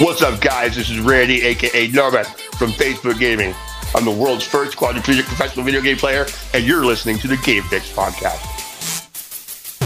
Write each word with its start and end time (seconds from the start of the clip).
What's 0.00 0.22
up, 0.22 0.40
guys? 0.40 0.76
This 0.76 0.90
is 0.90 1.00
Randy, 1.00 1.42
aka 1.42 1.88
N0M4D 1.88 2.26
from 2.56 2.70
Facebook 2.70 3.18
Gaming. 3.18 3.52
I'm 3.96 4.04
the 4.04 4.12
world's 4.12 4.44
first 4.44 4.76
quadriplegic 4.76 5.24
professional 5.24 5.64
video 5.64 5.80
game 5.80 5.96
player, 5.96 6.24
and 6.54 6.64
you're 6.64 6.84
listening 6.84 7.18
to 7.18 7.26
the 7.26 7.36
Game 7.38 7.64
Fix 7.64 7.90
podcast. 7.90 8.38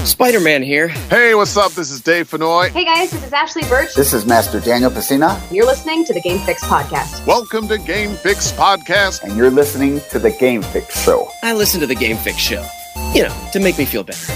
Spider 0.06 0.40
Man 0.40 0.62
here. 0.62 0.88
Hey, 0.88 1.34
what's 1.34 1.56
up? 1.56 1.72
This 1.72 1.90
is 1.90 2.02
Dave 2.02 2.30
Fennoy. 2.30 2.68
Hey 2.72 2.84
guys, 2.84 3.10
this 3.10 3.24
is 3.24 3.32
Ashly 3.32 3.66
Burch. 3.70 3.94
This 3.94 4.12
is 4.12 4.26
Master 4.26 4.61
Daniel 4.61 4.90
Pesina. 4.90 5.40
You're 5.50 5.64
listening 5.64 6.04
to 6.04 6.12
the 6.12 6.20
Game 6.20 6.40
Fix 6.40 6.62
podcast. 6.62 7.26
Welcome 7.26 7.66
to 7.68 7.79
Game 7.79 8.14
Fix 8.16 8.52
Podcast. 8.52 9.22
And 9.22 9.34
you're 9.34 9.50
listening 9.50 10.02
to 10.10 10.18
the 10.18 10.30
Game 10.32 10.60
Fix 10.60 11.02
Show. 11.04 11.26
I 11.42 11.54
listen 11.54 11.80
to 11.80 11.86
the 11.86 11.94
Game 11.94 12.18
Fix 12.18 12.36
Show, 12.36 12.66
you 13.14 13.22
know, 13.22 13.48
to 13.54 13.60
make 13.60 13.79
me 13.79 13.86
feel 13.86 14.02
better 14.02 14.30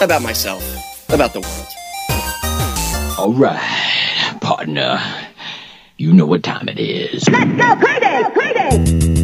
about 0.00 0.22
myself, 0.22 0.62
about 1.08 1.32
the 1.32 1.40
world. 1.40 1.66
All 3.18 3.32
right, 3.32 3.58
partner. 4.46 5.00
You 5.96 6.12
know 6.12 6.24
what 6.24 6.44
time 6.44 6.68
it 6.68 6.78
is. 6.78 7.28
Let's 7.28 7.50
go, 7.50 7.74
Payday! 7.84 8.22
Payday! 8.32 9.16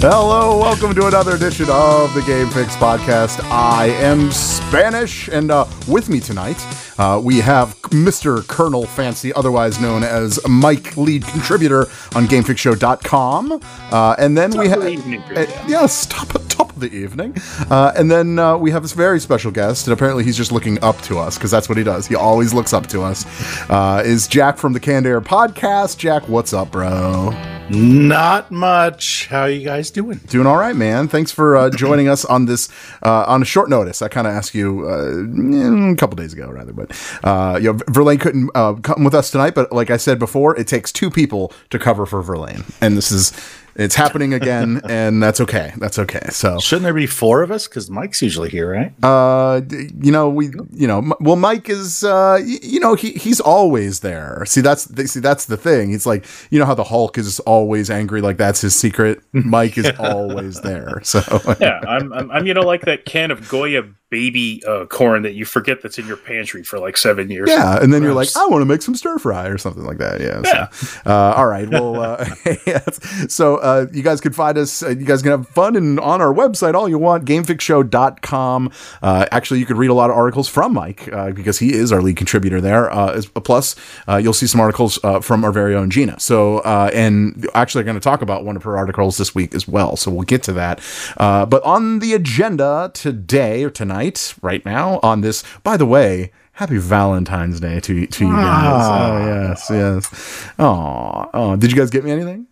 Hello, 0.00 0.58
welcome 0.58 0.94
to 0.94 1.06
another 1.06 1.34
edition 1.34 1.66
of 1.68 2.14
the 2.14 2.22
Game 2.26 2.48
Fix 2.48 2.76
podcast. 2.76 3.44
I 3.50 3.88
am 3.88 4.32
Spanish, 4.32 5.28
and 5.28 5.50
uh, 5.50 5.66
with 5.86 6.08
me 6.08 6.20
tonight 6.20 6.56
uh, 6.98 7.20
we 7.22 7.38
have 7.38 7.80
Mr. 7.82 8.46
Colonel 8.46 8.86
Fancy, 8.86 9.32
otherwise 9.32 9.80
known 9.80 10.02
as 10.02 10.40
Mike, 10.48 10.96
lead 10.96 11.24
contributor 11.26 11.82
on 12.14 12.26
GameFixShow.com, 12.26 13.60
uh, 13.92 14.16
and 14.18 14.36
then 14.36 14.56
we 14.56 14.68
have 14.68 14.82
uh, 14.82 15.46
yes, 15.66 16.06
top 16.06 16.34
top 16.56 16.70
of 16.70 16.80
the 16.80 16.92
evening, 16.92 17.34
uh, 17.70 17.92
and 17.96 18.10
then 18.10 18.38
uh, 18.38 18.56
we 18.56 18.70
have 18.70 18.82
this 18.82 18.92
very 18.92 19.20
special 19.20 19.50
guest, 19.50 19.86
and 19.86 19.92
apparently 19.92 20.24
he's 20.24 20.36
just 20.36 20.52
looking 20.52 20.82
up 20.82 21.00
to 21.02 21.18
us 21.18 21.36
because 21.36 21.50
that's 21.50 21.68
what 21.68 21.78
he 21.78 21.84
does. 21.84 22.06
He 22.06 22.14
always 22.14 22.54
looks 22.54 22.72
up 22.72 22.86
to 22.88 23.02
us. 23.02 23.24
Uh, 23.70 24.02
is 24.04 24.26
Jack 24.26 24.56
from 24.58 24.72
the 24.72 24.80
Canned 24.80 25.06
Air 25.06 25.20
podcast? 25.20 25.98
Jack, 25.98 26.28
what's 26.28 26.52
up, 26.52 26.70
bro? 26.70 27.30
Not 27.68 28.52
much. 28.52 29.26
How 29.26 29.46
you 29.46 29.64
guys 29.64 29.90
doing? 29.90 30.18
Doing 30.28 30.46
all 30.46 30.56
right, 30.56 30.76
man. 30.76 31.08
Thanks 31.08 31.32
for 31.32 31.56
uh, 31.56 31.70
joining 31.70 32.08
us 32.08 32.24
on 32.24 32.46
this 32.46 32.68
uh, 33.02 33.24
on 33.26 33.42
a 33.42 33.44
short 33.44 33.68
notice. 33.68 34.02
I 34.02 34.08
kind 34.08 34.26
of 34.26 34.32
asked 34.32 34.54
you 34.54 34.88
uh, 34.88 35.92
a 35.92 35.96
couple 35.96 36.14
days 36.14 36.32
ago, 36.32 36.48
rather, 36.48 36.72
but 36.72 36.92
uh, 37.24 37.58
you 37.60 37.72
know, 37.72 37.80
Verlaine 37.88 38.18
couldn't 38.18 38.50
uh, 38.54 38.74
come 38.74 39.02
with 39.02 39.14
us 39.14 39.30
tonight. 39.32 39.54
But 39.54 39.72
like 39.72 39.90
I 39.90 39.96
said 39.96 40.18
before, 40.18 40.56
it 40.56 40.68
takes 40.68 40.92
two 40.92 41.10
people 41.10 41.52
to 41.70 41.78
cover 41.78 42.06
for 42.06 42.22
Verlaine, 42.22 42.64
and 42.80 42.96
this 42.96 43.10
is 43.10 43.32
it's 43.76 43.94
happening 43.94 44.34
again, 44.34 44.80
and 44.88 45.22
that's 45.22 45.40
okay. 45.40 45.72
That's 45.76 45.98
okay. 45.98 46.28
So 46.30 46.58
Shouldn't 46.58 46.84
there 46.84 46.94
be 46.94 47.06
four 47.06 47.42
of 47.42 47.50
us? 47.50 47.68
Because 47.68 47.90
Mike's 47.90 48.22
usually 48.22 48.50
here, 48.50 48.70
right? 48.70 48.92
uh 49.02 49.60
you 49.68 50.10
know 50.10 50.28
we 50.28 50.50
you 50.72 50.86
know 50.86 51.14
well 51.20 51.36
mike 51.36 51.68
is 51.68 52.02
uh 52.04 52.38
you 52.44 52.80
know 52.80 52.94
he 52.94 53.12
he's 53.12 53.40
always 53.40 54.00
there 54.00 54.42
see 54.46 54.60
that's 54.60 54.86
th- 54.88 55.08
see 55.08 55.20
that's 55.20 55.46
the 55.46 55.56
thing 55.56 55.90
he's 55.90 56.06
like 56.06 56.24
you 56.50 56.58
know 56.58 56.64
how 56.64 56.74
the 56.74 56.84
hulk 56.84 57.18
is 57.18 57.40
always 57.40 57.90
angry 57.90 58.20
like 58.20 58.36
that's 58.36 58.60
his 58.60 58.74
secret 58.74 59.20
mike 59.32 59.76
is 59.76 59.90
always 59.98 60.60
there 60.62 61.00
so 61.02 61.20
yeah, 61.60 61.80
I'm, 61.86 62.12
I'm, 62.12 62.30
I'm, 62.30 62.46
you 62.46 62.54
know, 62.54 62.62
like 62.62 62.82
that 62.82 63.04
can 63.04 63.30
of 63.30 63.48
Goya 63.48 63.82
baby 64.08 64.62
uh, 64.68 64.86
corn 64.86 65.22
that 65.22 65.34
you 65.34 65.44
forget 65.44 65.82
that's 65.82 65.98
in 65.98 66.06
your 66.06 66.16
pantry 66.16 66.62
for 66.62 66.78
like 66.78 66.96
seven 66.96 67.28
years. 67.28 67.50
yeah 67.50 67.82
and 67.82 67.92
then 67.92 68.02
you're 68.04 68.14
like 68.14 68.28
i 68.36 68.46
want 68.46 68.60
to 68.62 68.64
make 68.64 68.80
some 68.80 68.94
stir 68.94 69.18
fry 69.18 69.46
or 69.48 69.58
something 69.58 69.84
like 69.84 69.98
that. 69.98 70.20
Yeah, 70.20 70.42
Yeah. 70.44 70.68
So, 70.70 71.00
uh, 71.06 71.34
all 71.36 71.48
right 71.48 71.68
well 71.68 72.00
uh 72.00 72.24
so 73.28 73.56
uh 73.56 73.86
you 73.92 74.04
guys 74.04 74.20
can 74.20 74.32
find 74.32 74.56
us 74.58 74.82
uh, 74.84 74.90
you 74.90 75.04
guys 75.04 75.22
can 75.22 75.32
have 75.32 75.48
fun 75.48 75.74
and 75.74 75.98
on 75.98 76.20
our 76.20 76.32
website 76.32 76.74
all 76.74 76.88
you 76.88 76.98
want 76.98 77.24
gamefixshow.com 77.24 78.70
uh 79.02 79.26
actually 79.32 79.58
you 79.58 79.66
could 79.66 79.76
read 79.76 79.90
a 79.90 79.94
lot 79.94 80.08
of 80.10 80.16
articles 80.16 80.48
from 80.48 80.72
mike 80.72 81.12
uh, 81.12 81.32
because 81.32 81.58
he 81.58 81.72
is 81.74 81.90
our 81.90 82.00
lead 82.00 82.16
contributor 82.16 82.60
there 82.60 82.92
uh 82.92 83.12
as, 83.12 83.26
plus 83.26 83.74
uh, 84.06 84.16
you'll 84.16 84.32
see 84.32 84.46
some 84.46 84.60
articles 84.60 84.98
uh, 85.04 85.20
from 85.20 85.44
our 85.44 85.50
very 85.52 85.74
own 85.74 85.90
gina. 85.90 86.18
So 86.20 86.58
uh 86.58 86.90
and 86.94 87.48
actually 87.54 87.82
going 87.84 87.96
to 87.96 88.00
talk 88.00 88.22
about 88.22 88.44
one 88.44 88.56
of 88.56 88.62
her 88.62 88.76
articles 88.76 89.16
this 89.16 89.34
week 89.34 89.52
as 89.54 89.66
well 89.66 89.96
so 89.96 90.10
we'll 90.12 90.22
get 90.22 90.44
to 90.44 90.52
that. 90.52 90.80
Uh 91.16 91.44
but 91.44 91.62
on 91.64 91.98
the 91.98 92.12
agenda 92.14 92.90
today 92.94 93.64
or 93.64 93.70
tonight 93.70 93.95
right 94.42 94.64
now 94.64 95.00
on 95.02 95.20
this 95.20 95.42
by 95.62 95.76
the 95.76 95.86
way 95.86 96.30
Happy 96.52 96.78
Valentine's 96.78 97.60
Day 97.60 97.80
to 97.80 98.06
to 98.06 98.24
you 98.26 98.32
guys. 98.32 98.86
Oh 98.88 99.26
yes, 99.26 99.66
yes. 99.70 100.50
Oh, 100.58 101.28
oh. 101.34 101.56
Did 101.56 101.70
you 101.70 101.76
guys 101.76 101.90
get 101.90 102.02
me 102.02 102.10
anything? 102.10 102.46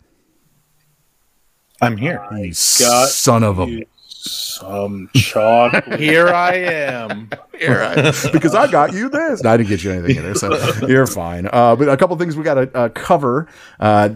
I'm 1.81 1.97
here. 1.97 2.23
You 2.31 2.49
got 2.79 3.09
son 3.09 3.43
of 3.43 3.59
a 3.59 3.83
Some 4.07 5.09
chocolate. 5.15 5.99
Here 5.99 6.29
I 6.29 6.53
am. 6.55 7.29
Here 7.57 7.81
I- 7.81 8.11
because 8.31 8.55
I 8.55 8.69
got 8.69 8.93
you 8.93 9.09
this. 9.09 9.43
No, 9.43 9.49
I 9.51 9.57
didn't 9.57 9.69
get 9.69 9.83
you 9.83 9.91
anything 9.91 10.17
either, 10.17 10.35
so 10.35 10.55
you're 10.87 11.07
fine. 11.07 11.47
Uh, 11.51 11.75
but 11.75 11.89
a 11.89 11.97
couple 11.97 12.15
things 12.17 12.35
we 12.37 12.43
got 12.43 12.53
to 12.55 12.77
uh, 12.77 12.89
cover. 12.89 13.47
Uh, 13.79 14.09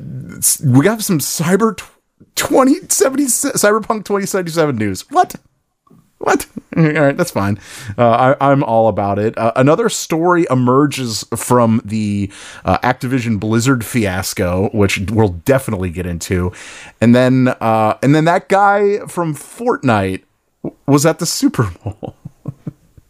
we 0.64 0.84
got 0.86 1.02
some 1.02 1.20
cyber 1.20 1.76
tw- 1.76 1.92
2070 2.36 3.24
cyberpunk 3.26 4.06
2077 4.06 4.76
news. 4.78 5.10
What? 5.10 5.36
What? 6.20 6.48
All 6.78 6.84
right, 6.84 7.16
that's 7.18 7.32
fine. 7.32 7.60
Uh, 7.98 8.36
I, 8.40 8.52
I'm 8.52 8.64
all 8.64 8.90
about 8.90 9.18
it. 9.20 9.38
Uh, 9.38 9.52
another 9.56 9.90
story 9.90 10.46
emerges 10.52 11.26
from 11.36 11.82
the 11.84 12.32
uh, 12.64 12.78
Activision 12.80 13.40
Blizzard 13.40 13.86
fiasco, 13.86 14.70
which 14.70 15.00
we'll 15.10 15.30
definitely 15.30 15.90
get 15.90 16.06
into, 16.06 16.52
and 17.02 17.16
then 17.16 17.48
uh, 17.60 17.98
and 18.04 18.14
then 18.14 18.26
that 18.26 18.50
guy 18.50 19.00
from 19.08 19.34
Fortnite 19.34 20.24
was 20.86 21.06
at 21.06 21.20
the 21.20 21.26
Super 21.26 21.72
Bowl. 21.84 22.16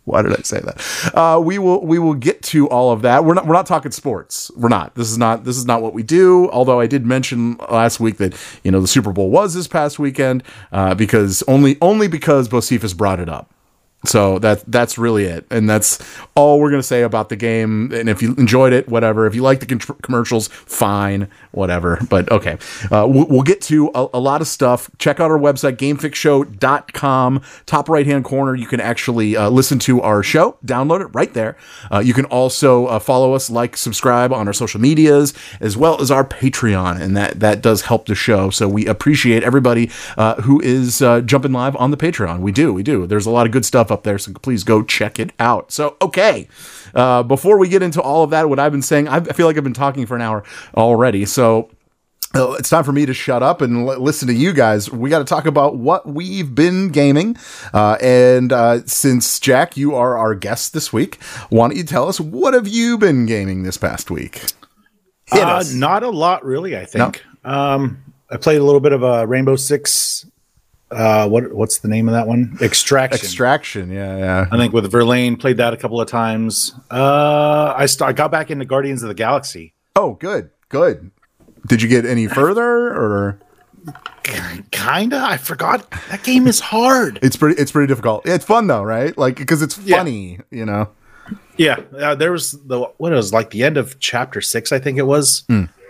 Why 0.10 0.22
did 0.22 0.34
I 0.34 0.42
say 0.42 0.60
that? 0.60 1.16
Uh, 1.16 1.40
we 1.40 1.60
will 1.60 1.86
we 1.86 2.00
will 2.00 2.16
get 2.16 2.42
to 2.44 2.68
all 2.70 2.92
of 2.92 3.02
that. 3.04 3.24
We're 3.24 3.36
not 3.36 3.46
we're 3.46 3.54
not 3.54 3.66
talking 3.66 3.92
sports. 3.92 4.52
We're 4.56 4.70
not. 4.70 4.96
This 4.96 5.12
is 5.12 5.18
not 5.18 5.44
this 5.46 5.58
is 5.58 5.66
not 5.66 5.82
what 5.82 5.94
we 5.94 6.04
do. 6.04 6.50
Although 6.52 6.80
I 6.80 6.88
did 6.88 7.06
mention 7.06 7.58
last 7.70 8.00
week 8.00 8.18
that 8.18 8.36
you 8.64 8.72
know 8.72 8.82
the 8.82 8.88
Super 8.88 9.12
Bowl 9.12 9.30
was 9.30 9.54
this 9.54 9.68
past 9.68 10.00
weekend 10.00 10.44
uh, 10.72 10.96
because 10.96 11.44
only 11.48 11.78
only 11.82 12.08
because 12.08 12.50
Bocephus 12.50 12.96
brought 12.96 13.20
it 13.20 13.30
up. 13.30 13.54
So 14.06 14.40
that 14.40 14.64
that's 14.66 14.98
really 14.98 15.26
it, 15.26 15.46
and 15.52 15.70
that's 15.70 16.00
all 16.34 16.60
we're 16.60 16.72
gonna 16.72 16.84
say 16.84 17.04
about 17.04 17.28
the 17.30 17.36
game. 17.36 17.92
And 17.92 18.08
if 18.08 18.22
you 18.22 18.34
enjoyed 18.36 18.72
it, 18.72 18.88
whatever. 18.88 19.26
If 19.26 19.36
you 19.36 19.42
like 19.42 19.60
the 19.60 19.66
con- 19.66 19.98
commercials, 20.02 20.48
fine, 20.48 21.28
whatever. 21.52 22.00
But 22.10 22.32
okay, 22.32 22.58
uh, 22.92 23.06
we'll, 23.10 23.28
we'll 23.28 23.42
get 23.42 23.62
to 23.64 23.92
a, 23.94 24.08
a 24.14 24.20
lot 24.20 24.40
of 24.40 24.48
stuff. 24.48 24.90
Check 25.00 25.20
out 25.20 25.32
our 25.32 25.38
website, 25.38 25.76
GameFixShow.com. 25.76 27.42
Top 27.66 27.90
right 27.90 28.06
hand 28.06 28.24
corner, 28.24 28.56
you 28.56 28.68
can 28.68 28.80
actually 28.80 29.36
uh, 29.36 29.50
listen 29.50 29.80
to 29.80 30.02
our 30.02 30.24
show. 30.24 30.58
Download 30.66 31.02
it 31.02 31.08
right 31.08 31.34
there. 31.34 31.58
Uh, 31.92 32.00
you 32.00 32.14
can 32.14 32.26
also 32.26 32.86
uh, 32.88 33.00
follow 33.00 33.34
us, 33.34 33.50
like, 33.50 33.76
subscribe 33.76 34.32
on 34.32 34.48
our 34.48 34.54
social 34.54 34.80
medias, 34.80 35.34
as 35.60 35.76
well 35.76 36.00
as 36.02 36.10
our 36.10 36.24
Patreon, 36.24 37.02
and 37.02 37.18
that 37.18 37.40
that 37.40 37.62
does 37.62 37.82
help 37.82 38.06
the 38.06 38.16
show. 38.16 38.50
So 38.50 38.68
we 38.68 38.86
appreciate 38.86 39.44
everybody 39.44 39.92
uh, 40.18 40.36
who 40.42 40.62
is 40.62 41.02
uh, 41.02 41.22
jumping 41.22 41.52
live 41.52 41.76
on 41.76 41.92
the 41.92 41.98
Patreon. 41.98 42.40
We 42.40 42.52
do, 42.52 42.74
we 42.74 42.84
do. 42.84 43.06
There's 43.06 43.26
a 43.26 43.32
lot 43.32 43.46
of 43.46 43.52
good 43.52 43.66
stuff 43.66 43.89
up 43.92 44.04
there, 44.04 44.18
so 44.18 44.34
please 44.34 44.64
go 44.64 44.84
check 44.84 45.20
it 45.20 45.32
out. 45.40 45.72
So 45.72 45.98
okay, 46.02 46.48
uh, 46.94 47.24
before 47.24 47.58
we 47.58 47.70
get 47.70 47.82
into 47.82 48.02
all 48.02 48.24
of 48.24 48.30
that, 48.32 48.50
what 48.50 48.60
I've 48.60 48.72
been 48.72 48.82
saying, 48.82 49.08
I've, 49.08 49.28
feel 49.36 49.46
like 49.46 49.58
I've 49.58 49.64
been 49.64 49.74
talking 49.74 50.06
for 50.06 50.16
an 50.16 50.22
hour 50.22 50.44
already. 50.76 51.26
So 51.26 51.70
uh, 52.36 52.52
it's 52.60 52.70
time 52.70 52.84
for 52.84 52.92
me 52.92 53.06
to 53.08 53.14
shut 53.14 53.42
up 53.42 53.62
and 53.62 53.88
l- 53.88 54.00
listen 54.00 54.28
to 54.28 54.34
you 54.34 54.54
guys. 54.54 54.92
We 54.92 55.10
got 55.10 55.20
to 55.20 55.26
talk 55.26 55.46
about 55.46 55.78
what 55.78 56.08
we've 56.08 56.54
been 56.54 56.90
gaming. 56.90 57.36
Uh, 57.74 57.98
and 58.02 58.54
uh, 58.54 58.86
since 58.86 59.40
Jack, 59.40 59.76
you 59.78 59.96
are 59.96 60.16
our 60.18 60.36
guest 60.36 60.74
this 60.74 60.94
week, 60.94 61.22
why 61.50 61.68
don't 61.68 61.78
you 61.78 61.84
tell 61.84 62.08
us 62.08 62.20
what 62.20 62.54
have 62.54 62.68
you 62.68 62.98
been 63.00 63.26
gaming 63.26 63.64
this 63.64 63.78
past 63.78 64.12
week? 64.12 64.44
Uh, 65.32 65.64
not 65.74 66.04
a 66.04 66.10
lot, 66.10 66.46
really. 66.46 66.78
I 66.78 66.86
think. 66.86 67.24
Um, 67.44 68.04
I 68.30 68.38
played 68.38 68.60
a 68.60 68.64
little 68.64 68.80
bit 68.80 68.92
of 68.92 69.02
a 69.02 69.26
Rainbow 69.26 69.56
Six. 69.56 70.26
Uh, 70.92 71.28
what 71.30 71.54
what's 71.54 71.80
the 71.80 71.88
name 71.88 72.08
of 72.10 72.14
that 72.14 72.28
one? 72.28 72.58
Extraction. 72.62 73.20
Extraction, 73.20 73.92
yeah, 73.92 74.18
yeah. 74.18 74.46
I 74.52 74.58
think 74.58 74.74
with 74.74 74.92
Verlaine 74.92 75.36
played 75.38 75.58
that 75.58 75.74
a 75.74 75.78
couple 75.78 76.02
of 76.02 76.08
times. 76.08 76.74
Uh, 76.90 77.74
I 77.78 77.86
st- 77.86 78.10
I 78.10 78.14
got 78.14 78.32
back 78.32 78.50
into 78.50 78.66
Guardians 78.66 79.04
of 79.04 79.10
the 79.10 79.14
Galaxy. 79.16 79.74
Oh, 79.96 80.14
good, 80.14 80.50
good. 80.70 81.12
Did 81.68 81.82
you 81.82 81.90
get 81.90 82.06
any 82.06 82.26
further, 82.40 82.64
or 82.90 83.40
Kinda. 84.72 85.18
I 85.18 85.38
forgot 85.38 85.90
that 86.10 86.24
game 86.24 86.48
is 86.48 86.60
hard. 86.60 87.20
it's 87.22 87.36
pretty? 87.36 87.60
It's 87.62 87.72
pretty 87.72 87.88
difficult. 87.88 88.26
It's 88.28 88.46
fun 88.46 88.68
though, 88.68 88.84
right? 88.84 89.18
Like 89.18 89.38
because 89.38 89.62
it's 89.62 89.78
Yeah. 89.80 89.98
funny, 89.98 90.40
you 90.52 90.66
know. 90.66 90.90
Yeah, 91.58 91.80
uh, 91.98 92.16
there 92.16 92.32
was 92.32 92.52
the 92.66 92.80
what 92.98 93.12
it 93.12 93.16
was 93.16 93.34
like 93.34 93.50
the 93.52 93.64
end 93.64 93.78
of 93.78 94.00
chapter 94.00 94.42
six, 94.42 94.72
I 94.72 94.80
think 94.80 94.98
it 94.98 95.04
was. 95.06 95.44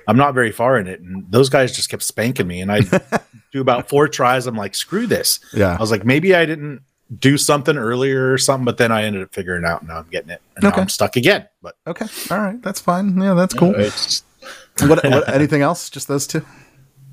I'm 0.09 0.17
not 0.17 0.33
very 0.33 0.51
far 0.51 0.77
in 0.79 0.87
it, 0.87 0.99
and 1.01 1.25
those 1.31 1.49
guys 1.49 1.75
just 1.75 1.89
kept 1.89 2.03
spanking 2.03 2.47
me, 2.47 2.61
and 2.61 2.71
I 2.71 2.81
do 3.53 3.61
about 3.61 3.87
four 3.89 4.07
tries. 4.07 4.47
I'm 4.47 4.55
like, 4.55 4.73
screw 4.75 5.05
this. 5.07 5.39
Yeah. 5.53 5.75
I 5.77 5.79
was 5.79 5.91
like, 5.91 6.03
maybe 6.03 6.33
I 6.35 6.45
didn't 6.45 6.81
do 7.19 7.37
something 7.37 7.77
earlier 7.77 8.31
or 8.33 8.37
something, 8.37 8.65
but 8.65 8.77
then 8.77 8.91
I 8.91 9.03
ended 9.03 9.21
up 9.23 9.33
figuring 9.33 9.65
out. 9.65 9.81
and 9.81 9.89
Now 9.89 9.97
I'm 9.99 10.09
getting 10.09 10.29
it, 10.31 10.41
and 10.55 10.65
Okay. 10.65 10.75
now 10.75 10.81
I'm 10.81 10.89
stuck 10.89 11.15
again. 11.15 11.47
But 11.61 11.75
Okay, 11.87 12.05
all 12.31 12.39
right, 12.39 12.61
that's 12.61 12.79
fine. 12.81 13.15
Yeah, 13.21 13.35
that's 13.35 13.53
cool. 13.53 13.73
It's, 13.75 14.23
what, 14.81 15.03
what? 15.03 15.29
Anything 15.33 15.61
else? 15.61 15.89
Just 15.89 16.07
those 16.07 16.25
two? 16.27 16.43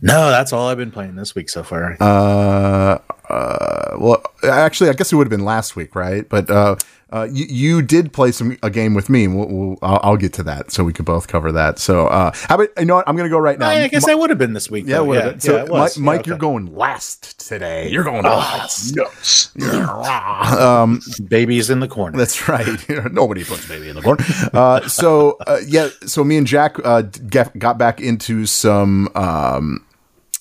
no, 0.02 0.30
that's 0.30 0.52
all 0.52 0.68
I've 0.68 0.76
been 0.78 0.90
playing 0.90 1.16
this 1.16 1.34
week 1.34 1.48
so 1.50 1.62
far. 1.62 1.96
Uh, 2.00 2.98
uh, 3.30 3.96
well, 3.98 4.22
actually, 4.42 4.90
I 4.90 4.92
guess 4.92 5.12
it 5.12 5.16
would 5.16 5.26
have 5.26 5.30
been 5.38 5.44
last 5.44 5.76
week, 5.76 5.94
right? 5.94 6.28
But 6.28 6.50
uh, 6.50 6.76
uh, 7.12 7.28
you, 7.30 7.46
you 7.48 7.82
did 7.82 8.12
play 8.12 8.32
some 8.32 8.56
a 8.64 8.70
game 8.70 8.92
with 8.92 9.08
me. 9.08 9.28
We'll, 9.28 9.46
we'll, 9.46 9.78
I'll, 9.80 10.00
I'll 10.02 10.16
get 10.16 10.32
to 10.34 10.42
that, 10.42 10.72
so 10.72 10.82
we 10.82 10.92
could 10.92 11.04
both 11.04 11.28
cover 11.28 11.52
that. 11.52 11.78
So, 11.78 12.08
uh, 12.08 12.32
how 12.34 12.56
about 12.56 12.70
you 12.76 12.84
know 12.84 12.96
what? 12.96 13.08
I'm 13.08 13.14
going 13.16 13.28
to 13.28 13.32
go 13.32 13.38
right 13.38 13.58
now. 13.58 13.68
I 13.68 13.86
guess 13.86 14.06
Mi- 14.06 14.12
I 14.12 14.16
would 14.16 14.30
have 14.30 14.40
been 14.40 14.54
this 14.54 14.68
week. 14.68 14.86
yeah, 14.88 15.00
would 15.00 15.22
have 15.22 15.32
been. 15.34 15.40
So, 15.40 15.66
was. 15.66 15.96
Mike, 15.96 16.18
Mike 16.18 16.26
Yeah, 16.26 16.32
you're 16.32 16.38
going 16.38 16.74
last 16.74 17.38
today. 17.38 17.88
You're 17.90 18.02
going 18.02 18.26
oh, 18.26 18.30
last. 18.30 18.96
nuts. 18.96 19.56
um, 20.58 21.00
babies 21.28 21.70
in 21.70 21.78
the 21.78 21.86
corner. 21.86 22.18
That's 22.18 22.48
right. 22.48 22.66
Nobody 23.12 23.44
puts 23.44 23.68
baby 23.68 23.88
in 23.88 23.96
the 23.96 24.02
corner. 24.02 24.24
Uh, 24.52 24.86
so 24.88 25.36
uh, 25.46 25.58
yeah, 25.66 25.88
so 26.06 26.24
me 26.24 26.36
and 26.36 26.46
Jack 26.46 26.76
uh, 26.84 27.02
get, 27.02 27.58
got 27.58 27.78
back 27.78 28.00
into 28.00 28.46
some. 28.46 29.08
Um, 29.14 29.84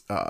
uh, 0.10 0.30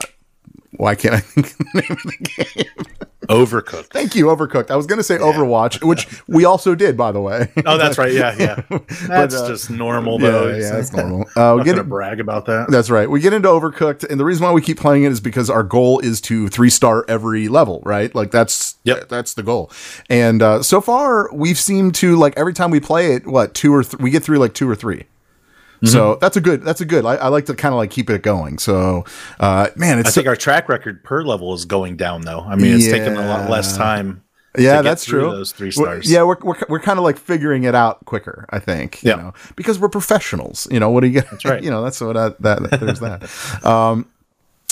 why 0.77 0.95
can't 0.95 1.15
I 1.15 1.19
think 1.19 1.47
of 1.47 1.57
the 1.57 1.65
name 1.81 1.91
of 1.91 2.03
the 2.03 2.53
game? 2.55 2.85
Overcooked. 3.27 3.87
Thank 3.87 4.15
you, 4.15 4.25
Overcooked. 4.27 4.69
I 4.69 4.75
was 4.75 4.85
going 4.85 4.97
to 4.99 5.03
say 5.03 5.17
Overwatch, 5.17 5.83
which 5.83 6.07
we 6.27 6.45
also 6.45 6.75
did, 6.75 6.95
by 6.95 7.11
the 7.11 7.19
way. 7.19 7.51
Oh, 7.65 7.75
that's 7.77 7.97
right. 7.97 8.13
Yeah, 8.13 8.35
yeah. 8.37 8.61
That's 9.07 9.33
uh, 9.33 9.47
just 9.47 9.71
normal, 9.71 10.19
though. 10.19 10.49
yeah, 10.49 10.69
that's 10.71 10.93
normal. 10.93 11.25
Uh, 11.35 11.53
we 11.55 11.61
I'm 11.61 11.65
get 11.65 11.71
gonna 11.75 11.83
brag 11.85 12.19
about 12.19 12.45
that. 12.45 12.67
That's 12.69 12.89
right. 12.91 13.09
We 13.09 13.19
get 13.19 13.33
into 13.33 13.47
Overcooked, 13.49 14.07
and 14.09 14.19
the 14.19 14.25
reason 14.25 14.45
why 14.45 14.51
we 14.51 14.61
keep 14.61 14.77
playing 14.79 15.03
it 15.05 15.11
is 15.11 15.19
because 15.19 15.49
our 15.49 15.63
goal 15.63 15.99
is 15.99 16.21
to 16.21 16.47
three 16.49 16.69
star 16.69 17.03
every 17.07 17.47
level, 17.47 17.81
right? 17.83 18.13
Like 18.13 18.29
that's 18.31 18.75
Yep. 18.83 19.09
that's 19.09 19.33
the 19.33 19.41
goal. 19.43 19.71
And 20.09 20.41
uh, 20.43 20.61
so 20.61 20.79
far, 20.79 21.29
we've 21.33 21.59
seemed 21.59 21.95
to 21.95 22.15
like 22.15 22.37
every 22.37 22.53
time 22.53 22.69
we 22.69 22.79
play 22.79 23.13
it, 23.15 23.25
what 23.25 23.53
two 23.55 23.73
or 23.73 23.83
th- 23.83 23.99
we 23.99 24.11
get 24.11 24.23
through 24.23 24.37
like 24.37 24.53
two 24.53 24.69
or 24.69 24.75
3 24.75 25.03
Mm-hmm. 25.85 25.93
So 25.93 26.15
that's 26.15 26.37
a 26.37 26.41
good. 26.41 26.63
That's 26.63 26.81
a 26.81 26.85
good. 26.85 27.05
I, 27.05 27.15
I 27.15 27.27
like 27.29 27.45
to 27.47 27.55
kind 27.55 27.73
of 27.73 27.77
like 27.77 27.91
keep 27.91 28.09
it 28.09 28.21
going. 28.23 28.57
So, 28.57 29.05
uh, 29.39 29.69
man, 29.75 29.99
it's 29.99 30.09
I 30.09 30.11
think 30.11 30.27
our 30.27 30.35
track 30.35 30.67
record 30.69 31.03
per 31.03 31.23
level 31.23 31.53
is 31.53 31.65
going 31.65 31.95
down, 31.97 32.21
though. 32.21 32.41
I 32.41 32.55
mean, 32.55 32.75
it's 32.75 32.85
taking 32.85 33.15
a 33.15 33.27
lot 33.27 33.49
less 33.49 33.75
time. 33.77 34.21
yeah, 34.57 34.81
that's 34.81 35.03
true. 35.05 35.29
those 35.31 35.51
three 35.51 35.71
We're- 35.75 36.01
stars. 36.01 36.11
yeah, 36.11 36.23
we're, 36.23 36.37
we're 36.41 36.55
we're 36.69 36.79
kind 36.79 36.97
of 36.97 37.03
like 37.03 37.17
figuring 37.17 37.63
it 37.65 37.75
out 37.75 38.03
quicker. 38.05 38.45
I 38.49 38.59
think. 38.59 39.03
You 39.03 39.09
Yeah. 39.11 39.15
know, 39.17 39.33
because 39.55 39.79
we're 39.79 39.89
professionals. 39.89 40.67
You 40.71 40.79
know, 40.79 40.89
what 40.91 41.01
do 41.01 41.07
you 41.07 41.13
get? 41.13 41.29
That's 41.29 41.43
right. 41.45 41.61
you 41.63 41.69
know, 41.71 41.83
that's 41.83 41.99
what 42.01 42.15
I, 42.15 42.29
that, 42.39 42.69
that 42.69 42.79
there's 42.79 42.99
that. 43.01 43.65
Um, 43.65 44.05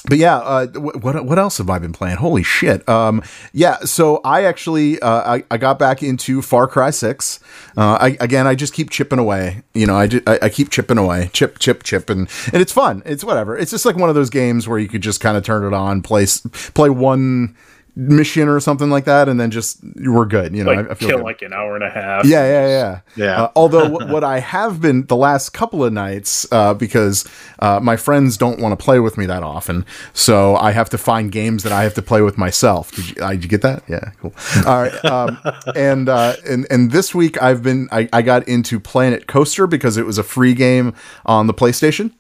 but 0.10 0.18
yeah, 0.18 0.38
uh, 0.38 0.68
what 0.68 1.24
what 1.26 1.40
else 1.40 1.58
have 1.60 1.70
I 1.70 1.80
been 1.80 1.94
playing? 1.94 2.18
Holy 2.18 2.44
shit! 2.44 2.88
Um, 2.90 3.24
yeah, 3.54 3.80
so 3.80 4.20
I 4.26 4.44
actually 4.44 5.00
uh, 5.00 5.36
I, 5.36 5.44
I 5.50 5.58
got 5.58 5.80
back 5.80 6.04
into 6.04 6.42
Far 6.42 6.68
Cry 6.68 6.90
Six. 6.90 7.40
Uh, 7.78 7.98
I, 8.00 8.18
again, 8.20 8.46
I 8.46 8.56
just 8.56 8.74
keep 8.74 8.90
chipping 8.90 9.20
away. 9.20 9.64
You 9.74 9.88
know, 9.88 9.96
I, 9.96 10.10
I 10.28 10.40
I 10.44 10.50
keep 10.50 10.70
chipping 10.70 10.98
away, 10.98 11.30
chip 11.32 11.58
chip 11.60 11.84
chip, 11.84 12.10
and 12.10 12.30
and 12.52 12.62
it's 12.62 12.74
fun. 12.74 13.02
It's 13.06 13.24
whatever. 13.24 13.58
It's 13.58 13.72
just 13.72 13.86
like 13.86 13.96
one 13.96 14.10
of 14.10 14.16
those 14.16 14.30
games 14.30 14.68
where 14.68 14.78
you 14.78 14.90
could 14.90 15.02
just 15.02 15.22
kind 15.22 15.38
of 15.38 15.44
turn 15.44 15.64
it 15.64 15.74
on, 15.74 16.02
play 16.02 16.26
play 16.74 16.90
one 16.90 17.56
mission 17.96 18.48
or 18.48 18.60
something 18.60 18.90
like 18.90 19.06
that, 19.06 19.30
and 19.30 19.40
then 19.40 19.52
just 19.52 19.80
we're 19.96 20.26
good. 20.26 20.56
You 20.56 20.64
know, 20.64 20.72
Like 20.72 20.88
I, 20.88 20.92
I 20.92 20.94
feel 20.96 21.10
kill 21.10 21.24
like 21.24 21.42
an 21.42 21.54
hour 21.54 21.76
and 21.76 21.84
a 21.84 21.90
half. 21.90 22.26
Yeah, 22.26 22.46
yeah, 22.46 22.68
yeah. 22.68 23.00
Yeah. 23.16 23.44
Uh, 23.44 23.52
although 23.56 23.90
what, 23.90 24.10
what 24.10 24.24
I 24.24 24.40
have 24.40 24.82
been 24.82 25.06
the 25.06 25.16
last 25.16 25.50
couple 25.52 25.84
of 25.84 25.94
nights, 25.94 26.48
uh, 26.52 26.74
because 26.74 27.28
uh, 27.60 27.80
my 27.82 27.96
friends 27.96 28.38
don't 28.38 28.60
want 28.60 28.78
to 28.78 28.84
play 28.84 29.00
with 29.00 29.18
me 29.18 29.26
that 29.28 29.44
often, 29.44 29.86
so 30.14 30.56
I 30.56 30.72
have 30.72 30.90
to 30.92 30.98
find 30.98 31.32
games 31.32 31.64
that 31.64 31.72
I 31.72 31.84
have 31.84 31.94
to 31.96 32.02
play 32.02 32.22
with 32.22 32.38
myself. 32.38 32.92
Did 32.92 33.10
you, 33.10 33.24
uh, 33.24 33.32
did 33.32 33.44
you 33.44 33.50
get 33.50 33.62
that? 33.62 33.84
Yeah, 33.88 34.12
cool. 34.20 34.34
All 34.66 34.82
right. 34.82 35.06
Um, 35.06 35.38
and 35.76 36.10
uh, 36.10 36.36
and 36.48 36.66
and 36.72 36.92
this 36.92 37.14
week 37.14 37.42
I've 37.42 37.62
been 37.62 37.88
I, 37.92 38.10
I 38.12 38.22
got 38.22 38.48
into 38.48 38.80
Planet 38.80 39.28
Coaster 39.28 39.68
because 39.68 39.98
it 39.98 40.06
was 40.06 40.18
a 40.18 40.24
free 40.24 40.54
game 40.54 40.94
on 41.26 41.48
the 41.48 41.54
PlayStation. 41.54 42.12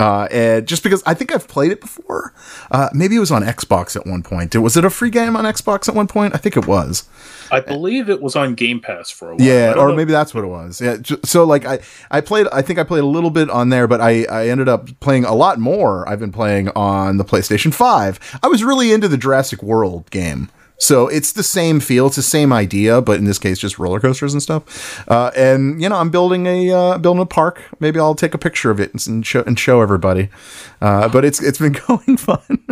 Uh, 0.00 0.26
and 0.30 0.66
just 0.66 0.82
because 0.82 1.02
I 1.04 1.12
think 1.12 1.30
I've 1.30 1.46
played 1.46 1.70
it 1.70 1.80
before, 1.80 2.32
uh, 2.70 2.88
maybe 2.94 3.16
it 3.16 3.20
was 3.20 3.30
on 3.30 3.42
Xbox 3.42 3.94
at 3.96 4.06
one 4.06 4.22
point. 4.22 4.56
Was 4.56 4.76
it 4.76 4.84
a 4.84 4.88
free 4.88 5.10
game 5.10 5.36
on 5.36 5.44
Xbox 5.44 5.90
at 5.90 5.94
one 5.94 6.06
point? 6.06 6.34
I 6.34 6.38
think 6.38 6.56
it 6.56 6.66
was. 6.66 7.06
I 7.52 7.60
believe 7.60 8.08
it 8.08 8.22
was 8.22 8.34
on 8.34 8.54
Game 8.54 8.80
Pass 8.80 9.10
for 9.10 9.32
a 9.32 9.36
while. 9.36 9.46
Yeah, 9.46 9.74
or 9.76 9.88
know- 9.88 9.96
maybe 9.96 10.12
that's 10.12 10.32
what 10.34 10.42
it 10.42 10.46
was. 10.46 10.80
Yeah. 10.80 10.96
So 11.24 11.44
like 11.44 11.66
I 11.66 11.80
I 12.10 12.22
played 12.22 12.46
I 12.50 12.62
think 12.62 12.78
I 12.78 12.84
played 12.84 13.02
a 13.02 13.06
little 13.06 13.30
bit 13.30 13.50
on 13.50 13.68
there, 13.68 13.86
but 13.86 14.00
I 14.00 14.24
I 14.24 14.48
ended 14.48 14.68
up 14.68 14.88
playing 15.00 15.24
a 15.24 15.34
lot 15.34 15.58
more. 15.58 16.08
I've 16.08 16.20
been 16.20 16.32
playing 16.32 16.70
on 16.70 17.18
the 17.18 17.24
PlayStation 17.24 17.74
5. 17.74 18.38
I 18.42 18.48
was 18.48 18.64
really 18.64 18.92
into 18.92 19.08
the 19.08 19.18
Jurassic 19.18 19.62
World 19.62 20.10
game. 20.10 20.48
So 20.80 21.08
it's 21.08 21.32
the 21.32 21.42
same 21.42 21.78
feel, 21.78 22.06
it's 22.06 22.16
the 22.16 22.22
same 22.22 22.52
idea, 22.52 23.02
but 23.02 23.18
in 23.18 23.24
this 23.24 23.38
case, 23.38 23.58
just 23.58 23.78
roller 23.78 24.00
coasters 24.00 24.32
and 24.32 24.42
stuff. 24.42 25.06
Uh, 25.08 25.30
and 25.36 25.80
you 25.80 25.88
know, 25.88 25.96
I'm 25.96 26.10
building 26.10 26.46
a 26.46 26.70
uh, 26.70 26.98
building 26.98 27.22
a 27.22 27.26
park. 27.26 27.62
Maybe 27.80 28.00
I'll 28.00 28.14
take 28.14 28.32
a 28.32 28.38
picture 28.38 28.70
of 28.70 28.80
it 28.80 29.06
and, 29.06 29.24
show 29.24 29.42
and 29.46 29.58
show 29.58 29.82
everybody. 29.82 30.30
Uh, 30.80 31.08
but 31.08 31.24
it's 31.24 31.42
it's 31.42 31.58
been 31.58 31.72
going 31.86 32.16
fun. 32.16 32.64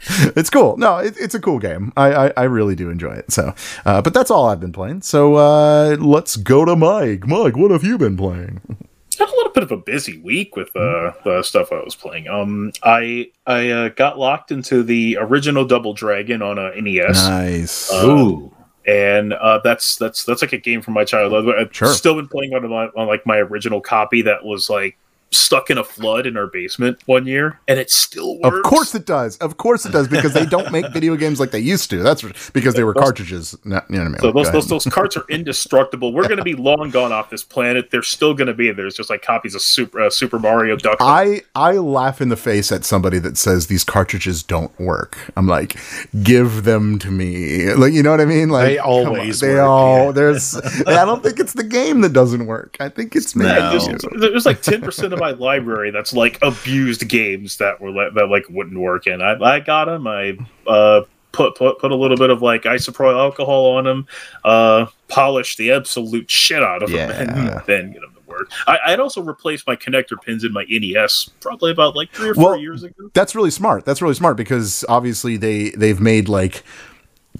it's 0.36 0.50
cool. 0.50 0.76
No, 0.76 0.98
it, 0.98 1.16
it's 1.18 1.34
a 1.34 1.40
cool 1.40 1.58
game. 1.58 1.92
I, 1.96 2.28
I 2.28 2.32
I 2.36 2.42
really 2.44 2.76
do 2.76 2.90
enjoy 2.90 3.14
it. 3.14 3.32
So, 3.32 3.54
uh, 3.84 4.02
but 4.02 4.14
that's 4.14 4.30
all 4.30 4.46
I've 4.46 4.60
been 4.60 4.72
playing. 4.72 5.02
So 5.02 5.34
uh, 5.34 5.96
let's 5.98 6.36
go 6.36 6.64
to 6.64 6.76
Mike. 6.76 7.26
Mike, 7.26 7.56
what 7.56 7.72
have 7.72 7.82
you 7.82 7.98
been 7.98 8.16
playing? 8.16 8.60
had 9.18 9.28
a 9.28 9.32
little 9.36 9.52
bit 9.52 9.62
of 9.62 9.72
a 9.72 9.76
busy 9.76 10.18
week 10.20 10.56
with 10.56 10.74
uh, 10.76 11.12
the 11.24 11.42
stuff 11.42 11.72
I 11.72 11.82
was 11.82 11.94
playing. 11.94 12.28
Um, 12.28 12.72
I 12.82 13.30
I 13.46 13.70
uh, 13.70 13.88
got 13.90 14.18
locked 14.18 14.50
into 14.50 14.82
the 14.82 15.16
original 15.20 15.64
Double 15.64 15.92
Dragon 15.94 16.42
on 16.42 16.58
a 16.58 16.80
NES. 16.80 17.26
Nice. 17.28 17.92
Uh, 17.92 18.06
Ooh. 18.06 18.54
and 18.86 19.32
uh, 19.32 19.60
that's 19.64 19.96
that's 19.96 20.24
that's 20.24 20.42
like 20.42 20.52
a 20.52 20.58
game 20.58 20.82
from 20.82 20.94
my 20.94 21.04
childhood. 21.04 21.54
I've 21.58 21.74
Sure. 21.74 21.88
still 21.92 22.14
been 22.16 22.28
playing 22.28 22.54
on 22.54 22.68
my 22.68 22.86
on 22.96 23.06
like 23.08 23.26
my 23.26 23.36
original 23.38 23.80
copy 23.80 24.22
that 24.22 24.44
was 24.44 24.70
like 24.70 24.96
stuck 25.30 25.70
in 25.70 25.78
a 25.78 25.84
flood 25.84 26.26
in 26.26 26.36
our 26.36 26.46
basement 26.46 26.98
one 27.06 27.26
year, 27.26 27.60
and 27.68 27.78
it 27.78 27.90
still 27.90 28.38
works. 28.40 28.56
Of 28.56 28.62
course 28.62 28.94
it 28.94 29.06
does. 29.06 29.36
Of 29.38 29.56
course 29.56 29.84
it 29.84 29.92
does 29.92 30.08
because 30.08 30.32
they 30.32 30.46
don't 30.46 30.72
make 30.72 30.90
video 30.92 31.16
games 31.16 31.40
like 31.40 31.50
they 31.50 31.58
used 31.58 31.90
to. 31.90 32.02
That's 32.02 32.22
because 32.50 32.74
they 32.74 32.84
were 32.84 32.94
cartridges. 32.94 33.56
Not, 33.64 33.84
you 33.90 33.96
know 33.96 34.02
what 34.02 34.06
I 34.06 34.10
mean? 34.10 34.20
So 34.20 34.32
those, 34.32 34.50
those 34.52 34.68
those 34.68 34.84
carts 34.86 35.16
are 35.16 35.24
indestructible. 35.28 36.12
We're 36.12 36.28
going 36.28 36.38
to 36.38 36.44
be 36.44 36.54
long 36.54 36.90
gone 36.90 37.12
off 37.12 37.30
this 37.30 37.44
planet. 37.44 37.90
They're 37.90 38.02
still 38.02 38.34
going 38.34 38.46
to 38.46 38.54
be 38.54 38.70
there. 38.72 38.86
It's 38.86 38.96
just 38.96 39.10
like 39.10 39.22
copies 39.22 39.54
of 39.54 39.62
Super 39.62 40.00
uh, 40.00 40.10
Super 40.10 40.38
Mario 40.38 40.76
Duck. 40.76 40.96
I 41.00 41.42
I 41.54 41.72
laugh 41.72 42.20
in 42.20 42.28
the 42.28 42.36
face 42.36 42.72
at 42.72 42.84
somebody 42.84 43.18
that 43.18 43.36
says 43.36 43.66
these 43.66 43.84
cartridges 43.84 44.42
don't 44.42 44.78
work. 44.78 45.18
I'm 45.36 45.46
like, 45.46 45.76
give 46.22 46.64
them 46.64 46.98
to 47.00 47.10
me. 47.10 47.72
Like, 47.74 47.92
you 47.92 48.02
know 48.02 48.10
what 48.10 48.20
I 48.20 48.24
mean? 48.24 48.48
Like, 48.48 48.66
They 48.66 48.76
come 48.76 48.86
always 48.86 49.40
They 49.40 49.54
work, 49.54 49.68
all 49.68 50.04
yeah. 50.06 50.12
there's. 50.12 50.56
I 50.86 51.04
don't 51.04 51.22
think 51.22 51.38
it's 51.38 51.52
the 51.52 51.64
game 51.64 52.00
that 52.00 52.12
doesn't 52.12 52.46
work. 52.46 52.76
I 52.80 52.88
think 52.88 53.14
it's 53.14 53.36
me. 53.36 53.44
No. 53.44 53.70
There's, 53.70 54.04
there's 54.18 54.46
like 54.46 54.62
ten 54.62 54.80
percent 54.80 55.12
of 55.12 55.17
my 55.18 55.30
library 55.30 55.90
that's 55.90 56.12
like 56.12 56.38
abused 56.42 57.08
games 57.08 57.58
that 57.58 57.80
were 57.80 57.92
that 57.92 58.28
like 58.28 58.44
wouldn't 58.48 58.78
work, 58.78 59.06
and 59.06 59.22
I 59.22 59.38
I 59.40 59.60
got 59.60 59.86
them. 59.86 60.06
I 60.06 60.38
uh 60.66 61.02
put 61.32 61.56
put 61.56 61.78
put 61.78 61.90
a 61.90 61.96
little 61.96 62.16
bit 62.16 62.30
of 62.30 62.42
like 62.42 62.62
isopropyl 62.62 63.18
alcohol 63.18 63.76
on 63.76 63.84
them, 63.84 64.06
uh 64.44 64.86
polished 65.08 65.58
the 65.58 65.72
absolute 65.72 66.30
shit 66.30 66.62
out 66.62 66.82
of 66.82 66.90
them, 66.90 67.10
and 67.10 67.62
then 67.66 67.92
get 67.92 68.00
them 68.00 68.14
to 68.14 68.20
work. 68.26 68.50
I, 68.66 68.78
I'd 68.86 69.00
also 69.00 69.20
replaced 69.22 69.66
my 69.66 69.76
connector 69.76 70.20
pins 70.20 70.44
in 70.44 70.52
my 70.52 70.64
NES 70.68 71.30
probably 71.40 71.70
about 71.70 71.96
like 71.96 72.10
three 72.12 72.30
or 72.30 72.34
four 72.34 72.56
years 72.56 72.82
ago. 72.82 73.10
That's 73.14 73.34
really 73.34 73.50
smart. 73.50 73.84
That's 73.84 74.02
really 74.02 74.14
smart 74.14 74.36
because 74.36 74.84
obviously 74.88 75.36
they 75.36 75.70
they've 75.70 76.00
made 76.00 76.28
like 76.28 76.62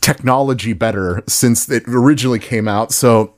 technology 0.00 0.72
better 0.72 1.22
since 1.26 1.68
it 1.68 1.84
originally 1.88 2.38
came 2.38 2.68
out. 2.68 2.92
So 2.92 3.34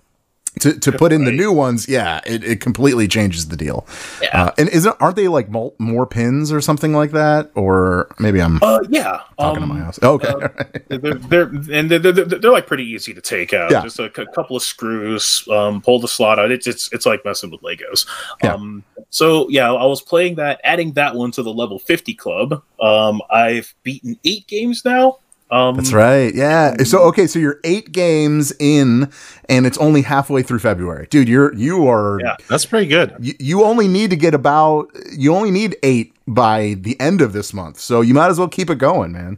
to, 0.59 0.79
to 0.81 0.93
put 0.93 1.13
in 1.13 1.25
the 1.25 1.33
new 1.33 1.53
ones, 1.53 1.89
yeah, 1.89 2.21
it, 2.27 2.43
it 2.43 2.61
completely 2.61 3.07
changes 3.07 3.49
the 3.49 3.57
deal. 3.57 3.87
Yeah. 4.21 4.47
Uh, 4.47 4.53
and 4.59 4.69
isn't 4.69 4.97
aren't 5.01 5.17
they 5.17 5.29
like 5.29 5.49
mul- 5.49 5.75
more 5.79 6.07
pins 6.07 6.51
or 6.53 6.61
something 6.61 6.93
like 6.93 7.13
that? 7.13 7.51
Or 7.55 8.15
maybe 8.19 8.43
I'm 8.43 8.59
Uh, 8.63 8.81
yeah. 8.89 9.21
talking 9.39 9.63
um, 9.63 9.69
to 9.69 9.75
my 9.75 9.81
house. 9.81 10.03
Okay. 10.03 10.29
uh, 10.29 10.49
they're, 10.89 11.15
they're 11.15 11.47
and 11.73 11.91
they're, 11.91 11.99
they're, 11.99 12.25
they're 12.25 12.51
like 12.51 12.67
pretty 12.67 12.85
easy 12.85 13.15
to 13.15 13.21
take 13.21 13.53
out. 13.55 13.71
Yeah. 13.71 13.83
Just 13.83 13.99
a, 14.01 14.11
c- 14.15 14.27
couple 14.35 14.57
of 14.57 14.63
screws, 14.63 15.47
um, 15.51 15.81
pull 15.81 16.01
the 16.01 16.09
slot 16.09 16.39
out. 16.39 16.51
It's 16.51 16.67
it's 16.67 16.93
it's 16.93 17.07
like 17.07 17.25
messing 17.25 17.51
with 17.51 17.61
Legos. 17.63 18.07
Yeah. 18.43 18.55
Um, 18.55 18.83
so 19.11 19.49
yeah, 19.49 19.73
I 19.73 19.85
was 19.87 20.03
playing 20.03 20.35
that, 20.35 20.61
adding 20.65 20.93
that 20.95 21.15
one 21.15 21.31
to 21.33 21.43
the 21.43 21.53
level 21.53 21.79
fifty 21.79 22.15
club. 22.15 22.63
Um, 22.81 23.23
I've 23.31 23.75
beaten 23.83 24.19
eight 24.25 24.47
games 24.47 24.85
now. 24.85 25.19
Um, 25.51 25.77
That's 25.77 25.93
right. 25.93 26.35
Yeah. 26.35 26.77
So 26.85 27.03
okay, 27.09 27.27
so 27.27 27.39
you're 27.39 27.59
eight 27.65 27.93
games 27.93 28.53
in, 28.59 29.11
and 29.49 29.67
it's 29.67 29.79
only 29.79 30.03
halfway 30.03 30.43
through 30.43 30.61
February, 30.61 31.09
dude. 31.11 31.29
You're 31.29 31.55
you 31.55 31.89
are 31.89 32.21
Yeah. 32.21 32.37
That's 32.49 32.65
pretty 32.65 32.87
good. 32.87 33.15
you, 33.21 33.35
you 33.39 33.65
only 33.65 33.89
need 33.89 34.11
to 34.11 34.17
get 34.17 34.35
about 34.35 34.91
you 35.13 35.35
only 35.35 35.51
need 35.51 35.77
eight 35.83 36.15
by 36.35 36.75
the 36.79 36.99
end 37.01 37.21
of 37.21 37.33
this 37.33 37.53
month. 37.53 37.79
So 37.81 38.01
you 38.01 38.15
might 38.15 38.29
as 38.29 38.39
well 38.39 38.49
keep 38.49 38.71
it 38.71 38.79
going, 38.79 39.13
man. 39.13 39.37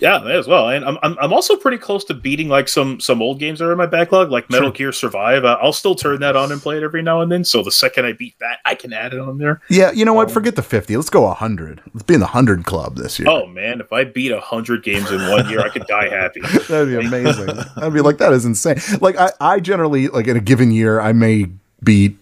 Yeah, 0.00 0.18
may 0.18 0.36
as 0.36 0.46
well. 0.46 0.68
And 0.68 0.84
I'm, 0.84 0.98
I'm 1.02 1.16
I'm 1.20 1.32
also 1.32 1.56
pretty 1.56 1.78
close 1.78 2.04
to 2.06 2.14
beating 2.14 2.48
like 2.48 2.68
some 2.68 3.00
some 3.00 3.22
old 3.22 3.38
games 3.38 3.60
that 3.60 3.66
are 3.66 3.72
in 3.72 3.78
my 3.78 3.86
backlog, 3.86 4.30
like 4.30 4.50
Metal 4.50 4.70
Gear 4.70 4.92
Survive. 4.92 5.44
I'll 5.44 5.72
still 5.72 5.94
turn 5.94 6.20
that 6.20 6.36
on 6.36 6.52
and 6.52 6.60
play 6.60 6.76
it 6.76 6.82
every 6.82 7.02
now 7.02 7.20
and 7.20 7.30
then. 7.30 7.44
So 7.44 7.62
the 7.62 7.72
second 7.72 8.04
I 8.04 8.12
beat 8.12 8.38
that, 8.40 8.58
I 8.64 8.74
can 8.74 8.92
add 8.92 9.14
it 9.14 9.20
on 9.20 9.38
there. 9.38 9.60
Yeah, 9.70 9.92
you 9.92 10.04
know 10.04 10.12
what? 10.12 10.28
Um, 10.28 10.34
Forget 10.34 10.56
the 10.56 10.62
50. 10.62 10.96
Let's 10.96 11.10
go 11.10 11.22
100. 11.22 11.80
Let's 11.92 12.02
be 12.02 12.14
in 12.14 12.20
the 12.20 12.26
100 12.26 12.64
club 12.64 12.96
this 12.96 13.18
year. 13.18 13.28
Oh 13.28 13.46
man, 13.46 13.80
if 13.80 13.92
I 13.92 14.04
beat 14.04 14.32
hundred 14.32 14.82
games 14.82 15.10
in 15.10 15.20
one 15.30 15.48
year, 15.48 15.60
I 15.60 15.68
could 15.68 15.86
die 15.86 16.08
happy. 16.08 16.40
That'd 16.68 16.88
be 16.88 17.06
amazing. 17.06 17.50
I'd 17.76 17.92
be 17.92 18.00
like, 18.00 18.18
that 18.18 18.32
is 18.32 18.44
insane. 18.44 18.80
Like, 19.00 19.16
I, 19.16 19.30
I 19.40 19.60
generally, 19.60 20.08
like, 20.08 20.26
in 20.26 20.36
a 20.36 20.40
given 20.40 20.70
year, 20.70 21.00
I 21.00 21.12
may 21.12 21.46
beat 21.82 22.16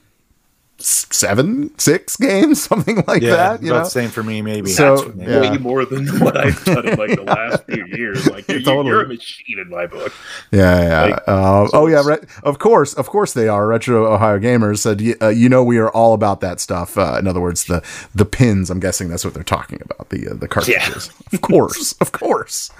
seven, 0.78 1.76
six 1.78 2.16
games, 2.28 2.62
something 2.64 3.04
like 3.06 3.22
yeah, 3.22 3.36
that. 3.36 3.62
You 3.62 3.70
know? 3.70 3.84
same 3.84 4.10
for 4.10 4.22
me, 4.22 4.42
maybe. 4.42 4.70
So- 4.70 4.96
That's- 4.96 5.28
Yeah. 5.28 5.50
Way 5.52 5.58
more 5.58 5.84
than 5.84 6.06
what 6.20 6.36
I've 6.36 6.62
done 6.64 6.88
in 6.88 6.98
like 6.98 7.14
the 7.16 7.22
last 7.22 7.64
few 7.66 7.84
years. 7.86 8.28
Like 8.28 8.48
you're, 8.48 8.60
Totally. 8.60 8.88
you're 8.88 9.02
a 9.02 9.08
machine 9.08 9.58
in 9.58 9.68
my 9.70 9.86
book. 9.86 10.12
Yeah, 10.50 10.80
yeah. 10.82 11.02
Like, 11.02 11.22
uh, 11.28 11.66
so 11.68 11.70
oh, 11.74 11.86
yeah. 11.86 12.00
it's- 12.00 12.06
Re- 12.20 12.28
of 12.42 12.58
course, 12.58 12.94
of 12.94 13.06
course 13.08 13.32
they 13.32 13.48
are. 13.48 13.66
Retro 13.66 14.12
Ohio 14.12 14.38
Gamers 14.38 14.78
said, 14.78 15.00
uh, 15.22 15.28
"You 15.28 15.48
know, 15.48 15.62
we 15.62 15.78
are 15.78 15.90
all 15.90 16.14
about 16.14 16.40
that 16.40 16.58
stuff." 16.60 16.98
Uh, 16.98 17.16
in 17.18 17.26
other 17.28 17.40
words, 17.40 17.64
the 17.64 17.82
the 18.14 18.24
pins. 18.24 18.70
I'm 18.70 18.80
guessing 18.80 19.08
that's 19.08 19.24
what 19.24 19.34
they're 19.34 19.42
talking 19.44 19.80
about. 19.84 20.08
The 20.08 20.28
uh, 20.28 20.34
the 20.34 20.48
cartridges. 20.48 21.10
of 21.32 21.40
course, 21.40 21.94
of 22.00 22.12
course. 22.12 22.70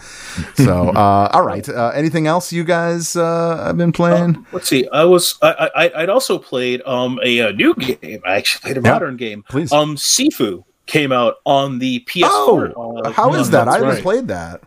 So, 0.55 0.89
uh, 0.91 1.31
all 1.33 1.45
right. 1.45 1.67
Uh, 1.69 1.93
anything 1.95 2.27
else 2.27 2.53
you 2.53 2.65
guys 2.65 3.15
uh, 3.17 3.65
have 3.67 3.77
been 3.77 3.93
playing? 3.93 4.45
Let's 4.53 4.69
see. 4.69 4.89
I 4.89 5.05
was 5.05 5.39
I, 5.43 5.71
I 5.75 6.03
I'd 6.03 6.09
also 6.11 6.39
played 6.39 6.83
um 6.87 7.21
a, 7.23 7.41
uh 7.41 7.53
new 7.53 7.75
game. 7.85 8.21
I 8.25 8.37
actually 8.37 8.61
played 8.63 8.79
a 8.79 8.87
Yeah, 8.87 8.93
modern 8.93 9.17
game. 9.17 9.45
please. 9.49 9.73
Um, 9.73 9.97
Sifu 9.97 10.65
came 10.87 11.13
out 11.13 11.37
on 11.45 11.79
the 11.79 12.01
PS4. 12.01 12.73
oh, 12.77 12.99
uh, 12.99 13.13
how 13.13 13.35
is 13.35 13.51
that? 13.51 13.69
I 13.69 13.75
haven't 13.75 13.89
right. 13.89 14.03
played 14.03 14.29
that. 14.29 14.63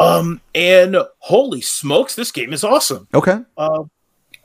Um, 0.00 0.40
and 0.54 0.96
holy 1.18 1.60
smokes, 1.60 2.14
this 2.14 2.32
game 2.32 2.52
is 2.52 2.64
awesome. 2.64 3.06
Okay. 3.14 3.38
Uh, 3.56 3.84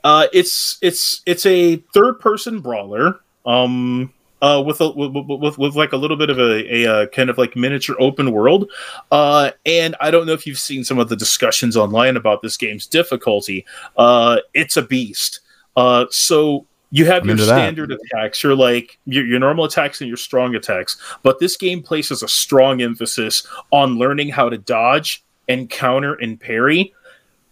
uh, 0.04 0.26
it's 0.32 0.78
it's 0.80 1.22
it's 1.26 1.44
a 1.46 1.76
third 1.92 2.20
person 2.20 2.60
brawler. 2.60 3.20
Um, 3.44 4.12
uh, 4.40 4.62
with 4.64 4.80
a 4.80 4.90
with, 4.90 5.10
with, 5.12 5.58
with, 5.58 5.74
like 5.74 5.92
a 5.92 5.96
little 5.96 6.16
bit 6.16 6.30
of 6.30 6.38
a, 6.38 6.74
a, 6.74 6.86
uh 6.86 7.06
kind 7.08 7.28
of 7.28 7.38
like 7.38 7.56
miniature 7.56 7.96
open 7.98 8.30
world. 8.30 8.70
Uh, 9.10 9.50
and 9.66 9.96
I 10.00 10.12
don't 10.12 10.26
know 10.26 10.32
if 10.32 10.46
you've 10.46 10.58
seen 10.58 10.84
some 10.84 10.98
of 10.98 11.08
the 11.08 11.16
discussions 11.16 11.76
online 11.76 12.16
about 12.16 12.42
this 12.42 12.56
game's 12.56 12.86
difficulty. 12.86 13.66
Uh, 13.96 14.38
it's 14.54 14.76
a 14.76 14.82
beast. 14.82 15.40
Uh, 15.76 16.06
so 16.10 16.66
you 16.90 17.04
have 17.06 17.22
I'm 17.22 17.28
your 17.28 17.32
into 17.32 17.44
that. 17.46 17.56
standard 17.56 17.92
attacks, 17.92 18.42
your 18.42 18.54
like 18.54 18.98
your, 19.04 19.24
your 19.26 19.38
normal 19.38 19.64
attacks 19.64 20.00
and 20.00 20.08
your 20.08 20.16
strong 20.16 20.54
attacks, 20.54 20.96
but 21.22 21.38
this 21.38 21.56
game 21.56 21.82
places 21.82 22.22
a 22.22 22.28
strong 22.28 22.80
emphasis 22.80 23.46
on 23.70 23.98
learning 23.98 24.30
how 24.30 24.48
to 24.48 24.58
dodge 24.58 25.22
and 25.48 25.68
counter 25.68 26.14
and 26.14 26.40
parry. 26.40 26.94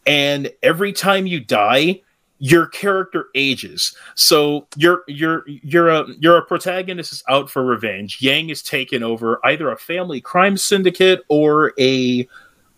And 0.06 0.50
every 0.62 0.92
time 0.92 1.26
you 1.26 1.40
die, 1.40 2.00
your 2.38 2.66
character 2.66 3.26
ages. 3.34 3.96
So 4.14 4.66
you're 4.76 5.02
you're 5.06 5.44
you're 5.46 5.88
a 5.88 6.00
um, 6.00 6.16
you're 6.20 6.36
a 6.36 6.44
protagonist 6.44 7.12
is 7.12 7.22
out 7.28 7.50
for 7.50 7.64
revenge. 7.64 8.18
Yang 8.20 8.50
is 8.50 8.62
taken 8.62 9.02
over 9.02 9.40
either 9.44 9.70
a 9.70 9.76
family 9.76 10.20
crime 10.20 10.56
syndicate 10.56 11.22
or 11.28 11.72
a 11.78 12.28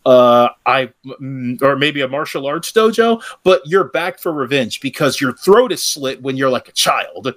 uh 0.08 0.48
I 0.64 0.90
mm, 1.20 1.60
or 1.62 1.76
maybe 1.76 2.00
a 2.00 2.08
martial 2.08 2.46
arts 2.46 2.72
dojo, 2.72 3.22
but 3.44 3.60
you're 3.66 3.84
back 3.84 4.18
for 4.18 4.32
revenge 4.32 4.80
because 4.80 5.20
your 5.20 5.34
throat 5.34 5.70
is 5.70 5.84
slit 5.84 6.22
when 6.22 6.36
you're 6.36 6.50
like 6.50 6.68
a 6.68 6.72
child. 6.72 7.34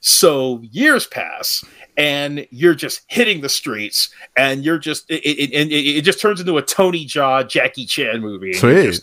So 0.00 0.60
years 0.70 1.06
pass 1.06 1.64
and 1.96 2.46
you're 2.50 2.74
just 2.74 3.02
hitting 3.08 3.40
the 3.40 3.48
streets 3.48 4.10
and 4.36 4.64
you're 4.64 4.78
just 4.78 5.10
it, 5.10 5.22
it, 5.24 5.50
it, 5.52 5.72
it 5.72 6.02
just 6.02 6.20
turns 6.20 6.40
into 6.40 6.58
a 6.58 6.62
Tony 6.62 7.06
Jaa 7.06 7.48
Jackie 7.48 7.86
Chan 7.86 8.20
movie. 8.20 8.52
Sweet. 8.52 9.00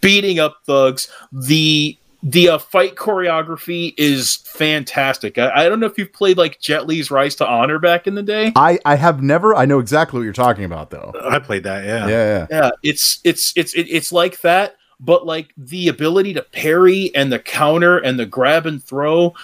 beating 0.00 0.38
up 0.38 0.58
thugs. 0.64 1.08
The 1.32 1.98
the 2.22 2.48
uh, 2.48 2.58
fight 2.58 2.96
choreography 2.96 3.94
is 3.96 4.36
fantastic. 4.36 5.38
I, 5.38 5.66
I 5.66 5.68
don't 5.68 5.78
know 5.78 5.86
if 5.86 5.96
you've 5.96 6.12
played 6.12 6.36
like 6.36 6.58
Jet 6.58 6.86
Li's 6.86 7.10
Rise 7.10 7.36
to 7.36 7.46
Honor 7.46 7.78
back 7.78 8.06
in 8.06 8.14
the 8.16 8.22
day. 8.22 8.52
I 8.56 8.78
I 8.84 8.96
have 8.96 9.22
never. 9.22 9.54
I 9.54 9.66
know 9.66 9.78
exactly 9.78 10.18
what 10.18 10.24
you're 10.24 10.32
talking 10.32 10.64
about, 10.64 10.90
though. 10.90 11.12
I 11.22 11.38
played 11.38 11.62
that. 11.62 11.84
Yeah. 11.84 12.08
Yeah, 12.08 12.08
yeah. 12.08 12.46
Yeah, 12.50 12.70
it's 12.82 13.20
it's 13.22 13.52
it's 13.56 13.74
it, 13.74 13.86
it's 13.88 14.10
like 14.10 14.40
that, 14.40 14.76
but 14.98 15.26
like 15.26 15.52
the 15.56 15.88
ability 15.88 16.34
to 16.34 16.42
parry 16.42 17.14
and 17.14 17.32
the 17.32 17.38
counter 17.38 17.98
and 17.98 18.18
the 18.18 18.26
grab 18.26 18.66
and 18.66 18.82
throw, 18.82 19.34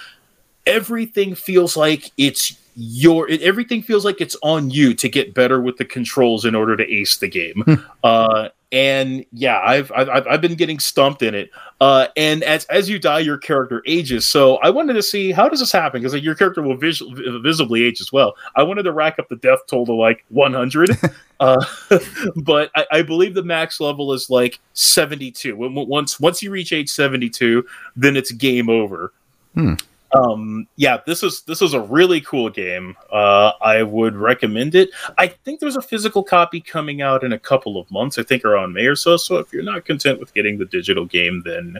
everything 0.66 1.36
feels 1.36 1.76
like 1.76 2.10
it's 2.16 2.58
your. 2.74 3.30
It, 3.30 3.40
everything 3.42 3.82
feels 3.82 4.04
like 4.04 4.20
it's 4.20 4.36
on 4.42 4.70
you 4.70 4.94
to 4.94 5.08
get 5.08 5.32
better 5.32 5.60
with 5.60 5.76
the 5.76 5.84
controls 5.84 6.44
in 6.44 6.56
order 6.56 6.76
to 6.76 6.92
ace 6.92 7.18
the 7.18 7.28
game. 7.28 7.84
uh, 8.02 8.48
and 8.74 9.24
yeah, 9.32 9.60
I've, 9.64 9.90
I've 9.92 10.08
I've- 10.26 10.38
been 10.38 10.56
getting 10.56 10.78
stumped 10.80 11.22
in 11.22 11.34
it. 11.34 11.50
Uh, 11.80 12.08
and 12.16 12.42
as 12.42 12.64
as 12.66 12.88
you 12.90 12.98
die, 12.98 13.20
your 13.20 13.38
character 13.38 13.82
ages. 13.86 14.26
So 14.28 14.56
I 14.56 14.70
wanted 14.70 14.94
to 14.94 15.02
see 15.02 15.30
how 15.32 15.48
does 15.48 15.60
this 15.60 15.70
happen 15.72 16.00
because 16.02 16.12
like, 16.12 16.22
your 16.24 16.34
character 16.34 16.60
will 16.60 16.76
vis- 16.76 17.02
visibly 17.42 17.84
age 17.84 18.00
as 18.00 18.12
well. 18.12 18.34
I 18.56 18.64
wanted 18.64 18.82
to 18.82 18.92
rack 18.92 19.18
up 19.18 19.28
the 19.28 19.36
death 19.36 19.60
toll 19.68 19.86
to 19.86 19.92
like 19.92 20.24
100, 20.30 20.90
uh, 21.40 21.64
but 22.36 22.70
I, 22.74 22.86
I 22.90 23.02
believe 23.02 23.34
the 23.34 23.42
max 23.44 23.78
level 23.80 24.12
is 24.12 24.28
like 24.28 24.58
72. 24.74 25.56
When- 25.56 25.74
when- 25.74 25.88
Once 25.88 26.18
once 26.18 26.42
you 26.42 26.50
reach 26.50 26.72
age 26.72 26.90
72, 26.90 27.64
then 27.96 28.16
it's 28.16 28.32
game 28.32 28.68
over. 28.68 29.12
Hmm. 29.54 29.74
Um, 30.14 30.66
yeah, 30.76 30.98
this 31.06 31.22
is 31.22 31.42
this 31.42 31.60
is 31.60 31.74
a 31.74 31.80
really 31.80 32.20
cool 32.20 32.48
game. 32.50 32.96
Uh, 33.12 33.52
I 33.60 33.82
would 33.82 34.14
recommend 34.14 34.74
it. 34.74 34.90
I 35.18 35.26
think 35.26 35.60
there's 35.60 35.76
a 35.76 35.82
physical 35.82 36.22
copy 36.22 36.60
coming 36.60 37.02
out 37.02 37.24
in 37.24 37.32
a 37.32 37.38
couple 37.38 37.78
of 37.78 37.90
months. 37.90 38.18
I 38.18 38.22
think 38.22 38.44
around 38.44 38.72
May 38.72 38.86
or 38.86 38.96
so. 38.96 39.16
So 39.16 39.38
if 39.38 39.52
you're 39.52 39.62
not 39.62 39.84
content 39.84 40.20
with 40.20 40.32
getting 40.34 40.58
the 40.58 40.66
digital 40.66 41.04
game, 41.04 41.42
then 41.44 41.78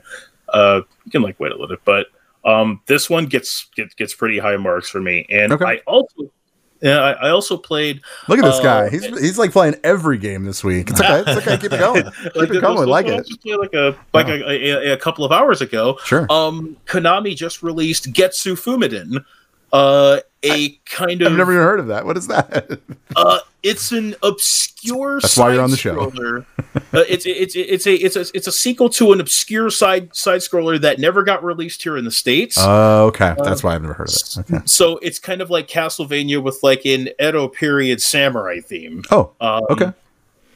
uh, 0.49 0.81
you 1.05 1.11
can 1.11 1.23
like 1.23 1.39
wait 1.39 1.53
a 1.53 1.55
little 1.55 1.69
bit. 1.69 1.81
But 1.85 2.07
um, 2.45 2.81
this 2.87 3.09
one 3.09 3.27
gets 3.27 3.69
gets 3.77 3.95
gets 3.95 4.15
pretty 4.15 4.39
high 4.39 4.57
marks 4.57 4.91
for 4.91 5.01
me. 5.01 5.27
And 5.31 5.53
Okay. 5.53 5.65
I 5.65 5.77
also 5.87 6.31
yeah, 6.85 7.01
I, 7.01 7.13
I 7.13 7.31
also 7.31 7.57
played 7.57 8.03
Look 8.29 8.39
at 8.39 8.45
this 8.45 8.61
Uh, 8.61 8.63
guy. 8.63 8.91
He's 8.91 9.05
he's 9.19 9.39
like 9.39 9.53
playing 9.53 9.75
every 9.83 10.19
game 10.19 10.45
this 10.45 10.63
week. 10.63 10.91
It's 10.91 11.01
okay. 11.01 11.25
It's 11.27 11.39
okay. 11.39 11.57
Keep 11.57 11.73
it 11.73 11.81
going. 11.81 12.05
Keep 12.23 12.37
like 12.37 12.51
it 12.51 12.61
going. 12.61 12.89
Like 12.89 13.07
I 13.07 13.15
it. 13.15 13.27
Just 13.27 13.41
played 13.41 13.57
like 13.57 13.73
a 13.73 13.97
like 14.13 14.29
a, 14.29 14.47
a, 14.49 14.93
a 14.93 14.97
couple 14.99 15.25
of 15.25 15.33
hours 15.33 15.61
ago. 15.63 15.99
Sure. 16.05 16.31
Um, 16.31 16.77
Konami 16.87 17.35
just 17.35 17.63
released 17.63 18.13
GetsuFumaDen, 18.13 19.25
uh, 19.75 20.21
a 20.45 20.69
kind 20.85 21.21
of 21.23 21.33
I've 21.33 21.39
never 21.39 21.53
even 21.53 21.65
heard 21.65 21.81
of 21.81 21.89
that. 21.89 22.07
What 22.07 22.17
is 22.17 22.29
that? 22.29 22.79
uh, 23.17 23.41
it's 23.65 23.91
an 23.93 24.15
obscure. 24.23 25.21
That's 25.21 25.37
why 25.37 25.53
you're 25.53 25.63
on 25.63 25.71
the 25.73 25.77
show. 25.77 26.13
uh, 26.93 27.05
it's 27.09 27.27
it's 27.27 27.57
it's 27.57 27.87
a 27.87 27.95
it's 27.95 28.15
a 28.15 28.21
it's 28.35 28.47
a 28.47 28.53
sequel 28.53 28.89
to 28.91 29.13
an 29.13 29.21
obscure 29.21 29.71
side 29.71 30.15
side 30.15 30.41
scroller 30.43 30.81
that 30.81 31.01
never 31.01 31.25
got 31.25 31.43
released 31.43 31.83
here 31.83 31.97
in 31.97 32.05
the 32.05 32.11
states. 32.13 32.57
Oh, 32.61 33.07
okay. 33.07 33.35
That's 33.43 33.65
why 33.65 33.75
I've 33.75 33.83
never 33.83 33.95
heard 33.95 34.11
of 34.11 34.15
it. 34.15 34.39
Okay. 34.39 34.63
so 34.67 34.99
it's 34.99 35.19
kind 35.19 35.41
of 35.41 35.51
like 35.51 35.67
Castlevania 35.67 36.41
with 36.41 36.61
like 36.63 36.85
an 36.87 37.09
Edo 37.21 37.49
period 37.49 38.01
samurai 38.01 38.61
theme. 38.61 39.03
Oh, 39.11 39.33
Um, 39.41 39.65
okay. 39.71 39.93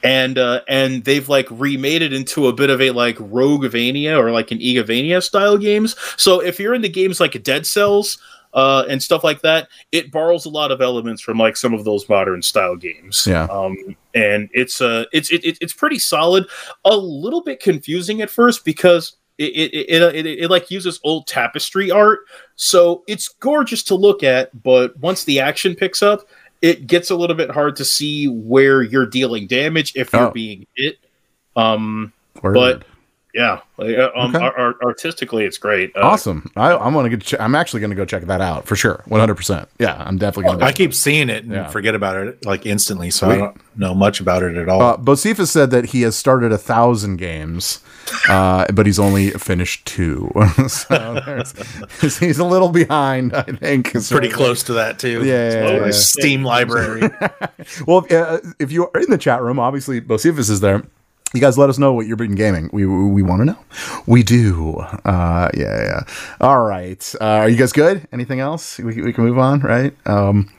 and 0.04 0.38
uh, 0.38 0.60
and 0.68 1.02
they've 1.04 1.28
like 1.28 1.48
remade 1.50 2.02
it 2.02 2.12
into 2.12 2.46
a 2.46 2.52
bit 2.52 2.70
of 2.70 2.80
a 2.80 2.90
like 2.92 3.16
Roguevania 3.16 4.16
or 4.16 4.30
like 4.30 4.50
an 4.52 4.58
Igavania 4.58 5.22
style 5.22 5.56
games. 5.58 5.96
So 6.18 6.40
if 6.40 6.60
you're 6.60 6.74
into 6.74 6.88
games 6.88 7.18
like 7.20 7.42
Dead 7.42 7.66
Cells 7.66 8.18
uh, 8.54 8.84
and 8.88 9.02
stuff 9.02 9.22
like 9.24 9.42
that, 9.42 9.68
it 9.92 10.10
borrows 10.10 10.46
a 10.46 10.50
lot 10.50 10.70
of 10.70 10.80
elements 10.80 11.22
from 11.22 11.38
like 11.38 11.56
some 11.56 11.74
of 11.74 11.84
those 11.84 12.08
modern 12.08 12.42
style 12.42 12.76
games. 12.76 13.26
Yeah. 13.28 13.44
Um, 13.44 13.76
and 14.14 14.48
it's 14.52 14.80
uh 14.80 15.04
it's 15.12 15.30
it, 15.30 15.44
it, 15.44 15.58
it's 15.60 15.72
pretty 15.72 15.98
solid. 15.98 16.46
A 16.84 16.96
little 16.96 17.42
bit 17.42 17.60
confusing 17.60 18.20
at 18.22 18.30
first 18.30 18.64
because. 18.64 19.16
It, 19.40 19.72
it, 19.72 20.02
it, 20.02 20.16
it, 20.16 20.26
it 20.26 20.50
like 20.50 20.68
uses 20.68 20.98
old 21.04 21.28
tapestry 21.28 21.92
art, 21.92 22.22
so 22.56 23.04
it's 23.06 23.28
gorgeous 23.28 23.84
to 23.84 23.94
look 23.94 24.24
at. 24.24 24.50
But 24.64 24.98
once 24.98 25.22
the 25.22 25.38
action 25.38 25.76
picks 25.76 26.02
up, 26.02 26.22
it 26.60 26.88
gets 26.88 27.10
a 27.10 27.14
little 27.14 27.36
bit 27.36 27.48
hard 27.48 27.76
to 27.76 27.84
see 27.84 28.26
where 28.26 28.82
you're 28.82 29.06
dealing 29.06 29.46
damage 29.46 29.92
if 29.94 30.12
you're 30.12 30.26
Oh. 30.26 30.30
being 30.32 30.66
hit. 30.74 30.96
Um, 31.54 32.12
Word. 32.42 32.54
but 32.54 32.82
yeah, 33.34 33.60
like, 33.76 33.96
uh, 33.96 34.10
um, 34.16 34.34
Okay. 34.34 34.44
ar- 34.44 34.58
ar- 34.58 34.74
artistically, 34.82 35.44
it's 35.44 35.58
great. 35.58 35.92
Uh, 35.94 36.00
awesome. 36.00 36.50
I, 36.56 36.74
I'm 36.76 36.94
gonna 36.94 37.08
get. 37.10 37.20
Ch- 37.22 37.34
I'm 37.38 37.54
actually 37.54 37.80
gonna 37.80 37.94
go 37.94 38.04
check 38.04 38.22
that 38.24 38.40
out 38.40 38.66
for 38.66 38.74
sure. 38.76 39.02
100. 39.06 39.34
percent 39.34 39.68
Yeah, 39.78 39.96
I'm 40.04 40.16
definitely 40.18 40.52
gonna. 40.52 40.64
I 40.64 40.72
keep 40.72 40.94
seeing 40.94 41.28
it 41.28 41.44
and 41.44 41.52
Yeah. 41.52 41.68
forget 41.68 41.94
about 41.94 42.16
it 42.16 42.44
like 42.46 42.64
instantly, 42.66 43.10
so 43.10 43.26
Sweet. 43.26 43.34
I 43.34 43.38
don't 43.38 43.60
know 43.76 43.94
much 43.94 44.20
about 44.20 44.42
it 44.42 44.56
at 44.56 44.68
all. 44.68 44.80
Uh, 44.82 44.96
Bocephus 44.96 45.48
said 45.48 45.70
that 45.70 45.86
he 45.86 46.02
has 46.02 46.16
started 46.16 46.52
a 46.52 46.58
thousand 46.58 47.16
games, 47.18 47.80
uh, 48.28 48.66
but 48.72 48.86
he's 48.86 48.98
only 48.98 49.30
finished 49.32 49.84
two. 49.86 50.32
so 50.68 51.44
he's 52.20 52.38
a 52.38 52.44
little 52.44 52.70
behind, 52.70 53.34
I 53.34 53.42
think. 53.42 53.92
Pretty 54.08 54.30
close 54.30 54.62
to 54.64 54.72
that 54.74 54.98
too. 54.98 55.24
Yeah, 55.24 55.50
yeah, 55.50 55.70
yeah, 55.70 55.84
yeah. 55.86 55.90
Steam 55.92 56.44
library. 56.44 57.02
Well, 57.86 57.98
if, 57.98 58.12
uh, 58.12 58.38
if 58.58 58.72
you 58.72 58.88
are 58.88 59.00
in 59.00 59.10
the 59.10 59.18
chat 59.18 59.42
room, 59.42 59.58
obviously 59.58 60.00
Bocephus 60.00 60.48
is 60.48 60.60
there. 60.60 60.84
You 61.34 61.40
guys 61.40 61.58
let 61.58 61.68
us 61.68 61.78
know 61.78 61.92
what 61.92 62.06
you're 62.06 62.16
been 62.16 62.34
gaming. 62.34 62.70
We 62.72 62.86
we, 62.86 63.22
want 63.22 63.40
to 63.40 63.44
know. 63.44 63.58
We 64.06 64.22
do. 64.22 64.78
Uh, 64.78 65.50
yeah, 65.54 65.82
yeah. 65.82 66.00
All 66.40 66.64
right. 66.64 67.14
Uh, 67.20 67.24
are 67.24 67.48
you 67.48 67.56
guys 67.56 67.72
good? 67.72 68.08
Anything 68.12 68.40
else? 68.40 68.78
We, 68.78 69.02
we 69.02 69.12
can 69.12 69.24
move 69.24 69.38
on, 69.38 69.60
right? 69.60 69.94
Um, 70.06 70.50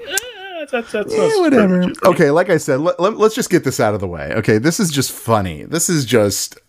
that's 0.71 0.91
that's 0.91 1.15
Yeah, 1.15 1.39
whatever. 1.39 1.91
Okay, 2.05 2.29
like 2.29 2.51
I 2.51 2.57
said, 2.57 2.81
let, 2.81 2.99
let, 2.99 3.19
us 3.19 3.33
just 3.33 3.49
get 3.49 3.63
this 3.63 3.79
out 3.79 3.95
of 3.95 3.99
the 3.99 4.07
way. 4.07 4.31
Okay, 4.35 4.59
this 4.59 4.79
is 4.79 4.91
just 4.91 5.11
funny. 5.11 5.63
This 5.63 5.89
is 5.89 6.05
just 6.05 6.59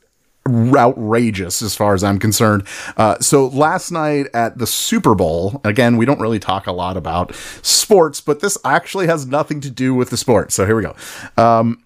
outrageous 0.48 1.60
as 1.60 1.76
far 1.76 1.94
as 1.94 2.02
I'm 2.02 2.18
concerned. 2.18 2.66
Uh, 2.96 3.18
so 3.20 3.48
last 3.48 3.90
night 3.90 4.26
at 4.32 4.56
the 4.56 4.66
Super 4.66 5.14
Bowl, 5.14 5.60
again, 5.64 5.98
we 5.98 6.06
don't 6.06 6.20
really 6.20 6.38
talk 6.38 6.66
a 6.66 6.72
lot 6.72 6.96
about 6.96 7.34
sports, 7.62 8.22
but 8.22 8.40
this 8.40 8.56
actually 8.64 9.06
has 9.06 9.26
nothing 9.26 9.60
to 9.60 9.70
do 9.70 9.94
with 9.94 10.08
the 10.08 10.16
sport. 10.16 10.52
So 10.52 10.64
here 10.64 10.76
we 10.76 10.82
go. 10.82 10.96
Um, 11.36 11.84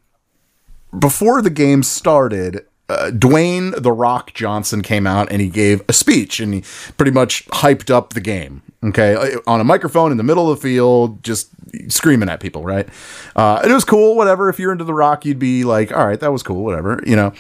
before 0.98 1.42
the 1.42 1.50
game 1.50 1.82
started, 1.82 2.64
uh, 2.88 3.10
Dwayne 3.12 3.80
the 3.82 3.92
Rock 3.92 4.34
Johnson 4.34 4.82
came 4.82 5.06
out 5.06 5.30
and 5.30 5.40
he 5.40 5.48
gave 5.48 5.82
a 5.88 5.92
speech 5.92 6.40
and 6.40 6.54
he 6.54 6.64
pretty 6.96 7.10
much 7.12 7.46
hyped 7.48 7.90
up 7.90 8.12
the 8.12 8.20
game. 8.20 8.62
Okay, 8.84 9.14
uh, 9.14 9.40
on 9.46 9.60
a 9.60 9.64
microphone 9.64 10.10
in 10.10 10.18
the 10.18 10.22
middle 10.22 10.50
of 10.50 10.60
the 10.60 10.62
field, 10.62 11.22
just 11.22 11.48
screaming 11.88 12.28
at 12.28 12.40
people, 12.40 12.64
right? 12.64 12.86
Uh, 13.34 13.62
it 13.64 13.72
was 13.72 13.84
cool. 13.84 14.14
Whatever. 14.14 14.50
If 14.50 14.58
you're 14.58 14.72
into 14.72 14.84
the 14.84 14.92
Rock, 14.92 15.24
you'd 15.24 15.38
be 15.38 15.64
like, 15.64 15.90
"All 15.92 16.06
right, 16.06 16.20
that 16.20 16.32
was 16.32 16.42
cool." 16.42 16.62
Whatever, 16.62 17.02
you 17.06 17.16
know. 17.16 17.32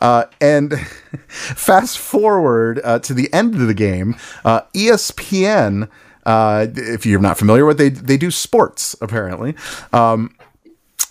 Uh, 0.00 0.24
and 0.40 0.78
fast 1.28 1.98
forward 1.98 2.80
uh, 2.84 2.98
to 3.00 3.14
the 3.14 3.32
end 3.32 3.54
of 3.54 3.66
the 3.66 3.74
game, 3.74 4.16
uh, 4.44 4.62
ESPN. 4.74 5.88
Uh, 6.24 6.66
if 6.74 7.06
you're 7.06 7.20
not 7.20 7.38
familiar 7.38 7.66
with, 7.66 7.78
they 7.78 7.90
they 7.90 8.16
do 8.16 8.30
sports 8.30 8.96
apparently. 9.00 9.54
Um, 9.92 10.34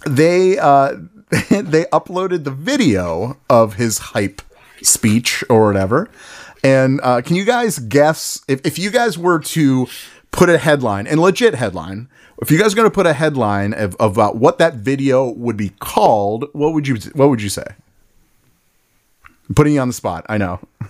they 0.06 0.58
uh, 0.58 0.96
they 1.50 1.86
uploaded 1.86 2.44
the 2.44 2.52
video 2.52 3.38
of 3.50 3.76
his 3.76 3.98
hype 3.98 4.42
speech 4.82 5.44
or 5.50 5.68
whatever. 5.68 6.10
And 6.64 7.00
uh, 7.04 7.22
can 7.22 7.36
you 7.36 7.46
guys 7.46 7.80
guess 7.80 8.44
if, 8.48 8.66
if 8.66 8.80
you 8.80 8.90
guys 8.90 9.18
were 9.18 9.40
to 9.40 9.88
put 10.32 10.50
a 10.50 10.58
headline 10.58 11.08
and 11.08 11.20
legit 11.20 11.56
headline, 11.56 12.10
if 12.42 12.52
you 12.52 12.58
guys 12.58 12.74
are 12.74 12.76
going 12.76 12.90
to 12.90 12.94
put 12.94 13.06
a 13.06 13.14
headline 13.14 13.74
of, 13.74 13.96
of 13.96 14.14
about 14.14 14.38
what 14.38 14.58
that 14.60 14.76
video 14.76 15.30
would 15.30 15.58
be 15.58 15.70
called, 15.80 16.46
what 16.54 16.74
would 16.74 16.88
you 16.88 16.98
what 17.14 17.30
would 17.30 17.42
you 17.42 17.50
say? 17.50 17.66
I'm 19.48 19.56
putting 19.56 19.74
you 19.74 19.80
on 19.80 19.88
the 19.88 19.94
spot. 19.94 20.26
I 20.30 20.38
know. 20.38 20.60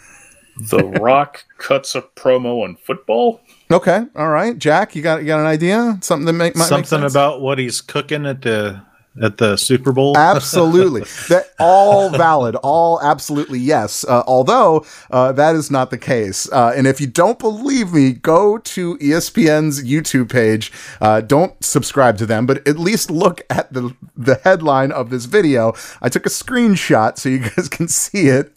The 0.57 0.85
Rock 0.85 1.43
cuts 1.57 1.95
a 1.95 2.01
promo 2.01 2.63
on 2.63 2.77
football. 2.77 3.41
Okay, 3.69 4.05
all 4.15 4.29
right, 4.29 4.57
Jack, 4.57 4.95
you 4.95 5.01
got 5.01 5.19
you 5.19 5.27
got 5.27 5.41
an 5.41 5.47
idea? 5.47 5.97
Something 6.01 6.25
that 6.27 6.31
make, 6.31 6.55
might 6.55 6.61
make 6.61 6.69
Something 6.69 7.01
sense? 7.01 7.13
about 7.13 7.41
what 7.41 7.59
he's 7.59 7.81
cooking 7.81 8.25
at 8.25 8.41
the 8.41 8.81
at 9.21 9.37
the 9.37 9.55
Super 9.55 9.91
Bowl. 9.91 10.17
Absolutely. 10.17 11.01
that 11.29 11.51
all 11.59 12.09
valid, 12.09 12.55
all 12.57 13.01
absolutely 13.01 13.59
yes. 13.59 14.03
Uh, 14.03 14.23
although 14.27 14.85
uh, 15.11 15.31
that 15.31 15.55
is 15.55 15.71
not 15.71 15.89
the 15.89 15.97
case. 15.97 16.51
Uh, 16.51 16.73
and 16.75 16.87
if 16.87 16.99
you 16.99 17.07
don't 17.07 17.39
believe 17.39 17.93
me, 17.93 18.11
go 18.11 18.57
to 18.57 18.97
ESPN's 18.97 19.83
YouTube 19.83 20.29
page. 20.29 20.71
Uh, 20.99 21.21
don't 21.21 21.63
subscribe 21.63 22.17
to 22.17 22.25
them, 22.25 22.45
but 22.45 22.67
at 22.67 22.77
least 22.77 23.09
look 23.09 23.41
at 23.49 23.71
the 23.73 23.95
the 24.15 24.35
headline 24.43 24.91
of 24.91 25.09
this 25.09 25.25
video. 25.25 25.73
I 26.01 26.09
took 26.09 26.25
a 26.25 26.29
screenshot 26.29 27.17
so 27.17 27.29
you 27.29 27.39
guys 27.39 27.69
can 27.69 27.87
see 27.87 28.27
it, 28.27 28.51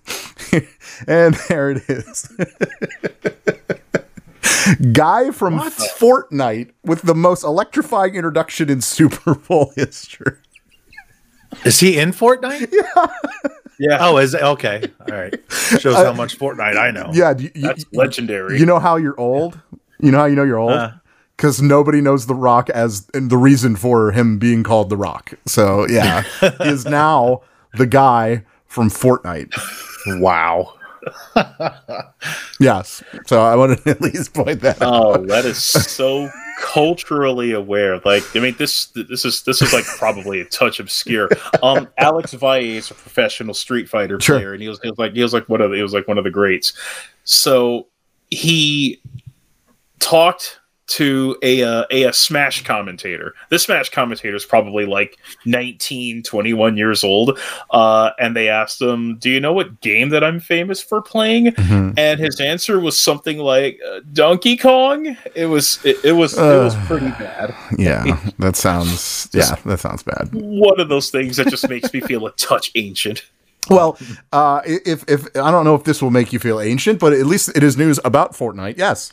and 1.07 1.35
there 1.49 1.71
it 1.71 1.89
is. 1.89 2.33
Guy 4.93 5.31
from 5.31 5.59
Fortnite 5.59 6.73
with 6.85 7.03
the 7.03 7.15
most 7.15 7.43
electrifying 7.43 8.15
introduction 8.15 8.69
in 8.69 8.81
Super 8.81 9.35
Bowl 9.35 9.73
history. 9.77 10.37
Is 11.65 11.81
he 11.81 11.99
in 11.99 12.13
Fortnite? 12.13 12.73
Yeah. 13.81 13.91
Yeah, 13.91 13.99
Oh, 14.01 14.17
is 14.17 14.35
it? 14.35 14.43
okay. 14.43 14.83
All 15.09 15.17
right. 15.17 15.33
Shows 15.79 15.95
how 15.95 16.13
much 16.13 16.37
Fortnite 16.37 16.77
I 16.77 16.91
know. 16.91 17.11
Yeah, 17.15 17.35
you, 17.39 17.49
you, 17.55 17.63
that's 17.63 17.85
legendary. 17.93 18.59
you 18.59 18.67
know 18.67 18.81
how 18.81 18.97
you're 18.97 19.19
old? 19.21 19.61
You 20.01 20.11
know 20.11 20.19
how 20.19 20.25
you 20.25 20.35
know 20.35 20.43
you're 20.43 20.59
old? 20.59 20.73
Uh. 20.73 20.91
Because 21.37 21.63
nobody 21.63 22.01
knows 22.01 22.27
The 22.27 22.35
Rock 22.35 22.69
as 22.71 23.07
and 23.15 23.31
the 23.31 23.37
reason 23.37 23.77
for 23.77 24.11
him 24.11 24.39
being 24.41 24.65
called 24.65 24.91
The 24.91 24.97
Rock. 24.97 25.35
So 25.47 25.87
yeah, 25.89 26.23
he 26.41 26.47
is 26.69 26.87
now 26.87 27.43
the 27.75 27.87
guy 27.87 28.45
from 28.67 28.91
Fortnite. 28.91 29.55
Wow. 30.21 30.75
Yes. 32.59 33.03
So 33.27 33.41
I 33.43 33.55
wanted 33.55 33.85
to 33.85 33.91
at 33.91 34.01
least 34.01 34.35
point 34.35 34.61
that 34.63 34.83
out. 34.83 34.93
Oh, 34.93 35.27
that 35.27 35.45
is 35.45 35.63
so 35.63 36.29
culturally 36.59 37.53
aware. 37.53 38.01
Like, 38.05 38.25
I 38.37 38.41
mean, 38.41 38.55
this 38.59 38.87
this 38.87 39.25
is 39.25 39.43
this 39.45 39.63
is 39.63 39.73
like 39.73 39.85
probably 39.85 40.41
a 40.41 40.45
touch 40.45 40.81
obscure. 40.81 41.29
Um, 41.63 41.89
Alex 41.99 42.33
Valle 42.35 42.57
is 42.65 42.91
a 42.91 42.95
professional 42.95 43.55
Street 43.55 43.89
Fighter 43.89 44.21
Sure. 44.21 44.39
player, 44.39 44.53
and 44.53 44.63
he 44.63 44.69
was, 44.69 44.81
he 44.83 44.91
was 44.91 44.99
like 44.99 45.15
he 45.15 45.23
was 45.23 45.33
like 45.33 45.49
one 45.49 45.61
of 45.61 45.71
the, 45.71 45.77
he 45.77 45.83
was 45.83 45.93
like 45.93 46.09
one 46.09 46.19
of 46.19 46.25
the 46.25 46.31
greats. 46.31 46.73
So 47.25 47.87
he 48.31 49.01
talked 50.01 50.61
to 50.89 51.37
a, 51.43 51.63
uh, 51.63 51.85
a 51.91 52.05
a 52.05 52.13
smash 52.13 52.65
commentator 52.65 53.35
this 53.51 53.65
smash 53.65 53.91
commentator 53.91 54.35
is 54.35 54.45
probably 54.45 54.87
like 54.87 55.19
19 55.45 56.23
21 56.23 56.77
years 56.77 57.05
old 57.05 57.39
uh, 57.71 58.11
and 58.19 58.35
they 58.35 58.49
asked 58.49 58.81
him 58.81 59.17
do 59.19 59.31
you 59.31 59.39
know 59.41 59.53
what 59.53 59.81
game 59.81 60.09
that 60.09 60.25
i'm 60.25 60.41
famous 60.41 60.83
for 60.83 61.01
playing 61.03 61.47
Mhm. 61.47 61.95
and 61.99 62.19
his 62.21 62.41
answer 62.41 62.81
was 62.81 62.99
something 62.99 63.39
like 63.39 63.79
uh, 63.87 64.01
donkey 64.13 64.57
kong 64.57 65.17
it 65.35 65.47
was 65.47 65.79
it, 65.85 65.97
it 66.05 66.13
was 66.13 66.33
it 66.37 66.41
was 66.41 66.75
Uh. 66.75 66.85
pretty 66.87 67.11
bad 67.11 67.55
Yeah, 67.77 68.19
that 68.39 68.57
sounds 68.57 69.29
yeah, 69.33 69.55
that 69.67 69.81
sounds 69.81 70.03
bad. 70.03 70.29
one 70.33 70.81
of 70.81 70.89
those 70.89 71.11
things 71.11 71.37
that 71.37 71.49
just 71.49 71.69
makes 71.69 71.93
me 71.93 72.01
feel 72.01 72.27
a 72.27 72.33
touch 72.33 72.71
ancient 72.75 73.25
Well, 73.69 73.99
uh, 74.33 74.63
if 74.65 75.05
if 75.09 75.27
I 75.37 75.51
don't 75.51 75.65
know 75.65 75.75
if 75.75 75.85
this 75.85 76.01
will 76.01 76.11
make 76.11 76.33
you 76.33 76.39
feel 76.39 76.59
ancient, 76.61 76.99
but 76.99 77.13
at 77.13 77.27
least 77.27 77.51
it 77.55 77.63
is 77.63 77.77
news 77.77 78.01
about 78.03 78.33
Fortnite. 78.33 78.79
Yes. 78.79 79.13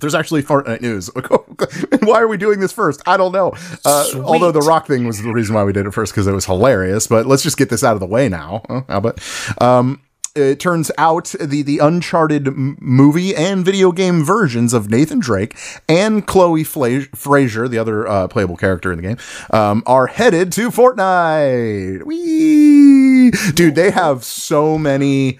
There's 0.00 0.14
actually 0.14 0.42
Fortnite 0.42 0.80
news. 0.80 1.10
why 2.02 2.20
are 2.20 2.28
we 2.28 2.36
doing 2.36 2.60
this 2.60 2.72
first? 2.72 3.02
I 3.06 3.16
don't 3.16 3.32
know. 3.32 3.54
Uh, 3.84 4.06
although 4.24 4.52
the 4.52 4.60
Rock 4.60 4.86
thing 4.86 5.06
was 5.06 5.22
the 5.22 5.32
reason 5.32 5.54
why 5.54 5.64
we 5.64 5.72
did 5.72 5.86
it 5.86 5.92
first 5.92 6.12
because 6.12 6.26
it 6.26 6.32
was 6.32 6.46
hilarious. 6.46 7.06
But 7.06 7.26
let's 7.26 7.42
just 7.42 7.56
get 7.56 7.70
this 7.70 7.84
out 7.84 7.94
of 7.94 8.00
the 8.00 8.06
way 8.06 8.28
now. 8.28 8.62
Huh? 8.68 8.82
How 8.88 8.98
about? 8.98 9.20
Um, 9.60 10.00
it 10.34 10.58
turns 10.58 10.90
out 10.98 11.32
the 11.40 11.62
the 11.62 11.78
Uncharted 11.78 12.48
m- 12.48 12.76
movie 12.80 13.36
and 13.36 13.64
video 13.64 13.92
game 13.92 14.24
versions 14.24 14.72
of 14.72 14.90
Nathan 14.90 15.20
Drake 15.20 15.56
and 15.88 16.26
Chloe 16.26 16.64
Fla- 16.64 17.06
Frazer, 17.14 17.68
the 17.68 17.78
other 17.78 18.06
uh, 18.08 18.26
playable 18.26 18.56
character 18.56 18.90
in 18.90 18.96
the 18.96 19.02
game, 19.02 19.16
um, 19.50 19.84
are 19.86 20.08
headed 20.08 20.50
to 20.52 20.70
Fortnite. 20.70 22.02
Whee! 22.02 23.30
Dude, 23.52 23.76
they 23.76 23.92
have 23.92 24.24
so 24.24 24.76
many 24.76 25.38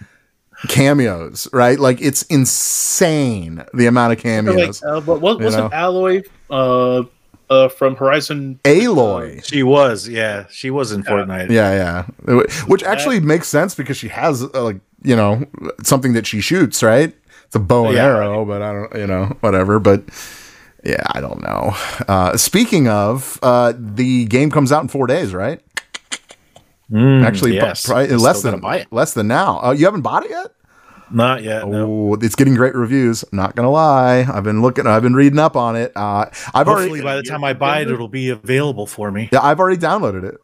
cameos, 0.68 1.48
right? 1.52 1.78
Like 1.78 2.00
it's 2.00 2.22
insane 2.24 3.64
the 3.74 3.86
amount 3.86 4.12
of 4.12 4.18
like, 4.18 4.22
cameos. 4.22 4.82
uh, 4.82 5.00
but 5.00 5.20
what 5.20 5.40
wasn't 5.40 5.70
know? 5.72 5.76
Aloy 5.76 6.24
uh, 6.50 7.04
uh, 7.50 7.68
from 7.68 7.96
horizon 7.96 8.58
Aloy. 8.64 9.44
She 9.44 9.62
was, 9.62 10.08
yeah. 10.08 10.46
She 10.50 10.70
was 10.70 10.92
in 10.92 11.02
Fortnite. 11.02 11.50
Yeah, 11.50 12.06
yeah. 12.26 12.44
Which 12.66 12.82
actually 12.82 13.20
makes 13.20 13.48
sense 13.48 13.74
because 13.74 13.96
she 13.96 14.08
has 14.08 14.42
uh, 14.42 14.62
like, 14.62 14.80
you 15.02 15.14
know, 15.16 15.44
something 15.82 16.14
that 16.14 16.26
she 16.26 16.40
shoots, 16.40 16.82
right? 16.82 17.14
It's 17.44 17.54
a 17.54 17.60
bow 17.60 17.86
and 17.86 17.94
Yeah, 17.94 18.06
arrow, 18.06 18.44
but 18.44 18.62
I 18.62 18.72
don't, 18.72 18.94
you 18.96 19.06
know, 19.06 19.36
whatever, 19.40 19.78
but 19.78 20.02
yeah, 20.84 21.02
I 21.12 21.20
don't 21.20 21.42
know. 21.42 21.74
Uh 22.08 22.36
speaking 22.36 22.88
of, 22.88 23.38
uh 23.42 23.72
the 23.78 24.24
game 24.26 24.50
comes 24.50 24.72
out 24.72 24.82
in 24.82 24.88
4 24.88 25.06
days, 25.06 25.34
right? 25.34 25.60
Mm, 26.90 27.24
Actually, 27.24 27.54
yes. 27.54 27.86
probably 27.86 28.08
less 28.16 28.42
than 28.42 28.60
buy 28.60 28.78
it. 28.80 28.88
less 28.92 29.14
than 29.14 29.26
now. 29.26 29.58
Uh, 29.62 29.72
you 29.72 29.84
haven't 29.86 30.02
bought 30.02 30.24
it 30.24 30.30
yet? 30.30 30.53
Not 31.14 31.42
yet. 31.42 31.66
No. 31.68 32.10
Oh, 32.10 32.14
it's 32.20 32.34
getting 32.34 32.54
great 32.54 32.74
reviews. 32.74 33.24
Not 33.32 33.54
gonna 33.56 33.70
lie, 33.70 34.26
I've 34.30 34.44
been 34.44 34.60
looking, 34.62 34.86
I've 34.86 35.02
been 35.02 35.14
reading 35.14 35.38
up 35.38 35.56
on 35.56 35.76
it. 35.76 35.92
Uh, 35.96 36.26
I've 36.52 36.66
Hopefully, 36.66 36.88
already, 37.00 37.02
by 37.04 37.16
the 37.16 37.22
time 37.22 37.44
I 37.44 37.52
buy 37.54 37.80
it, 37.80 37.90
it'll 37.90 38.08
be 38.08 38.28
available 38.30 38.86
for 38.86 39.10
me. 39.10 39.28
yeah, 39.32 39.40
I've 39.42 39.60
already 39.60 39.78
downloaded 39.80 40.24
it. 40.24 40.40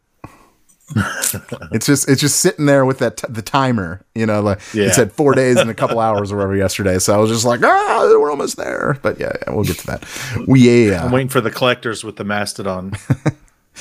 it's 1.72 1.86
just, 1.86 2.08
it's 2.08 2.20
just 2.20 2.40
sitting 2.40 2.66
there 2.66 2.84
with 2.84 2.98
that 2.98 3.16
t- 3.18 3.26
the 3.28 3.42
timer. 3.42 4.04
You 4.14 4.26
know, 4.26 4.40
like 4.40 4.60
Yeah. 4.74 4.86
it 4.86 4.94
said 4.94 5.12
four 5.12 5.34
days 5.34 5.56
and 5.56 5.70
a 5.70 5.74
couple 5.74 5.98
hours 6.06 6.32
or 6.32 6.36
whatever 6.36 6.56
yesterday. 6.56 6.98
So 6.98 7.14
I 7.14 7.18
was 7.18 7.30
just 7.30 7.44
like, 7.44 7.62
ah, 7.62 8.08
we're 8.18 8.30
almost 8.30 8.56
there. 8.56 8.98
But 9.02 9.20
yeah, 9.20 9.32
yeah 9.46 9.54
we'll 9.54 9.64
get 9.64 9.78
to 9.78 9.86
that. 9.86 10.04
We 10.48 10.88
yeah, 10.90 11.04
I'm 11.04 11.12
waiting 11.12 11.28
for 11.28 11.40
the 11.40 11.50
collectors 11.50 12.02
with 12.02 12.16
the 12.16 12.24
Mastodon, 12.24 12.90
big 13.24 13.32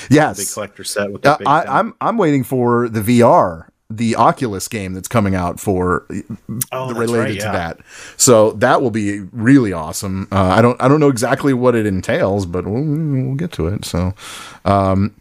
yes. 0.10 0.54
collector 0.54 0.84
set 0.84 1.12
with 1.12 1.24
the 1.24 1.32
Uh, 1.32 1.38
big 1.40 1.48
I. 1.48 1.80
I'm 1.80 1.96
I'm 2.00 2.18
waiting 2.18 2.44
for 2.44 2.88
the 2.90 3.02
VR, 3.02 3.70
the 3.90 4.16
Oculus 4.16 4.68
game 4.68 4.94
that's 4.94 5.08
coming 5.08 5.34
out 5.34 5.60
for 5.60 6.06
Oh, 6.72 6.94
related 6.94 7.20
right, 7.20 7.40
to 7.40 7.46
that. 7.46 7.80
So 8.18 8.52
that 8.52 8.82
will 8.82 8.92
be 8.92 9.22
really 9.32 9.74
awesome. 9.74 10.28
Uh, 10.32 10.42
I 10.42 10.62
don't 10.62 10.80
I 10.82 10.88
don't 10.88 11.00
know 11.00 11.10
exactly 11.10 11.54
what 11.54 11.76
it 11.76 11.86
entails, 11.86 12.46
but 12.46 12.66
we'll, 12.66 12.84
we'll 12.84 13.36
get 13.36 13.52
to 13.54 13.68
it. 13.68 13.86
So, 13.86 14.14
um, 14.64 15.16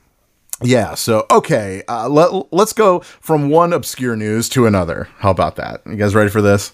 yeah. 0.62 0.94
So 0.94 1.24
okay, 1.30 1.82
uh, 1.88 2.08
let 2.08 2.52
let's 2.52 2.72
go 2.74 3.00
from 3.00 3.48
one 3.48 3.72
obscure 3.72 4.16
news 4.16 4.48
to 4.50 4.66
another. 4.66 5.08
How 5.18 5.30
about 5.30 5.56
that? 5.56 5.80
You 5.86 5.96
guys 5.96 6.14
ready 6.14 6.30
for 6.30 6.42
this? 6.42 6.72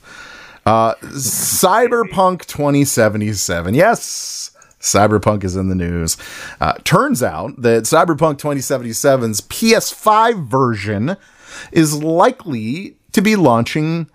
Uh, 0.67 0.95
Cyberpunk 1.03 2.47
2077. 2.47 3.75
Yes. 3.75 4.51
Cyberpunk 4.81 5.45
is 5.45 5.57
in 5.57 5.69
the 5.69 5.75
news. 5.75 6.17
Uh, 6.61 6.75
turns 6.85 7.23
out 7.23 7.63
that 7.63 7.85
Cyberpunk 7.85 8.37
2077's 8.39 9.41
PS5 9.43 10.47
version 10.47 11.17
is 11.73 12.03
likely 12.03 12.97
to 13.12 13.23
be 13.23 13.37
launching 13.37 14.09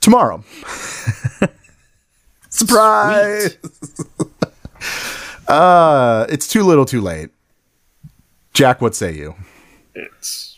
tomorrow. 0.00 0.42
Surprise! 2.50 3.56
Uh, 5.48 6.24
it's 6.30 6.48
too 6.48 6.62
little, 6.62 6.86
too 6.86 7.02
late. 7.02 7.28
Jack, 8.54 8.80
what 8.80 8.94
say 8.94 9.12
you? 9.12 9.34
It's 9.94 10.56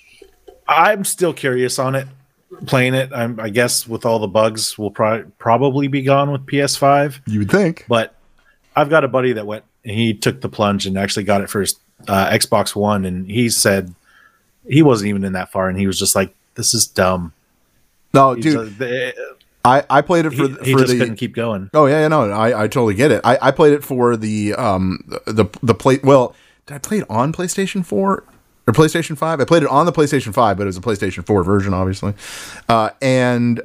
I'm 0.69 1.05
still 1.05 1.33
curious 1.33 1.79
on 1.79 1.95
it. 1.95 2.07
Playing 2.67 2.95
it, 2.95 3.11
I'm, 3.13 3.41
I 3.41 3.49
guess 3.49 3.89
with 3.89 4.07
all 4.07 4.21
the 4.21 4.29
bugs, 4.29 4.79
will 4.79 4.93
pro- 4.93 5.25
probably 5.39 5.89
be 5.89 6.03
gone 6.03 6.31
with 6.31 6.47
PS5. 6.47 7.21
You 7.27 7.41
would 7.41 7.51
think. 7.51 7.87
But 7.89 8.15
I've 8.77 8.89
got 8.89 9.03
a 9.03 9.09
buddy 9.09 9.33
that 9.33 9.47
went 9.47 9.65
and 9.85 9.97
he 9.97 10.15
took 10.15 10.41
the 10.41 10.49
plunge 10.49 10.87
and 10.87 10.97
actually 10.97 11.25
got 11.25 11.41
it 11.41 11.51
for 11.51 11.61
his 11.61 11.75
uh, 12.07 12.31
Xbox 12.31 12.77
One, 12.77 13.05
and 13.05 13.29
he 13.29 13.51
said 13.51 13.93
he 14.69 14.83
wasn't 14.83 15.09
even 15.09 15.25
in 15.25 15.33
that 15.35 15.53
far, 15.53 15.69
and 15.69 15.79
he 15.79 15.87
was 15.87 15.99
just 15.99 16.15
like, 16.15 16.35
"This 16.55 16.75
is 16.75 16.87
dumb." 16.87 17.33
No, 18.13 18.35
dude, 18.35 18.81
like, 18.81 19.17
I, 19.65 19.85
I 19.89 20.01
played 20.03 20.27
it 20.27 20.31
for 20.31 20.49
he, 20.49 20.57
he 20.63 20.73
for 20.73 20.81
just 20.81 20.93
the 20.93 20.99
couldn't 20.99 21.17
keep 21.17 21.35
going. 21.35 21.71
Oh 21.73 21.87
yeah, 21.87 22.03
yeah, 22.03 22.09
no, 22.09 22.31
I, 22.31 22.65
I 22.65 22.69
totally 22.69 22.95
get 22.95 23.11
it. 23.11 23.23
I, 23.25 23.39
I 23.41 23.51
played 23.51 23.73
it 23.73 23.83
for 23.83 24.17
the 24.17 24.55
um 24.55 25.05
the 25.27 25.47
the 25.63 25.75
play. 25.75 25.99
Well, 26.03 26.35
did 26.67 26.75
I 26.75 26.79
play 26.79 26.99
it 26.99 27.07
on 27.11 27.33
PlayStation 27.33 27.85
Four 27.85 28.25
or 28.67 28.73
PlayStation 28.75 29.17
Five? 29.17 29.41
I 29.41 29.45
played 29.45 29.63
it 29.63 29.69
on 29.69 29.87
the 29.87 29.93
PlayStation 29.93 30.35
Five, 30.35 30.59
but 30.59 30.65
it 30.65 30.67
was 30.67 30.77
a 30.77 30.83
PlayStation 30.83 31.25
Four 31.27 31.43
version, 31.45 31.73
obviously. 31.73 32.15
Uh, 32.69 32.91
and 33.01 33.63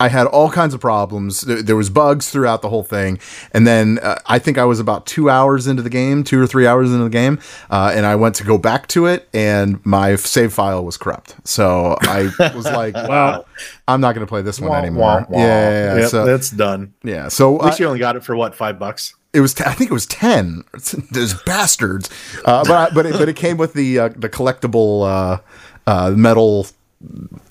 I 0.00 0.08
had 0.08 0.26
all 0.26 0.50
kinds 0.50 0.72
of 0.74 0.80
problems. 0.80 1.42
There, 1.42 1.62
there 1.62 1.76
was 1.76 1.90
bugs 1.90 2.30
throughout 2.30 2.62
the 2.62 2.68
whole 2.70 2.82
thing, 2.82 3.18
and 3.52 3.66
then 3.66 3.98
uh, 4.02 4.16
I 4.26 4.38
think 4.38 4.56
I 4.58 4.64
was 4.64 4.80
about 4.80 5.06
two 5.06 5.28
hours 5.30 5.66
into 5.66 5.82
the 5.82 5.90
game, 5.90 6.24
two 6.24 6.40
or 6.40 6.46
three 6.46 6.66
hours 6.66 6.90
into 6.90 7.04
the 7.04 7.10
game, 7.10 7.38
uh, 7.70 7.92
and 7.94 8.06
I 8.06 8.16
went 8.16 8.34
to 8.36 8.44
go 8.44 8.56
back 8.58 8.88
to 8.88 9.06
it, 9.06 9.28
and 9.34 9.84
my 9.84 10.16
save 10.16 10.52
file 10.52 10.84
was 10.84 10.96
corrupt. 10.96 11.36
So 11.46 11.96
I 12.00 12.30
was 12.54 12.64
like, 12.80 12.94
"Well, 12.94 13.46
I'm 13.86 14.00
not 14.00 14.14
going 14.14 14.26
to 14.26 14.30
play 14.30 14.42
this 14.42 14.58
one 14.58 14.70
Wah, 14.70 14.78
anymore." 14.78 15.26
wah, 15.28 15.36
wah. 15.36 15.38
Yeah, 15.38 15.70
yeah, 15.70 15.94
yeah. 15.94 16.00
Yep, 16.00 16.10
so 16.10 16.24
that's 16.24 16.50
done. 16.50 16.94
yeah, 17.04 17.28
so 17.28 17.58
At 17.58 17.66
least 17.66 17.80
I- 17.80 17.84
you 17.84 17.86
only 17.88 18.00
got 18.00 18.16
it 18.16 18.24
for 18.24 18.34
what 18.34 18.54
five 18.54 18.78
bucks. 18.78 19.14
it 19.34 19.40
was. 19.40 19.52
T- 19.54 19.64
I 19.66 19.74
think 19.74 19.90
it 19.90 19.94
was 19.94 20.06
ten. 20.06 20.64
Those 21.12 21.34
bastards. 21.44 22.08
Uh, 22.44 22.64
but 22.64 22.72
I, 22.90 22.94
but 22.94 23.04
it, 23.06 23.12
but 23.12 23.28
it 23.28 23.36
came 23.36 23.58
with 23.58 23.74
the 23.74 23.98
uh, 23.98 24.08
the 24.16 24.28
collectible 24.30 25.06
uh, 25.06 25.38
uh, 25.86 26.10
metal 26.16 26.66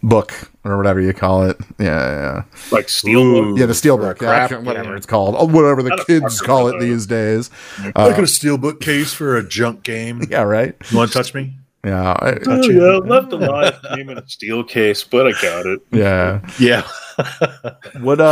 book 0.04 0.34
or 0.70 0.78
whatever 0.78 1.02
you 1.02 1.14
call 1.14 1.44
it. 1.44 1.58
Yeah, 1.78 1.86
yeah, 1.88 2.44
like 2.72 2.88
Steelbook. 2.88 3.58
yeah. 3.58 3.66
The 3.66 3.74
steel 3.74 3.98
book, 3.98 4.22
yeah, 4.22 4.48
I 4.50 4.58
whatever 4.58 4.92
yeah. 4.92 4.98
it's 4.98 5.06
called, 5.06 5.36
oh, 5.38 5.46
whatever 5.46 5.84
the 5.84 5.90
Not 5.90 6.08
kids 6.08 6.42
call 6.42 6.68
it 6.68 6.74
but, 6.74 6.78
uh, 6.78 6.86
these 6.86 7.06
days. 7.06 7.50
Look 7.84 7.96
at 7.98 8.20
a 8.20 8.24
steelbook 8.24 8.80
case 8.82 9.14
for 9.14 9.38
a 9.38 9.48
junk 9.48 9.84
game. 9.84 10.22
Yeah, 10.30 10.42
right. 10.44 10.76
You 10.92 10.98
want 10.98 11.12
to 11.12 11.18
touch 11.18 11.34
me? 11.34 11.56
Yeah, 11.84 12.12
I- 12.12 12.38
Oh, 12.46 12.62
yeah, 12.70 12.98
left 12.98 13.32
alive 13.34 13.76
came 13.96 14.10
in 14.12 14.18
a 14.18 14.28
steel 14.30 14.64
case, 14.64 15.04
but 15.04 15.28
I 15.28 15.32
got 15.42 15.66
it. 15.66 15.80
yeah. 15.92 16.42
Yeah. 16.60 16.88
What 18.00 18.22
uh, 18.22 18.24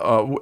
uh 0.00 0.36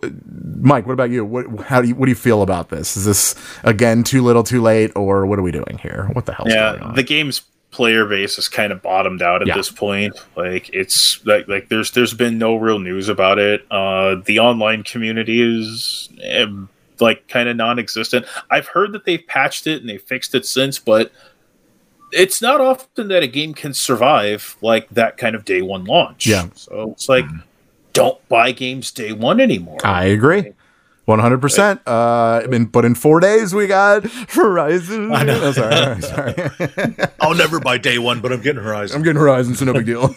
Mike? 0.60 0.86
What 0.86 0.92
about 0.94 1.10
you? 1.10 1.24
What 1.24 1.60
how 1.66 1.82
do 1.82 1.88
you 1.88 1.94
what 1.94 2.06
do 2.06 2.10
you 2.10 2.16
feel 2.16 2.40
about 2.42 2.70
this? 2.70 2.96
Is 2.96 3.04
this 3.04 3.34
again 3.64 4.02
too 4.02 4.22
little, 4.22 4.42
too 4.42 4.62
late, 4.62 4.90
or 4.96 5.26
what 5.26 5.38
are 5.38 5.42
we 5.42 5.50
doing 5.52 5.78
here? 5.82 6.08
What 6.14 6.24
the 6.24 6.32
hell's 6.32 6.48
going 6.48 6.80
yeah, 6.82 6.92
the 6.94 7.02
game's 7.02 7.42
player 7.72 8.04
base 8.06 8.38
is 8.38 8.48
kind 8.48 8.72
of 8.72 8.80
bottomed 8.82 9.22
out 9.22 9.42
at 9.42 9.48
Yeah. 9.48 9.56
this 9.56 9.70
point. 9.70 10.14
Like 10.36 10.68
it's 10.72 11.24
like 11.26 11.48
like 11.48 11.68
there's 11.68 11.90
there's 11.90 12.14
been 12.14 12.38
no 12.38 12.54
real 12.56 12.78
news 12.78 13.08
about 13.08 13.38
it. 13.40 13.66
Uh, 13.70 14.16
the 14.26 14.38
online 14.38 14.84
community 14.84 15.40
is 15.42 16.08
eh, 16.22 16.46
like 17.00 17.26
kind 17.28 17.48
of 17.48 17.56
non-existent. 17.56 18.26
I've 18.50 18.68
heard 18.68 18.92
that 18.92 19.04
they've 19.04 19.26
patched 19.26 19.66
it 19.66 19.80
and 19.80 19.88
they 19.88 19.98
fixed 19.98 20.34
it 20.34 20.46
since, 20.46 20.78
but 20.78 21.10
it's 22.12 22.40
not 22.42 22.60
often 22.60 23.08
that 23.08 23.22
a 23.22 23.26
game 23.26 23.54
can 23.54 23.72
survive 23.74 24.56
like 24.60 24.88
that 24.90 25.16
kind 25.16 25.34
of 25.34 25.44
day 25.44 25.62
one 25.62 25.84
launch. 25.84 26.26
Yeah. 26.26 26.48
So 26.54 26.90
it's 26.92 27.08
like 27.08 27.24
don't 27.94 28.26
buy 28.28 28.52
games 28.52 28.90
day 28.90 29.12
one 29.12 29.40
anymore. 29.40 29.78
I 29.84 30.04
agree. 30.06 30.52
One 31.04 31.18
hundred 31.18 31.40
percent. 31.40 31.80
Uh, 31.84 32.42
I 32.44 32.46
mean, 32.46 32.66
but 32.66 32.84
in 32.84 32.94
four 32.94 33.18
days 33.18 33.52
we 33.52 33.66
got 33.66 34.04
Horizon. 34.30 35.12
I 35.12 35.24
know. 35.24 35.40
Oh, 35.42 35.50
sorry, 35.52 36.00
sorry, 36.00 36.32
sorry. 36.38 36.94
I'll 37.20 37.34
never 37.34 37.58
buy 37.58 37.76
day 37.78 37.98
one, 37.98 38.20
but 38.20 38.32
I'm 38.32 38.40
getting 38.40 38.62
Horizon. 38.62 38.96
I'm 38.96 39.02
getting 39.02 39.20
Horizon, 39.20 39.56
so 39.56 39.64
no 39.64 39.72
big 39.72 39.86
deal. 39.86 40.14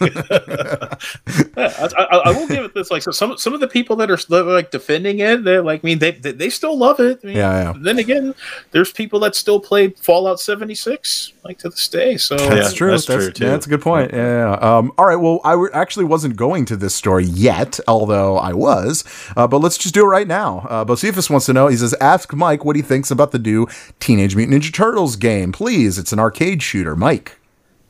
Yeah, 1.56 1.72
I, 1.78 2.04
I, 2.04 2.16
I 2.26 2.30
will 2.32 2.46
give 2.46 2.64
it 2.64 2.74
this. 2.74 2.90
Like, 2.90 3.02
so 3.02 3.10
some 3.10 3.36
some 3.38 3.54
of 3.54 3.60
the 3.60 3.66
people 3.68 3.96
that 3.96 4.10
are 4.10 4.16
that 4.16 4.46
are, 4.46 4.52
like 4.52 4.70
defending 4.70 5.20
it, 5.20 5.42
they're 5.44 5.62
like, 5.62 5.82
I 5.82 5.86
mean, 5.86 5.98
they 5.98 6.12
they, 6.12 6.32
they 6.32 6.50
still 6.50 6.76
love 6.76 7.00
it. 7.00 7.20
I 7.22 7.26
mean, 7.26 7.36
Yeah, 7.36 7.62
yeah. 7.62 7.72
Then 7.78 7.98
again, 7.98 8.34
there's 8.72 8.92
people 8.92 9.18
that 9.20 9.34
still 9.34 9.58
play 9.58 9.88
Fallout 9.90 10.38
76 10.38 11.32
like 11.44 11.58
to 11.58 11.70
this 11.70 11.88
day. 11.88 12.16
So 12.18 12.36
That's 12.36 12.72
Yeah, 12.72 12.76
true. 12.76 12.90
that's 12.90 13.06
That's, 13.06 13.24
true, 13.24 13.32
too. 13.32 13.44
yeah, 13.44 13.50
that's 13.52 13.66
a 13.66 13.68
good 13.70 13.80
point. 13.80 14.12
Yeah. 14.12 14.50
yeah. 14.50 14.76
Um, 14.76 14.92
all 14.98 15.06
right. 15.06 15.16
Well, 15.16 15.40
I 15.44 15.52
w- 15.52 15.70
actually 15.72 16.04
wasn't 16.04 16.36
going 16.36 16.64
to 16.66 16.76
this 16.76 16.94
story 16.94 17.24
yet, 17.24 17.80
although 17.88 18.36
I 18.36 18.52
was. 18.52 19.04
Uh, 19.36 19.46
but 19.46 19.58
let's 19.58 19.78
just 19.78 19.94
do 19.94 20.02
it 20.04 20.08
right 20.08 20.28
now. 20.28 20.66
Uh, 20.68 20.84
Bocephus 20.86 21.28
wants 21.28 21.46
to 21.46 21.52
know. 21.52 21.68
He 21.68 21.76
says, 21.76 21.94
"Ask 22.00 22.32
Mike 22.32 22.64
what 22.64 22.76
he 22.76 22.82
thinks 22.82 23.10
about 23.10 23.32
the 23.32 23.38
new 23.38 23.66
Teenage 24.00 24.34
Mutant 24.36 24.62
Ninja 24.62 24.72
Turtles 24.72 25.16
game, 25.16 25.52
please. 25.52 25.98
It's 25.98 26.12
an 26.12 26.18
arcade 26.18 26.62
shooter. 26.62 26.96
Mike, 26.96 27.38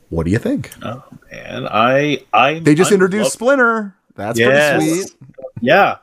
what 0.09 0.25
do 0.25 0.31
you 0.31 0.39
think? 0.39 0.71
Oh 0.83 1.03
man, 1.31 1.67
I 1.67 2.23
I 2.33 2.59
They 2.59 2.75
just 2.75 2.91
I 2.91 2.95
introduced 2.95 3.23
love- 3.25 3.31
Splinter. 3.33 3.93
That's 4.15 4.39
Yes. 4.39 4.75
pretty 4.83 5.01
sweet. 5.01 5.15
yeah. 5.61 5.97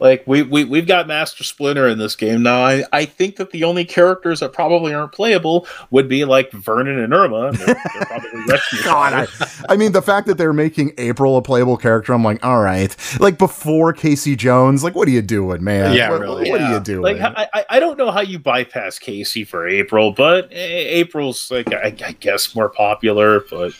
Like 0.00 0.22
we, 0.26 0.42
we 0.42 0.64
we've 0.64 0.86
got 0.86 1.06
Master 1.06 1.44
Splinter 1.44 1.86
in 1.86 1.98
this 1.98 2.16
game 2.16 2.42
now. 2.42 2.62
I, 2.64 2.84
I 2.92 3.04
think 3.04 3.36
that 3.36 3.50
the 3.50 3.64
only 3.64 3.84
characters 3.84 4.40
that 4.40 4.52
probably 4.52 4.94
aren't 4.94 5.12
playable 5.12 5.66
would 5.90 6.08
be 6.08 6.24
like 6.24 6.50
Vernon 6.52 6.98
and 6.98 7.12
Irma. 7.12 7.48
and 7.48 7.56
They're, 7.56 7.66
they're 7.66 8.04
probably 8.06 8.40
God, 8.84 9.12
I. 9.12 9.50
I 9.68 9.76
mean, 9.76 9.92
the 9.92 10.00
fact 10.02 10.26
that 10.28 10.38
they're 10.38 10.52
making 10.54 10.92
April 10.98 11.36
a 11.36 11.42
playable 11.42 11.76
character, 11.76 12.12
I'm 12.14 12.24
like, 12.24 12.44
all 12.44 12.62
right. 12.62 12.96
Like 13.20 13.36
before 13.38 13.92
Casey 13.92 14.34
Jones, 14.36 14.82
like, 14.82 14.94
what 14.94 15.06
are 15.06 15.10
you 15.12 15.22
doing, 15.22 15.62
man? 15.62 15.94
Yeah, 15.94 16.10
what, 16.10 16.20
really. 16.20 16.50
What 16.50 16.60
are 16.60 16.64
Yeah. 16.64 16.74
you 16.74 16.80
doing? 16.80 17.02
Like 17.18 17.20
I, 17.20 17.48
I, 17.52 17.64
I 17.70 17.80
don't 17.80 17.98
know 17.98 18.10
how 18.10 18.22
you 18.22 18.38
bypass 18.38 18.98
Casey 18.98 19.44
for 19.44 19.68
April, 19.68 20.12
but 20.12 20.48
April's 20.52 21.50
like 21.50 21.72
I, 21.74 21.94
I 22.04 22.12
guess 22.12 22.54
more 22.54 22.70
popular, 22.70 23.40
but 23.50 23.72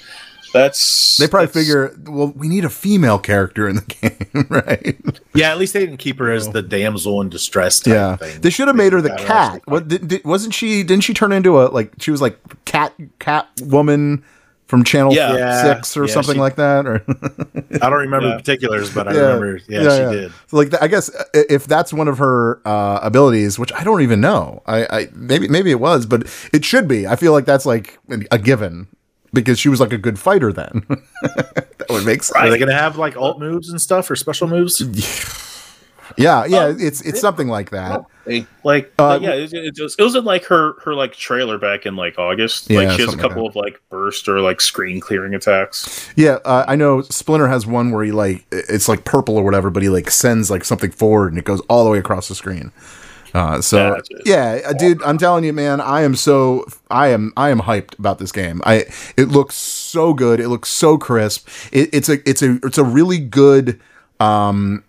that's 0.53 1.17
they 1.19 1.27
probably 1.29 1.47
that's- 1.47 1.65
figure, 1.67 1.97
well, 2.07 2.29
we 2.37 2.49
need 2.49 2.65
a 2.65 2.71
female 2.71 3.19
character 3.19 3.69
in 3.69 3.77
the 3.77 3.83
game, 4.33 4.47
right? 4.49 5.21
Yeah, 5.35 5.51
at 5.53 5.59
least 5.59 5.73
they 5.73 5.81
didn't 5.81 5.99
keep 5.99 6.19
her 6.19 6.31
as 6.31 6.49
the 6.51 6.63
damsel 6.63 7.21
in 7.21 7.29
distress. 7.29 7.81
Type 7.81 7.93
yeah, 7.95 8.17
thing. 8.17 8.41
they 8.41 8.51
should 8.51 8.67
have 8.69 8.77
made 8.77 8.93
her 8.93 9.01
the 9.01 9.15
cat. 9.17 9.63
What 9.67 9.89
did, 9.89 10.09
did, 10.09 10.25
wasn't 10.25 10.55
she? 10.55 10.83
Didn't 10.83 11.05
she 11.05 11.15
turn 11.15 11.33
into 11.33 11.61
a 11.61 11.65
like? 11.69 11.93
She 12.01 12.11
was 12.11 12.21
like 12.21 12.39
cat 12.65 12.93
cat 13.19 13.49
woman 13.63 14.25
from 14.67 14.85
Channel 14.85 15.13
Yeah. 15.13 15.35
Yeah. 15.37 15.63
Six 15.63 15.97
or 15.97 16.07
Yeah, 16.07 16.15
something 16.15 16.35
she- 16.35 16.41
like 16.41 16.55
that, 16.57 16.87
or 16.87 17.05
I 17.83 17.91
don't 17.91 17.93
remember 18.01 18.29
Yeah. 18.29 18.33
the 18.35 18.39
particulars, 18.39 18.95
but 18.95 19.09
I 19.09 19.15
Yeah. 19.15 19.21
remember. 19.21 19.61
Yeah, 19.69 19.83
Yeah, 19.83 19.91
she 19.97 20.03
yeah. 20.03 20.11
did. 20.13 20.33
So, 20.47 20.57
like 20.57 20.83
I 20.83 20.87
guess 20.87 21.13
uh, 21.13 21.25
if 21.35 21.67
that's 21.67 21.93
one 21.93 22.07
of 22.07 22.19
her 22.19 22.61
uh, 22.65 23.01
abilities, 23.03 23.59
which 23.59 23.73
I 23.73 23.83
don't 23.83 24.01
even 24.03 24.21
know, 24.21 24.63
I, 24.67 24.87
I 24.91 25.09
maybe 25.13 25.49
maybe 25.49 25.71
it 25.73 25.81
was, 25.81 26.07
but 26.07 26.27
it 26.53 26.65
should 26.65 26.87
be. 26.87 27.07
I 27.07 27.17
feel 27.17 27.33
like 27.33 27.47
that's 27.47 27.67
like 27.67 27.99
a 28.31 28.39
given 28.39 28.87
because 29.33 29.59
she 29.59 29.69
was 29.69 29.81
like 29.81 29.93
a 29.93 29.99
good 29.99 30.19
fighter 30.19 30.53
then. 30.53 30.85
that 31.23 31.87
would 31.89 32.05
make 32.07 32.23
sense. 32.23 32.37
Are 32.37 32.51
they 32.51 32.59
going 32.59 32.69
to 32.69 32.75
have 32.75 32.97
like 32.97 33.17
alt 33.17 33.39
moves 33.39 33.69
and 33.71 33.81
stuff 33.81 34.11
or 34.11 34.17
special 34.17 34.49
moves? 34.49 34.81
Yeah, 36.17 36.45
yeah, 36.45 36.65
Um, 36.65 36.77
it's 36.81 37.01
it's 37.03 37.21
something 37.21 37.49
like 37.49 37.71
that. 37.71 38.05
Hey, 38.27 38.47
like, 38.65 38.93
Uh, 38.99 39.19
yeah, 39.23 39.31
it, 39.31 39.53
it, 39.53 39.81
was, 39.81 39.95
it 39.99 40.03
was 40.03 40.15
in 40.15 40.25
like 40.25 40.45
her 40.47 40.75
her 40.85 40.95
like 40.95 41.13
trailer 41.15 41.57
back 41.57 41.87
in 41.87 41.97
like 41.97 42.19
August. 42.19 42.69
Yeah, 42.69 42.81
like 42.81 42.91
she 42.97 43.03
has 43.03 43.09
a 43.09 43.11
something 43.13 43.23
like 43.23 43.31
couple 43.31 43.47
of 43.47 43.57
like 43.57 43.81
burst 43.91 44.29
or 44.29 44.41
like 44.41 44.61
screen 44.61 45.01
clearing 45.01 45.35
attacks. 45.35 46.11
Yeah, 46.17 46.39
uh, 46.45 46.65
I 46.67 46.77
know 46.77 47.03
Splinter 47.03 47.49
has 47.49 47.67
one 47.67 47.93
where 47.93 48.05
he 48.05 48.13
like 48.13 48.45
it's 48.51 48.89
like 48.89 49.05
purple 49.05 49.37
or 49.37 49.45
whatever, 49.45 49.71
but 49.71 49.83
he 49.83 49.89
like 49.89 50.11
sends 50.11 50.51
like 50.51 50.65
something 50.65 50.91
forward 50.91 51.29
and 51.33 51.39
it 51.39 51.45
goes 51.45 51.61
all 51.69 51.85
the 51.85 51.91
way 51.91 51.99
across 51.99 52.29
the 52.29 52.35
screen. 52.35 52.73
Uh, 53.35 53.61
so 53.61 53.95
yeah, 54.25 54.61
uh, 54.67 54.73
dude, 54.73 55.03
I'm 55.03 55.19
telling 55.19 55.45
you, 55.45 55.53
man, 55.53 55.81
I 55.81 56.03
am 56.03 56.15
so 56.17 56.67
I 56.91 57.09
am 57.09 57.33
I 57.37 57.51
am 57.51 57.61
hyped 57.61 57.99
about 57.99 58.19
this 58.19 58.33
game. 58.33 58.61
I 58.65 58.87
it 59.17 59.29
looks 59.29 59.55
so 59.55 60.13
good. 60.15 60.41
It 60.41 60.49
looks 60.49 60.69
so 60.69 60.99
crisp. 60.99 61.49
It, 61.73 61.91
it's 61.93 62.09
a 62.09 62.29
it's 62.29 62.43
a 62.43 62.59
it's 62.65 62.79
a 62.79 62.85
really 62.85 63.19
good 63.19 63.81
um 64.19 64.83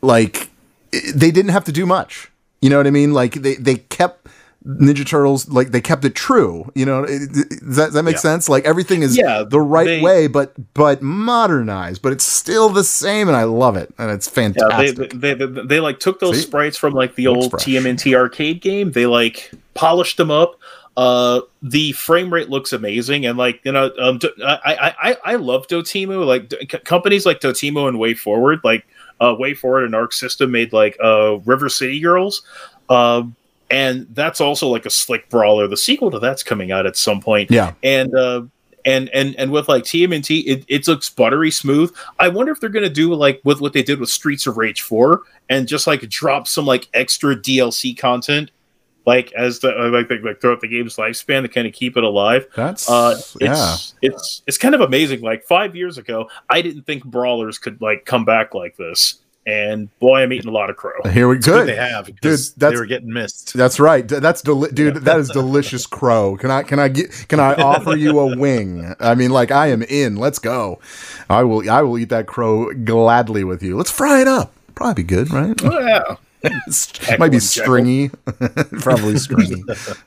like 0.00 0.50
it- 0.92 1.18
they 1.18 1.30
didn't 1.30 1.50
have 1.52 1.64
to 1.64 1.72
do 1.72 1.86
much. 1.86 2.30
You 2.60 2.70
know 2.70 2.76
what 2.76 2.86
I 2.86 2.90
mean? 2.90 3.12
Like 3.12 3.34
they 3.34 3.54
they 3.56 3.76
kept 3.76 4.21
Ninja 4.66 5.06
Turtles 5.06 5.48
like 5.48 5.70
they 5.72 5.80
kept 5.80 6.04
it 6.04 6.14
true. 6.14 6.70
You 6.74 6.86
know, 6.86 7.02
it, 7.04 7.22
it- 7.34 7.58
that, 7.62 7.92
that 7.92 8.02
make 8.04 8.14
Yeah. 8.14 8.20
sense? 8.20 8.48
Like 8.48 8.64
everything 8.64 9.02
is 9.02 9.16
Yeah, 9.16 9.42
the 9.42 9.60
right 9.60 9.86
they- 9.86 10.00
way, 10.02 10.26
but 10.28 10.52
but 10.74 11.02
modernized, 11.02 12.02
but 12.02 12.12
it's 12.12 12.24
still 12.24 12.68
the 12.68 12.84
same, 12.84 13.28
and 13.28 13.36
I 13.36 13.44
love 13.44 13.76
it, 13.76 13.92
and 13.98 14.10
it's 14.10 14.26
Yeah, 14.28 14.48
they, 14.48 14.52
fantastic. 14.60 15.10
they, 15.14 15.34
they, 15.34 15.46
they, 15.46 15.80
like 15.80 15.98
took 15.98 16.20
those 16.20 16.36
See? 16.36 16.42
sprites 16.42 16.76
from 16.76 16.92
like 16.92 17.14
the 17.16 17.28
Looks 17.28 17.42
old 17.44 17.50
fresh. 17.52 17.64
TMNT 17.64 18.14
arcade 18.16 18.60
game. 18.60 18.92
They 18.92 19.06
like 19.06 19.50
polished 19.74 20.16
them 20.16 20.30
up. 20.30 20.58
Uh, 20.96 21.40
the 21.62 21.92
frame 21.92 22.32
rate 22.32 22.50
looks 22.50 22.72
amazing, 22.72 23.24
and 23.26 23.38
like 23.38 23.60
you 23.64 23.72
know, 23.72 23.90
um, 23.98 24.20
I 24.44 24.94
I 25.02 25.16
I, 25.32 25.34
love 25.36 25.66
Dotemu. 25.66 26.24
Like 26.26 26.50
d- 26.50 26.66
companies 26.66 27.24
like 27.24 27.40
Dotemu 27.40 27.88
and 27.88 27.98
Way 27.98 28.12
Forward, 28.14 28.60
like 28.62 28.86
uh, 29.20 29.34
Way 29.38 29.54
Forward 29.54 29.84
and 29.84 29.94
Arc 29.94 30.12
System 30.12 30.50
made 30.50 30.72
like 30.74 30.96
uh 31.02 31.38
River 31.46 31.68
City 31.70 31.98
Girls. 31.98 32.42
Um, 32.90 33.34
and 33.72 34.06
that's 34.10 34.40
also 34.40 34.68
like 34.68 34.86
a 34.86 34.90
slick 34.90 35.28
brawler. 35.28 35.66
The 35.66 35.76
sequel 35.76 36.10
to 36.12 36.18
that's 36.18 36.42
coming 36.42 36.70
out 36.70 36.86
at 36.86 36.96
some 36.96 37.20
point 37.20 37.50
yeah, 37.50 37.72
and 37.82 38.14
uh 38.14 38.42
and 38.84 39.08
and 39.10 39.34
and 39.36 39.50
with 39.50 39.68
like 39.68 39.84
TMNT, 39.84 40.44
it, 40.46 40.64
it 40.68 40.86
looks 40.86 41.08
buttery 41.08 41.50
smooth. 41.50 41.94
I 42.18 42.28
wonder 42.28 42.52
if 42.52 42.60
they're 42.60 42.70
gonna 42.70 42.88
do 42.88 43.14
like 43.14 43.40
with 43.44 43.60
what 43.60 43.72
they 43.72 43.82
did 43.82 43.98
with 43.98 44.10
Streets 44.10 44.46
of 44.46 44.56
Rage 44.56 44.82
4 44.82 45.22
and 45.48 45.66
just 45.66 45.86
like 45.86 46.00
drop 46.08 46.46
some 46.46 46.66
like 46.66 46.88
extra 46.94 47.34
DLC 47.34 47.96
content 47.96 48.50
like 49.06 49.32
as 49.32 49.60
the 49.60 49.76
uh, 49.76 49.88
like, 49.90 50.08
like, 50.10 50.22
like 50.22 50.40
throughout 50.40 50.60
the 50.60 50.68
game's 50.68 50.96
lifespan 50.96 51.42
to 51.42 51.48
kind 51.48 51.66
of 51.66 51.72
keep 51.72 51.96
it 51.96 52.04
alive. 52.04 52.46
That's 52.54 52.88
Uh, 52.88 53.20
yeah. 53.40 53.74
it's 53.74 53.94
it's 54.02 54.42
it's 54.46 54.58
kind 54.58 54.74
of 54.74 54.80
amazing. 54.80 55.20
Like 55.20 55.44
five 55.44 55.74
years 55.74 55.98
ago, 55.98 56.28
I 56.48 56.62
didn't 56.62 56.82
think 56.82 57.04
brawlers 57.04 57.58
could 57.58 57.80
like 57.80 58.04
come 58.04 58.24
back 58.24 58.54
like 58.54 58.76
this, 58.76 59.20
and 59.46 59.88
boy, 59.98 60.22
I'm 60.22 60.32
eating 60.32 60.48
a 60.48 60.52
lot 60.52 60.70
of 60.70 60.76
crow. 60.76 60.92
Here 61.10 61.28
we 61.28 61.36
It's 61.36 61.46
good 61.46 61.66
good. 61.66 61.68
they 61.68 61.76
have 61.76 62.06
Dude, 62.06 62.16
that's- 62.22 62.50
they 62.56 62.76
were 62.76 62.86
getting 62.86 63.12
missed. 63.12 63.54
That's 63.54 63.80
right. 63.80 64.06
That's 64.06 64.42
deli- 64.42 64.70
dude. 64.72 64.96
That 65.04 65.18
is 65.18 65.28
delicious 65.30 65.86
crow. 65.86 66.36
Can 66.36 66.50
I 66.50 66.62
can 66.62 66.78
I 66.78 66.88
get 66.88 67.10
can 67.28 67.40
I 67.40 67.54
offer 67.54 67.96
you 67.96 68.18
a 68.20 68.36
wing? 68.36 68.94
I 69.00 69.14
mean, 69.14 69.30
like 69.30 69.50
I 69.50 69.68
am 69.68 69.82
in. 69.82 70.16
Let's 70.16 70.38
go. 70.38 70.78
I 71.28 71.42
will 71.42 71.68
I 71.70 71.82
will 71.82 71.98
eat 71.98 72.08
that 72.10 72.26
crow 72.26 72.72
gladly 72.72 73.44
with 73.44 73.62
you. 73.62 73.76
Let's 73.76 73.90
fry 73.90 74.20
it 74.20 74.28
up. 74.28 74.52
Probably 74.74 75.02
be 75.02 75.06
good, 75.06 75.30
right? 75.32 75.60
Oh, 75.64 75.80
yeah. 75.80 76.16
It 76.44 77.18
might 77.20 77.30
be 77.30 77.38
stringy, 77.38 78.08
probably 78.80 79.16
stringy. 79.16 79.62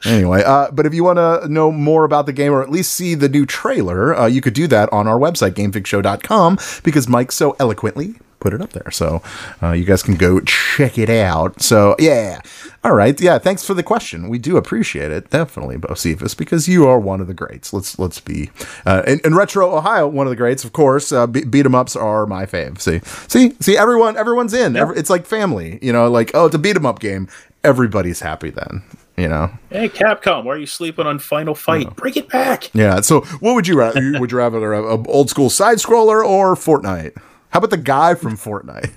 anyway, 0.06 0.43
uh, 0.43 0.69
but 0.71 0.86
if 0.86 0.93
you 0.93 1.02
want 1.02 1.17
to 1.17 1.48
know 1.48 1.71
more 1.71 2.04
about 2.04 2.26
the 2.26 2.34
game 2.34 2.52
or 2.52 2.62
at 2.62 2.69
least 2.69 2.93
see 2.93 3.15
the 3.15 3.30
new 3.30 3.45
trailer, 3.45 4.13
uh, 4.13 4.26
you 4.26 4.41
could 4.41 4.54
do 4.54 4.67
that 4.67 4.91
on 4.91 5.08
our 5.08 5.17
website, 5.17 5.52
gamefixshow.com, 5.52 6.58
because 6.84 7.08
Mike 7.08 7.32
so 7.32 7.56
eloquently 7.58 8.15
put 8.39 8.54
it 8.54 8.62
up 8.62 8.71
there. 8.71 8.91
So 8.91 9.21
uh, 9.63 9.71
you 9.71 9.86
guys 9.86 10.04
can 10.04 10.15
go 10.15 10.39
check 10.41 10.98
it 10.98 11.10
out. 11.10 11.62
So, 11.62 11.95
yeah. 12.00 12.41
All 12.84 12.93
right. 12.93 13.19
Yeah. 13.19 13.39
Thanks 13.39 13.63
for 13.65 13.74
the 13.74 13.82
question. 13.84 14.30
We 14.30 14.38
do 14.38 14.58
appreciate 14.58 15.12
it. 15.12 15.30
Definitely, 15.32 15.78
Bocephus, 15.78 16.38
because 16.38 16.67
you 16.67 16.88
are 16.88 17.00
one 17.00 17.21
of 17.21 17.28
the 17.28 17.34
greats. 17.34 17.74
Let's 17.74 17.98
let's 17.98 18.19
be. 18.19 18.52
Uh, 18.86 19.02
in, 19.08 19.19
in 19.24 19.34
Retro 19.36 19.76
Ohio, 19.76 20.08
one 20.08 20.28
of 20.28 20.30
the 20.32 20.36
greats, 20.36 20.63
of 20.63 20.74
course. 20.74 21.12
Uh, 21.12 21.26
be- 21.26 21.43
beat 21.45 21.65
'em 21.65 21.74
ups 21.74 21.95
are 21.95 22.26
my 22.28 22.45
fave. 22.45 22.80
See, 22.80 23.00
see, 23.28 23.56
see, 23.60 23.76
everyone, 23.78 24.15
everyone's 24.17 24.54
in. 24.54 24.76
Every, 24.76 24.98
it's 24.98 25.10
like 25.10 25.26
family, 25.26 25.80
you 25.82 25.91
know, 25.91 26.08
like, 26.10 26.32
oh, 26.36 26.45
it's 26.45 26.56
a 26.56 26.60
beat 26.60 26.76
'em 26.76 26.86
up 26.86 27.00
game. 27.00 27.28
Everybody's 27.63 28.19
happy 28.19 28.52
then, 28.52 28.84
you 29.17 29.28
know? 29.28 29.50
Hey, 29.71 29.89
Capcom, 29.89 30.43
why 30.43 30.54
are 30.54 30.58
you 30.58 30.67
sleeping 30.67 31.08
on 31.08 31.17
Final 31.17 31.56
Fight? 31.56 31.95
Bring 31.95 32.13
it 32.13 32.30
back. 32.30 32.69
Yeah. 32.76 33.02
So, 33.02 33.21
what 33.39 33.56
would 33.56 33.67
you 33.67 33.76
rather? 33.80 34.19
would 34.19 34.32
you 34.32 34.38
rather 34.38 34.74
a, 34.74 34.84
a 34.98 35.04
old 35.08 35.32
school 35.32 35.50
side 35.50 35.80
scroller 35.80 36.24
or 36.24 36.54
Fortnite? 36.54 37.17
How 37.56 37.60
about 37.60 37.70
the 37.70 37.78
guy 37.78 38.15
from 38.15 38.36
Fortnite? 38.36 38.91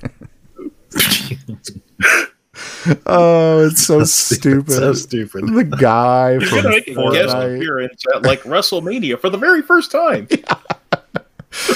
oh, 3.06 3.66
it's 3.68 3.86
so 3.86 4.02
stupid. 4.02 4.72
so 4.72 4.92
stupid. 4.94 5.46
The 5.46 5.62
guy 5.62 6.40
He's 6.40 6.48
from 6.48 6.62
gonna 6.62 6.70
make 6.70 6.88
a 6.88 6.94
guest 6.94 7.36
Fortnite. 7.36 7.56
appearance 7.56 8.02
at 8.16 8.22
like 8.24 8.40
WrestleMania 8.42 9.20
for 9.20 9.30
the 9.30 9.38
very 9.38 9.62
first 9.62 9.92
time. 9.92 10.26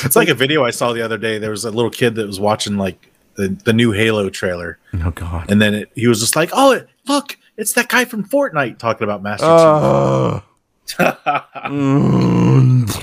It's 0.05 0.16
like 0.16 0.29
a 0.29 0.35
video 0.35 0.64
I 0.64 0.71
saw 0.73 0.92
the 0.92 1.03
other 1.03 1.18
day. 1.18 1.38
There 1.38 1.51
was 1.53 1.64
a 1.64 1.71
little 1.71 1.90
kid 1.90 2.16
that 2.16 2.27
was 2.27 2.40
watching 2.40 2.77
like 2.79 3.11
the, 3.37 3.49
the 3.64 3.73
new 3.73 3.92
Halo 3.92 4.29
trailer, 4.29 4.79
Oh 4.95 5.12
God. 5.12 5.49
and 5.53 5.62
then 5.62 5.75
it, 5.75 5.90
he 5.95 6.09
was 6.09 6.18
just 6.18 6.35
like, 6.35 6.51
"Oh, 6.53 6.81
look, 7.07 7.38
it's 7.57 7.75
that 7.75 7.88
guy 7.88 8.05
from 8.05 8.25
Fortnite 8.29 8.79
talking 8.79 9.05
about 9.05 9.23
Master 9.23 9.47
Oh. 9.47 10.42
Mm. 10.88 12.88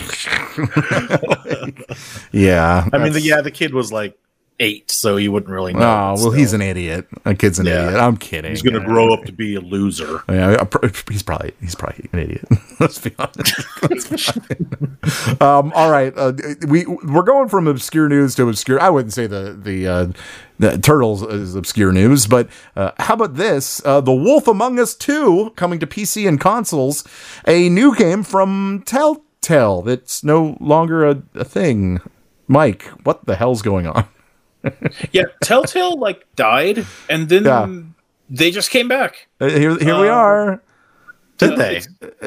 yeah. 2.31 2.87
I 2.91 2.97
mean, 2.97 3.13
the, 3.13 3.21
yeah, 3.21 3.41
the 3.41 3.51
kid 3.51 3.73
was 3.73 3.91
like 3.91 4.17
eight, 4.59 4.91
so 4.91 5.15
you 5.17 5.31
wouldn't 5.31 5.51
really 5.51 5.73
know. 5.73 6.15
Oh 6.17 6.23
well, 6.23 6.31
he's 6.31 6.53
an 6.53 6.61
idiot. 6.61 7.07
A 7.25 7.33
kid's 7.33 7.59
an 7.59 7.65
Yeah. 7.65 7.87
idiot. 7.87 7.99
I'm 8.01 8.17
kidding. 8.17 8.51
he's 8.51 8.61
gonna 8.61 8.83
grow 8.83 9.13
up 9.13 9.23
to 9.25 9.31
be 9.31 9.55
a 9.55 9.61
loser. 9.61 10.23
Yeah, 10.29 10.63
he's 11.09 11.23
probably 11.23 11.53
he's 11.61 11.75
probably 11.75 12.09
an 12.13 12.19
idiot. 12.19 12.45
Let's 12.79 12.99
be 12.99 13.13
honest. 13.17 13.53
Let's 13.81 14.05
be 14.07 14.55
honest. 14.61 15.41
um, 15.41 15.71
all 15.73 15.89
right, 15.91 16.13
uh, 16.17 16.33
we 16.67 16.85
we're 16.85 17.23
going 17.23 17.49
from 17.49 17.67
obscure 17.67 18.09
news 18.09 18.35
to 18.35 18.47
obscure. 18.49 18.81
I 18.81 18.89
wouldn't 18.89 19.13
say 19.13 19.27
the 19.27 19.57
the, 19.61 19.87
uh, 19.87 20.07
the 20.59 20.77
turtles 20.77 21.21
is 21.23 21.55
obscure 21.55 21.91
news, 21.91 22.27
but 22.27 22.49
uh, 22.75 22.91
how 22.99 23.13
about 23.13 23.35
this? 23.35 23.81
Uh, 23.85 24.01
the 24.01 24.13
Wolf 24.13 24.47
Among 24.47 24.79
Us 24.79 24.93
Two 24.93 25.51
coming 25.55 25.79
to 25.79 25.87
PC 25.87 26.27
and 26.27 26.39
consoles, 26.39 27.03
a 27.47 27.69
new 27.69 27.95
game 27.95 28.23
from 28.23 28.83
Telltale 28.85 29.81
that's 29.83 30.23
no 30.23 30.57
longer 30.59 31.07
a, 31.07 31.21
a 31.35 31.45
thing. 31.45 32.01
Mike, 32.47 32.83
what 33.03 33.25
the 33.25 33.35
hell's 33.35 33.61
going 33.61 33.87
on? 33.87 34.05
yeah, 35.11 35.23
Telltale 35.41 35.97
like 35.99 36.25
died, 36.35 36.85
and 37.09 37.29
then 37.29 37.45
Yeah. 37.45 37.67
they 38.29 38.51
just 38.51 38.69
came 38.71 38.87
back. 38.87 39.27
Uh, 39.39 39.47
Here, 39.49 39.77
here 39.77 39.99
we 39.99 40.07
Um, 40.09 40.17
are. 40.17 40.61
Did 41.37 41.53
Uh, 41.53 41.55
they? 41.55 41.81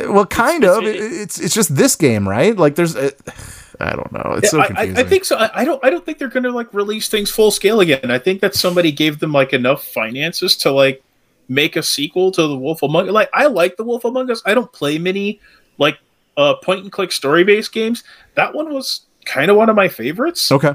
Well, 0.08 0.24
kind 0.26 0.64
It's- 0.64 0.78
of. 0.78 0.84
it's- 0.84 1.20
it's 1.20 1.40
it's 1.40 1.54
just 1.54 1.76
this 1.76 1.96
game, 1.96 2.26
right? 2.28 2.56
Like, 2.56 2.74
there's, 2.76 2.96
uh, 2.96 3.10
I 3.80 3.90
don't 3.94 4.10
know. 4.12 4.36
It's 4.38 4.50
so 4.50 4.58
I, 4.60 4.64
I, 4.64 4.66
confusing. 4.68 4.96
I 4.96 5.02
think 5.08 5.24
so. 5.26 5.36
I, 5.36 5.50
I 5.60 5.64
don't. 5.64 5.84
I 5.84 5.90
don't 5.90 6.04
think 6.06 6.18
they're 6.18 6.28
going 6.28 6.44
to 6.44 6.50
like 6.52 6.72
release 6.72 7.08
things 7.08 7.30
full 7.30 7.50
scale 7.50 7.80
again. 7.80 8.10
I 8.10 8.18
think 8.18 8.40
that 8.40 8.54
somebody 8.54 8.92
gave 8.92 9.18
them 9.18 9.32
like 9.32 9.52
enough 9.52 9.84
finances 9.84 10.56
to 10.58 10.70
like 10.70 11.02
make 11.48 11.76
a 11.76 11.82
sequel 11.82 12.30
to 12.32 12.46
the 12.46 12.56
Wolf 12.56 12.82
Among. 12.82 13.08
Us. 13.08 13.12
Like 13.12 13.28
I 13.34 13.46
like 13.46 13.76
the 13.76 13.84
Wolf 13.84 14.04
Among 14.04 14.30
Us. 14.30 14.40
I 14.46 14.54
don't 14.54 14.70
play 14.72 14.98
many 14.98 15.40
like 15.78 15.98
uh 16.38 16.54
point 16.62 16.80
and 16.82 16.90
click 16.92 17.12
story 17.12 17.44
based 17.44 17.72
games. 17.72 18.04
That 18.36 18.54
one 18.54 18.72
was 18.72 19.02
kind 19.26 19.50
of 19.50 19.56
one 19.58 19.68
of 19.68 19.76
my 19.76 19.88
favorites. 19.88 20.50
Okay. 20.52 20.74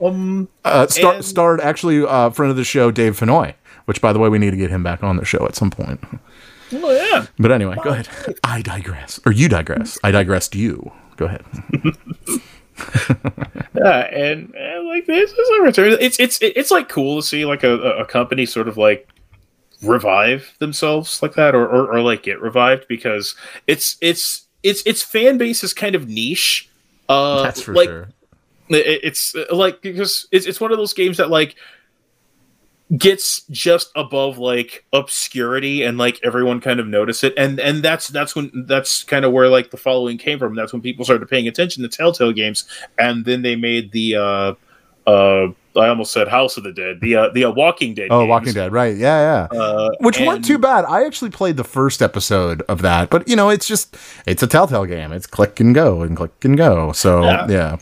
Um, 0.00 0.48
Uh, 0.64 0.86
star, 0.86 1.14
And- 1.14 1.24
starred 1.24 1.60
actually 1.60 2.04
uh, 2.04 2.30
friend 2.30 2.50
of 2.50 2.56
the 2.56 2.64
show, 2.64 2.90
Dave 2.90 3.18
Fennoy, 3.18 3.54
which, 3.84 4.00
by 4.00 4.12
the 4.12 4.18
way, 4.18 4.28
we 4.28 4.38
need 4.38 4.50
to 4.52 4.56
get 4.56 4.70
him 4.70 4.82
back 4.82 5.02
on 5.02 5.16
the 5.16 5.24
show 5.24 5.44
at 5.46 5.54
some 5.54 5.70
point. 5.70 6.00
oh 6.72 6.90
yeah. 6.92 7.26
But 7.38 7.52
anyway, 7.52 7.76
go 7.82 7.90
ahead. 7.90 8.08
I 8.44 8.62
digress, 8.62 9.18
or 9.26 9.32
you 9.32 9.48
digress. 9.48 9.98
I 10.04 10.10
digressed. 10.10 10.54
You 10.54 10.92
go 11.16 11.26
ahead. 11.26 11.44
Yeah, 13.74 14.00
and, 14.12 14.54
and 14.54 14.88
like 14.88 15.06
this 15.06 15.30
is 15.30 15.48
a 15.58 15.62
return. 15.62 15.96
It's 16.00 16.18
it's 16.18 16.38
it's 16.40 16.70
like 16.70 16.88
cool 16.88 17.20
to 17.20 17.26
see 17.26 17.44
like 17.44 17.62
a, 17.62 17.72
a 17.78 18.04
company 18.06 18.46
sort 18.46 18.68
of 18.68 18.76
like 18.78 19.08
revive 19.82 20.54
themselves 20.60 21.22
like 21.22 21.34
that, 21.34 21.54
or, 21.54 21.66
or 21.68 21.92
or 21.92 22.00
like 22.00 22.22
get 22.22 22.40
revived 22.40 22.86
because 22.88 23.34
it's 23.66 23.96
it's 24.00 24.46
it's 24.62 24.82
its 24.86 25.02
fan 25.02 25.36
base 25.38 25.62
is 25.62 25.72
kind 25.74 25.94
of 25.94 26.08
niche. 26.08 26.70
Uh, 27.08 27.42
That's 27.42 27.60
for 27.62 27.74
like, 27.74 27.88
sure. 27.88 28.08
It- 28.70 29.00
it's 29.04 29.34
uh, 29.34 29.44
like 29.54 29.82
because 29.82 30.26
it's 30.32 30.46
it's 30.46 30.60
one 30.60 30.72
of 30.72 30.78
those 30.78 30.92
games 30.94 31.16
that 31.18 31.30
like 31.30 31.56
gets 32.96 33.42
just 33.50 33.90
above 33.94 34.36
like 34.38 34.84
obscurity 34.92 35.82
and 35.84 35.96
like 35.96 36.18
everyone 36.24 36.60
kind 36.60 36.80
of 36.80 36.88
notice 36.88 37.22
it 37.22 37.32
and 37.36 37.60
and 37.60 37.84
that's 37.84 38.08
that's 38.08 38.34
when 38.34 38.50
that's 38.66 39.04
kind 39.04 39.24
of 39.24 39.30
where 39.30 39.48
like 39.48 39.70
the 39.70 39.76
following 39.76 40.18
came 40.18 40.40
from 40.40 40.56
that's 40.56 40.72
when 40.72 40.82
people 40.82 41.04
started 41.04 41.28
paying 41.28 41.46
attention 41.46 41.84
to 41.84 41.88
telltale 41.88 42.32
games 42.32 42.64
and 42.98 43.24
then 43.24 43.42
they 43.42 43.54
made 43.54 43.92
the 43.92 44.16
uh 44.16 44.54
uh 45.08 45.46
i 45.76 45.86
almost 45.86 46.10
said 46.12 46.26
house 46.26 46.56
of 46.56 46.64
the 46.64 46.72
dead 46.72 46.98
the 47.00 47.14
uh 47.14 47.28
the 47.32 47.44
uh, 47.44 47.50
walking 47.52 47.94
dead 47.94 48.08
Oh, 48.10 48.22
games. 48.22 48.28
Walking 48.28 48.52
Dead, 48.54 48.72
right? 48.72 48.96
Yeah, 48.96 49.46
yeah. 49.52 49.56
uh 49.56 49.90
Which 50.00 50.18
weren't 50.18 50.44
too 50.44 50.58
bad. 50.58 50.84
I 50.84 51.04
actually 51.04 51.30
played 51.30 51.56
the 51.56 51.62
first 51.64 52.02
episode 52.02 52.62
of 52.62 52.82
that, 52.82 53.08
but 53.08 53.28
you 53.28 53.36
know, 53.36 53.50
it's 53.50 53.68
just 53.68 53.96
it's 54.26 54.42
a 54.42 54.48
Telltale 54.48 54.84
game. 54.84 55.12
It's 55.12 55.28
click 55.28 55.60
and 55.60 55.72
go 55.72 56.02
and 56.02 56.16
click 56.16 56.32
and 56.44 56.56
go. 56.56 56.90
So 56.90 57.22
Yeah. 57.22 57.46
yeah, 57.48 57.76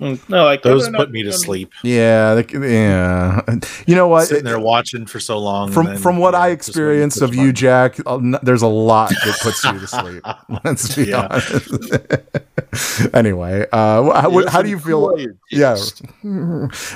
no 0.00 0.44
like 0.44 0.62
Those 0.62 0.88
put 0.90 1.10
me 1.10 1.22
to 1.22 1.32
sleep. 1.32 1.72
yeah, 1.82 2.34
the- 2.34 2.68
yeah. 2.68 3.40
You 3.86 3.94
know 3.94 4.08
what? 4.08 4.26
Sitting 4.28 4.44
there 4.44 4.58
watching 4.58 5.06
for 5.06 5.20
so 5.20 5.38
long. 5.38 5.70
from 5.72 5.86
then, 5.86 5.98
from 5.98 6.18
what 6.18 6.34
yeah, 6.34 6.40
I 6.40 6.54
just 6.56 6.68
waiting 6.76 7.04
experienced 7.04 7.22
of 7.22 7.34
you. 7.34 7.52
Jack, 7.52 7.96
uh, 8.06 8.18
there's 8.42 8.62
a 8.62 8.66
lot 8.68 9.10
that 9.10 9.38
puts 9.40 9.62
you 9.64 9.78
to 9.78 9.86
sleep. 9.86 10.22
Let's 10.64 10.94
be 10.94 11.04
Yeah. 11.06 11.28
honest. 11.30 13.14
anyway, 13.14 13.66
uh, 13.72 14.20
how, 14.20 14.30
what- 14.30 14.48
how 14.48 14.62
do 14.62 14.68
you 14.68 14.78
feel? 14.78 15.16
Yeah. 15.50 15.76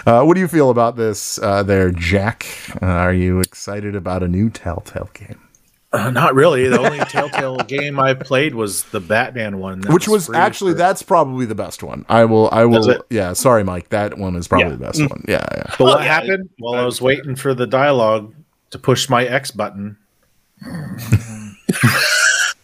Uh, 0.06 0.22
what 0.24 0.34
do 0.34 0.40
you 0.40 0.48
feel 0.48 0.70
about 0.70 0.96
this 0.96 1.38
uh, 1.40 1.62
there, 1.62 1.90
Jack? 1.90 2.46
Uh, 2.82 2.86
are 2.86 3.12
you 3.14 3.40
excited 3.40 3.94
about 3.94 4.22
a 4.22 4.28
new 4.28 4.50
Telltale 4.50 5.10
game? 5.14 5.40
Uh, 5.90 6.10
not 6.10 6.34
really. 6.34 6.68
The 6.68 6.78
only 6.78 6.98
Telltale 6.98 7.56
game 7.66 7.98
I 7.98 8.12
played 8.12 8.54
was 8.54 8.84
the 8.84 9.00
Batman 9.00 9.58
one, 9.58 9.80
Which 9.88 10.06
was 10.06 10.26
free 10.26 10.36
actually 10.36 10.72
for- 10.72 10.78
that's 10.78 11.02
probably 11.02 11.46
the 11.46 11.54
best 11.54 11.82
one. 11.82 12.04
I 12.10 12.26
will 12.26 12.50
I 12.52 12.66
will 12.66 13.02
yeah, 13.08 13.32
sorry 13.32 13.64
Mike, 13.64 13.88
that 13.88 14.18
one 14.18 14.36
is 14.36 14.46
probably 14.48 14.66
Yeah. 14.66 14.72
the 14.72 14.76
best 14.84 15.00
one. 15.00 15.24
Yeah, 15.26 15.46
yeah. 15.54 15.62
But 15.78 15.84
what 15.84 16.00
Oh, 16.00 16.02
happened 16.02 16.50
while 16.58 16.74
I 16.78 16.84
was 16.84 17.00
waiting 17.00 17.36
for 17.36 17.54
the 17.54 17.66
dialogue 17.66 18.34
to 18.70 18.78
push 18.78 19.08
my 19.08 19.24
X 19.24 19.50
button? 19.50 19.96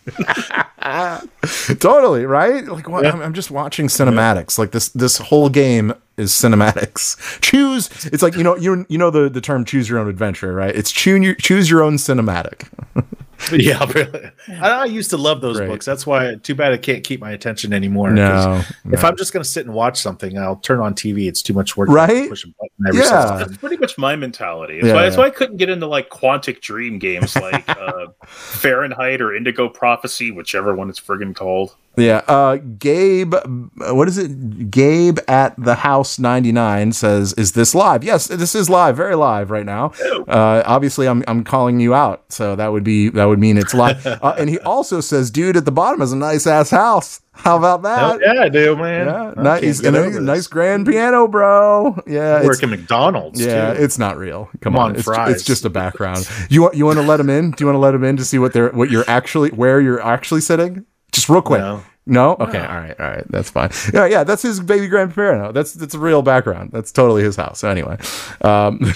totally 1.80 2.26
right? 2.26 2.66
Like 2.66 2.88
what? 2.88 3.06
I'm, 3.06 3.22
I'm 3.22 3.34
just 3.34 3.50
watching 3.50 3.86
cinematics. 3.86 4.58
Like 4.58 4.72
this 4.72 4.90
this 4.90 5.18
whole 5.18 5.48
game 5.48 5.94
is 6.16 6.30
cinematics. 6.32 7.40
Choose 7.40 7.88
it's 8.06 8.22
like 8.22 8.36
you 8.36 8.42
know 8.42 8.56
you 8.56 8.84
you 8.88 8.98
know 8.98 9.10
the 9.10 9.28
the 9.28 9.40
term 9.40 9.64
choose 9.64 9.88
your 9.88 9.98
own 9.98 10.08
adventure 10.08 10.52
right? 10.52 10.74
It's 10.74 10.92
choose 10.92 11.24
your 11.24 11.34
choose 11.34 11.70
your 11.70 11.82
own 11.82 11.96
cinematic 11.96 12.68
yeah, 13.52 13.84
really. 13.92 14.30
I, 14.48 14.70
I 14.70 14.84
used 14.86 15.10
to 15.10 15.16
love 15.16 15.40
those 15.40 15.58
Right. 15.60 15.68
books. 15.68 15.84
That's 15.86 16.06
why. 16.06 16.34
Too 16.36 16.54
bad 16.54 16.72
I 16.72 16.76
can't 16.76 17.02
keep 17.04 17.20
my 17.20 17.32
attention 17.32 17.72
anymore. 17.72 18.10
no, 18.10 18.62
If. 18.86 19.04
I'm 19.04 19.16
just 19.16 19.32
going 19.32 19.42
to 19.42 19.48
sit 19.48 19.66
and 19.66 19.74
watch 19.74 20.00
something, 20.00 20.38
I'll 20.38 20.56
turn 20.56 20.80
on 20.80 20.94
TV. 20.94 21.28
It's 21.28 21.42
too 21.42 21.52
much 21.54 21.76
work. 21.76 21.88
to 21.88 21.94
Right? 21.94 22.28
Push 22.28 22.44
a 22.44 22.48
button 22.48 22.86
every 22.88 23.00
Yeah. 23.00 23.38
so. 23.38 23.38
That's 23.44 23.56
pretty 23.58 23.76
much 23.76 23.96
my 23.98 24.16
mentality. 24.16 24.76
That's, 24.76 24.86
Yeah, 24.88 24.94
why, 24.94 25.02
that's 25.02 25.16
yeah. 25.16 25.20
why 25.22 25.26
I 25.26 25.30
couldn't 25.30 25.56
get 25.58 25.68
into 25.70 25.86
like 25.86 26.10
Quantic 26.10 26.60
Dream 26.60 26.98
games 26.98 27.34
like 27.36 27.68
uh, 27.68 28.06
Fahrenheit 28.26 29.20
or 29.20 29.34
Indigo 29.34 29.68
Prophecy, 29.68 30.30
whichever 30.30 30.74
one 30.74 30.88
it's 30.90 31.00
friggin' 31.00 31.34
called. 31.34 31.74
Yeah, 31.96 32.22
uh, 32.26 32.56
Gabe, 32.56 33.34
what 33.78 34.08
is 34.08 34.18
it? 34.18 34.70
Gabe 34.70 35.18
at 35.28 35.54
the 35.56 35.76
house 35.76 36.18
ninety 36.18 36.50
nine 36.50 36.92
says, 36.92 37.32
"Is 37.34 37.52
this 37.52 37.72
live?" 37.74 38.02
Yes, 38.02 38.26
this 38.26 38.56
is 38.56 38.68
live, 38.68 38.96
very 38.96 39.14
live 39.14 39.50
right 39.52 39.64
now. 39.64 39.92
Uh, 40.26 40.62
obviously, 40.66 41.06
I'm 41.06 41.22
I'm 41.28 41.44
calling 41.44 41.78
you 41.78 41.94
out, 41.94 42.24
so 42.30 42.56
that 42.56 42.72
would 42.72 42.82
be 42.82 43.10
that 43.10 43.24
would 43.26 43.38
mean 43.38 43.56
it's 43.58 43.74
live. 43.74 44.04
uh, 44.06 44.34
and 44.38 44.50
he 44.50 44.58
also 44.60 45.00
says, 45.00 45.30
"Dude 45.30 45.56
at 45.56 45.66
the 45.66 45.70
bottom 45.72 46.02
is 46.02 46.10
a 46.12 46.16
nice 46.16 46.48
ass 46.48 46.70
house. 46.70 47.20
How 47.32 47.58
about 47.58 47.84
Hell 47.84 48.18
that?" 48.18 48.20
yeah, 48.34 48.42
I 48.42 48.48
do, 48.48 48.74
man. 48.74 49.06
Yeah, 49.06 49.32
nice, 49.36 49.80
nice 49.82 50.46
grand 50.48 50.86
piano, 50.86 51.28
bro. 51.28 51.96
Yeah, 52.08 52.38
it's- 52.38 52.44
Work 52.46 52.62
at 52.64 52.70
McDonald's. 52.70 53.40
yeah, 53.40 53.72
too. 53.72 53.82
it's 53.82 53.98
not 54.00 54.16
real. 54.16 54.46
Come 54.60 54.72
Come 54.72 54.76
on, 54.76 54.90
on, 54.90 54.96
it's, 54.96 55.04
fries. 55.04 55.34
it's 55.36 55.44
just 55.44 55.64
a 55.64 55.70
background. 55.70 56.28
You 56.48 56.62
want 56.62 56.74
you 56.74 56.86
want 56.86 56.98
to 56.98 57.04
let 57.04 57.18
them 57.18 57.30
in? 57.30 57.52
Do 57.52 57.62
you 57.62 57.66
want 57.66 57.76
to 57.76 57.80
let 57.80 57.92
them 57.92 58.02
in 58.02 58.16
to 58.16 58.24
see 58.24 58.38
what 58.38 58.52
they're 58.52 58.70
what 58.70 58.90
you're 58.90 59.04
actually 59.08 59.50
where 59.50 59.80
you're 59.80 60.02
actually 60.02 60.40
sitting? 60.40 60.86
Just 61.14 61.28
real 61.28 61.42
quick. 61.42 61.60
No. 61.60 61.82
No? 62.06 62.36
Okay. 62.38 62.58
All 62.58 62.76
right. 62.76 62.98
All 63.00 63.06
right. 63.06 63.24
That's 63.30 63.50
fine. 63.50 63.70
Yeah. 63.92 64.06
Yeah. 64.06 64.24
That's 64.24 64.42
his 64.42 64.60
baby 64.60 64.88
grand 64.88 65.14
piano. 65.14 65.52
That's 65.52 65.72
that's 65.72 65.94
a 65.94 65.98
real 65.98 66.22
background. 66.22 66.70
That's 66.72 66.92
totally 66.92 67.22
his 67.22 67.36
house. 67.36 67.60
So 67.60 67.68
anyway, 67.68 67.96
um, 68.42 68.78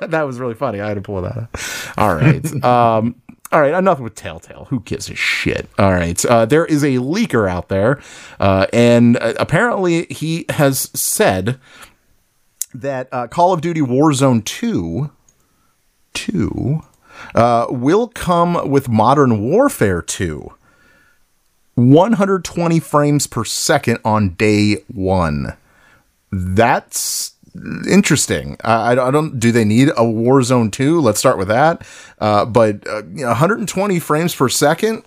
that 0.00 0.22
was 0.24 0.38
really 0.40 0.54
funny. 0.54 0.80
I 0.80 0.88
had 0.88 0.94
to 0.94 1.02
pull 1.02 1.20
that 1.22 1.36
up. 1.36 1.58
All 1.98 2.14
right. 2.14 2.44
Um, 2.64 3.16
all 3.52 3.60
right, 3.60 3.74
enough 3.74 4.00
with 4.00 4.16
Telltale. 4.16 4.66
Who 4.70 4.80
gives 4.80 5.08
a 5.08 5.14
shit? 5.14 5.68
All 5.78 5.92
right, 5.92 6.22
uh, 6.26 6.46
there 6.46 6.66
is 6.66 6.82
a 6.82 6.94
leaker 6.96 7.48
out 7.48 7.68
there, 7.68 8.02
uh, 8.40 8.66
and 8.72 9.16
uh, 9.18 9.34
apparently 9.38 10.06
he 10.06 10.46
has 10.48 10.90
said 10.98 11.60
that 12.74 13.08
uh, 13.12 13.28
Call 13.28 13.52
of 13.52 13.60
Duty 13.60 13.80
Warzone 13.80 14.44
2, 14.44 15.10
2 16.14 16.80
uh, 17.34 17.66
will 17.70 18.08
come 18.08 18.68
with 18.68 18.88
Modern 18.88 19.40
Warfare 19.42 20.02
2. 20.02 20.52
120 21.76 22.80
frames 22.80 23.26
per 23.26 23.44
second 23.44 23.98
on 24.04 24.30
day 24.30 24.78
one. 24.88 25.56
That's 26.32 27.34
interesting. 27.88 28.56
I, 28.64 28.92
I 28.92 29.10
don't. 29.10 29.38
Do 29.38 29.52
they 29.52 29.64
need 29.64 29.88
a 29.90 30.02
Warzone 30.02 30.72
2? 30.72 31.00
Let's 31.00 31.18
start 31.18 31.38
with 31.38 31.48
that. 31.48 31.86
Uh, 32.18 32.44
but 32.44 32.86
uh, 32.88 33.02
you 33.04 33.22
know, 33.22 33.28
120 33.28 33.98
frames 34.00 34.34
per 34.34 34.48
second. 34.48 35.04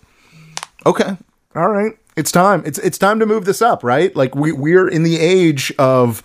Okay. 0.86 1.18
All 1.56 1.70
right. 1.70 1.94
It's 2.16 2.32
time. 2.32 2.64
It's 2.66 2.78
it's 2.80 2.98
time 2.98 3.20
to 3.20 3.26
move 3.26 3.46
this 3.46 3.62
up, 3.62 3.84
right? 3.84 4.16
Like 4.16 4.36
we 4.36 4.52
we're 4.52 4.88
in 4.88 5.04
the 5.04 5.20
age 5.20 5.74
of 5.80 6.22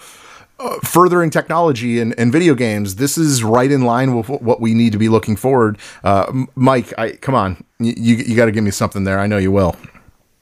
uh, 0.59 0.79
furthering 0.81 1.31
technology 1.31 2.01
and, 2.01 2.19
and 2.19 2.33
video 2.33 2.55
games. 2.55 2.97
This 2.97 3.17
is 3.17 3.43
right 3.43 3.71
in 3.71 3.83
line 3.83 4.17
with 4.17 4.29
what 4.29 4.61
we 4.61 4.75
need 4.75 4.93
to 4.93 4.99
be 4.99 5.09
looking 5.09 5.37
forward. 5.37 5.79
Uh, 6.03 6.47
Mike, 6.55 6.93
I 6.99 7.13
come 7.13 7.35
on. 7.35 7.65
You, 7.79 8.17
you 8.17 8.37
got 8.37 8.47
to 8.47 8.53
give 8.53 8.65
me 8.65 8.71
something 8.71 9.05
there. 9.05 9.19
I 9.19 9.27
know 9.27 9.39
you 9.39 9.53
will. 9.53 9.77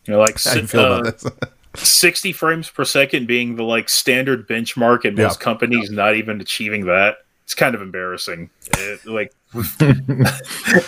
You 0.06 0.14
know, 0.14 0.18
like 0.20 0.42
How 0.42 0.54
do 0.54 0.60
si- 0.60 0.66
feel 0.66 0.80
uh, 0.80 1.00
about 1.00 1.20
this? 1.20 1.32
60 1.76 2.32
frames 2.32 2.68
per 2.68 2.84
second 2.84 3.26
being 3.26 3.56
the 3.56 3.62
like 3.62 3.88
standard 3.88 4.46
benchmark 4.46 5.04
and 5.06 5.16
most 5.16 5.38
Yeah. 5.40 5.44
companies 5.44 5.90
not 5.90 6.16
even 6.16 6.38
achieving 6.40 6.84
that 6.86 7.16
it's 7.44 7.54
kind 7.54 7.74
of 7.74 7.80
embarrassing 7.80 8.50
It- 8.76 9.06
like 9.06 9.32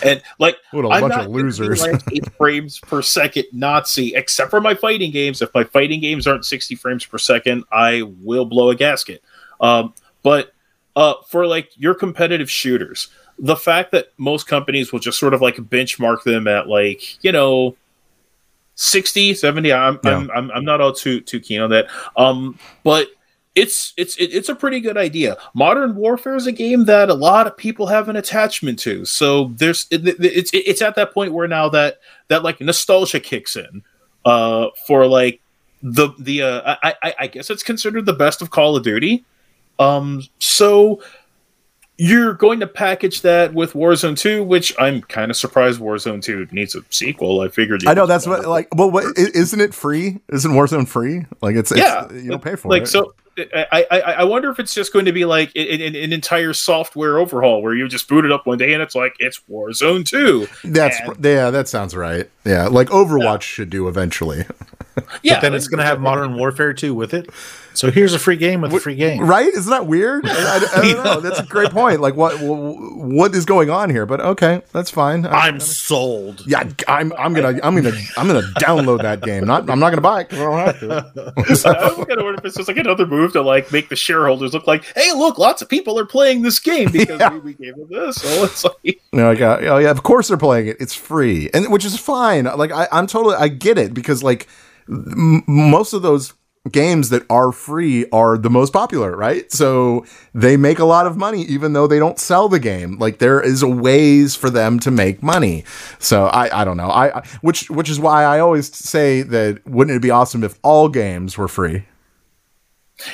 and 0.05 0.23
like 0.39 0.57
What 0.73 0.85
a 0.85 0.89
I'm 0.89 1.01
bunch 1.01 1.15
not 1.15 1.25
of 1.27 1.31
losers. 1.31 1.81
like 1.81 2.03
a 2.13 2.31
frames 2.33 2.81
per 2.81 3.01
second 3.01 3.47
nazi 3.53 4.15
except 4.15 4.51
for 4.51 4.61
my 4.61 4.75
fighting 4.75 5.11
games 5.11 5.41
if 5.41 5.49
my 5.55 5.65
fighting 5.65 6.01
games 6.01 6.27
aren't 6.27 6.45
60 6.45 6.75
frames 6.75 7.05
per 7.07 7.17
second 7.19 7.65
i 7.73 8.03
will 8.21 8.45
blow 8.45 8.69
a 8.71 8.75
gasket 8.75 9.23
um, 9.63 9.95
but 10.23 10.53
uh, 10.97 11.15
for 11.29 11.47
like 11.47 11.71
your 11.77 11.95
competitive 11.95 12.51
shooters 12.51 13.09
the 13.39 13.57
fact 13.57 13.91
that 13.93 14.09
most 14.19 14.47
companies 14.47 14.93
will 14.93 15.01
just 15.01 15.19
sort 15.19 15.33
of 15.35 15.41
like 15.41 15.57
benchmark 15.57 16.23
them 16.25 16.47
at 16.47 16.69
like 16.69 17.23
you 17.25 17.33
know 17.33 17.75
60 18.77 19.35
70 19.35 19.73
i'm 19.73 19.99
Yeah. 20.05 20.17
I'm, 20.17 20.31
I'm 20.31 20.51
i'm 20.51 20.65
not 20.65 20.81
all 20.81 20.93
too 20.93 21.21
too 21.21 21.41
keen 21.41 21.61
on 21.61 21.71
that. 21.71 21.87
Um 22.17 22.59
but 22.83 23.09
it's 23.55 23.93
it's 23.97 24.17
it's 24.19 24.49
a 24.49 24.55
pretty 24.57 24.81
good 24.81 24.97
idea. 24.97 25.37
Modern 25.55 25.95
warfare 25.95 26.35
is 26.35 26.49
a 26.49 26.53
game 26.53 26.87
that 26.87 27.09
a 27.09 27.15
lot 27.15 27.47
of 27.47 27.57
people 27.57 27.87
have 27.87 28.09
an 28.09 28.17
attachment 28.17 28.81
to. 28.81 29.05
So 29.05 29.53
there's 29.57 29.87
it, 29.93 30.09
it- 30.09 30.17
it's 30.21 30.51
it's 30.53 30.83
at 30.83 30.97
that 30.97 31.15
point 31.15 31.33
where 31.33 31.47
now 31.47 31.69
that 31.69 32.01
that 32.29 32.43
like 32.43 32.61
nostalgia 32.61 33.21
kicks 33.21 33.55
in 33.55 33.83
uh 34.25 34.69
for 34.89 35.07
like 35.07 35.41
the 35.85 36.09
the 36.19 36.43
uh 36.43 36.77
i 36.83 36.95
i, 37.05 37.15
I 37.21 37.27
guess 37.29 37.49
it's 37.51 37.63
considered 37.63 38.07
the 38.07 38.13
best 38.13 38.43
of 38.43 38.51
call 38.51 38.75
of 38.77 38.83
duty. 38.83 39.25
Um 39.79 40.23
so 40.41 41.01
you're 41.97 42.35
going 42.35 42.61
to 42.61 42.67
package 42.67 43.23
that 43.23 43.55
with 43.55 43.73
Warzone 43.75 44.19
2, 44.19 44.43
which 44.43 44.75
I'm 44.79 45.03
kind 45.03 45.31
of 45.31 45.37
surprised 45.37 45.81
Warzone 45.81 46.23
2 46.23 46.49
needs 46.51 46.75
a 46.75 46.81
sequel. 46.91 47.41
I 47.41 47.49
figured. 47.49 47.83
you 47.83 47.89
I 47.91 47.95
know 47.95 48.07
that's 48.07 48.27
what 48.27 48.45
like. 48.47 48.69
Well, 48.75 48.91
what, 48.91 49.05
i- 49.17 49.31
isn't 49.35 49.61
it 49.61 49.73
free? 49.75 50.21
Isn't 50.33 50.53
Warzone 50.53 50.89
free? 50.89 51.27
Like 51.41 51.57
it's, 51.57 51.71
it's 51.71 51.81
yeah, 51.81 52.11
you 52.13 52.31
don't 52.31 52.43
pay 52.43 52.57
for 52.57 52.69
like 52.69 52.79
it. 52.79 52.81
Like 52.83 52.89
so. 52.89 53.15
I, 53.37 53.85
I 53.91 53.99
I 54.01 54.25
wonder 54.25 54.49
if 54.53 54.61
it's 54.61 54.73
just 54.73 54.93
going 54.93 55.07
to 55.07 55.13
be 55.13 55.25
like 55.25 55.51
an, 55.57 55.81
an, 55.81 55.97
an 55.97 56.13
entire 56.13 56.53
software 56.53 57.19
overhaul 57.19 57.63
where 57.63 57.75
you 57.75 57.89
just 57.89 58.09
boot 58.09 58.25
it 58.25 58.31
up 58.31 58.47
one 58.47 58.59
day 58.59 58.73
and 58.75 58.81
it's 58.81 58.95
like 58.95 59.17
it's 59.19 59.41
Warzone 59.51 60.07
2. 60.07 60.47
That's 60.71 61.01
and- 61.01 61.25
yeah, 61.25 61.51
that 61.51 61.67
sounds 61.67 61.97
right. 61.97 62.31
Yeah, 62.45 62.69
like 62.69 62.89
Overwatch 62.91 63.43
should 63.43 63.71
do 63.71 63.89
eventually. 63.89 64.45
Yeah, 65.25 65.35
But 65.35 65.41
then 65.41 65.55
it's 65.55 65.67
going 65.67 65.79
to 65.79 65.85
have 65.85 66.01
Modern 66.01 66.37
Warfare 66.37 66.73
2 66.75 66.95
with 66.95 67.13
it. 67.13 67.29
So 67.75 67.91
here's 67.91 68.15
a 68.15 68.19
free 68.19 68.37
game 68.37 68.61
with 68.61 68.73
a 68.73 68.81
free 68.81 68.95
game. 68.95 69.21
Right? 69.27 69.49
Isn't 69.49 69.71
that 69.71 69.87
weird? 69.87 70.27
I, 70.27 70.31
I- 70.33 70.79
I 70.81 70.93
don't 70.93 71.05
know. 71.05 71.21
That's 71.21 71.41
a 71.41 71.45
great 71.47 71.71
point. 71.71 72.01
Like, 72.01 72.15
what 72.17 72.41
what 72.41 73.35
is 73.35 73.45
going 73.45 73.69
on 73.71 73.91
here? 73.91 74.07
But 74.07 74.21
okay, 74.21 74.63
that's 74.73 74.91
fine. 74.91 75.27
I- 75.27 75.49
I'm 75.49 75.61
sold. 75.61 76.43
yeah, 76.47 76.63
I'm 76.89 77.13
I'm 77.19 77.35
gonna 77.35 77.59
I'm 77.63 77.75
gonna 77.75 77.93
I'm 78.17 78.27
gonna 78.27 78.43
download 78.61 79.03
that 79.03 79.21
game. 79.23 79.45
Not 79.45 79.69
I'm 79.69 79.79
not 79.81 79.91
gonna 79.91 80.01
buy 80.01 80.23
it 80.23 80.29
'cause 80.31 80.39
I 80.39 80.45
don't 80.45 80.59
have 80.59 80.81
to. 80.81 81.33
I 81.99 82.05
kind 82.05 82.11
of 82.19 82.25
wonder 82.25 82.35
if 82.39 82.45
it's 82.45 82.57
just 82.57 82.69
like 82.69 82.77
another 82.77 83.07
move 83.07 83.33
to 83.33 83.43
like 83.43 83.71
make 83.73 83.89
the 83.89 83.97
shareholders 83.97 84.55
look 84.55 84.67
like, 84.67 84.85
hey, 84.97 85.13
look, 85.13 85.39
lots 85.39 85.61
of 85.63 85.69
people 85.69 85.99
are 85.99 86.07
playing 86.07 86.43
this 86.43 86.59
game 86.59 86.91
because 86.93 87.19
Yeah. 87.21 87.33
we, 87.35 87.41
we 87.41 87.55
gave 87.55 87.77
them 87.77 87.89
this. 87.91 88.17
So 88.17 88.45
it's 88.45 88.65
like, 88.65 88.75
You 88.85 88.95
know, 89.13 89.31
like, 89.33 89.41
uh, 89.41 89.59
oh 89.63 89.79
yeah, 89.79 89.91
of 89.91 90.03
course 90.03 90.29
they're 90.29 90.37
playing 90.37 90.69
it. 90.69 90.77
It's 90.81 90.95
free, 90.95 91.51
and 91.53 91.73
which 91.73 91.85
is 91.85 91.99
fine. 91.99 92.45
Like 92.45 92.71
I, 92.73 92.87
I'm 92.93 93.07
totally, 93.07 93.37
I 93.37 93.49
get 93.49 93.79
it 93.79 93.95
because 93.95 94.23
like 94.23 94.47
m- 94.89 95.43
most 95.49 95.93
of 95.93 96.03
those 96.03 96.33
games 96.71 97.11
that 97.11 97.25
are 97.29 97.53
free 97.53 98.09
are 98.11 98.39
the 98.39 98.51
most 98.51 98.73
popular, 98.73 99.17
right? 99.17 99.51
So 99.53 100.07
they 100.33 100.57
make 100.57 100.79
a 100.79 100.85
lot 100.85 101.07
of 101.07 101.17
money 101.17 101.43
even 101.43 101.73
though 101.75 101.87
they 101.87 101.99
don't 101.99 102.19
sell 102.19 102.49
the 102.49 102.59
game. 102.59 102.99
Like 102.99 103.19
there 103.19 103.41
is 103.41 103.63
a 103.63 103.69
ways 103.69 104.35
for 104.35 104.51
them 104.51 104.79
to 104.81 104.91
make 104.91 105.23
money. 105.23 105.65
So 105.99 106.27
I, 106.27 106.63
I 106.63 106.65
don't 106.65 106.77
know. 106.77 106.89
I, 106.89 107.19
I 107.19 107.27
which 107.43 107.71
which 107.71 107.91
is 107.91 108.01
why 108.01 108.25
I 108.25 108.39
always 108.41 108.75
say 108.75 109.23
that 109.23 109.67
wouldn't 109.67 109.97
it 109.97 110.03
be 110.03 110.11
awesome 110.11 110.43
if 110.43 110.59
all 110.63 110.89
games 110.89 111.37
were 111.37 111.49
free? 111.49 111.85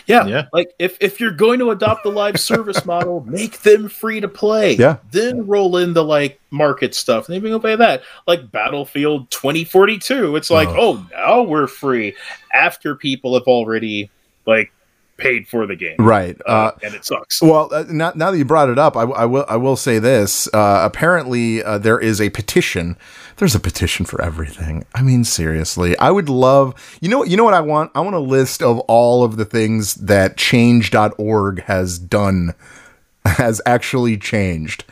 Yeah, 0.06 0.26
Yeah. 0.26 0.46
like 0.52 0.72
if, 0.78 0.96
if 1.00 1.20
you're 1.20 1.30
going 1.30 1.58
to 1.60 1.70
adopt 1.70 2.04
the 2.04 2.10
live 2.10 2.38
service 2.38 2.84
model, 2.84 3.20
make 3.26 3.60
them 3.60 3.88
free 3.88 4.20
to 4.20 4.28
play. 4.28 4.74
Yeah. 4.74 4.98
Then 5.10 5.46
roll 5.46 5.76
in 5.76 5.92
the 5.92 6.04
like 6.04 6.40
market 6.50 6.94
stuff. 6.94 7.28
And 7.28 7.34
then 7.34 7.42
we 7.42 7.50
go 7.50 7.58
pay 7.58 7.76
that. 7.76 8.02
Like 8.26 8.50
Battlefield 8.50 9.30
2042. 9.30 10.36
It's 10.36 10.50
like, 10.50 10.68
oh. 10.68 10.76
oh, 10.78 11.06
now 11.12 11.42
we're 11.42 11.66
free 11.66 12.14
after 12.52 12.94
people 12.94 13.34
have 13.34 13.44
already 13.44 14.10
like 14.46 14.72
paid 15.20 15.46
for 15.46 15.66
the 15.66 15.76
game. 15.76 15.96
Right. 15.98 16.36
Uh, 16.46 16.50
Uh, 16.50 16.72
and 16.82 16.94
it 16.94 17.04
sucks. 17.04 17.40
Well, 17.40 17.68
uh, 17.72 17.84
now, 17.88 18.12
now 18.14 18.30
that 18.30 18.38
you 18.38 18.44
brought 18.44 18.68
it 18.68 18.78
up, 18.78 18.96
I, 18.96 19.02
I 19.02 19.24
will 19.24 19.44
I 19.48 19.56
will 19.56 19.76
say 19.76 19.98
this. 19.98 20.48
Uh, 20.52 20.80
apparently, 20.84 21.62
uh, 21.62 21.78
there 21.78 21.98
is 21.98 22.20
a 22.20 22.30
petition. 22.30 22.96
There's 23.36 23.54
a 23.54 23.60
petition 23.60 24.04
for 24.04 24.20
everything. 24.20 24.84
I 24.94 25.02
mean, 25.02 25.24
seriously, 25.24 25.96
I 25.98 26.10
would 26.10 26.28
love. 26.28 26.74
You 27.00 27.08
know, 27.08 27.24
you 27.24 27.36
know 27.36 27.44
what 27.44 27.54
I 27.54 27.60
want? 27.60 27.92
I 27.94 28.00
want 28.00 28.16
a 28.16 28.20
list 28.20 28.62
of 28.62 28.78
all 28.80 29.22
of 29.24 29.36
the 29.36 29.44
things 29.44 29.94
that 29.94 30.36
Change.org 30.36 31.62
has 31.62 31.98
done, 31.98 32.54
has 33.24 33.60
actually 33.64 34.18
changed. 34.18 34.84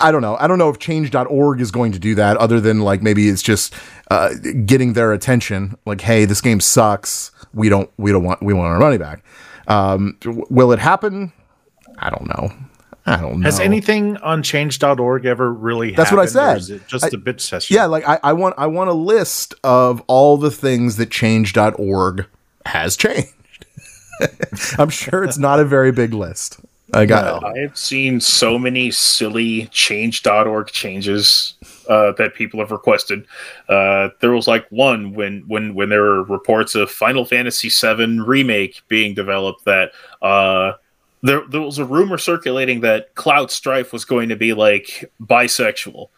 I 0.00 0.10
don't 0.10 0.22
know. 0.22 0.36
I 0.36 0.46
don't 0.46 0.58
know 0.58 0.70
if 0.70 0.78
change.org 0.78 1.60
is 1.60 1.70
going 1.70 1.92
to 1.92 1.98
do 1.98 2.14
that 2.14 2.36
other 2.38 2.60
than 2.60 2.80
like 2.80 3.02
maybe 3.02 3.28
it's 3.28 3.42
just 3.42 3.74
uh, 4.10 4.30
getting 4.64 4.94
their 4.94 5.12
attention 5.12 5.76
like 5.84 6.00
hey, 6.00 6.24
this 6.24 6.40
game 6.40 6.60
sucks. 6.60 7.32
We 7.52 7.68
don't 7.68 7.90
we 7.98 8.12
don't 8.12 8.24
want 8.24 8.42
we 8.42 8.54
want 8.54 8.68
our 8.68 8.78
money 8.78 8.98
back. 8.98 9.24
Um, 9.66 10.16
will 10.24 10.72
it 10.72 10.78
happen? 10.78 11.32
I 11.98 12.10
don't 12.10 12.26
know. 12.26 12.52
I 13.04 13.20
don't 13.20 13.40
know. 13.40 13.44
Has 13.44 13.58
anything 13.58 14.16
on 14.18 14.42
change.org 14.42 15.24
ever 15.24 15.52
really 15.52 15.92
That's 15.94 16.12
what 16.12 16.20
I 16.20 16.24
happened, 16.24 16.36
or 16.36 16.48
said. 16.48 16.56
Is 16.58 16.70
it 16.70 16.86
just 16.86 17.04
I- 17.04 17.08
a 17.08 17.10
bitch 17.12 17.40
session? 17.40 17.74
Yeah, 17.74 17.86
like 17.86 18.06
I, 18.06 18.18
I 18.22 18.32
want 18.34 18.54
I 18.58 18.66
want 18.66 18.90
a 18.90 18.94
list 18.94 19.54
of 19.64 20.02
all 20.06 20.36
the 20.36 20.50
things 20.50 20.96
that 20.96 21.10
change.org 21.10 22.26
has 22.66 22.96
changed. 22.96 23.34
I'm 24.78 24.90
sure 24.90 25.24
it's 25.24 25.38
not 25.38 25.60
a 25.60 25.64
very 25.64 25.92
big 25.92 26.12
list. 26.12 26.60
I 26.94 27.04
got 27.04 27.44
I 27.44 27.58
have 27.58 27.76
seen 27.76 28.20
so 28.20 28.58
many 28.58 28.90
silly 28.90 29.66
change.org 29.66 30.68
changes 30.68 31.54
uh, 31.88 32.12
that 32.12 32.34
people 32.34 32.60
have 32.60 32.70
requested. 32.70 33.26
Uh, 33.68 34.08
there 34.20 34.32
was 34.32 34.48
like 34.48 34.66
one 34.70 35.12
when 35.12 35.44
when 35.48 35.74
when 35.74 35.90
there 35.90 36.02
were 36.02 36.24
reports 36.24 36.74
of 36.74 36.90
Final 36.90 37.24
Fantasy 37.24 37.68
VII 37.68 38.20
remake 38.20 38.82
being 38.88 39.14
developed 39.14 39.64
that 39.66 39.92
uh, 40.22 40.72
there 41.22 41.42
there 41.50 41.60
was 41.60 41.78
a 41.78 41.84
rumor 41.84 42.16
circulating 42.16 42.80
that 42.80 43.14
Cloud 43.14 43.50
Strife 43.50 43.92
was 43.92 44.04
going 44.04 44.30
to 44.30 44.36
be 44.36 44.54
like 44.54 45.10
bisexual. 45.20 46.08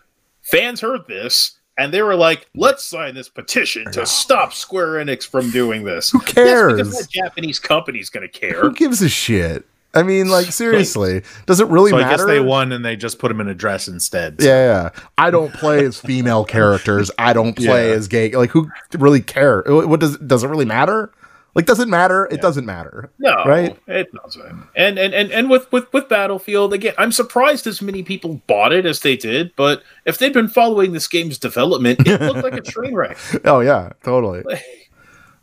Fans 0.43 0.81
heard 0.81 1.07
this. 1.09 1.57
And 1.79 1.95
they 1.95 2.03
were 2.03 2.16
like, 2.16 2.47
"Let's 2.55 2.85
sign 2.85 3.14
this 3.14 3.31
petition 3.31 3.91
to 3.93 4.05
stop 4.05 4.53
Square 4.53 5.03
Enix 5.03 5.27
from 5.27 5.51
doing 5.51 5.85
this." 5.85 6.11
Who 6.11 6.18
cares? 6.18 6.75
because 6.75 6.99
that 6.99 7.09
Japanese 7.09 7.59
company's 7.59 8.11
going 8.11 8.29
to 8.29 8.39
care. 8.39 8.61
Who 8.61 8.75
gives 8.75 9.01
a 9.01 9.09
shit? 9.09 9.64
I 9.95 10.03
mean, 10.03 10.28
like 10.28 10.47
seriously, 10.53 11.22
does 11.47 11.61
it 11.61 11.66
really 11.68 11.91
so 11.91 11.99
I 11.99 12.09
guess 12.09 12.24
they 12.24 12.41
won 12.41 12.72
and 12.72 12.84
they 12.84 12.97
just 12.97 13.18
put 13.18 13.30
him 13.30 13.41
in 13.41 13.49
a 13.49 13.55
dress 13.55 13.88
instead. 13.88 14.36
Yeah, 14.41 14.47
yeah. 14.95 15.01
I 15.18 15.30
don't 15.30 15.53
play 15.53 15.84
as 15.84 16.01
female 16.01 16.45
characters. 16.45 17.11
I 17.18 17.32
don't 17.32 17.55
play 17.57 17.88
Yeah. 17.91 17.95
as 17.97 18.09
gay. 18.09 18.30
Like, 18.30 18.51
who 18.51 18.70
really 18.97 19.20
care? 19.20 19.62
What 19.66 20.01
does 20.01 20.16
does 20.18 20.45
it 20.45 20.49
really 20.49 20.64
matter? 20.64 21.12
Like, 21.57 21.66
does 21.66 21.80
it 21.80 21.88
matter? 21.88 22.28
It 22.30 22.41
doesn't 22.41 22.64
matter. 22.64 23.11
No, 23.18 23.34
Right? 23.45 23.76
It 23.88 24.12
doesn't. 24.14 24.68
And 24.76 24.97
and 25.01 25.12
and 25.12 25.32
and 25.32 25.51
with 25.51 25.70
with 25.72 25.93
with 25.93 26.09
Battlefield 26.09 26.72
again, 26.72 26.95
I'm 26.97 27.11
surprised 27.11 27.66
as 27.66 27.82
many 27.82 28.05
people 28.05 28.41
bought 28.47 28.72
it 28.72 28.86
as 28.86 29.01
they 29.01 29.16
did. 29.16 29.51
But 29.57 29.82
if 30.05 30.16
they'd 30.18 30.32
been 30.32 30.47
following 30.47 30.93
this 30.93 31.09
game's 31.09 31.38
development, 31.38 32.07
it 32.07 32.20
looked 32.20 32.45
like 32.45 32.55
a 32.55 32.61
train 32.70 32.95
wreck. 32.95 33.18
Oh 33.45 33.59
yeah, 33.59 33.91
totally. 34.05 34.45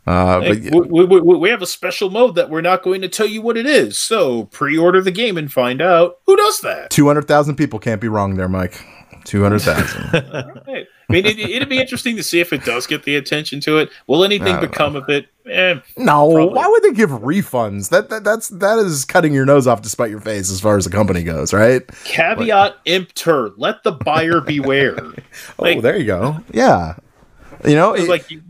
Uh, 0.08 0.40
but 0.40 0.88
we, 0.90 1.04
we, 1.04 1.20
we, 1.20 1.50
have 1.50 1.60
a 1.60 1.66
special 1.66 2.08
mode 2.08 2.34
that 2.34 2.48
we're 2.48 2.62
not 2.62 2.82
going 2.82 3.02
to 3.02 3.08
tell 3.08 3.26
you 3.26 3.42
what 3.42 3.58
it 3.58 3.66
is. 3.66 3.98
So 3.98 4.44
pre-order 4.46 5.02
the 5.02 5.10
game 5.10 5.36
and 5.36 5.52
find 5.52 5.82
out. 5.82 6.20
Who 6.24 6.34
does 6.34 6.60
that? 6.60 6.88
two 6.88 7.06
hundred 7.06 7.28
thousand 7.28 7.56
people 7.56 7.78
can't 7.78 8.00
be 8.00 8.08
wrong 8.08 8.36
there, 8.36 8.48
Mike. 8.48 8.82
Two 9.24 9.42
hundred 9.42 9.60
thousand. 9.60 10.54
Right. 10.66 10.86
I 11.08 11.12
mean, 11.12 11.24
it, 11.24 11.38
it'd 11.38 11.70
be 11.70 11.80
interesting 11.80 12.16
to 12.16 12.22
see 12.22 12.40
if 12.40 12.52
it 12.52 12.64
does 12.64 12.86
get 12.86 13.04
the 13.04 13.16
attention 13.16 13.60
to 13.60 13.78
it. 13.78 13.88
Will 14.06 14.24
anything 14.24 14.46
don't 14.54 14.60
become 14.60 14.94
of 14.94 15.08
it? 15.08 15.26
Eh, 15.50 15.80
no, 15.96 16.32
Probably. 16.32 16.54
why 16.54 16.66
would 16.68 16.82
they 16.82 16.92
give 16.92 17.08
refunds? 17.10 17.88
That, 17.88 18.10
that 18.10 18.24
that's 18.24 18.48
that 18.48 18.78
is 18.78 19.06
cutting 19.06 19.32
your 19.32 19.46
nose 19.46 19.66
off 19.66 19.80
to 19.82 19.88
spite 19.88 20.10
your 20.10 20.20
face 20.20 20.50
as 20.50 20.60
far 20.60 20.76
as 20.76 20.84
the 20.84 20.90
company 20.90 21.22
goes, 21.22 21.54
right? 21.54 21.82
caveat 22.04 22.76
emptor. 22.84 23.50
Let 23.56 23.82
the 23.82 23.92
buyer 23.92 24.42
beware. 24.42 24.98
oh, 25.58 25.80
there 25.80 25.96
you 25.96 26.04
go. 26.04 26.40
Yeah, 26.52 26.96
you 27.66 27.74
know, 27.74 27.94
it- 27.94 28.08
like 28.08 28.30
you, 28.30 28.42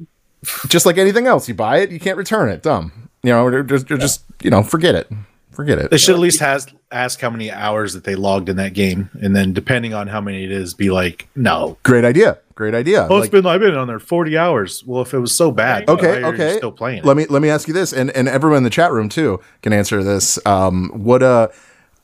just 0.68 0.86
like 0.86 0.98
anything 0.98 1.26
else, 1.26 1.48
you 1.48 1.54
buy 1.54 1.78
it, 1.78 1.90
you 1.90 2.00
can't 2.00 2.16
return 2.16 2.48
it. 2.48 2.62
Dumb. 2.62 3.10
You 3.22 3.30
know, 3.32 3.44
or 3.44 3.62
just, 3.62 3.90
or 3.90 3.96
just 3.98 4.22
you 4.42 4.50
know, 4.50 4.62
forget 4.62 4.94
it. 4.94 5.10
Forget 5.50 5.78
it. 5.78 5.90
They 5.90 5.98
should 5.98 6.14
at 6.14 6.20
least 6.20 6.38
has 6.38 6.68
ask 6.92 7.20
how 7.20 7.30
many 7.30 7.50
hours 7.50 7.92
that 7.94 8.04
they 8.04 8.14
logged 8.14 8.48
in 8.48 8.56
that 8.58 8.74
game, 8.74 9.10
and 9.20 9.34
then 9.34 9.52
depending 9.52 9.92
on 9.92 10.06
how 10.06 10.20
many 10.20 10.44
it 10.44 10.52
is, 10.52 10.72
be 10.72 10.90
like, 10.90 11.28
no. 11.34 11.76
Great 11.82 12.04
idea. 12.04 12.38
Great 12.54 12.74
idea. 12.74 13.08
Oh, 13.10 13.14
Like- 13.16 13.24
it's 13.24 13.30
been 13.32 13.44
I've 13.44 13.60
been 13.60 13.74
on 13.76 13.88
there 13.88 13.98
forty 13.98 14.38
hours. 14.38 14.84
Well, 14.86 15.02
if 15.02 15.12
it 15.12 15.18
was 15.18 15.34
so 15.36 15.50
bad, 15.50 15.88
okay 15.88 16.22
why 16.22 16.28
are 16.28 16.34
you 16.36 16.42
okay 16.42 16.56
still 16.58 16.70
playing. 16.72 17.02
let 17.02 17.16
me 17.16 17.26
let 17.26 17.42
me 17.42 17.50
ask 17.50 17.66
you 17.66 17.74
this 17.74 17.92
and 17.92 18.10
and 18.12 18.28
everyone 18.28 18.58
in 18.58 18.62
the 18.64 18.70
chat 18.70 18.92
room 18.92 19.08
too 19.08 19.40
can 19.62 19.72
answer 19.72 20.02
this 20.04 20.44
um 20.46 20.90
what 20.94 21.22
uh 21.22 21.48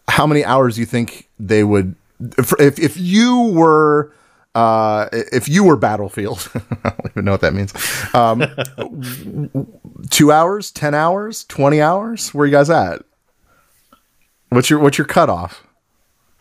how 0.08 0.26
many 0.26 0.44
hours 0.44 0.74
do 0.74 0.80
you 0.80 0.86
think 0.86 1.28
they 1.38 1.62
would 1.64 1.94
if, 2.38 2.78
if 2.78 2.96
you 2.96 3.52
were 3.54 4.12
uh 4.54 5.08
if 5.12 5.48
you 5.48 5.64
were 5.64 5.76
battlefield 5.76 6.48
i 6.84 6.90
don't 6.90 7.10
even 7.10 7.24
know 7.24 7.32
what 7.32 7.40
that 7.40 7.54
means. 7.54 7.72
Um 8.14 8.44
two 10.10 10.30
hours 10.32 10.70
ten 10.70 10.94
hours 10.94 11.44
20 11.44 11.80
hours? 11.80 12.32
Where 12.34 12.46
you 12.46 12.52
guys 12.52 12.70
at? 12.70 13.02
What's 14.50 14.70
your 14.70 14.78
what's 14.78 14.98
your 14.98 15.06
cutoff? 15.06 15.66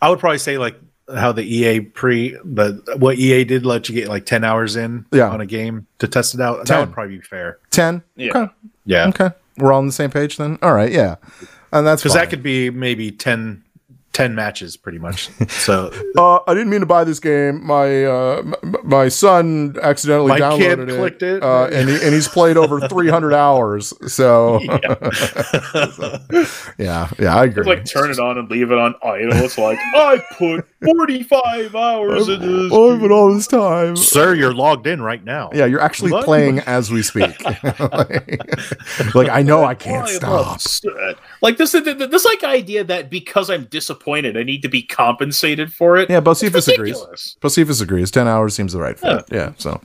I 0.00 0.10
would 0.10 0.18
probably 0.20 0.38
say 0.38 0.58
like 0.58 0.76
how 1.14 1.32
the 1.32 1.42
EA 1.42 1.80
pre 1.80 2.38
but 2.44 2.76
what 3.00 3.18
EA 3.18 3.44
did 3.44 3.66
let 3.66 3.88
you 3.88 3.94
get 3.94 4.08
like 4.08 4.26
ten 4.26 4.44
hours 4.44 4.76
in 4.76 5.06
Yeah. 5.12 5.30
on 5.30 5.40
a 5.40 5.46
game 5.46 5.86
to 5.98 6.06
test 6.08 6.34
it 6.34 6.40
out. 6.40 6.58
10. 6.58 6.64
That 6.66 6.80
would 6.86 6.94
probably 6.94 7.16
be 7.16 7.22
fair. 7.22 7.58
10 7.70 8.02
Yeah. 8.16 8.30
okay. 8.30 8.52
Yeah, 8.86 9.08
okay. 9.08 9.30
We're 9.58 9.72
all 9.72 9.78
on 9.78 9.86
the 9.86 9.92
same 9.92 10.10
page 10.10 10.36
then? 10.36 10.58
All 10.62 10.72
right 10.74 10.92
yeah. 10.92 11.16
And 11.72 11.84
that's 11.86 12.02
because 12.02 12.14
that 12.14 12.30
could 12.30 12.42
be 12.44 12.70
maybe 12.70 13.10
10, 13.10 13.63
10 14.14 14.34
matches 14.34 14.76
pretty 14.78 14.98
much. 14.98 15.28
So 15.48 15.92
Uh, 16.16 16.38
I 16.46 16.54
didn't 16.54 16.70
mean 16.70 16.80
to 16.80 16.86
buy 16.86 17.04
this 17.04 17.20
game. 17.20 17.64
My 17.66 18.04
uh, 18.04 18.38
m- 18.44 18.54
my 18.84 19.08
son 19.08 19.76
accidentally 19.82 20.28
My 20.28 20.40
downloaded 20.40 20.58
kid 20.58 20.88
it, 20.88 20.96
clicked 20.98 21.22
it. 21.22 21.42
uh, 21.42 21.66
and 21.66 21.88
he, 21.88 21.96
and 21.96 22.14
he's 22.14 22.28
played 22.28 22.56
over 22.56 22.80
300 22.88 23.34
hours. 23.34 23.92
So 24.08 24.60
yeah, 26.78 27.08
yeah, 27.18 27.36
I 27.36 27.44
agree. 27.44 27.60
It's 27.60 27.66
like 27.66 27.84
turn 27.84 28.10
it 28.10 28.18
on 28.18 28.38
and 28.38 28.48
leave 28.50 28.70
it 28.70 28.78
on 28.78 28.94
idle. 29.02 29.32
It's 29.44 29.58
like 29.58 29.78
I 29.94 30.22
put 30.38 30.66
forty 30.84 31.22
five 31.22 31.74
hours 31.74 32.28
in 32.28 32.40
this. 32.40 32.70
Oh, 32.72 32.98
but 32.98 33.10
all 33.10 33.34
this 33.34 33.46
time. 33.46 33.96
sir, 33.96 34.34
you're 34.34 34.54
logged 34.54 34.86
in 34.86 35.00
right 35.02 35.22
now. 35.24 35.50
Yeah, 35.52 35.66
you're 35.66 35.80
actually 35.80 36.12
What? 36.12 36.24
playing 36.24 36.60
as 36.60 36.90
we 36.90 37.02
speak. 37.02 37.42
like, 37.44 37.62
like, 39.14 39.28
I 39.28 39.42
know 39.42 39.64
I 39.64 39.74
can't 39.74 40.08
I 40.08 40.12
stop. 40.12 40.54
upset. 40.54 41.16
Like 41.42 41.56
this, 41.56 41.72
this, 41.72 41.82
this 41.84 42.24
like 42.24 42.44
idea 42.44 42.84
that 42.84 43.10
because 43.10 43.50
I'm 43.50 43.64
disappointed, 43.64 44.36
I 44.36 44.42
need 44.42 44.62
to 44.62 44.68
be 44.68 44.82
compensated 44.82 45.72
for 45.72 45.96
it. 45.96 46.08
Yeah, 46.10 46.20
Bocephus 46.20 46.72
agrees. 46.72 46.94
ridiculous. 46.96 47.36
Bocephus 47.40 47.82
agrees. 47.82 48.10
10 48.10 48.28
hours 48.28 48.54
seems 48.54 48.72
the 48.72 48.80
right 48.80 48.98
fit. 48.98 49.24
Yeah, 49.30 49.52
so 49.58 49.80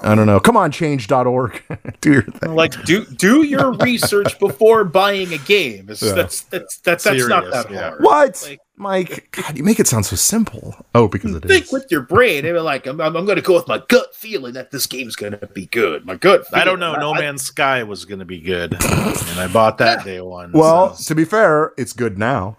I 0.00 0.14
don't 0.14 0.26
know. 0.26 0.38
Come 0.40 0.56
on, 0.56 0.70
change.org. 0.70 1.62
Do 2.00 2.12
your 2.12 2.22
thing. 2.22 2.54
Like 2.54 2.84
do 2.84 3.04
do 3.04 3.42
your 3.44 3.72
research 3.72 4.38
before 4.38 4.84
buying 4.84 5.32
a 5.32 5.38
game. 5.38 5.88
It's, 5.90 6.02
Yeah. 6.02 6.12
That's 6.12 6.42
that's 6.42 6.78
that's 6.78 7.04
that's 7.04 7.28
not 7.28 7.42
Serious, 7.44 7.64
that 7.64 7.70
yeah. 7.72 7.88
hard. 7.90 8.02
What? 8.02 8.42
Like- 8.46 8.60
Mike, 8.78 9.28
God, 9.32 9.56
you 9.56 9.64
make 9.64 9.80
it 9.80 9.86
sound 9.86 10.06
so 10.06 10.16
simple. 10.16 10.74
Oh, 10.94 11.08
because 11.08 11.34
it 11.34 11.44
is. 11.44 11.50
Think 11.50 11.72
with 11.72 11.90
your 11.90 12.02
brain. 12.02 12.44
They 12.44 12.52
were 12.52 12.60
like, 12.60 12.86
I'm, 12.86 13.00
I'm, 13.00 13.12
going 13.12 13.36
to 13.36 13.42
go 13.42 13.54
with 13.54 13.68
my 13.68 13.82
gut 13.88 14.14
feeling 14.14 14.54
that 14.54 14.70
this 14.70 14.86
game's 14.86 15.16
going 15.16 15.38
to 15.38 15.46
be 15.46 15.66
good. 15.66 16.06
My 16.06 16.16
gut. 16.16 16.46
I 16.52 16.64
don't 16.64 16.78
feeling. 16.78 16.92
know. 16.94 17.12
No 17.12 17.14
I- 17.14 17.20
Man's 17.20 17.42
Sky 17.42 17.82
was 17.82 18.04
going 18.04 18.20
to 18.20 18.24
be 18.24 18.40
good, 18.40 18.72
and 18.84 19.40
I 19.40 19.48
bought 19.52 19.78
that 19.78 20.04
day 20.04 20.20
one. 20.20 20.52
Well, 20.52 20.94
so- 20.94 21.08
to 21.08 21.14
be 21.14 21.24
fair, 21.24 21.72
it's 21.76 21.92
good 21.92 22.18
now. 22.18 22.56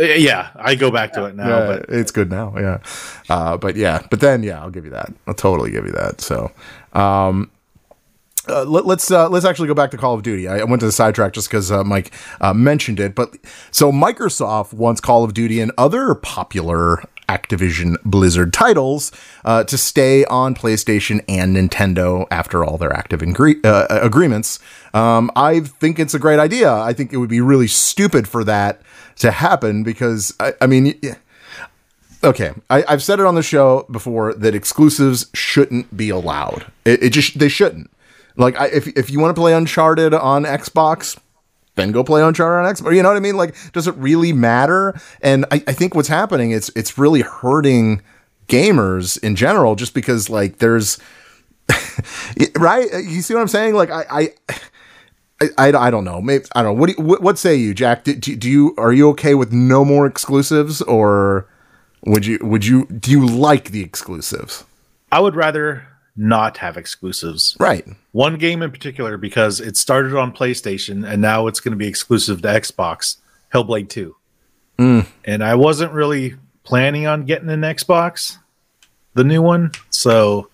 Uh, 0.00 0.04
yeah, 0.04 0.50
I 0.54 0.76
go 0.76 0.90
back 0.90 1.12
to 1.14 1.24
it 1.26 1.34
now. 1.34 1.48
yeah, 1.48 1.66
but 1.66 1.86
it's 1.88 2.10
good 2.10 2.30
now. 2.30 2.54
Yeah, 2.56 2.78
uh, 3.28 3.56
but 3.56 3.76
yeah, 3.76 4.06
but 4.08 4.20
then 4.20 4.42
yeah, 4.42 4.60
I'll 4.60 4.70
give 4.70 4.84
you 4.84 4.92
that. 4.92 5.12
I'll 5.26 5.34
totally 5.34 5.70
give 5.70 5.84
you 5.84 5.92
that. 5.92 6.20
So, 6.20 6.50
um, 6.92 7.50
uh, 8.48 8.64
let, 8.64 8.86
let's 8.86 9.10
uh, 9.10 9.28
let's 9.28 9.44
actually 9.44 9.68
go 9.68 9.74
back 9.74 9.90
to 9.90 9.96
Call 9.98 10.14
of 10.14 10.22
Duty. 10.22 10.48
I, 10.48 10.58
I 10.58 10.64
went 10.64 10.80
to 10.80 10.86
the 10.86 10.92
sidetrack 10.92 11.32
just 11.32 11.48
because 11.48 11.70
uh, 11.70 11.84
Mike 11.84 12.12
uh, 12.40 12.54
mentioned 12.54 12.98
it. 13.00 13.14
But 13.14 13.36
so 13.70 13.92
Microsoft 13.92 14.72
wants 14.72 15.00
Call 15.00 15.24
of 15.24 15.34
Duty 15.34 15.60
and 15.60 15.72
other 15.76 16.14
popular 16.14 17.02
Activision 17.28 17.94
Blizzard 18.04 18.52
titles 18.52 19.12
uh, 19.44 19.62
to 19.64 19.78
stay 19.78 20.24
on 20.24 20.54
PlayStation 20.54 21.22
and 21.28 21.54
Nintendo 21.56 22.26
after 22.30 22.64
all 22.64 22.76
their 22.76 22.92
active 22.92 23.20
ingre- 23.20 23.64
uh, 23.64 23.86
agreements. 23.88 24.58
Um, 24.94 25.30
I 25.36 25.60
think 25.60 25.98
it's 26.00 26.14
a 26.14 26.18
great 26.18 26.40
idea. 26.40 26.72
I 26.72 26.92
think 26.92 27.12
it 27.12 27.18
would 27.18 27.30
be 27.30 27.40
really 27.40 27.68
stupid 27.68 28.26
for 28.26 28.42
that 28.44 28.82
to 29.16 29.30
happen 29.30 29.82
because 29.82 30.34
I, 30.40 30.54
I 30.60 30.66
mean. 30.66 30.98
y- 31.02 31.16
okay 32.22 32.52
I, 32.68 32.84
i've 32.86 33.02
said 33.02 33.18
it 33.18 33.24
on 33.24 33.34
the 33.34 33.42
show 33.42 33.86
before 33.90 34.34
that 34.34 34.54
exclusives 34.54 35.30
shouldn't 35.32 35.96
be 35.96 36.10
allowed 36.10 36.66
it, 36.84 37.02
it 37.04 37.10
just 37.14 37.38
they 37.38 37.48
shouldn't 37.48 37.90
like 38.40 38.58
I, 38.58 38.66
if, 38.66 38.86
if 38.88 39.10
you 39.10 39.20
want 39.20 39.34
to 39.34 39.40
play 39.40 39.52
uncharted 39.52 40.14
on 40.14 40.44
xbox 40.44 41.18
then 41.76 41.92
go 41.92 42.02
play 42.02 42.22
uncharted 42.22 42.66
on 42.66 42.74
xbox 42.74 42.94
you 42.96 43.02
know 43.02 43.10
what 43.10 43.16
i 43.16 43.20
mean 43.20 43.36
like 43.36 43.54
does 43.72 43.86
it 43.86 43.94
really 43.96 44.32
matter 44.32 44.98
and 45.22 45.44
i, 45.50 45.62
I 45.66 45.72
think 45.72 45.94
what's 45.94 46.08
happening 46.08 46.50
it's 46.50 46.70
it's 46.74 46.98
really 46.98 47.20
hurting 47.20 48.02
gamers 48.48 49.22
in 49.22 49.36
general 49.36 49.76
just 49.76 49.94
because 49.94 50.28
like 50.28 50.58
there's 50.58 50.98
right 52.56 52.88
you 53.04 53.22
see 53.22 53.34
what 53.34 53.40
i'm 53.40 53.48
saying 53.48 53.74
like 53.74 53.90
i 53.90 54.04
i 54.10 54.28
I, 55.42 55.48
I, 55.56 55.86
I 55.86 55.90
don't 55.90 56.04
know. 56.04 56.20
Maybe 56.20 56.44
I 56.54 56.62
don't 56.62 56.74
know. 56.74 56.80
What 56.80 56.88
do 56.88 56.94
you, 56.98 57.02
what, 57.02 57.22
what 57.22 57.38
say 57.38 57.54
you, 57.54 57.72
Jack? 57.72 58.04
Do, 58.04 58.14
do, 58.14 58.36
do 58.36 58.50
you 58.50 58.74
are 58.76 58.92
you 58.92 59.08
okay 59.10 59.34
with 59.34 59.52
no 59.52 59.84
more 59.84 60.06
exclusives, 60.06 60.82
or 60.82 61.48
would 62.04 62.26
you 62.26 62.38
would 62.42 62.66
you 62.66 62.84
do 62.86 63.10
you 63.10 63.26
like 63.26 63.70
the 63.70 63.82
exclusives? 63.82 64.64
I 65.10 65.20
would 65.20 65.34
rather 65.34 65.86
not 66.16 66.56
have 66.58 66.76
exclusives. 66.76 67.56
Right. 67.60 67.86
One 68.12 68.36
game 68.36 68.62
in 68.62 68.70
particular 68.70 69.16
because 69.16 69.60
it 69.60 69.76
started 69.76 70.14
on 70.16 70.32
PlayStation 70.32 71.08
and 71.08 71.22
now 71.22 71.46
it's 71.46 71.60
going 71.60 71.72
to 71.72 71.76
be 71.78 71.86
exclusive 71.86 72.42
to 72.42 72.48
Xbox. 72.48 73.16
Hellblade 73.54 73.88
Two, 73.88 74.16
Mm. 74.78 75.06
and 75.24 75.42
I 75.44 75.54
wasn't 75.56 75.92
really 75.92 76.34
planning 76.62 77.06
on 77.06 77.24
getting 77.24 77.48
an 77.50 77.62
Xbox, 77.62 78.38
the 79.14 79.24
new 79.24 79.42
one, 79.42 79.72
so 79.90 80.48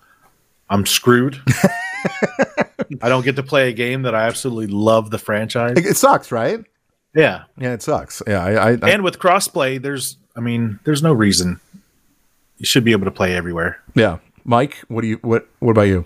I'm 0.69 0.85
screwed. 0.85 1.39
I 3.01 3.09
don't 3.09 3.23
get 3.23 3.35
to 3.35 3.43
play 3.43 3.69
a 3.69 3.73
game 3.73 4.03
that 4.03 4.15
I 4.15 4.23
absolutely 4.27 4.67
love 4.67 5.09
the 5.11 5.17
franchise. 5.19 5.77
It, 5.77 5.85
it 5.85 5.97
sucks, 5.97 6.31
right? 6.31 6.59
Yeah, 7.15 7.43
Yeah, 7.57 7.73
it 7.73 7.81
sucks. 7.81 8.21
Yeah, 8.27 8.43
I, 8.43 8.51
I, 8.51 8.69
I 8.81 8.89
and 8.91 9.03
with 9.03 9.17
crossplay, 9.19 9.81
there's, 9.81 10.17
I 10.35 10.39
mean, 10.39 10.79
there's 10.83 11.01
no 11.03 11.13
reason 11.13 11.59
you 12.57 12.65
should 12.65 12.83
be 12.83 12.91
able 12.91 13.05
to 13.05 13.11
play 13.11 13.35
everywhere. 13.35 13.81
yeah. 13.95 14.17
Mike, 14.47 14.77
what 14.87 15.01
do 15.01 15.07
you 15.07 15.19
what 15.21 15.47
what 15.59 15.71
about 15.71 15.83
you? 15.83 16.05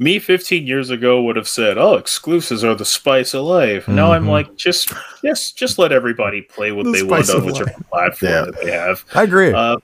Me 0.00 0.18
15 0.18 0.66
years 0.66 0.90
ago 0.90 1.22
would 1.22 1.36
have 1.36 1.46
said, 1.48 1.78
"Oh, 1.78 1.94
exclusives 1.94 2.64
are 2.64 2.74
the 2.74 2.84
spice 2.84 3.32
of 3.32 3.44
life." 3.44 3.86
Now 3.86 4.12
I'm 4.12 4.26
like, 4.26 4.56
just, 4.56 4.92
yes, 5.22 5.52
just 5.52 5.78
let 5.78 5.92
everybody 5.92 6.42
play 6.42 6.72
what 6.72 6.84
Mm-hmm. 6.86 6.92
The 6.92 6.98
they 6.98 7.04
want 7.04 7.30
on 7.30 7.36
of 7.36 7.44
whichever 7.44 7.70
platform 7.88 8.32
Yeah. 8.32 8.40
that 8.42 8.60
they 8.60 8.72
have. 8.72 9.04
I 9.14 9.22
agree. 9.22 9.52
Uh, 9.52 9.76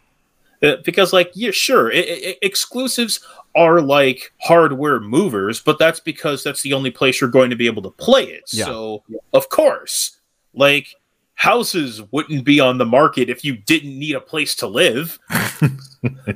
uh, 0.63 0.77
because, 0.85 1.13
like, 1.13 1.31
yeah, 1.35 1.53
sure, 1.53 1.93
i 1.93 1.99
i 1.99 2.37
exclusives 2.43 3.25
are 3.55 3.81
like 3.81 4.33
hardware 4.43 4.99
movers, 4.99 5.61
but 5.61 5.79
that's 5.79 6.01
because 6.01 6.43
that's 6.43 6.63
the 6.63 6.73
only 6.73 6.91
place 6.91 7.21
you're 7.21 7.31
going 7.31 7.51
to 7.51 7.57
be 7.57 7.67
able 7.67 7.83
to 7.83 7.91
play 7.91 8.25
it. 8.25 8.51
Yeah. 8.53 8.65
So, 8.65 9.05
of 9.33 9.49
course, 9.49 10.19
like 10.55 10.97
houses 11.41 12.03
wouldn't 12.13 12.45
be 12.45 12.61
on 12.61 12.77
the 12.77 12.85
market 12.85 13.31
if 13.31 13.43
you 13.43 13.57
didn't 13.57 13.99
need 13.99 14.15
a 14.15 14.21
place 14.21 14.55
to 14.55 14.67
live. 14.67 15.19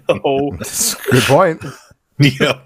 oh, 0.08 0.50
Good 1.10 1.22
point. 1.24 1.62
Yeah, 2.20 2.60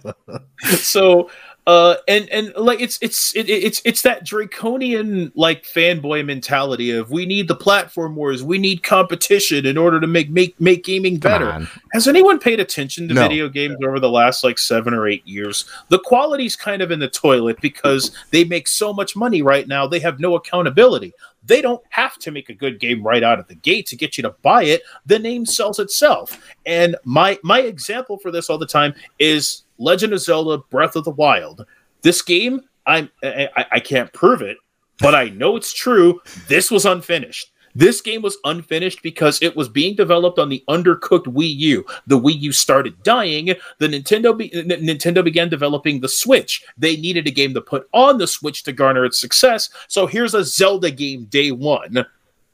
so 0.77 1.31
uh 1.67 1.95
and 2.07 2.29
and 2.29 2.53
like 2.57 2.83
it's 2.83 2.99
it's 3.01 3.35
it, 3.35 3.49
it's 3.49 3.81
it's 3.83 4.03
that 4.03 4.23
draconian 4.25 5.33
like 5.35 5.65
fanboy 5.65 6.23
mentality 6.25 6.91
of 6.91 7.11
we 7.11 7.25
need 7.25 7.49
the 7.49 7.55
platform 7.55 8.15
wars 8.15 8.43
we 8.45 8.59
need 8.59 8.83
competition 8.83 9.65
in 9.65 9.79
order 9.79 10.01
to 10.01 10.07
make 10.07 10.29
make 10.29 10.59
make 10.61 10.85
gaming 10.85 11.19
better 11.19 11.67
has 11.95 12.07
anyone 12.07 12.39
paid 12.39 12.61
attention 12.61 13.09
to 13.09 13.15
No. 13.15 13.23
video 13.23 13.49
games 13.49 13.77
over 13.83 13.99
the 13.99 14.11
last 14.11 14.45
like 14.45 14.59
seven 14.59 14.93
or 14.93 15.09
eight 15.09 15.27
years 15.27 15.65
the 15.89 15.99
quality's 15.99 16.55
kind 16.55 16.83
of 16.83 16.91
in 16.91 16.99
the 16.99 17.09
toilet 17.09 17.59
because 17.63 18.11
they 18.33 18.45
make 18.45 18.69
so 18.69 18.93
much 18.93 19.17
money 19.17 19.41
right 19.41 19.67
now 19.67 19.87
they 19.87 20.01
have 20.01 20.21
no 20.21 20.37
accountability 20.37 21.13
they 21.49 21.61
don't 21.61 21.83
have 21.89 22.17
to 22.19 22.31
make 22.31 22.49
a 22.49 22.55
good 22.55 22.79
game 22.79 23.03
right 23.03 23.23
out 23.25 23.41
of 23.41 23.49
the 23.49 23.57
gate 23.57 23.87
to 23.87 23.97
get 23.97 24.17
you 24.17 24.23
to 24.23 24.31
buy 24.43 24.63
it. 24.65 24.83
The 25.07 25.19
name 25.19 25.45
sells 25.45 25.79
itself. 25.81 26.41
And 26.65 26.95
my 27.05 27.39
my 27.43 27.61
example 27.61 28.19
for 28.19 28.31
this 28.31 28.49
all 28.49 28.59
the 28.59 28.67
time 28.67 28.95
is 29.19 29.65
legend 29.79 30.13
of 30.13 30.21
zelda 30.21 30.59
breath 30.71 30.95
of 30.95 31.05
the 31.05 31.11
wild. 31.11 31.67
This 32.03 32.23
game 32.23 32.61
i'm 32.87 33.11
i, 33.25 33.49
I- 33.73 33.81
can't 33.81 34.13
prove 34.13 34.41
it 34.43 34.57
but 35.01 35.15
i 35.15 35.29
know 35.31 35.57
it's 35.57 35.73
true. 35.73 36.21
This 36.49 36.71
was 36.71 36.87
unfinished 36.87 37.51
this 37.75 38.01
game 38.01 38.23
was 38.23 38.39
unfinished 38.45 39.03
because 39.03 39.41
it 39.43 39.57
was 39.57 39.69
being 39.69 39.95
developed 39.95 40.39
on 40.39 40.49
the 40.49 40.65
undercooked 40.69 41.27
Wii 41.27 41.57
U. 41.57 41.87
The 42.07 42.19
Wii 42.19 42.41
U 42.41 42.53
started 42.53 43.03
dying. 43.03 43.47
The 43.79 43.89
Nintendo 43.89 44.37
be- 44.37 44.53
N- 44.53 44.69
Nintendo 44.69 45.23
began 45.23 45.49
developing 45.49 46.01
the 46.01 46.09
Switch. 46.09 46.65
They 46.77 46.97
needed 46.97 47.27
a 47.27 47.33
game 47.33 47.55
to 47.55 47.61
put 47.61 47.89
on 47.93 48.19
the 48.19 48.27
Switch 48.27 48.63
to 48.65 48.73
garner 48.73 49.05
its 49.05 49.19
success. 49.19 49.71
So 49.89 50.07
here's 50.07 50.35
a 50.35 50.45
Zelda 50.45 50.91
game 50.91 51.25
day 51.27 51.51
one. 51.51 52.05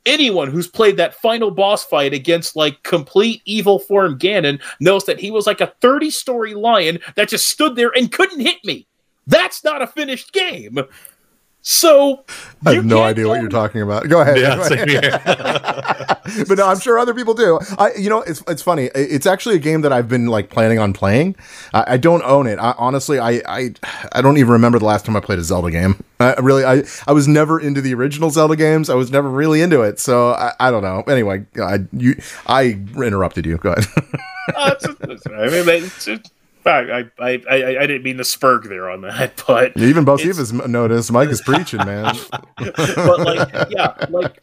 Anyone 0.07 0.51
who's 0.51 0.69
played 0.69 0.99
that 0.99 1.15
final 1.15 1.51
boss 1.51 1.85
fight 1.85 2.12
against 2.12 2.57
like 2.57 2.83
complete 2.83 3.41
evil 3.47 3.79
form 3.79 4.19
Ganon 4.19 4.61
knows 4.79 5.07
that 5.07 5.19
he 5.19 5.31
was 5.31 5.47
like 5.47 5.62
a 5.62 5.73
30 5.81 6.11
story 6.11 6.53
lion 6.53 6.99
that 7.15 7.31
just 7.31 7.49
stood 7.49 7.75
there 7.75 7.91
and 7.97 8.12
couldn't 8.12 8.41
hit 8.41 8.62
me. 8.65 8.87
That's 9.27 9.65
not 9.65 9.81
a 9.81 9.87
finished 9.87 10.33
game. 10.33 10.79
So 11.67 12.27
I 12.67 12.75
have 12.75 12.85
no 12.85 13.03
idea 13.03 13.27
what 13.27 13.41
you're 13.41 13.49
talking 13.49 13.81
about. 13.81 14.07
Go 14.07 14.21
ahead. 14.21 14.39
yeah, 14.39 14.57
Go 14.57 14.75
ahead. 14.75 16.21
but 16.47 16.59
no, 16.59 16.69
I'm 16.69 16.79
sure 16.79 16.99
other 16.99 17.15
people 17.15 17.33
do. 17.33 17.59
I, 17.79 17.95
you 17.95 18.11
know, 18.11 18.21
it's 18.21 18.43
it's 18.47 18.61
funny. 18.61 18.91
It's 18.95 19.25
actually 19.25 19.55
a 19.55 19.59
game 19.59 19.81
that 19.81 19.91
I've 19.91 20.07
been 20.07 20.27
like 20.27 20.51
planning 20.51 20.79
on 20.79 20.93
playing. 20.93 21.37
I, 21.73 21.95
I 21.95 21.97
don't 21.97 22.23
own 22.23 22.47
it. 22.47 22.59
I, 22.59 22.75
honestly, 22.77 23.19
I, 23.19 23.41
I 23.49 23.73
I 24.12 24.21
don't 24.21 24.37
even 24.37 24.53
remember 24.53 24.79
the 24.79 24.85
last 24.85 25.07
time 25.07 25.17
I 25.17 25.21
played 25.21 25.39
a 25.39 25.43
Zelda 25.43 25.71
game. 25.71 26.05
I 26.21 26.35
really, 26.35 26.67
I 26.67 26.83
I 27.07 27.12
was 27.12 27.27
never 27.27 27.59
into 27.59 27.81
the 27.81 27.95
original 27.95 28.29
Zelda 28.29 28.57
games. 28.57 28.91
I 28.91 28.95
was 28.95 29.11
never 29.11 29.31
really 29.31 29.62
into 29.62 29.81
it. 29.81 29.99
So 29.99 30.33
I, 30.33 30.53
I 30.61 30.71
don't 30.71 30.83
know. 30.83 31.03
Anyway, 31.09 31.47
I 31.59 31.79
you 31.93 32.21
I 32.47 32.79
interrupted 32.95 33.47
you. 33.47 33.57
Go 33.57 33.73
ahead. 33.73 33.87
Uh, 34.55 34.75
it's, 34.75 34.85
it's, 35.01 35.27
I 35.27 35.47
mean, 35.47 35.85
it's, 35.85 36.07
it's, 36.07 36.31
I, 36.67 37.05
I, 37.19 37.43
I, 37.51 37.79
I 37.81 37.87
didn't 37.87 38.03
mean 38.03 38.17
to 38.19 38.23
spurg 38.23 38.69
there 38.69 38.89
on 38.91 39.03
that, 39.03 39.43
but 39.47 39.77
even 39.77 40.05
Bo 40.05 40.15
It's- 40.15 40.37
has 40.39 40.53
noticed. 40.53 41.12
Mike 41.12 41.29
is 41.29 41.43
preaching, 41.43 41.79
man. 41.85 42.15
but 42.57 43.21
like 43.21 43.71
yeah, 43.71 43.95
like 44.11 44.37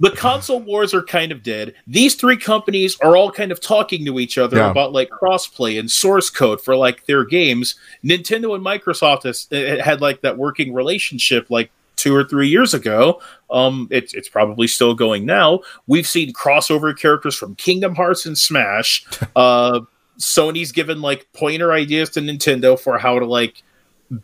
the 0.00 0.10
console 0.10 0.60
wars 0.60 0.92
are 0.92 1.02
kind 1.02 1.30
of 1.32 1.42
dead. 1.42 1.74
These 1.86 2.16
three 2.16 2.36
companies 2.36 2.96
are 3.00 3.16
all 3.16 3.30
kind 3.30 3.52
of 3.52 3.60
talking 3.60 4.04
to 4.06 4.18
each 4.18 4.36
other 4.38 4.56
Yeah. 4.58 4.70
about 4.70 4.92
like 4.92 5.08
crossplay 5.10 5.78
and 5.78 5.90
source 5.90 6.30
code 6.30 6.60
for 6.60 6.76
like 6.76 7.06
their 7.06 7.24
games. 7.24 7.76
Nintendo 8.04 8.54
and 8.54 8.64
Microsoft 8.64 9.22
has, 9.22 9.46
uh, 9.52 9.82
had 9.82 10.00
like 10.00 10.20
that 10.22 10.36
working 10.36 10.74
relationship 10.74 11.48
like 11.48 11.70
two 11.96 12.14
or 12.14 12.24
three 12.24 12.48
years 12.48 12.74
ago. 12.74 13.22
Um, 13.50 13.86
it's 13.90 14.12
it's 14.14 14.28
probably 14.28 14.66
still 14.66 14.94
going 14.94 15.24
now. 15.26 15.60
We've 15.86 16.06
seen 16.08 16.32
crossover 16.32 16.94
characters 16.98 17.36
from 17.36 17.54
Kingdom 17.54 17.94
Hearts 17.94 18.26
and 18.26 18.36
Smash. 18.36 19.06
Uh, 19.36 19.80
Sony's 20.18 20.72
given 20.72 21.00
like 21.00 21.26
pointer 21.32 21.72
ideas 21.72 22.10
to 22.10 22.20
Nintendo 22.20 22.78
for 22.78 22.98
how 22.98 23.18
to 23.18 23.26
like 23.26 23.62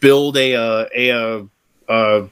build 0.01 0.36
a 0.36 0.55
uh, 0.55 0.86
a 0.95 1.11
uh, 1.11 1.43
uh, 1.88 2.26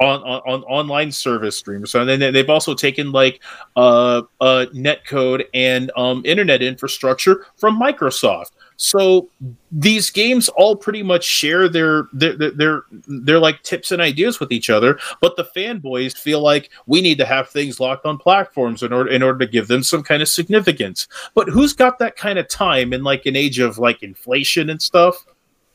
on, 0.00 0.22
on, 0.22 0.40
on 0.46 0.62
online 0.64 1.12
service 1.12 1.56
stream. 1.56 1.86
So 1.86 2.04
then 2.04 2.32
they've 2.32 2.50
also 2.50 2.74
taken 2.74 3.12
like 3.12 3.42
uh, 3.76 4.22
uh, 4.40 4.66
netcode 4.74 5.44
and 5.54 5.90
um, 5.96 6.22
internet 6.24 6.62
infrastructure 6.62 7.46
from 7.56 7.80
Microsoft. 7.80 8.50
So 8.76 9.28
these 9.70 10.10
games 10.10 10.48
all 10.48 10.74
pretty 10.76 11.02
much 11.02 11.24
share 11.24 11.68
their 11.68 12.04
their, 12.12 12.36
their 12.36 12.82
their 13.06 13.38
like 13.38 13.62
tips 13.62 13.92
and 13.92 14.02
ideas 14.02 14.40
with 14.40 14.50
each 14.52 14.68
other, 14.70 14.98
but 15.20 15.36
the 15.36 15.44
fanboys 15.56 16.16
feel 16.16 16.40
like 16.40 16.70
we 16.86 17.00
need 17.00 17.18
to 17.18 17.24
have 17.24 17.48
things 17.48 17.78
locked 17.78 18.04
on 18.04 18.18
platforms 18.18 18.82
in 18.82 18.92
order 18.92 19.10
in 19.10 19.22
order 19.22 19.38
to 19.46 19.50
give 19.50 19.68
them 19.68 19.82
some 19.82 20.02
kind 20.02 20.22
of 20.22 20.28
significance. 20.28 21.06
But 21.34 21.48
who's 21.48 21.72
got 21.72 21.98
that 22.00 22.16
kind 22.16 22.38
of 22.38 22.48
time 22.48 22.92
in 22.92 23.04
like 23.04 23.26
an 23.26 23.36
age 23.36 23.58
of 23.60 23.78
like 23.78 24.02
inflation 24.02 24.70
and 24.70 24.82
stuff? 24.82 25.24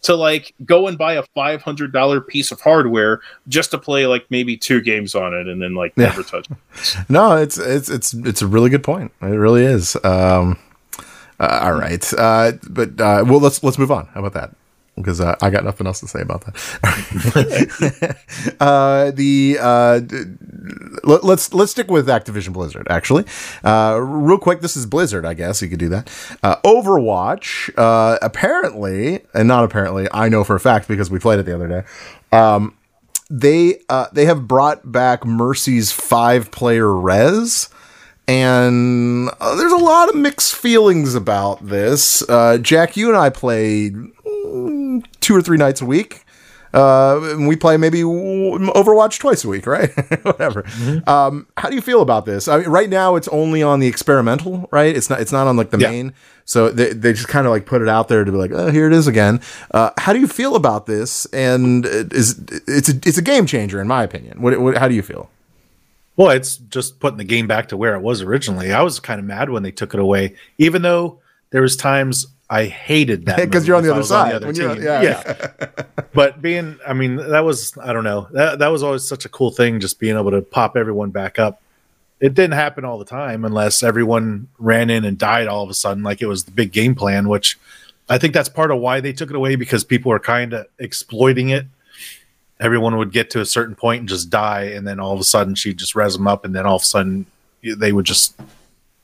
to 0.01 0.15
like 0.15 0.55
go 0.63 0.87
and 0.87 0.97
buy 0.97 1.15
a 1.15 1.23
five 1.35 1.61
hundred 1.61 1.91
dollar 1.91 2.21
piece 2.21 2.53
of 2.53 2.61
hardware 2.61 3.19
just 3.49 3.71
to 3.71 3.77
play 3.77 4.05
like 4.05 4.25
maybe 4.29 4.55
two 4.55 4.79
games 4.79 5.13
on 5.13 5.33
it 5.33 5.45
and 5.49 5.61
then 5.61 5.75
like 5.75 5.91
Yeah. 5.97 6.05
never 6.05 6.23
touch 6.23 6.47
it. 6.49 6.55
No, 7.09 7.35
it's 7.35 7.57
it's 7.57 7.89
it's 7.89 8.13
it's 8.13 8.41
a 8.41 8.47
really 8.47 8.69
good 8.69 8.81
point. 8.81 9.11
It 9.21 9.25
really 9.25 9.65
is. 9.65 9.97
Um, 10.05 10.57
uh, 11.39 11.59
all 11.63 11.73
right, 11.73 12.13
uh, 12.17 12.53
but 12.69 12.99
uh, 12.99 13.23
well, 13.25 13.39
let's 13.39 13.63
let's 13.63 13.77
move 13.77 13.91
on. 13.91 14.07
How 14.07 14.19
about 14.19 14.33
that? 14.33 14.55
Because 14.95 15.21
uh, 15.21 15.35
I 15.41 15.49
got 15.49 15.63
nothing 15.63 15.87
else 15.87 16.01
to 16.01 16.07
say 16.07 16.19
about 16.21 16.43
that. 16.45 16.55
uh, 18.59 19.11
the 19.11 19.57
uh, 19.61 20.01
let, 21.03 21.23
let's 21.23 21.53
let's 21.53 21.71
stick 21.71 21.89
with 21.89 22.07
Activision 22.07 22.51
Blizzard. 22.51 22.87
Actually, 22.89 23.23
real 23.63 24.37
quick, 24.37 24.59
this 24.59 24.75
is 24.75 24.85
Blizzard. 24.85 25.25
I 25.25 25.33
guess 25.33 25.61
you 25.61 25.69
could 25.69 25.79
do 25.79 25.89
that. 25.89 26.07
Overwatch, 26.65 27.71
apparently, 28.21 29.21
and 29.33 29.47
not 29.47 29.63
apparently, 29.63 30.07
I 30.11 30.27
know 30.27 30.43
for 30.43 30.55
a 30.55 30.59
fact 30.59 30.89
because 30.89 31.09
we 31.09 31.19
played 31.19 31.39
it 31.39 31.45
the 31.45 31.55
other 31.55 31.67
day 31.67 31.83
they 33.29 33.79
uh, 33.89 34.07
they 34.11 34.25
have 34.25 34.47
brought 34.47 34.91
back 34.91 35.25
Mercy's 35.25 35.91
five 35.91 36.51
player 36.51 36.91
res. 36.93 37.69
And 38.29 39.29
uh, 39.39 39.55
there's 39.55 39.71
a 39.71 39.77
lot 39.77 40.09
of 40.09 40.15
mixed 40.15 40.53
feelings 40.55 41.15
about 41.15 41.65
this. 41.67 42.21
Uh, 42.29 42.59
Jack, 42.59 42.95
you 42.95 43.07
and 43.09 43.17
I 43.17 43.31
play 43.31 43.89
mm, 43.89 45.03
two 45.19 45.35
or 45.35 45.41
three 45.41 45.57
nights 45.57 45.81
a 45.81 45.85
week. 45.85 46.25
Uh, 46.71 47.19
and 47.33 47.47
we 47.47 47.55
play 47.55 47.75
maybe 47.77 48.01
Overwatch 48.03 49.17
twice 49.17 49.43
a 49.43 49.47
week, 49.47 49.65
right? 49.65 49.89
Whatever. 50.23 50.63
Um, 51.07 51.47
how 51.57 51.69
do 51.69 51.75
you 51.75 51.81
feel 51.81 52.03
about 52.03 52.27
this? 52.27 52.47
I 52.47 52.59
mean, 52.59 52.69
right 52.69 52.87
now 52.89 53.15
it's 53.15 53.27
only 53.29 53.63
on 53.63 53.79
the 53.79 53.87
experimental, 53.87 54.69
right? 54.71 54.95
It's 54.95 55.09
not. 55.09 55.19
It's 55.19 55.31
not 55.31 55.47
on 55.47 55.57
like 55.57 55.71
the 55.71 55.79
Yeah. 55.79 55.89
main. 55.89 56.13
So 56.45 56.69
they, 56.69 56.93
they 56.93 57.13
just 57.13 57.27
kind 57.27 57.47
of 57.47 57.51
like 57.51 57.65
put 57.65 57.81
it 57.81 57.89
out 57.89 58.07
there 58.09 58.23
to 58.23 58.31
be 58.31 58.37
like, 58.37 58.51
oh, 58.51 58.69
here 58.69 58.85
it 58.85 58.93
is 58.93 59.07
again. 59.07 59.41
Uh, 59.71 59.89
how 59.97 60.13
do 60.13 60.19
you 60.19 60.27
feel 60.27 60.55
about 60.55 60.85
this? 60.85 61.25
And 61.33 61.87
it 61.87 62.13
is 62.13 62.39
it's 62.67 62.89
a 62.89 62.93
it's 63.03 63.17
a 63.17 63.23
game 63.23 63.47
changer 63.47 63.81
in 63.81 63.87
my 63.87 64.03
opinion. 64.03 64.39
What, 64.39 64.59
what 64.61 64.77
how 64.77 64.87
do 64.87 64.93
you 64.93 65.01
feel? 65.01 65.31
Well, 66.19 66.31
it's 66.31 66.57
just 66.57 66.99
putting 66.99 67.17
the 67.17 67.23
game 67.23 67.47
back 67.47 67.69
to 67.69 67.77
where 67.77 67.95
it 67.95 68.01
was 68.01 68.21
originally. 68.21 68.73
I 68.73 68.81
was 68.81 68.99
kind 68.99 69.21
of 69.21 69.25
mad 69.25 69.49
when 69.49 69.63
they 69.63 69.71
took 69.71 69.93
it 69.93 70.01
away, 70.01 70.35
even 70.57 70.81
though 70.81 71.21
there 71.51 71.61
was 71.61 71.77
times 71.77 72.27
I 72.49 72.65
hated 72.65 73.25
that 73.27 73.37
Because 73.45 73.65
you're 73.65 73.77
on 73.77 73.83
the 73.83 73.93
other 73.93 74.03
side. 74.03 74.43
when 74.43 74.53
you're- 74.53 74.75
team. 74.75 74.83
yeah. 74.83 75.47
but 76.13 76.41
being, 76.41 76.77
I 76.85 76.91
mean, 76.91 77.15
that 77.15 77.45
was 77.45 77.71
I 77.81 77.93
don't 77.93 78.03
know 78.03 78.27
that 78.33 78.59
that 78.59 78.67
was 78.67 78.83
always 78.83 79.07
such 79.07 79.23
a 79.23 79.29
cool 79.29 79.49
thing, 79.49 79.79
just 79.79 79.97
being 79.97 80.17
able 80.17 80.31
to 80.31 80.41
pop 80.41 80.75
everyone 80.75 81.11
back 81.11 81.39
up. 81.39 81.61
It 82.19 82.33
didn't 82.33 82.55
happen 82.55 82.83
all 82.83 82.97
the 82.99 83.05
time 83.05 83.45
unless 83.45 83.81
everyone 83.81 84.49
ran 84.57 84.89
in 84.89 85.05
and 85.05 85.17
died 85.17 85.47
all 85.47 85.63
of 85.63 85.69
a 85.69 85.73
sudden, 85.73 86.03
like 86.03 86.21
it 86.21 86.27
was 86.27 86.43
the 86.43 86.51
big 86.51 86.73
game 86.73 86.95
plan. 86.95 87.29
Which 87.29 87.57
I 88.09 88.17
think 88.17 88.33
that's 88.33 88.49
part 88.49 88.71
of 88.71 88.79
why 88.79 88.99
they 88.99 89.13
took 89.13 89.29
it 89.29 89.37
away 89.37 89.55
because 89.55 89.85
people 89.85 90.09
were 90.09 90.19
kind 90.19 90.51
of 90.51 90.65
exploiting 90.79 91.47
it. 91.47 91.65
Everyone 92.59 92.97
would 92.97 93.11
get 93.13 93.29
to 93.31 93.39
a 93.41 93.45
certain 93.45 93.75
point 93.75 94.01
and 94.01 94.09
just 94.09 94.29
die, 94.29 94.63
and 94.75 94.85
then 94.85 94.99
all 94.99 95.13
of 95.13 95.19
a 95.19 95.23
sudden 95.23 95.55
she'd 95.55 95.77
just 95.77 95.95
res 95.95 96.13
them 96.13 96.27
up, 96.27 96.43
and 96.45 96.53
then 96.53 96.65
all 96.65 96.75
of 96.75 96.81
a 96.81 96.85
sudden 96.85 97.25
they 97.63 97.91
would 97.93 98.05
just 98.05 98.39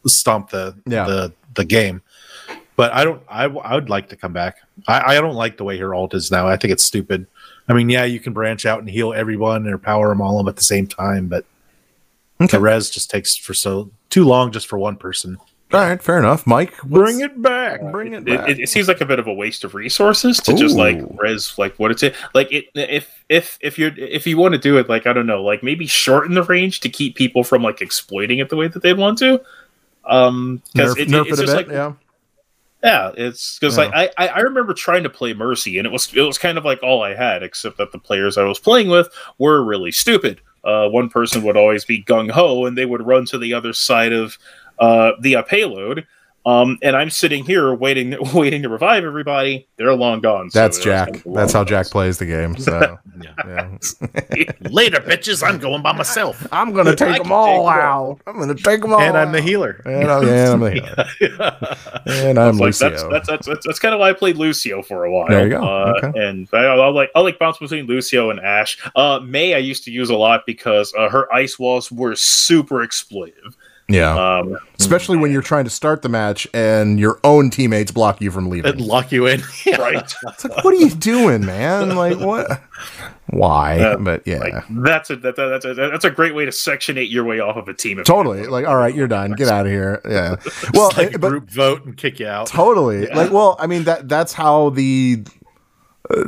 stomp 0.06 0.50
the 0.50 0.76
Yeah. 0.86 1.06
the 1.06 1.34
the 1.56 1.66
game. 1.66 2.02
But 2.76 2.92
I 2.94 3.06
don't. 3.06 3.22
I 3.30 3.46
I 3.46 3.76
would 3.76 3.90
like 3.90 4.10
to 4.10 4.18
come 4.18 4.34
back. 4.34 4.58
I, 4.88 5.14
I 5.16 5.22
don't 5.22 5.36
like 5.36 5.56
the 5.58 5.64
way 5.64 5.78
her 5.78 5.94
alt 5.96 6.14
is 6.14 6.30
now. 6.32 6.48
I 6.48 6.58
think 6.58 6.74
it's 6.74 6.84
stupid. 6.84 7.26
I 7.70 7.74
mean, 7.74 7.90
yeah, 7.90 8.04
you 8.04 8.20
can 8.20 8.34
branch 8.34 8.66
out 8.66 8.80
and 8.80 8.90
heal 8.90 9.14
everyone 9.14 9.66
or 9.68 9.78
power 9.78 10.10
them 10.10 10.20
all 10.22 10.40
up 10.40 10.48
at 10.48 10.58
the 10.58 10.64
same 10.64 10.86
time, 10.86 11.28
but 11.28 11.46
Okay. 12.42 12.58
the 12.58 12.60
res 12.62 12.90
just 12.90 13.10
takes 13.10 13.38
for 13.38 13.54
so 13.54 13.90
too 14.10 14.26
long 14.26 14.52
just 14.52 14.68
for 14.68 14.78
one 14.78 14.98
person. 14.98 15.38
All 15.74 15.80
right, 15.80 16.02
fair 16.02 16.20
enough. 16.20 16.46
Mike, 16.46 16.80
Bring 16.84 17.22
it 17.22 17.42
back. 17.42 17.82
Bring 17.92 18.14
it 18.14 18.28
It, 18.28 18.38
back. 18.38 18.50
it, 18.50 18.60
it 18.60 18.70
seems 18.70 18.88
like 18.88 19.02
a 19.02 19.06
bit 19.06 19.18
of 19.20 19.28
a 19.28 19.34
waste 19.34 19.64
of 19.64 19.74
resources 19.74 20.38
to 20.42 20.54
just 20.54 20.78
like 20.78 21.02
res 21.20 21.58
like 21.58 21.76
what 21.80 21.90
it's 21.92 22.04
like 22.34 22.52
it 22.52 22.66
if 22.76 23.24
if 23.30 23.58
if 23.62 23.78
you're 23.80 23.92
if 23.98 24.28
you 24.28 24.38
want 24.38 24.54
to 24.54 24.60
do 24.60 24.78
it 24.78 24.88
like 24.88 25.08
I 25.08 25.12
don't 25.14 25.26
know 25.26 25.44
like 25.44 25.64
maybe 25.64 25.88
shorten 25.88 26.36
the 26.36 26.44
range 26.44 26.82
to 26.82 26.90
keep 26.90 27.16
people 27.16 27.44
from 27.44 27.64
like 27.64 27.82
exploiting 27.82 28.40
it 28.40 28.50
the 28.50 28.56
way 28.56 28.68
that 28.68 28.84
they 28.84 28.94
want 28.94 29.18
to. 29.20 29.42
Um, 30.06 30.62
because 30.74 30.96
nerf, 30.96 31.00
it, 31.00 31.12
it's 31.12 31.12
it 31.12 31.44
a 31.44 31.46
just 31.46 31.58
bit, 31.58 31.68
like 31.68 31.68
yeah. 31.70 31.94
Yeah, 32.84 33.12
it's 33.18 33.58
because 33.58 33.76
Yeah. 33.78 33.86
like 33.86 34.14
I, 34.18 34.24
I 34.24 34.28
I 34.28 34.40
remember 34.42 34.76
trying 34.76 35.02
to 35.04 35.10
play 35.10 35.34
Mercy, 35.34 35.80
and 35.80 35.88
it 35.88 35.92
was 35.92 36.14
it 36.14 36.22
was 36.22 36.38
kind 36.38 36.60
of 36.60 36.64
like 36.64 36.84
all 36.84 37.02
I 37.02 37.16
had, 37.16 37.42
except 37.42 37.78
that 37.80 37.92
the 37.92 37.98
players 37.98 38.38
I 38.38 38.44
was 38.44 38.60
playing 38.60 38.90
with 38.90 39.10
were 39.40 39.64
really 39.64 39.92
stupid. 39.92 40.42
Uh, 40.64 40.88
one 40.90 41.10
person 41.10 41.42
would 41.44 41.58
always 41.58 41.86
be 41.86 42.04
gung 42.04 42.30
ho, 42.30 42.66
and 42.66 42.78
they 42.78 42.86
would 42.86 43.06
run 43.06 43.26
to 43.26 43.38
the 43.40 43.54
other 43.56 43.74
side 43.74 44.14
of 44.14 44.38
uh, 44.80 45.12
the 45.22 45.38
uh, 45.38 45.42
payload. 45.44 46.06
Um, 46.48 46.78
and 46.84 46.96
I'm 46.96 47.10
sitting 47.10 47.44
here 47.44 47.74
waiting 47.74 48.16
waiting 48.36 48.62
to 48.62 48.70
revive 48.70 49.04
everybody. 49.04 49.68
They're 49.78 49.96
long 49.96 50.20
gone. 50.22 50.52
so 50.52 50.60
That's 50.60 50.78
Jack. 50.78 51.08
kind 51.14 51.26
of 51.26 51.34
That's 51.34 51.54
how 51.54 51.60
long 51.62 51.66
Jack 51.66 51.88
plays 51.88 52.20
the 52.20 52.28
game. 52.28 52.56
So 52.56 53.00
Yeah. 53.20 53.78
yeah. 54.36 54.52
Later, 54.70 55.00
bitches. 55.00 55.42
I'm 55.42 55.58
going 55.58 55.82
by 55.82 55.94
myself. 55.94 56.46
I'm 56.52 56.72
gonna 56.72 56.96
take 56.96 57.16
can 57.16 57.24
them 57.24 57.32
all 57.32 57.66
take 57.66 57.74
'em 57.74 57.80
out. 57.82 58.20
I'm 58.28 58.38
gonna 58.38 58.54
take 58.54 58.82
them 58.82 58.94
all. 58.94 59.00
and 59.02 59.18
I'm 59.18 59.32
the 59.32 59.40
out. 59.40 59.44
healer. 59.44 59.82
And 59.86 60.12
I'm, 60.12 60.28
yeah, 60.28 60.52
I'm 60.54 60.60
the 60.60 60.72
healer. 60.72 61.58
And 62.06 62.38
I'm 62.38 62.58
like, 62.58 62.80
Lucio. 62.80 62.90
that's, 63.10 63.28
that's, 63.28 63.48
that's, 63.48 63.66
that's 63.66 63.80
kind 63.80 63.96
of 63.96 64.00
why 64.00 64.10
I 64.10 64.14
played 64.14 64.38
Lucio 64.38 64.84
for 64.84 65.06
a 65.06 65.12
while. 65.12 65.28
There 65.28 65.44
you 65.46 65.50
go. 65.50 65.64
Uh, 65.64 65.94
Okay. 66.04 66.20
And 66.28 66.48
I, 66.54 66.58
I'll 66.66 66.94
like 66.94 67.10
I'll 67.16 67.24
like 67.24 67.40
bounce 67.40 67.58
between 67.58 67.88
Lucio 67.88 68.30
and 68.30 68.40
Ashe. 68.40 68.78
Uh, 68.96 69.20
Mei 69.24 69.56
I 69.56 69.60
used 69.60 69.84
to 69.86 69.92
use 69.92 70.10
a 70.12 70.16
lot 70.16 70.46
because 70.46 70.94
uh, 70.96 71.10
her 71.10 71.32
ice 71.34 71.58
walls 71.58 71.92
were 71.92 72.16
super 72.16 72.86
exploitive. 72.86 73.56
Yeah. 73.88 74.38
Um, 74.40 74.58
Especially 74.80 75.18
when 75.18 75.32
you're 75.32 75.42
trying 75.42 75.64
to 75.66 75.70
start 75.70 76.02
the 76.02 76.10
match 76.10 76.48
and 76.54 77.00
your 77.00 77.20
own 77.24 77.50
teammates 77.50 77.92
block 77.92 78.20
you 78.22 78.30
from 78.32 78.46
And 78.46 78.52
leaving. 78.54 78.80
lock 78.80 79.12
you 79.12 79.26
in. 79.28 79.42
right. 79.78 80.14
It's 80.28 80.44
like, 80.46 80.64
what 80.64 80.74
are 80.74 80.78
you 80.78 80.90
doing, 80.90 81.46
man? 81.46 81.96
Like, 81.96 82.20
what? 82.20 82.62
Why? 83.28 83.78
Yeah, 83.78 83.96
but 83.98 84.26
yeah. 84.28 84.38
Like 84.40 84.54
that's 84.70 85.10
a 85.10 85.16
that, 85.18 85.36
that, 85.36 85.48
that's 85.48 85.66
a 85.66 85.74
that's 85.74 86.06
a 86.06 86.12
great 86.12 86.36
way 86.36 86.46
to 86.46 86.52
sectionate 86.52 87.10
your 87.10 87.24
way 87.24 87.40
off 87.40 87.56
of 87.58 87.68
a 87.68 87.74
team. 87.74 88.00
if- 88.00 88.06
Totally. 88.06 88.46
Like, 88.48 88.68
all 88.68 88.76
right, 88.78 88.94
you're 88.94 89.08
done. 89.08 89.32
Get 89.32 89.48
out 89.48 89.66
of 89.66 89.72
here. 89.72 90.02
Yeah. 90.08 90.36
Well, 90.74 90.92
like 90.98 91.14
a 91.16 91.20
but 91.20 91.30
group 91.30 91.50
vote 91.50 91.86
and 91.86 91.96
kick 91.98 92.20
you 92.20 92.28
out. 92.28 92.48
totally. 92.48 93.08
Like, 93.08 93.32
well, 93.32 93.56
I 93.60 93.68
mean 93.68 93.84
that 93.86 94.10
that's 94.10 94.34
how 94.34 94.70
the. 94.72 95.24
Uh, 96.10 96.24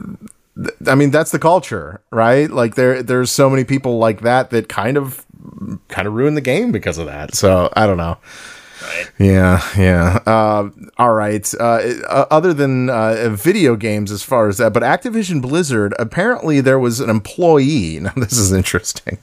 th- 0.55 0.73
I 0.87 0.95
mean 0.95 1.11
that's 1.11 1.31
the 1.31 1.39
culture, 1.39 2.01
right? 2.11 2.49
Like 2.49 2.75
there, 2.75 3.03
there's 3.03 3.29
so 3.29 3.49
many 3.49 3.63
people 3.63 3.97
like 3.99 4.21
that 4.21 4.49
that 4.51 4.67
kind 4.69 4.97
of, 4.97 5.23
kind 5.87 6.07
of 6.07 6.13
ruin 6.13 6.35
the 6.35 6.41
game 6.41 6.71
because 6.71 6.97
of 6.97 7.05
that. 7.07 7.35
So 7.35 7.69
I 7.73 7.85
don't 7.87 7.97
know. 7.97 8.17
Right. 8.81 9.07
Yeah, 9.17 9.67
yeah. 9.75 10.19
Uh, 10.25 10.69
all 10.97 11.13
right. 11.13 11.51
Uh, 11.59 11.63
uh, 12.07 12.25
other 12.29 12.53
than 12.53 12.89
uh, 12.89 13.29
video 13.29 13.75
games, 13.75 14.11
as 14.11 14.21
far 14.21 14.47
as 14.47 14.59
that, 14.59 14.71
but 14.71 14.83
Activision 14.83 15.41
Blizzard 15.41 15.95
apparently 15.97 16.61
there 16.61 16.77
was 16.79 16.99
an 16.99 17.09
employee. 17.09 17.99
Now 18.07 18.13
this 18.15 18.37
is 18.37 18.51
interesting. 18.51 19.17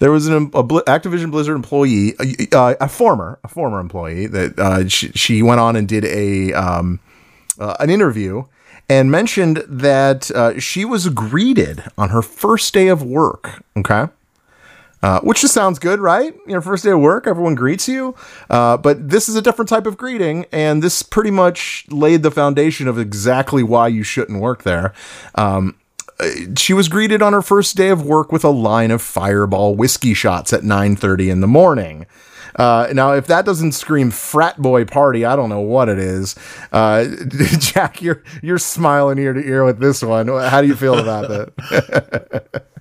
There 0.00 0.10
was 0.10 0.26
an 0.26 0.50
a 0.54 0.62
Bli- 0.62 0.82
Activision 0.82 1.30
Blizzard 1.30 1.56
employee, 1.56 2.14
uh, 2.52 2.74
a 2.80 2.88
former 2.88 3.38
a 3.44 3.48
former 3.48 3.78
employee 3.80 4.26
that 4.28 4.58
uh, 4.58 4.88
she, 4.88 5.08
she 5.12 5.42
went 5.42 5.60
on 5.60 5.76
and 5.76 5.86
did 5.86 6.04
a 6.06 6.52
um, 6.54 6.98
uh, 7.58 7.76
an 7.78 7.90
interview 7.90 8.44
and 8.88 9.10
mentioned 9.10 9.62
that 9.68 10.30
uh, 10.30 10.58
she 10.58 10.84
was 10.84 11.08
greeted 11.10 11.84
on 11.98 12.10
her 12.10 12.22
first 12.22 12.72
day 12.72 12.88
of 12.88 13.02
work. 13.02 13.62
Okay. 13.76 14.06
Uh, 15.06 15.20
which 15.20 15.42
just 15.42 15.54
sounds 15.54 15.78
good, 15.78 16.00
right? 16.00 16.34
Your 16.48 16.60
first 16.60 16.82
day 16.82 16.90
of 16.90 16.98
work, 16.98 17.28
everyone 17.28 17.54
greets 17.54 17.86
you. 17.86 18.16
Uh, 18.50 18.76
but 18.76 19.08
this 19.08 19.28
is 19.28 19.36
a 19.36 19.40
different 19.40 19.68
type 19.68 19.86
of 19.86 19.96
greeting, 19.96 20.46
and 20.50 20.82
this 20.82 21.04
pretty 21.04 21.30
much 21.30 21.86
laid 21.90 22.24
the 22.24 22.30
foundation 22.32 22.88
of 22.88 22.98
exactly 22.98 23.62
why 23.62 23.86
you 23.86 24.02
shouldn't 24.02 24.40
work 24.40 24.64
there. 24.64 24.92
Um, 25.36 25.76
uh, 26.18 26.28
she 26.58 26.72
was 26.72 26.88
greeted 26.88 27.22
on 27.22 27.34
her 27.34 27.40
first 27.40 27.76
day 27.76 27.90
of 27.90 28.04
work 28.04 28.32
with 28.32 28.42
a 28.42 28.50
line 28.50 28.90
of 28.90 29.00
fireball 29.00 29.76
whiskey 29.76 30.12
shots 30.12 30.52
at 30.52 30.62
9.30 30.62 31.30
in 31.30 31.40
the 31.40 31.46
morning. 31.46 32.06
Uh, 32.56 32.88
now, 32.92 33.12
if 33.12 33.28
that 33.28 33.44
doesn't 33.44 33.72
scream 33.72 34.10
frat 34.10 34.60
boy 34.60 34.84
party, 34.84 35.24
I 35.24 35.36
don't 35.36 35.50
know 35.50 35.60
what 35.60 35.88
it 35.88 36.00
is. 36.00 36.34
Uh, 36.72 37.04
Jack, 37.60 38.02
you're 38.02 38.24
you're 38.42 38.58
smiling 38.58 39.18
ear 39.18 39.34
to 39.34 39.40
ear 39.40 39.64
with 39.64 39.78
this 39.78 40.02
one. 40.02 40.26
How 40.26 40.62
do 40.62 40.66
you 40.66 40.74
feel 40.74 40.98
about 40.98 41.28
that? 41.28 42.72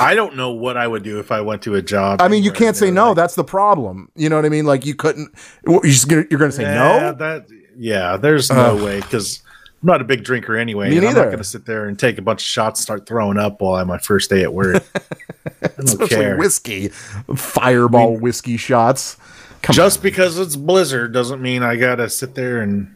I 0.00 0.14
don't 0.14 0.36
know 0.36 0.50
what 0.50 0.76
I 0.76 0.86
would 0.86 1.02
do 1.02 1.18
if 1.18 1.32
I 1.32 1.40
went 1.40 1.62
to 1.62 1.74
a 1.74 1.82
job. 1.82 2.20
I 2.20 2.28
mean, 2.28 2.42
you 2.42 2.52
can't 2.52 2.76
say 2.76 2.90
no. 2.90 3.08
like, 3.08 3.16
That's 3.16 3.34
the 3.34 3.44
problem. 3.44 4.10
You 4.14 4.28
know 4.28 4.36
what 4.36 4.44
I 4.44 4.48
mean? 4.48 4.66
Like 4.66 4.84
you 4.84 4.94
couldn't. 4.94 5.34
You're 5.66 5.80
gonna, 5.80 6.26
you're 6.30 6.38
going 6.38 6.50
to 6.50 6.56
say 6.56 6.62
"Yeah, 6.62 6.74
no. 6.74 7.12
That 7.12 7.48
yeah, 7.76 8.16
there's 8.16 8.50
no 8.50 8.76
way 8.76 9.00
because 9.00 9.42
I'm 9.82 9.86
not 9.86 10.00
a 10.00 10.04
big 10.04 10.24
drinker 10.24 10.56
anyway. 10.56 10.90
Me 10.90 10.98
and 10.98 11.06
I'm 11.06 11.14
not 11.14 11.26
going 11.26 11.38
to 11.38 11.44
sit 11.44 11.64
there 11.64 11.86
and 11.86 11.98
take 11.98 12.18
a 12.18 12.22
bunch 12.22 12.42
of 12.42 12.46
shots, 12.46 12.80
start 12.80 13.06
throwing 13.06 13.38
up 13.38 13.60
while 13.62 13.76
I'm 13.76 13.88
my 13.88 13.98
first 13.98 14.28
day 14.28 14.42
at 14.42 14.52
work. 14.52 14.82
I 15.62 15.68
don't 15.68 15.84
Especially 15.84 16.16
care. 16.16 16.36
whiskey, 16.36 16.88
fireball 16.88 18.18
whiskey 18.18 18.58
shots. 18.58 19.16
Come 19.62 19.74
Just 19.74 20.02
because 20.02 20.38
it's 20.38 20.56
Blizzard 20.56 21.12
doesn't 21.12 21.40
mean 21.40 21.62
I 21.62 21.76
got 21.76 21.96
to 21.96 22.10
sit 22.10 22.34
there 22.34 22.60
and 22.60 22.94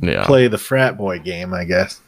yeah. 0.00 0.24
play 0.26 0.48
the 0.48 0.58
frat 0.58 0.98
boy 0.98 1.18
game. 1.18 1.54
I 1.54 1.64
guess. 1.64 2.00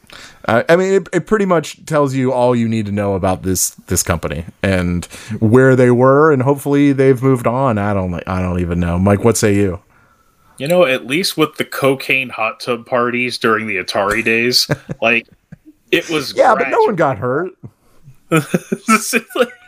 Uh, 0.46 0.62
I 0.68 0.76
mean, 0.76 0.94
it, 0.94 1.08
it 1.12 1.26
pretty 1.26 1.44
much 1.44 1.84
tells 1.86 2.14
you 2.14 2.32
all 2.32 2.54
you 2.54 2.68
need 2.68 2.86
to 2.86 2.92
know 2.92 3.14
about 3.14 3.42
this 3.42 3.70
this 3.86 4.02
company 4.02 4.44
and 4.62 5.04
where 5.40 5.74
they 5.74 5.90
were, 5.90 6.32
and 6.32 6.42
hopefully 6.42 6.92
they've 6.92 7.20
moved 7.22 7.46
on. 7.46 7.78
I 7.78 7.92
don't. 7.94 8.14
I 8.26 8.40
don't 8.40 8.60
even 8.60 8.80
know. 8.80 8.98
Mike, 8.98 9.24
what 9.24 9.36
say 9.36 9.54
you? 9.54 9.80
You 10.58 10.68
know, 10.68 10.86
at 10.86 11.06
least 11.06 11.36
with 11.36 11.56
the 11.56 11.64
cocaine 11.64 12.30
hot 12.30 12.60
tub 12.60 12.86
parties 12.86 13.38
during 13.38 13.66
the 13.66 13.76
Atari 13.76 14.24
days, 14.24 14.68
like 15.02 15.26
it 15.90 16.08
was. 16.08 16.34
Yeah, 16.34 16.54
but 16.54 16.68
no 16.68 16.80
one 16.82 16.96
got 16.96 17.18
hurt. 17.18 17.52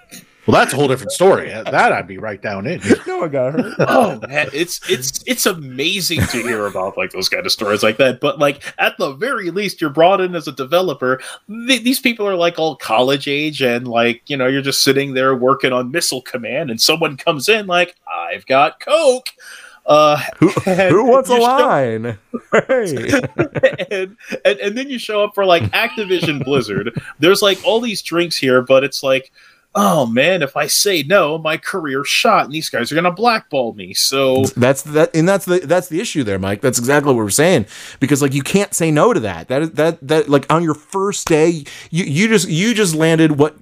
gradual. 0.48 0.52
Well, 0.52 0.64
that's 0.64 0.72
a 0.72 0.76
whole 0.76 0.88
different 0.88 1.12
story. 1.12 1.48
That 1.50 1.92
I'd 1.92 2.06
be 2.06 2.18
right 2.18 2.40
down 2.40 2.66
in. 2.66 2.80
No 3.06 3.24
I 3.24 3.28
got 3.28 3.52
hurt. 3.54 3.74
oh 3.80 4.20
man, 4.28 4.48
it's 4.52 4.80
it's 4.88 5.22
it's 5.26 5.46
amazing 5.46 6.20
to 6.20 6.42
hear 6.42 6.66
about 6.66 6.96
like 6.96 7.10
those 7.12 7.28
kind 7.28 7.46
of 7.46 7.52
stories 7.52 7.82
like 7.82 7.96
that. 7.96 8.20
But 8.20 8.38
like 8.38 8.62
at 8.78 8.96
the 8.98 9.12
very 9.12 9.50
least, 9.50 9.80
you're 9.80 9.90
brought 9.90 10.20
in 10.20 10.34
as 10.34 10.46
a 10.46 10.52
developer. 10.52 11.20
Th- 11.48 11.82
these 11.82 12.00
people 12.00 12.26
are 12.28 12.36
like 12.36 12.58
all 12.58 12.76
college 12.76 13.26
age, 13.26 13.62
and 13.62 13.88
like 13.88 14.22
you 14.26 14.36
know, 14.36 14.46
you're 14.46 14.62
just 14.62 14.82
sitting 14.82 15.14
there 15.14 15.34
working 15.34 15.72
on 15.72 15.90
Missile 15.90 16.22
Command, 16.22 16.70
and 16.70 16.80
someone 16.80 17.16
comes 17.16 17.48
in 17.48 17.66
like, 17.66 17.96
"I've 18.06 18.44
got 18.46 18.80
coke." 18.80 19.30
Uh, 19.86 20.18
Who, 20.36 20.48
who 20.66 21.04
wants 21.06 21.30
a 21.30 21.34
you 21.34 21.40
show- 21.40 21.46
line? 21.46 22.18
Hey. 22.52 23.20
and, 23.90 24.16
and 24.44 24.58
and 24.60 24.76
then 24.78 24.90
you 24.90 24.98
show 24.98 25.24
up 25.24 25.34
for 25.34 25.46
like 25.46 25.62
Activision 25.72 26.44
Blizzard. 26.44 27.00
There's 27.18 27.40
like 27.40 27.58
all 27.64 27.80
these 27.80 28.02
drinks 28.02 28.36
here, 28.36 28.60
but 28.60 28.84
it's 28.84 29.02
like, 29.02 29.32
oh 29.74 30.06
man, 30.06 30.42
if 30.42 30.56
I 30.56 30.66
say 30.66 31.02
no, 31.02 31.38
my 31.38 31.56
career's 31.56 32.08
shot, 32.08 32.44
and 32.46 32.52
these 32.54 32.68
guys 32.68 32.90
are 32.90 32.94
gonna 32.94 33.12
blackball 33.12 33.74
me. 33.74 33.94
So 33.94 34.44
That's 34.56 34.82
that, 34.82 35.14
and 35.14 35.28
that's 35.28 35.44
the 35.44 35.60
that's 35.60 35.88
the 35.88 36.00
issue 36.00 36.24
there, 36.24 36.38
Mike. 36.38 36.60
That's 36.60 36.78
exactly 36.78 37.12
what 37.12 37.16
we're 37.16 37.30
saying 37.30 37.66
because 38.00 38.22
like 38.22 38.34
you 38.34 38.42
can't 38.42 38.74
say 38.74 38.90
no 38.90 39.12
to 39.12 39.20
that. 39.20 39.48
That 39.48 39.62
is 39.62 39.70
that 39.72 39.98
that 40.06 40.28
like 40.28 40.52
on 40.52 40.62
your 40.62 40.74
first 40.74 41.28
day, 41.28 41.64
you 41.90 42.04
you 42.04 42.28
just 42.28 42.48
you 42.48 42.74
just 42.74 42.94
landed 42.94 43.32
what 43.38 43.56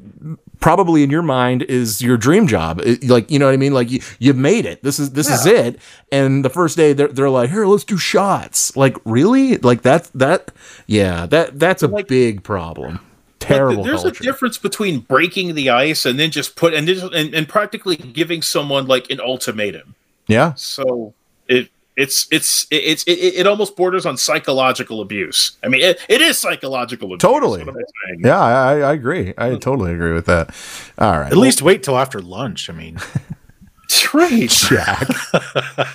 probably 0.58 1.02
in 1.02 1.10
your 1.10 1.22
mind 1.22 1.62
is 1.64 2.00
your 2.00 2.16
dream 2.16 2.46
job. 2.46 2.80
It- 2.80 3.04
like 3.08 3.30
you 3.30 3.38
know 3.38 3.44
what 3.46 3.52
I 3.52 3.58
mean? 3.58 3.74
Like 3.74 3.90
you 3.90 4.00
you 4.18 4.32
made 4.32 4.64
it. 4.64 4.82
This 4.82 4.98
is 4.98 5.10
this 5.12 5.28
is 5.28 5.44
it. 5.44 5.78
And 6.10 6.44
the 6.44 6.50
first 6.50 6.76
day 6.76 6.92
they're 6.94 7.08
they're 7.08 7.30
like, 7.30 7.50
here, 7.50 7.66
let's 7.66 7.84
do 7.84 7.98
shots. 7.98 8.74
Like 8.76 8.96
really? 9.04 9.58
Like 9.58 9.82
that 9.82 10.10
that 10.14 10.50
yeah 10.86 11.26
that 11.26 11.58
that's 11.58 11.82
a 11.82 11.88
Like- 11.88 12.08
big 12.08 12.42
problem. 12.42 13.00
Like, 13.48 13.58
Terrible. 13.58 13.82
there's 13.84 14.02
culture. 14.02 14.22
a 14.22 14.24
difference 14.24 14.58
between 14.58 15.00
breaking 15.00 15.54
the 15.54 15.70
ice 15.70 16.04
and 16.04 16.18
then 16.18 16.30
just 16.30 16.56
put 16.56 16.74
and, 16.74 16.86
just, 16.86 17.12
and 17.12 17.34
and 17.34 17.48
practically 17.48 17.96
giving 17.96 18.42
someone 18.42 18.86
like 18.86 19.10
an 19.10 19.20
ultimatum. 19.20 19.94
Yeah. 20.26 20.54
So 20.54 21.14
it. 21.48 21.70
It's 21.98 22.28
it's 22.30 22.66
it's 22.70 23.04
it, 23.04 23.12
it 23.12 23.46
almost 23.46 23.74
borders 23.74 24.04
on 24.04 24.18
psychological 24.18 25.00
abuse. 25.00 25.52
I 25.64 25.68
mean, 25.68 25.80
it, 25.80 25.98
it 26.10 26.20
is 26.20 26.36
psychological 26.36 27.06
abuse. 27.14 27.22
Totally. 27.22 27.62
I? 27.62 27.72
Yeah, 28.18 28.38
I, 28.38 28.50
I 28.50 28.80
I 28.80 28.92
agree. 28.92 29.32
I 29.38 29.56
totally 29.56 29.94
agree 29.94 30.12
with 30.12 30.26
that. 30.26 30.54
All 30.98 31.18
right. 31.18 31.32
At 31.32 31.38
least 31.38 31.62
wait 31.62 31.82
till 31.82 31.96
after 31.96 32.20
lunch. 32.20 32.68
I 32.68 32.74
mean, 32.74 32.96
That's 32.96 33.08
right. 34.14 34.48
Jack. 34.50 35.08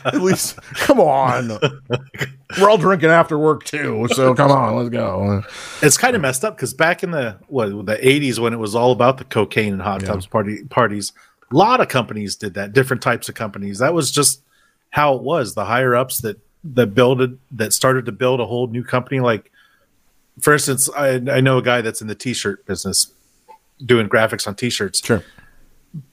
At 0.06 0.22
least, 0.22 0.58
come 0.76 1.00
on. 1.00 1.50
We're 2.60 2.70
all 2.70 2.78
drinking 2.78 3.10
after 3.10 3.38
work 3.38 3.64
too, 3.64 4.08
so 4.12 4.34
come 4.34 4.52
on, 4.52 4.76
let's 4.76 4.90
go. 4.90 5.42
it's 5.82 5.98
kind 5.98 6.16
of 6.16 6.22
messed 6.22 6.44
up 6.46 6.56
because 6.56 6.74
back 6.74 7.04
in 7.04 7.12
the 7.12 7.38
what 7.48 7.70
the 7.86 7.98
80s 7.98 8.40
when 8.40 8.54
it 8.54 8.58
was 8.60 8.76
all 8.76 8.92
about 8.92 9.18
the 9.18 9.24
cocaine 9.24 9.74
and 9.74 9.82
hot 9.82 10.02
Yeah. 10.02 10.10
tubs 10.10 10.26
party 10.28 10.64
parties, 10.66 11.14
a 11.52 11.56
lot 11.56 11.80
of 11.82 11.88
companies 11.88 12.36
did 12.36 12.54
that. 12.56 12.74
Different 12.74 13.02
types 13.02 13.30
of 13.30 13.36
companies. 13.36 13.80
That 13.80 13.94
was 13.94 14.12
just 14.12 14.42
how 14.90 15.16
it 15.16 15.22
was. 15.24 15.54
The 15.56 15.66
higher 15.66 15.96
ups 15.96 16.20
that 16.20 16.38
that 16.64 16.94
builded 16.94 17.40
that 17.52 17.74
started 17.74 18.06
to 18.06 18.12
build 18.12 18.40
a 18.40 18.46
whole 18.46 18.68
new 18.68 18.84
company 18.84 19.20
like 19.20 19.52
for 20.40 20.54
instance, 20.54 20.90
I, 20.96 21.16
I 21.30 21.42
know 21.42 21.58
a 21.58 21.62
guy 21.62 21.82
that's 21.82 22.02
in 22.02 22.08
the 22.08 22.16
t-shirt 22.16 22.66
business 22.66 23.12
doing 23.86 24.08
graphics 24.08 24.48
on 24.48 24.56
t-shirts. 24.56 25.06
Sure. 25.06 25.24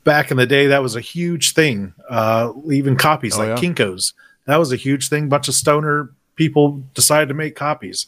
Back 0.04 0.30
in 0.30 0.36
the 0.36 0.46
day, 0.46 0.66
that 0.68 0.82
was 0.82 0.96
a 0.96 1.00
huge 1.00 1.54
thing. 1.54 1.94
Uh, 2.08 2.52
even 2.72 2.96
copies 2.96 3.36
Oh, 3.36 3.46
like 3.46 3.48
yeah? 3.62 3.68
Kinko's, 3.70 4.12
that 4.46 4.56
was 4.56 4.72
a 4.72 4.76
huge 4.76 5.08
thing. 5.08 5.28
Bunch 5.28 5.46
of 5.48 5.54
stoner 5.54 6.10
people 6.34 6.82
decided 6.94 7.28
to 7.28 7.34
make 7.34 7.54
copies. 7.54 8.06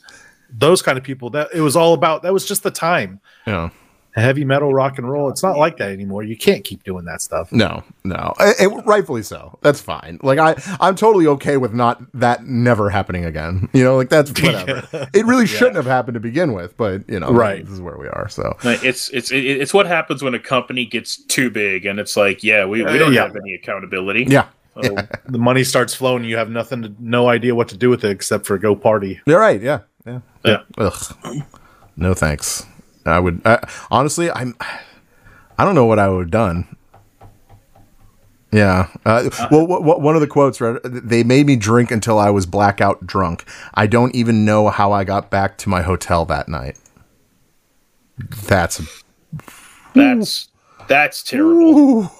Those 0.52 0.82
kind 0.82 0.98
of 0.98 1.04
people. 1.04 1.30
That 1.30 1.48
it 1.54 1.60
was 1.60 1.76
all 1.76 1.94
about. 1.94 2.22
That 2.22 2.32
was 2.32 2.44
just 2.44 2.64
the 2.64 2.70
time. 2.72 3.20
Yeah. 3.46 3.70
Heavy 4.16 4.44
metal, 4.44 4.72
rock 4.74 4.98
and 4.98 5.08
roll. 5.08 5.28
It's 5.30 5.42
not 5.42 5.56
like 5.56 5.76
that 5.76 5.90
anymore. 5.90 6.22
You 6.24 6.36
can't 6.36 6.64
keep 6.64 6.82
doing 6.82 7.04
that 7.04 7.22
stuff. 7.22 7.52
No, 7.52 7.84
no, 8.04 8.34
and, 8.40 8.54
and 8.58 8.86
rightfully 8.86 9.22
so. 9.22 9.56
That's 9.62 9.80
fine. 9.80 10.18
Like 10.22 10.38
I, 10.38 10.60
I'm 10.80 10.96
totally 10.96 11.26
okay 11.28 11.56
with 11.58 11.72
not 11.72 12.00
that 12.14 12.44
never 12.44 12.90
happening 12.90 13.24
again. 13.24 13.68
You 13.74 13.84
know, 13.84 13.96
like 13.96 14.08
that's 14.08 14.30
whatever. 14.42 15.08
It 15.14 15.24
really 15.26 15.46
shouldn't 15.46 15.76
have 15.76 15.86
happened 15.86 16.14
to 16.14 16.20
begin 16.20 16.52
with, 16.54 16.76
but 16.76 17.08
you 17.08 17.20
know, 17.20 17.30
Right. 17.30 17.64
This 17.64 17.72
is 17.74 17.80
where 17.80 17.96
we 17.96 18.08
are. 18.08 18.28
So 18.28 18.56
It's 18.64 19.08
it's 19.10 19.30
it's 19.30 19.72
what 19.72 19.86
happens 19.86 20.22
when 20.22 20.34
a 20.34 20.38
company 20.40 20.84
gets 20.86 21.16
too 21.16 21.48
big, 21.50 21.86
and 21.86 21.98
it's 22.00 22.16
like, 22.16 22.42
yeah, 22.42 22.64
we, 22.64 22.82
we 22.82 22.98
don't 22.98 23.10
Uh, 23.10 23.12
yeah. 23.12 23.22
have 23.22 23.36
any 23.36 23.54
accountability. 23.54 24.24
yeah, 24.28 24.46
So, 24.82 24.96
The 25.26 25.38
money 25.38 25.62
starts 25.64 25.94
flowing. 25.94 26.24
You 26.24 26.36
have 26.36 26.50
nothing, 26.50 26.82
to, 26.82 26.94
no 26.98 27.28
idea 27.28 27.54
what 27.54 27.68
to 27.68 27.76
do 27.76 27.88
with 27.90 28.04
it 28.04 28.10
except 28.10 28.44
for 28.46 28.58
go 28.58 28.74
party. 28.74 29.20
you're 29.24 29.38
right. 29.40 29.62
Yeah, 29.62 29.80
yeah. 30.04 30.20
yeah. 30.44 30.62
Ugh. 30.78 31.14
No 31.96 32.12
thanks. 32.14 32.66
I 33.06 33.18
would 33.18 33.40
I, 33.44 33.66
honestly. 33.90 34.30
I'm. 34.30 34.56
I 35.58 35.64
don't 35.64 35.74
know 35.74 35.86
what 35.86 35.98
I 35.98 36.08
would 36.08 36.26
have 36.26 36.30
done. 36.30 36.76
Yeah. 38.52 38.88
Uh, 39.04 39.30
well, 39.50 39.66
wh- 39.66 39.82
wh- 39.84 40.00
one 40.00 40.14
of 40.14 40.20
the 40.20 40.26
quotes 40.26 40.60
read, 40.60 40.82
"They 40.82 41.22
made 41.22 41.46
me 41.46 41.56
drink 41.56 41.90
until 41.90 42.18
I 42.18 42.30
was 42.30 42.46
blackout 42.46 43.06
drunk. 43.06 43.44
I 43.74 43.86
don't 43.86 44.14
even 44.14 44.44
know 44.44 44.68
how 44.70 44.92
I 44.92 45.04
got 45.04 45.30
back 45.30 45.56
to 45.58 45.68
my 45.68 45.82
hotel 45.82 46.24
that 46.26 46.48
night." 46.48 46.76
That's 48.46 48.80
That's 49.94 50.48
that's 50.88 51.22
terrible. 51.22 52.10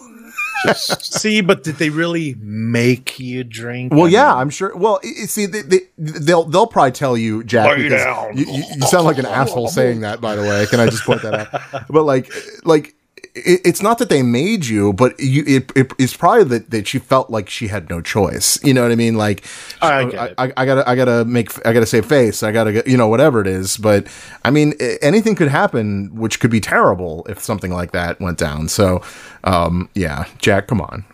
See, 0.74 1.40
but 1.40 1.62
did 1.64 1.76
they 1.76 1.90
really 1.90 2.34
make 2.40 3.18
you 3.18 3.44
drink? 3.44 3.92
well, 3.92 4.04
I 4.06 4.08
yeah, 4.08 4.28
mean, 4.30 4.38
I'm 4.38 4.50
sure. 4.50 4.76
Well, 4.76 5.00
i- 5.04 5.22
i- 5.22 5.26
see, 5.26 5.46
they, 5.46 5.62
they, 5.62 5.78
they'll 5.98 6.44
they'll 6.44 6.66
probably 6.66 6.92
tell 6.92 7.16
you, 7.16 7.42
Jack, 7.44 7.76
because 7.76 8.36
you, 8.38 8.44
you, 8.46 8.64
you 8.76 8.82
sound 8.82 9.04
like 9.06 9.18
an 9.18 9.26
asshole 9.26 9.68
saying 9.68 10.00
that. 10.00 10.20
By 10.20 10.36
the 10.36 10.42
way, 10.42 10.66
can 10.66 10.80
I 10.80 10.86
just 10.86 11.04
point 11.04 11.22
that 11.22 11.34
out? 11.54 11.86
But 11.88 12.04
like, 12.04 12.32
like 12.64 12.94
it, 13.34 13.60
it's 13.64 13.82
not 13.82 13.98
that 13.98 14.08
they 14.08 14.22
made 14.22 14.66
you, 14.66 14.92
but 14.92 15.18
you, 15.18 15.44
it, 15.46 15.72
it, 15.76 15.92
it's 15.98 16.16
probably 16.16 16.44
that 16.44 16.70
that 16.70 16.86
she 16.86 16.98
felt 16.98 17.30
like 17.30 17.48
she 17.48 17.68
had 17.68 17.88
no 17.88 18.00
choice. 18.00 18.62
You 18.64 18.74
know 18.74 18.82
what 18.82 18.92
I 18.92 18.96
mean? 18.96 19.16
Like, 19.16 19.44
I 19.80 20.04
it. 20.04 20.34
I, 20.38 20.52
I 20.56 20.66
gotta, 20.66 20.88
I 20.88 20.94
gotta 20.94 21.24
make, 21.24 21.66
I 21.66 21.72
gotta 21.72 21.86
save 21.86 22.06
face. 22.06 22.42
I 22.42 22.52
gotta, 22.52 22.82
you 22.86 22.96
know, 22.96 23.08
whatever 23.08 23.40
it 23.40 23.46
is. 23.46 23.76
But 23.76 24.06
I 24.44 24.50
mean, 24.50 24.74
anything 25.02 25.34
could 25.34 25.48
happen, 25.48 26.14
which 26.14 26.40
could 26.40 26.50
be 26.50 26.60
terrible 26.60 27.26
if 27.28 27.40
something 27.40 27.72
like 27.72 27.92
that 27.92 28.20
went 28.20 28.38
down. 28.38 28.68
So, 28.68 29.02
um, 29.44 29.88
yeah, 29.94 30.26
Jack, 30.38 30.66
come 30.66 30.80
on. 30.80 31.04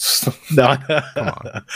no, 0.52 0.76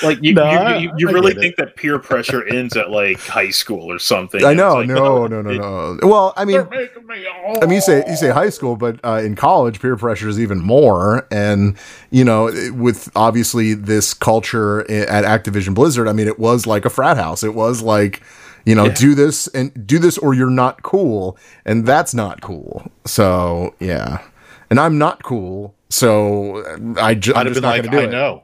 like 0.04 0.22
you, 0.22 0.32
No, 0.32 0.76
you, 0.76 0.90
you, 0.90 0.92
you 0.98 1.06
really 1.08 1.32
get 1.34 1.38
it. 1.38 1.40
think 1.40 1.56
that 1.56 1.74
peer 1.76 1.98
pressure 1.98 2.46
ends 2.46 2.76
at 2.76 2.90
like 2.90 3.18
high 3.18 3.50
school 3.50 3.90
or 3.90 3.98
something? 3.98 4.44
I 4.44 4.54
know, 4.54 4.74
like, 4.76 4.88
no, 4.88 5.24
oh, 5.24 5.26
no, 5.26 5.42
no, 5.42 5.50
it- 5.50 5.58
no. 5.58 5.98
Well, 6.08 6.32
I 6.36 6.44
mean, 6.44 6.58
me 6.70 7.26
all- 7.26 7.58
I 7.62 7.66
mean, 7.66 7.74
you 7.76 7.80
say 7.80 8.04
you 8.06 8.14
say 8.16 8.30
high 8.30 8.50
school, 8.50 8.76
but 8.76 9.00
uh, 9.04 9.20
in 9.24 9.34
college, 9.34 9.80
peer 9.80 9.96
pressure 9.96 10.28
is 10.28 10.38
even 10.38 10.60
more. 10.60 11.26
And 11.32 11.76
you 12.10 12.24
know, 12.24 12.44
with 12.74 13.10
obviously 13.16 13.74
this 13.74 14.14
culture 14.14 14.88
at 14.90 15.24
Activision 15.24 15.74
Blizzard, 15.74 16.06
I 16.06 16.12
mean, 16.12 16.28
it 16.28 16.38
was 16.38 16.64
like 16.66 16.84
a 16.84 16.90
frat 16.90 17.16
house. 17.16 17.42
It 17.42 17.54
was 17.54 17.82
like, 17.82 18.22
you 18.64 18.76
know, 18.76 18.88
do 18.88 19.16
this 19.16 19.48
and 19.48 19.84
do 19.84 19.98
this, 19.98 20.16
or 20.18 20.32
you're 20.32 20.48
not 20.48 20.82
cool, 20.84 21.36
and 21.64 21.84
that's 21.86 22.14
not 22.14 22.40
cool. 22.40 22.88
So 23.04 23.74
yeah, 23.80 24.22
and 24.70 24.78
I'm 24.78 24.96
not 24.96 25.24
cool, 25.24 25.74
so 25.92 26.64
I 27.00 27.14
ju- 27.14 27.32
I'm 27.34 27.40
I'd 27.40 27.46
have 27.46 27.54
just 27.54 27.62
been 27.62 27.62
not 27.62 27.78
like, 27.78 27.82
going 27.90 27.90
to 27.90 27.90
do 27.90 27.98
I 27.98 28.04
it. 28.04 28.10
know, 28.10 28.42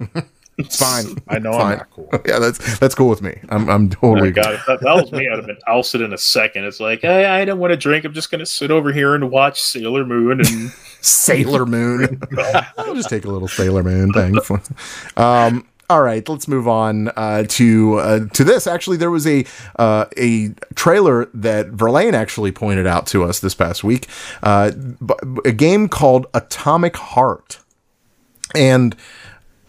It's 0.58 0.76
fine. 0.80 1.16
I 1.28 1.38
know, 1.38 1.52
Fine. 1.52 1.72
I'm 1.72 1.78
not 1.78 1.90
cool. 1.90 2.08
Yeah, 2.26 2.38
that's 2.38 2.78
that's 2.78 2.94
cool 2.94 3.08
with 3.08 3.22
me. 3.22 3.38
I'm 3.48 3.68
I'm 3.70 3.86
Oh 3.86 3.88
totally. 4.14 4.30
my 4.30 4.42
God, 4.42 4.54
if 4.54 4.66
that, 4.66 4.80
that 4.80 4.94
was 4.94 5.10
me. 5.12 5.28
I'd 5.28 5.36
have 5.36 5.46
been 5.46 5.56
ousted 5.66 6.00
in 6.02 6.12
a 6.12 6.18
second. 6.18 6.64
It's 6.64 6.80
like, 6.80 7.00
hey, 7.02 7.24
I 7.24 7.44
don't 7.44 7.58
want 7.58 7.70
to 7.70 7.76
drink. 7.76 8.04
I'm 8.04 8.12
just 8.12 8.30
going 8.30 8.40
to 8.40 8.46
sit 8.46 8.70
over 8.70 8.92
here 8.92 9.14
and 9.14 9.30
watch 9.30 9.60
Sailor 9.62 10.04
Moon. 10.04 10.40
And 10.40 10.72
Sailor 11.00 11.64
Moon. 11.64 12.20
I'll 12.76 12.94
just 12.94 13.08
take 13.08 13.24
a 13.24 13.28
little 13.30 13.48
Sailor 13.48 13.82
Moon. 13.82 14.12
Thanks. 14.12 14.50
Um, 15.16 15.64
all 15.90 16.02
right, 16.02 16.28
let's 16.28 16.46
move 16.46 16.68
on 16.68 17.08
uh, 17.16 17.44
to 17.48 17.94
uh, 17.94 18.20
to 18.34 18.44
this. 18.44 18.66
Actually, 18.66 18.98
there 18.98 19.10
was 19.10 19.26
a 19.26 19.44
uh, 19.76 20.04
a 20.18 20.50
trailer 20.74 21.30
that 21.32 21.68
Verlaine 21.68 22.14
actually 22.14 22.52
pointed 22.52 22.86
out 22.86 23.06
to 23.08 23.24
us 23.24 23.40
this 23.40 23.54
past 23.54 23.82
week. 23.82 24.06
Uh, 24.42 24.72
a 25.46 25.52
game 25.52 25.88
called 25.88 26.26
Atomic 26.34 26.96
Heart, 26.96 27.60
and 28.54 28.94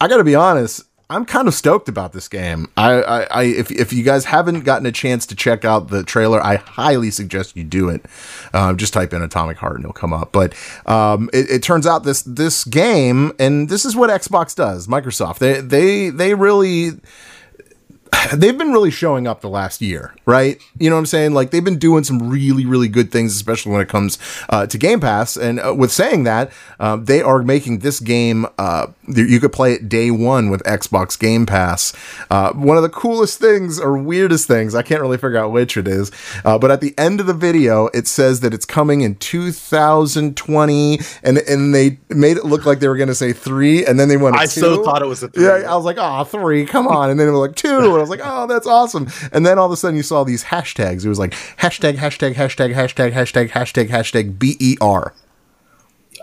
I 0.02 0.10
got 0.10 0.18
to 0.18 0.26
be 0.26 0.36
honest. 0.36 0.84
I'm 1.12 1.26
kind 1.26 1.48
of 1.48 1.56
stoked 1.56 1.90
about 1.90 2.14
this 2.14 2.28
game. 2.28 2.68
I, 2.78 3.02
I, 3.02 3.22
I, 3.24 3.44
if 3.46 3.72
if 3.72 3.92
you 3.92 4.04
guys 4.04 4.26
haven't 4.26 4.62
gotten 4.62 4.86
a 4.86 4.92
chance 4.92 5.26
to 5.28 5.36
check 5.36 5.66
out 5.66 5.88
the 5.88 6.04
trailer, 6.04 6.40
I 6.44 6.58
highly 6.58 7.10
suggest 7.10 7.58
you 7.58 7.64
do 7.64 7.90
it. 7.90 8.06
Uh, 8.54 8.74
just 8.74 8.94
type 8.94 9.12
in 9.12 9.24
Atomic 9.24 9.58
Heart 9.58 9.78
and 9.78 9.86
it'll 9.86 9.94
come 9.94 10.14
up. 10.14 10.32
But 10.32 10.54
um, 10.86 11.28
it, 11.34 11.50
it 11.50 11.64
turns 11.64 11.88
out 11.88 12.04
this 12.04 12.22
this 12.22 12.64
game, 12.64 13.32
and 13.40 13.70
this 13.70 13.86
is 13.86 13.96
what 13.96 14.12
Xbox 14.12 14.56
does. 14.56 14.86
Microsoft, 14.88 15.40
they 15.40 15.62
they 15.62 16.12
they 16.12 16.36
really 16.36 16.92
they've 18.34 18.58
been 18.58 18.72
really 18.72 18.92
showing 18.92 19.28
up 19.28 19.42
the 19.42 19.50
last 19.50 19.82
year, 19.82 20.14
right? 20.26 20.62
You 20.78 20.90
know 20.90 20.96
what 20.96 21.02
I'm 21.02 21.06
saying? 21.06 21.34
Like 21.34 21.52
they've 21.52 21.64
been 21.64 21.80
doing 21.80 22.04
some 22.04 22.30
really, 22.30 22.66
really 22.66 22.88
good 22.88 23.12
things, 23.12 23.36
especially 23.36 23.72
when 23.72 23.82
it 23.82 23.90
comes 23.90 24.18
uh, 24.50 24.66
to 24.68 24.78
Game 24.78 25.00
Pass. 25.00 25.38
And 25.38 25.60
uh, 25.60 25.74
with 25.74 25.92
saying 25.92 26.24
that, 26.24 26.52
um, 26.80 27.06
they 27.06 27.22
are 27.22 27.42
making 27.44 27.80
this 27.80 28.00
game. 28.00 28.46
Uh, 28.58 28.88
you 29.08 29.40
could 29.40 29.54
play 29.54 29.74
it 29.74 29.90
day 29.90 30.12
one 30.12 30.50
with 30.50 30.64
Xbox 30.64 31.18
Game 31.18 31.46
Pass. 31.46 31.94
Uh, 32.30 32.54
one 32.54 32.78
of 32.78 32.84
the 32.84 32.90
coolest 32.90 33.40
things 33.40 33.80
or 33.80 33.98
weirdest 33.98 34.48
things, 34.48 34.76
I 34.76 34.82
can't 34.82 35.02
really 35.02 35.18
figure 35.18 35.38
out 35.38 35.52
which 35.52 35.78
it 35.78 35.88
is, 35.88 36.12
uh, 36.46 36.58
but 36.58 36.72
at 36.72 36.82
the 36.82 36.98
end 36.98 37.20
of 37.20 37.28
the 37.28 37.34
video, 37.34 37.88
it 37.88 38.08
says 38.08 38.40
that 38.42 38.54
it's 38.54 38.66
coming 38.66 39.02
in 39.02 39.16
2020, 39.16 41.00
and 41.24 41.38
and 41.38 41.74
they 41.76 42.00
made 42.10 42.38
it 42.38 42.46
look 42.46 42.66
like 42.66 42.80
they 42.80 42.88
were 42.88 42.98
going 42.98 43.08
to 43.08 43.16
say 43.16 43.34
three, 43.34 43.86
and 43.86 44.00
then 44.00 44.10
they 44.10 44.18
went. 44.18 44.36
I 44.36 44.46
two. 44.46 44.62
so 44.62 44.84
thought 44.84 45.02
it 45.02 45.06
was 45.06 45.24
a 45.24 45.30
three. 45.30 45.46
Yeah, 45.46 45.72
I 45.72 45.76
was 45.76 45.86
like, 45.86 45.98
oh, 46.00 46.24
three, 46.24 46.66
come 46.66 46.88
on. 46.88 47.10
And 47.10 47.20
then 47.20 47.28
it 47.28 47.32
was 47.32 47.40
like 47.40 47.56
two. 47.56 47.99
I 48.00 48.02
was 48.02 48.10
like, 48.10 48.22
oh, 48.24 48.48
that's 48.48 48.68
awesome. 48.68 49.08
And 49.32 49.46
then 49.46 49.60
all 49.60 49.66
of 49.68 49.72
a 49.72 49.78
sudden 49.78 49.96
you 49.98 50.04
saw 50.04 50.24
these 50.24 50.46
hashtags. 50.46 51.06
It 51.06 51.10
was 51.10 51.20
like 51.20 51.32
hashtag, 51.58 51.96
hashtag, 51.96 52.34
hashtag, 52.36 52.74
hashtag, 52.74 53.12
hashtag, 53.14 53.50
hashtag, 53.52 53.90
hashtag 53.90 54.40
BER. 54.80 55.14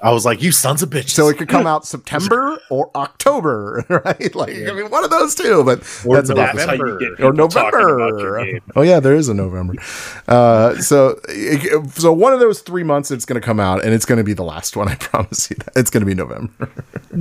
I 0.03 0.11
was 0.13 0.27
like, 0.27 0.43
you 0.43 0.53
sons 0.53 0.83
of 0.83 0.91
bitches. 0.91 1.11
So 1.11 1.29
it 1.29 1.39
could 1.39 1.49
come 1.49 1.67
out 1.67 1.87
September 1.95 2.59
or 2.69 2.91
October, 2.95 3.83
right? 4.05 4.35
Like, 4.35 4.51
I 4.51 4.73
mean, 4.73 4.91
one 4.91 5.05
of 5.05 5.11
those 5.11 5.35
two, 5.35 5.65
but 5.65 5.79
Or 6.05 6.17
that's 6.17 6.29
about 6.29 6.55
that's 6.55 6.67
how 6.67 6.75
you 6.75 6.99
get 6.99 7.25
or 7.25 7.33
November. 7.33 8.61
Oh 8.75 8.83
yeah, 8.83 9.01
there 9.01 9.15
is 9.15 9.31
a 9.31 9.35
November. 9.35 9.73
Uh, 10.29 10.77
so, 10.77 11.19
it- 11.29 11.91
so 11.93 12.13
one 12.13 12.35
of 12.35 12.41
those 12.41 12.61
three 12.61 12.83
months 12.85 13.11
it's 13.11 13.25
going 13.25 13.41
to 13.41 13.45
come 13.45 13.59
out, 13.59 13.83
and 13.85 13.95
it's 13.95 14.05
going 14.05 14.19
to 14.19 14.25
be 14.25 14.35
the 14.35 14.45
last 14.45 14.77
one. 14.77 14.87
I 14.89 14.95
promise 15.01 15.49
you 15.51 15.57
that 15.57 15.73
it's 15.77 15.89
going 15.89 16.03
to 16.03 16.07
be 16.07 16.15
November. 16.15 16.69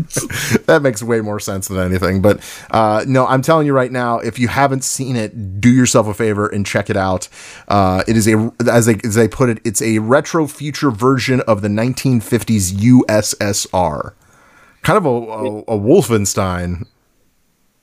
that 0.65 0.81
makes 0.81 1.01
way 1.01 1.21
more 1.21 1.39
sense 1.39 1.67
than 1.67 1.79
anything. 1.79 2.21
But 2.21 2.39
uh, 2.71 3.03
no, 3.07 3.25
I'm 3.25 3.41
telling 3.41 3.65
you 3.65 3.73
right 3.73 3.91
now, 3.91 4.19
if 4.19 4.37
you 4.39 4.47
haven't 4.47 4.83
seen 4.83 5.15
it, 5.15 5.59
do 5.61 5.69
yourself 5.71 6.07
a 6.07 6.13
favor 6.13 6.47
and 6.47 6.65
check 6.65 6.89
it 6.89 6.97
out. 6.97 7.27
Uh, 7.67 8.03
it 8.07 8.15
is 8.17 8.27
a 8.27 8.51
as 8.69 8.85
they 8.85 8.95
as 9.03 9.15
they 9.15 9.27
put 9.27 9.49
it, 9.49 9.59
it's 9.63 9.81
a 9.81 9.99
retro 9.99 10.47
future 10.47 10.91
version 10.91 11.41
of 11.41 11.61
the 11.61 11.67
1950s 11.69 12.73
USSR. 12.73 14.13
Kind 14.83 14.97
of 14.97 15.05
a, 15.05 15.09
a, 15.09 15.59
a 15.61 15.79
Wolfenstein 15.79 16.85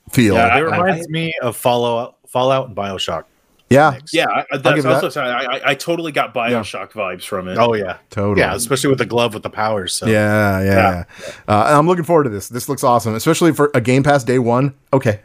feel. 0.09 0.35
Yeah, 0.35 0.47
it 0.47 0.51
I- 0.51 0.59
reminds 0.59 1.09
me 1.09 1.33
of 1.41 1.57
Fallout, 1.57 2.15
Fallout 2.27 2.67
and 2.67 2.77
Bioshock. 2.77 3.25
Yeah. 3.69 3.97
Yeah, 4.11 4.25
I, 4.29 4.45
I- 4.51 4.57
that's 4.57 4.85
also 4.85 5.07
that. 5.07 5.11
saying 5.13 5.27
I, 5.27 5.43
I, 5.45 5.61
I 5.71 5.75
totally 5.75 6.11
got 6.11 6.33
Bioshock 6.33 6.91
vibes 6.91 7.23
from 7.23 7.47
it. 7.47 7.57
Oh 7.57 7.73
yeah, 7.73 7.97
Totally. 8.09 8.39
yeah, 8.41 8.53
especially 8.55 8.89
with 8.89 8.99
the 8.99 9.05
glove 9.05 9.33
with 9.33 9.43
the 9.43 9.49
powers. 9.49 9.93
So. 9.93 10.05
Yeah, 10.05 10.61
yeah. 10.61 10.65
yeah. 10.65 11.03
Uh, 11.47 11.65
and 11.67 11.75
I'm 11.75 11.87
looking 11.87 12.03
forward 12.05 12.25
to 12.25 12.29
this. 12.29 12.49
This 12.49 12.69
looks 12.69 12.83
awesome, 12.83 13.15
especially 13.15 13.53
for 13.53 13.71
a 13.73 13.81
Game 13.81 14.03
Pass 14.03 14.23
day 14.23 14.39
one. 14.39 14.75
Okay, 14.91 15.21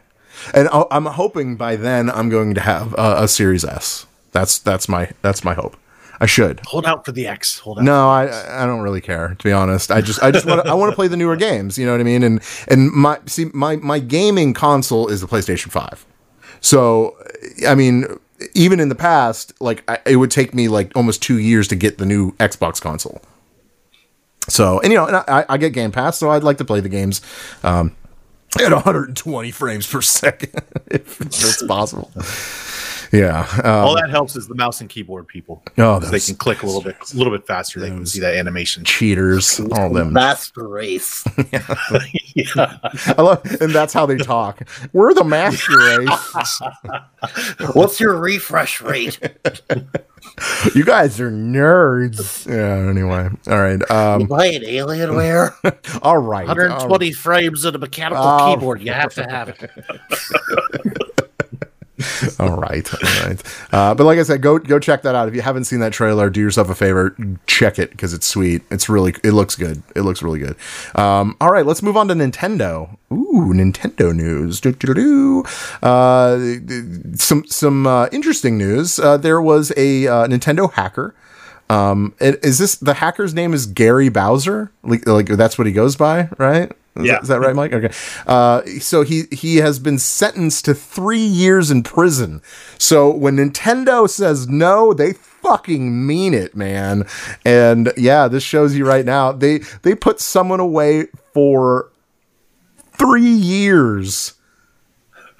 and 0.53 0.67
I'll, 0.69 0.87
I'm 0.91 1.05
hoping 1.05 1.55
by 1.57 1.75
then 1.75 2.09
I'm 2.09 2.29
going 2.29 2.53
to 2.55 2.61
have 2.61 2.93
a, 2.93 3.23
a 3.23 3.27
Series 3.27 3.63
S. 3.63 4.05
That's 4.31 4.57
that's 4.59 4.87
my 4.89 5.11
that's 5.21 5.43
my 5.43 5.53
hope. 5.53 5.75
I 6.21 6.25
should. 6.25 6.59
Hold 6.65 6.85
out 6.85 7.05
for 7.05 7.13
the 7.13 7.27
X. 7.27 7.59
Hold 7.59 7.79
out. 7.79 7.85
No, 7.85 8.09
I 8.09 8.63
I 8.63 8.65
don't 8.65 8.81
really 8.81 8.99
care 8.99 9.35
to 9.37 9.43
be 9.43 9.51
honest. 9.53 9.89
I 9.89 10.01
just 10.01 10.21
I 10.21 10.31
just 10.31 10.45
want 10.45 10.67
I 10.67 10.73
want 10.73 10.91
to 10.91 10.95
play 10.95 11.07
the 11.07 11.15
newer 11.15 11.35
games. 11.37 11.77
You 11.77 11.85
know 11.85 11.93
what 11.93 12.01
I 12.01 12.03
mean? 12.03 12.23
And 12.23 12.41
and 12.67 12.91
my 12.91 13.19
see 13.25 13.45
my 13.53 13.77
my 13.77 13.99
gaming 13.99 14.53
console 14.53 15.07
is 15.07 15.21
the 15.21 15.27
PlayStation 15.27 15.71
Five. 15.71 16.05
So 16.61 17.15
I 17.67 17.73
mean, 17.75 18.05
even 18.53 18.79
in 18.79 18.89
the 18.89 18.95
past, 18.95 19.53
like 19.59 19.83
I, 19.87 19.99
it 20.05 20.15
would 20.17 20.31
take 20.31 20.53
me 20.53 20.67
like 20.67 20.91
almost 20.95 21.21
two 21.21 21.37
years 21.37 21.67
to 21.69 21.75
get 21.75 21.97
the 21.97 22.05
new 22.05 22.31
Xbox 22.33 22.81
console. 22.81 23.21
So 24.47 24.79
and 24.79 24.91
you 24.91 24.97
know, 24.97 25.05
and 25.05 25.17
I, 25.17 25.45
I 25.47 25.57
get 25.57 25.73
Game 25.73 25.91
Pass, 25.91 26.17
so 26.17 26.29
I'd 26.29 26.43
like 26.43 26.57
to 26.57 26.65
play 26.65 26.79
the 26.79 26.89
games 26.89 27.21
um, 27.63 27.95
at 28.59 28.71
120 28.71 29.51
frames 29.51 29.87
per 29.87 30.01
second 30.01 30.61
if 30.87 31.21
it's 31.21 31.63
possible. 31.63 32.11
Yeah. 33.11 33.47
All 33.63 33.89
Um, 33.89 33.95
that 33.95 34.09
helps 34.11 34.35
is 34.35 34.47
the 34.47 34.55
mouse 34.55 34.81
and 34.81 34.89
keyboard 34.89 35.27
people. 35.27 35.63
Oh, 35.77 35.99
'Cause 35.99 36.11
they 36.11 36.19
can 36.19 36.35
click 36.35 36.61
a 36.63 36.65
little 36.65 36.81
bit, 36.81 36.95
a 37.13 37.17
little 37.17 37.35
bit 37.35 37.47
faster. 37.47 37.79
They 37.79 37.87
can 37.89 38.05
see 38.05 38.19
that 38.19 38.35
animation. 38.35 38.83
cheaters, 38.83 39.59
all 39.73 39.91
them. 39.91 40.13
Master 40.13 40.67
race. 40.67 41.23
yeah. 42.35 42.77
I 43.17 43.21
love, 43.21 43.41
and 43.61 43.71
that's 43.73 43.93
how 43.93 44.05
they 44.05 44.17
talk. 44.17 44.61
We're 44.93 45.13
the 45.13 45.23
master 45.23 45.77
race. 45.99 46.61
What's 47.73 47.99
your 47.99 48.15
refresh 48.15 48.81
rate? 48.81 49.19
You 50.75 50.83
guys 50.83 51.19
are 51.21 51.31
nerds. 51.31 52.45
Yeah. 52.45 52.89
Anyway, 52.89 53.29
all 53.47 53.61
right. 53.61 53.79
You 53.89 53.95
Um, 53.95 54.25
buy 54.27 54.47
an 54.47 54.63
Alienware? 54.63 55.53
all 56.03 56.17
right. 56.17 56.45
120 56.47 57.11
frames 57.13 57.63
and 57.63 57.75
a 57.75 57.79
mechanical 57.79 58.23
Oh. 58.25 58.53
keyboard. 58.55 58.81
You 58.81 58.91
have 58.91 59.13
to 59.15 59.23
have 59.23 59.49
it. 59.49 59.71
All 62.39 62.57
right, 62.57 62.93
all 62.93 63.27
right. 63.27 63.43
Uh, 63.71 63.93
but 63.93 64.05
like 64.05 64.19
I 64.19 64.23
said, 64.23 64.41
go 64.41 64.57
go 64.57 64.79
check 64.79 65.01
that 65.01 65.15
out. 65.15 65.27
If 65.27 65.35
you 65.35 65.41
haven't 65.41 65.65
seen 65.65 65.79
that 65.79 65.91
trailer, 65.91 66.29
do 66.29 66.39
yourself 66.39 66.69
a 66.69 66.75
favor, 66.75 67.15
check 67.45 67.77
it 67.77 67.91
because 67.91 68.13
it's 68.13 68.25
sweet. 68.25 68.61
It's 68.71 68.87
really, 68.87 69.15
it 69.23 69.31
looks 69.31 69.55
good. 69.55 69.83
It 69.95 70.01
looks 70.01 70.21
really 70.21 70.39
good. 70.39 70.55
Um, 70.95 71.35
all 71.41 71.51
right, 71.51 71.65
let's 71.65 71.81
move 71.81 71.97
on 71.97 72.07
to 72.07 72.13
Nintendo. 72.13 72.97
Ooh, 73.11 73.51
Nintendo 73.53 74.15
news. 74.15 74.61
Uh, 75.83 77.15
some 77.17 77.45
some 77.47 77.87
uh, 77.87 78.07
interesting 78.11 78.57
news. 78.57 78.99
Uh, 78.99 79.17
there 79.17 79.41
was 79.41 79.73
a 79.75 80.07
uh, 80.07 80.27
Nintendo 80.27 80.71
hacker. 80.71 81.13
Um, 81.69 82.15
is 82.19 82.57
this 82.57 82.75
the 82.75 82.95
hacker's 82.95 83.33
name? 83.33 83.53
Is 83.53 83.67
Gary 83.67 84.09
Bowser? 84.09 84.71
Like, 84.83 85.07
like 85.07 85.27
that's 85.27 85.57
what 85.57 85.67
he 85.67 85.73
goes 85.73 85.95
by, 85.95 86.29
right? 86.37 86.71
Is 86.97 87.05
Yeah. 87.05 87.13
that- 87.13 87.21
is 87.23 87.27
that 87.29 87.39
right, 87.39 87.55
Mike? 87.55 87.71
Okay. 87.73 87.91
Uh, 88.27 88.61
so 88.79 89.03
he 89.03 89.23
he 89.31 89.57
has 89.57 89.79
been 89.79 89.97
sentenced 89.99 90.65
to 90.65 90.73
three 90.73 91.19
years 91.19 91.71
in 91.71 91.83
prison. 91.83 92.41
So 92.77 93.09
when 93.09 93.37
Nintendo 93.37 94.09
says 94.09 94.47
no, 94.47 94.93
they 94.93 95.13
fucking 95.13 96.05
mean 96.05 96.33
it, 96.33 96.55
man. 96.55 97.05
And 97.45 97.93
yeah, 97.95 98.27
this 98.27 98.43
shows 98.43 98.75
you 98.75 98.85
right 98.85 99.05
now. 99.05 99.31
They 99.31 99.59
they 99.83 99.95
put 99.95 100.19
someone 100.19 100.59
away 100.59 101.07
for 101.33 101.89
three 102.97 103.21
years 103.21 104.33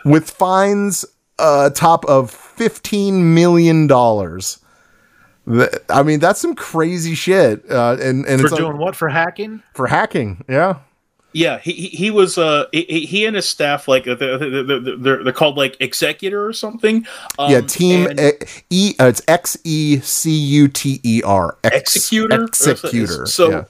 with 0.05 0.29
fines 0.29 1.03
uh, 1.39 1.69
top 1.71 2.05
of 2.05 2.31
fifteen 2.31 3.33
million 3.33 3.87
dollars. 3.87 4.59
I 5.89 6.03
mean, 6.03 6.19
that's 6.19 6.39
some 6.39 6.53
crazy 6.53 7.15
shit. 7.15 7.69
Uh, 7.69 7.97
and 7.99 8.25
and 8.25 8.39
For 8.39 8.45
it's 8.47 8.51
like- 8.53 8.59
doing 8.61 8.77
what? 8.77 8.95
For 8.95 9.09
hacking? 9.09 9.63
for 9.73 9.87
hacking. 9.87 10.45
Yeah. 10.47 10.75
Yeah, 11.31 11.59
he, 11.59 11.73
he 11.73 12.09
was 12.09 12.37
uh 12.37 12.65
he, 12.71 13.05
he 13.05 13.25
and 13.25 13.35
his 13.35 13.47
staff 13.47 13.87
like 13.87 14.07
uh, 14.07 14.15
they're, 14.15 14.37
they're, 14.37 15.23
they're, 15.23 15.31
called 15.31 15.57
like 15.57 15.77
executor 15.79 16.43
or 16.43 16.53
something. 16.53 17.05
Um, 17.37 17.51
yeah, 17.51 17.61
team 17.61 18.07
and- 18.07 18.19
E- 18.19 18.33
E. 18.69 18.95
Uh, 18.99 19.05
it's 19.05 19.21
X 19.27 19.55
E 19.63 19.99
C 19.99 20.31
U 20.31 20.67
T 20.67 20.99
E 21.03 21.21
R. 21.23 21.57
Ex- 21.63 21.95
executor. 21.95 22.45
Executor. 22.45 23.25
So 23.27 23.49
yeah. 23.51 23.63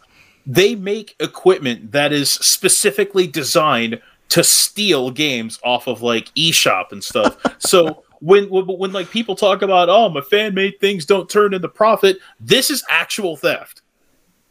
they 0.45 0.75
make 0.75 1.15
equipment 1.19 1.91
that 1.91 2.13
is 2.13 2.29
specifically 2.29 3.27
designed 3.27 4.01
to 4.29 4.43
steal 4.43 5.11
games 5.11 5.59
off 5.63 5.87
of 5.87 6.01
like 6.01 6.33
eShop 6.35 6.91
and 6.93 7.03
stuff. 7.03 7.37
so 7.59 8.03
when, 8.21 8.49
when 8.49 8.65
when 8.65 8.91
like 8.93 9.09
people 9.09 9.35
talk 9.35 9.61
about 9.61 9.89
oh 9.89 10.09
my 10.09 10.21
fan 10.21 10.53
made 10.53 10.79
things 10.79 11.05
don't 11.05 11.29
turn 11.29 11.53
into 11.53 11.67
profit, 11.67 12.19
this 12.39 12.69
is 12.69 12.83
actual 12.89 13.35
theft. 13.35 13.78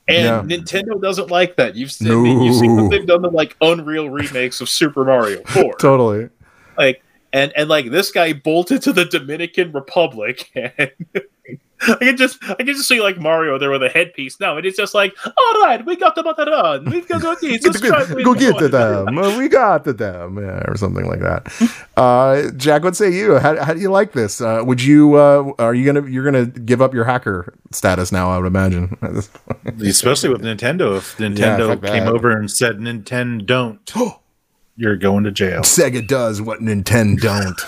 And. 0.08 0.50
Nintendo 0.50 1.00
doesn't 1.00 1.30
like 1.30 1.56
that. 1.56 1.76
You've 1.76 1.92
seen, 1.92 2.10
I 2.10 2.14
mean, 2.14 2.40
you've 2.42 2.56
seen 2.56 2.76
what 2.76 2.90
they've 2.90 3.06
done 3.06 3.22
to 3.22 3.28
like 3.28 3.56
Unreal 3.60 4.08
remakes 4.08 4.60
of 4.60 4.68
Super 4.68 5.04
Mario 5.04 5.42
4 5.46 5.74
totally. 5.74 6.30
like 6.78 7.02
and 7.32 7.52
and 7.56 7.68
like 7.68 7.90
this 7.90 8.10
guy 8.10 8.32
bolted 8.32 8.82
to 8.82 8.92
the 8.92 9.04
Dominican 9.04 9.72
Republic 9.72 10.50
and 10.54 10.90
I 11.80 11.94
can 11.96 12.16
just 12.16 12.42
I 12.42 12.54
can 12.54 12.66
just 12.66 12.88
see 12.88 13.00
like 13.00 13.18
Mario 13.18 13.56
there 13.58 13.70
with 13.70 13.82
a 13.82 13.88
headpiece 13.88 14.40
now 14.40 14.56
and 14.56 14.66
it's 14.66 14.76
just 14.76 14.94
like 14.94 15.14
all 15.24 15.62
right 15.62 15.84
we 15.86 15.96
got 15.96 16.16
the 16.16 16.24
run 16.24 16.84
we've 16.90 17.06
got 17.06 17.20
the 17.20 17.36
keys 17.40 17.64
let's 17.64 17.80
try 17.80 18.04
go 18.22 18.34
get 18.34 18.58
to 18.58 18.68
them. 18.68 19.14
We 19.14 19.48
got 19.48 19.84
to 19.84 19.92
them. 19.92 20.38
Yeah, 20.38 20.64
or 20.66 20.76
something 20.76 21.06
like 21.06 21.20
that. 21.20 21.52
Uh, 21.98 22.52
Jack, 22.52 22.84
what 22.84 22.94
say 22.94 23.12
you? 23.12 23.38
How, 23.38 23.60
how 23.60 23.74
do 23.74 23.80
you 23.80 23.90
like 23.90 24.12
this? 24.12 24.40
Uh, 24.40 24.62
would 24.64 24.80
you? 24.80 25.14
Uh, 25.14 25.50
are 25.58 25.74
you 25.74 25.84
gonna? 25.84 26.08
You're 26.08 26.24
gonna 26.24 26.46
give 26.46 26.80
up 26.80 26.94
your 26.94 27.04
hacker 27.04 27.52
status 27.72 28.12
now? 28.12 28.30
I 28.30 28.38
would 28.38 28.46
imagine. 28.46 28.96
Especially 29.80 30.28
with 30.28 30.42
Nintendo. 30.42 30.96
If 30.96 31.16
Nintendo 31.16 31.70
fuck 31.70 31.82
came 31.82 32.06
over 32.06 32.30
and 32.30 32.48
said 32.48 32.76
Nintendo 32.76 33.44
don't, 33.44 33.90
you're 34.78 34.96
going 34.96 35.24
to 35.24 35.32
jail. 35.32 35.62
Sega 35.62 36.06
does 36.06 36.40
what 36.40 36.60
Nintendo 36.60 37.20
don't, 37.20 37.60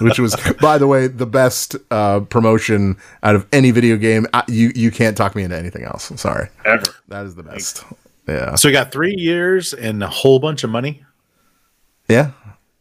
which 0.00 0.18
was, 0.18 0.34
by 0.60 0.76
the 0.78 0.86
way, 0.86 1.06
the 1.06 1.26
best 1.26 1.76
uh, 1.92 2.20
promotion 2.20 2.96
out 3.22 3.36
of 3.36 3.46
any 3.52 3.70
video 3.70 3.96
game. 3.96 4.26
I, 4.34 4.42
you 4.48 4.72
you 4.74 4.90
can't 4.90 5.16
talk 5.16 5.34
me 5.36 5.44
into 5.44 5.56
anything 5.56 5.84
else. 5.84 6.12
Sorry, 6.20 6.48
ever 6.64 6.82
that 7.08 7.24
is 7.24 7.36
the 7.36 7.44
best. 7.44 7.84
Yeah, 8.28 8.56
So 8.56 8.68
we 8.68 8.72
got 8.72 8.90
three 8.90 9.14
years 9.16 9.72
and 9.72 10.02
a 10.02 10.08
whole 10.08 10.40
bunch 10.40 10.64
of 10.64 10.70
money. 10.70 11.04
yeah, 12.08 12.32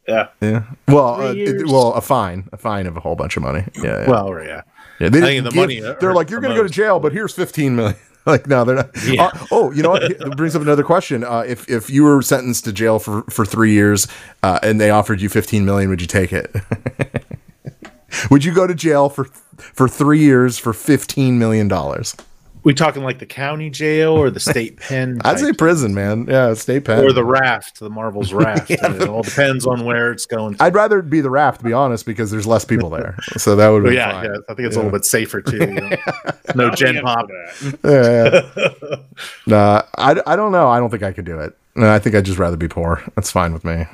yeah 0.08 0.30
yeah. 0.42 0.64
Well, 0.88 1.22
uh, 1.22 1.34
it, 1.36 1.68
well, 1.68 1.94
a 1.94 2.02
fine, 2.02 2.50
a 2.52 2.58
fine 2.58 2.88
of 2.88 2.98
a 2.98 3.00
whole 3.00 3.16
bunch 3.16 3.38
of 3.38 3.44
money. 3.44 3.64
Yeah, 3.76 3.84
yeah. 3.84 4.10
Well, 4.10 4.44
yeah. 4.44 4.64
yeah 5.00 5.10
they 5.10 5.22
didn't 5.22 5.44
the 5.44 5.50
give- 5.52 5.56
money 5.56 5.80
They're 6.00 6.16
like, 6.16 6.32
you're 6.32 6.42
going 6.42 6.56
to 6.56 6.60
go 6.60 6.68
to 6.68 6.74
jail, 6.74 7.00
but 7.00 7.14
here's 7.14 7.34
15 7.34 7.76
million. 7.76 7.96
Like, 8.36 8.48
no, 8.48 8.66
they're 8.66 8.76
not. 8.76 8.90
Yeah. 9.06 9.26
Uh, 9.26 9.46
oh, 9.52 9.72
you 9.72 9.84
know 9.84 9.92
what? 9.92 10.04
It 10.04 10.36
brings 10.36 10.56
up 10.56 10.62
another 10.64 10.84
question. 10.84 11.24
Uh, 11.24 11.44
if 11.48 11.70
if 11.70 11.92
you 11.92 12.04
were 12.04 12.24
sentenced 12.24 12.66
to 12.66 12.74
jail 12.74 12.98
for 12.98 13.22
for 13.30 13.46
three 13.46 13.72
years 13.74 14.08
uh, 14.42 14.58
and 14.64 14.82
they 14.82 14.90
offered 14.90 15.22
you 15.22 15.30
15 15.30 15.64
million, 15.64 15.92
would 15.92 16.02
you 16.02 16.08
take 16.08 16.34
it? 16.34 16.54
would 18.32 18.44
you 18.44 18.52
go 18.52 18.66
to 18.66 18.74
jail 18.74 19.10
for 19.10 19.26
for 19.26 19.88
three 19.88 20.20
years 20.20 20.58
for 20.58 20.74
15 20.74 21.38
million 21.38 21.68
dollars? 21.68 22.16
We 22.66 22.74
talking 22.74 23.04
like 23.04 23.20
the 23.20 23.28
county 23.28 23.70
jail 23.70 24.14
or 24.14 24.32
the 24.32 24.40
state 24.40 24.78
pen? 24.80 25.22
I'd 25.24 25.40
say 25.40 25.54
prison, 25.54 25.94
man. 25.94 26.26
Yeah, 26.28 26.56
state 26.56 26.84
pen. 26.84 27.04
or 27.06 27.14
the 27.14 27.24
raft, 27.24 27.80
the 27.80 27.92
Marvel's 27.92 28.34
raft. 28.34 28.72
And 28.72 29.02
it 29.02 29.08
all 29.08 29.22
depends 29.22 29.68
on 29.68 29.86
where 29.86 30.12
it's 30.12 30.26
going. 30.26 30.56
To. 30.56 30.64
I'd 30.64 30.74
rather 30.74 31.04
be 31.04 31.22
the 31.22 31.30
raft, 31.30 31.60
to 31.60 31.64
be 31.64 31.74
honest, 31.74 32.08
because 32.08 32.32
there's 32.32 32.48
less 32.48 32.66
people 32.66 32.90
there. 32.90 33.18
So 33.38 33.56
that 33.58 33.68
would 33.70 33.84
be 33.84 33.94
yeah, 33.94 34.12
fine. 34.12 34.26
yeah, 34.26 34.38
I 34.50 34.54
think 34.56 34.66
it's 34.66 34.76
a 34.76 34.80
little 34.80 34.92
bit 34.92 35.06
safer 35.06 35.42
too. 35.42 35.58
you 35.58 35.68
know. 35.68 35.90
no 36.56 36.72
gen 36.72 37.02
pop. 37.02 37.30
Yeah, 37.84 38.42
yeah. 38.58 38.96
nah, 39.46 39.82
I, 39.98 40.20
I 40.26 40.36
don't 40.36 40.52
know. 40.52 40.70
I 40.70 40.80
don't 40.80 40.90
think 40.90 41.04
I 41.04 41.12
could 41.12 41.26
do 41.26 41.40
it. 41.40 41.56
No, 41.76 41.92
I 41.92 42.00
think 42.00 42.16
I'd 42.16 42.26
just 42.26 42.40
rather 42.40 42.58
be 42.58 42.68
poor. 42.68 43.04
That's 43.16 43.30
fine 43.30 43.54
with 43.54 43.66
me. 43.66 43.86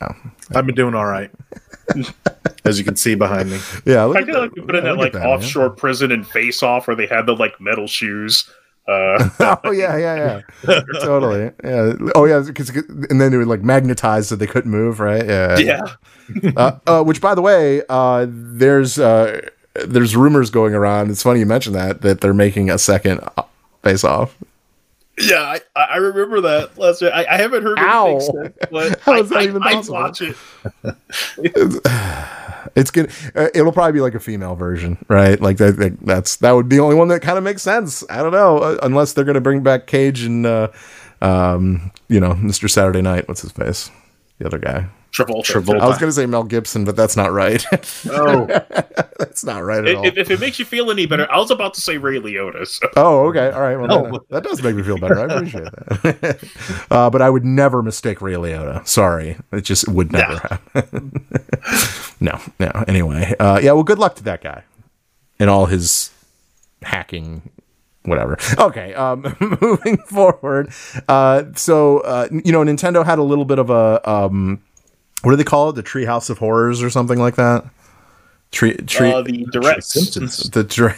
No. 0.00 0.14
I've 0.54 0.66
been 0.66 0.74
doing 0.74 0.94
all 0.94 1.06
right, 1.06 1.30
as 2.68 2.78
you 2.78 2.84
can 2.84 2.96
see 2.96 3.14
behind 3.14 3.50
me. 3.50 3.58
Yeah, 3.84 4.04
look 4.04 4.16
I 4.16 4.24
feel 4.24 4.40
like 4.40 4.54
we 4.54 4.62
put 4.62 4.76
in 4.76 4.84
that 4.84 4.96
like 4.96 5.08
at 5.08 5.12
that, 5.14 5.18
man. 5.20 5.28
offshore 5.28 5.70
prison 5.70 6.12
and 6.12 6.26
face 6.26 6.62
off 6.62 6.86
where 6.86 6.96
they 6.96 7.06
had 7.06 7.26
the 7.26 7.34
like 7.34 7.60
metal 7.60 7.86
shoes 7.86 8.48
uh 8.88 9.28
oh 9.64 9.70
yeah, 9.70 9.96
yeah, 9.98 10.40
yeah, 10.66 10.80
totally. 11.00 11.50
Yeah. 11.62 11.92
Oh 12.14 12.24
yeah, 12.24 12.40
because 12.40 12.70
and 12.70 13.20
then 13.20 13.30
they 13.30 13.36
were 13.36 13.44
like 13.44 13.62
magnetized 13.62 14.30
so 14.30 14.36
they 14.36 14.46
couldn't 14.46 14.70
move, 14.70 14.98
right? 14.98 15.26
Yeah. 15.26 15.58
yeah 15.58 15.82
Uh, 16.56 16.78
uh, 16.86 17.02
which, 17.04 17.20
by 17.20 17.34
the 17.34 17.42
way, 17.42 17.82
uh, 17.88 18.26
there's 18.28 18.98
uh, 18.98 19.46
there's 19.86 20.16
rumors 20.16 20.48
going 20.50 20.74
around. 20.74 21.10
It's 21.10 21.22
funny 21.22 21.40
you 21.40 21.46
mentioned 21.46 21.74
that 21.74 22.00
that 22.00 22.20
they're 22.22 22.32
making 22.34 22.70
a 22.70 22.78
second 22.78 23.20
uh, 23.36 23.42
face 23.82 24.04
off. 24.04 24.36
Yeah, 25.18 25.58
I, 25.76 25.80
I 25.80 25.96
remember 25.96 26.40
that 26.42 26.78
last 26.78 27.02
year. 27.02 27.10
I, 27.12 27.26
I 27.26 27.36
haven't 27.36 27.64
heard 27.64 27.78
Ow. 27.78 28.06
anything 28.06 28.34
since, 28.42 28.56
but 28.70 29.00
How 29.04 29.12
I, 29.14 29.18
is 29.20 29.28
that 29.30 29.38
I, 29.38 29.42
even 29.44 29.62
I'd 29.62 29.72
possible? 29.74 29.94
watch 29.94 30.22
it. 30.22 30.36
It's 32.78 32.90
gonna. 32.90 33.08
Uh, 33.34 33.48
it'll 33.54 33.72
probably 33.72 33.92
be 33.92 34.00
like 34.00 34.14
a 34.14 34.20
female 34.20 34.54
version, 34.54 35.04
right? 35.08 35.40
Like 35.40 35.56
that. 35.58 35.76
that 35.78 36.00
that's 36.00 36.36
that 36.36 36.52
would 36.52 36.68
be 36.68 36.76
the 36.76 36.82
only 36.82 36.94
one 36.96 37.08
that 37.08 37.20
kind 37.20 37.36
of 37.38 37.44
makes 37.44 37.62
sense. 37.62 38.04
I 38.08 38.22
don't 38.22 38.32
know, 38.32 38.58
uh, 38.58 38.78
unless 38.82 39.12
they're 39.12 39.24
gonna 39.24 39.40
bring 39.40 39.62
back 39.62 39.86
Cage 39.86 40.22
and 40.22 40.46
uh, 40.46 40.68
um, 41.20 41.90
you 42.08 42.20
know, 42.20 42.34
Mr. 42.34 42.70
Saturday 42.70 43.02
Night. 43.02 43.28
What's 43.28 43.42
his 43.42 43.52
face? 43.52 43.90
The 44.38 44.46
other 44.46 44.58
guy. 44.58 44.88
Travolta. 45.26 45.44
Travolta. 45.44 45.80
I 45.80 45.86
was 45.88 45.98
gonna 45.98 46.12
say 46.12 46.26
Mel 46.26 46.44
Gibson, 46.44 46.84
but 46.84 46.96
that's 46.96 47.16
not 47.16 47.32
right. 47.32 47.64
Oh, 48.10 48.46
that's 49.18 49.44
not 49.44 49.62
right 49.64 49.84
at 49.86 49.94
all. 49.96 50.06
If, 50.06 50.16
if 50.16 50.30
it 50.30 50.40
makes 50.40 50.58
you 50.58 50.64
feel 50.64 50.90
any 50.90 51.06
better, 51.06 51.30
I 51.30 51.38
was 51.38 51.50
about 51.50 51.74
to 51.74 51.80
say 51.80 51.98
Ray 51.98 52.18
Liotta. 52.20 52.66
So. 52.66 52.88
Oh, 52.96 53.26
okay. 53.28 53.50
All 53.50 53.60
right. 53.60 53.76
Well, 53.76 53.92
Oh. 53.92 54.10
that, 54.12 54.28
that 54.30 54.42
does 54.44 54.62
make 54.62 54.76
me 54.76 54.82
feel 54.82 54.98
better. 54.98 55.18
I 55.18 55.24
appreciate 55.34 55.64
that. 55.64 56.86
uh, 56.90 57.10
but 57.10 57.20
I 57.22 57.28
would 57.30 57.44
never 57.44 57.82
mistake 57.82 58.20
Ray 58.22 58.34
Liotta. 58.34 58.86
Sorry. 58.86 59.36
It 59.52 59.62
just 59.62 59.88
would 59.88 60.12
never 60.12 60.38
happen. 60.38 61.26
no, 62.20 62.40
no. 62.60 62.70
Anyway. 62.86 63.34
Uh, 63.38 63.60
yeah, 63.62 63.72
well, 63.72 63.84
good 63.84 63.98
luck 63.98 64.14
to 64.16 64.22
that 64.24 64.42
guy 64.42 64.62
and 65.38 65.50
all 65.50 65.66
his 65.66 66.10
hacking. 66.82 67.50
Whatever. 68.04 68.38
Okay. 68.58 68.94
Um, 68.94 69.36
moving 69.60 69.98
forward. 69.98 70.70
Uh, 71.08 71.44
so, 71.56 71.98
uh, 72.00 72.28
you 72.30 72.52
know, 72.52 72.62
Nintendo 72.62 73.04
had 73.04 73.18
a 73.18 73.22
little 73.22 73.44
bit 73.44 73.58
of 73.58 73.68
a, 73.70 74.00
um, 74.08 74.62
what 75.22 75.32
do 75.32 75.36
they 75.36 75.44
call 75.44 75.70
it? 75.70 75.74
The 75.74 75.82
Treehouse 75.82 76.30
of 76.30 76.38
Horrors 76.38 76.82
or 76.82 76.90
something 76.90 77.18
like 77.18 77.36
that? 77.36 77.64
Tree, 78.50 78.74
tree, 78.76 79.12
uh, 79.12 79.20
the 79.20 79.46
direct 79.52 79.84
Simpsons. 79.84 80.38
the 80.50 80.64
dra- 80.64 80.96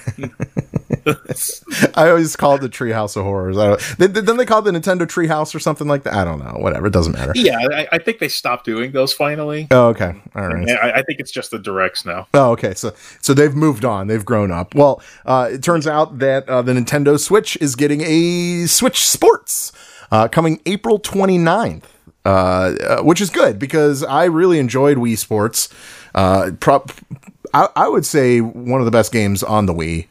I 1.97 2.09
always 2.09 2.37
call 2.37 2.55
it 2.55 2.61
the 2.61 2.68
Treehouse 2.68 3.16
of 3.16 3.25
Horrors. 3.25 3.59
I 3.59 3.68
don't, 3.68 3.81
they, 3.99 4.07
then 4.07 4.37
they 4.37 4.47
call 4.47 4.61
it 4.64 4.71
the 4.71 4.79
Nintendo 4.79 5.01
Treehouse 5.03 5.53
or 5.53 5.59
something 5.59 5.89
like 5.89 6.05
that. 6.05 6.14
I 6.14 6.25
don't 6.25 6.39
know. 6.39 6.57
Whatever. 6.61 6.87
It 6.87 6.93
doesn't 6.93 7.12
matter. 7.12 7.33
yeah, 7.35 7.59
I, 7.59 7.89
I 7.93 7.99
think 7.99 8.21
they 8.21 8.29
stopped 8.29 8.66
doing 8.66 8.93
those 8.93 9.12
finally. 9.12 9.66
Oh, 9.73 9.89
okay. 9.89 10.12
All 10.37 10.47
right. 10.47 10.68
Yeah, 10.68 10.75
I, 10.77 10.99
I 10.99 11.03
think 11.03 11.18
it's 11.18 11.33
just 11.33 11.51
the 11.51 11.59
directs 11.59 12.07
now. 12.07 12.29
Oh, 12.35 12.53
okay. 12.53 12.75
So, 12.75 12.95
so 13.21 13.35
they've 13.35 13.55
moved 13.55 13.85
on. 13.85 14.07
They've 14.07 14.25
grown 14.25 14.53
up. 14.53 14.77
Well, 14.77 15.03
uh, 15.27 15.49
it 15.53 15.64
turns 15.64 15.89
out 15.89 16.21
that 16.21 16.49
uh, 16.49 16.62
the 16.62 16.73
Nintendo 16.73 17.18
Switch 17.18 17.59
is 17.61 17.75
getting 17.75 18.03
a 18.03 18.66
Switch 18.66 19.05
Sports 19.09 19.73
uh, 20.12 20.29
coming 20.29 20.61
April 20.66 21.01
29th. 21.01 21.83
Uh, 22.25 22.29
uh, 22.29 23.03
which 23.03 23.21
is 23.21 23.31
good 23.31 23.59
because 23.59 24.03
I 24.05 24.25
really 24.27 24.59
enjoyed 24.59 24.99
Wii 24.99 25.16
Sports. 25.16 25.71
Uh, 26.14 26.51
pro- 26.61 26.85
I, 27.55 27.68
I 27.75 27.89
would 27.89 28.05
say 28.05 28.41
one 28.43 28.81
of 28.81 28.85
the 28.85 28.91
best 28.91 29.11
games 29.11 29.43
on 29.43 29.64
the 29.66 29.73
Wii. 29.73 30.07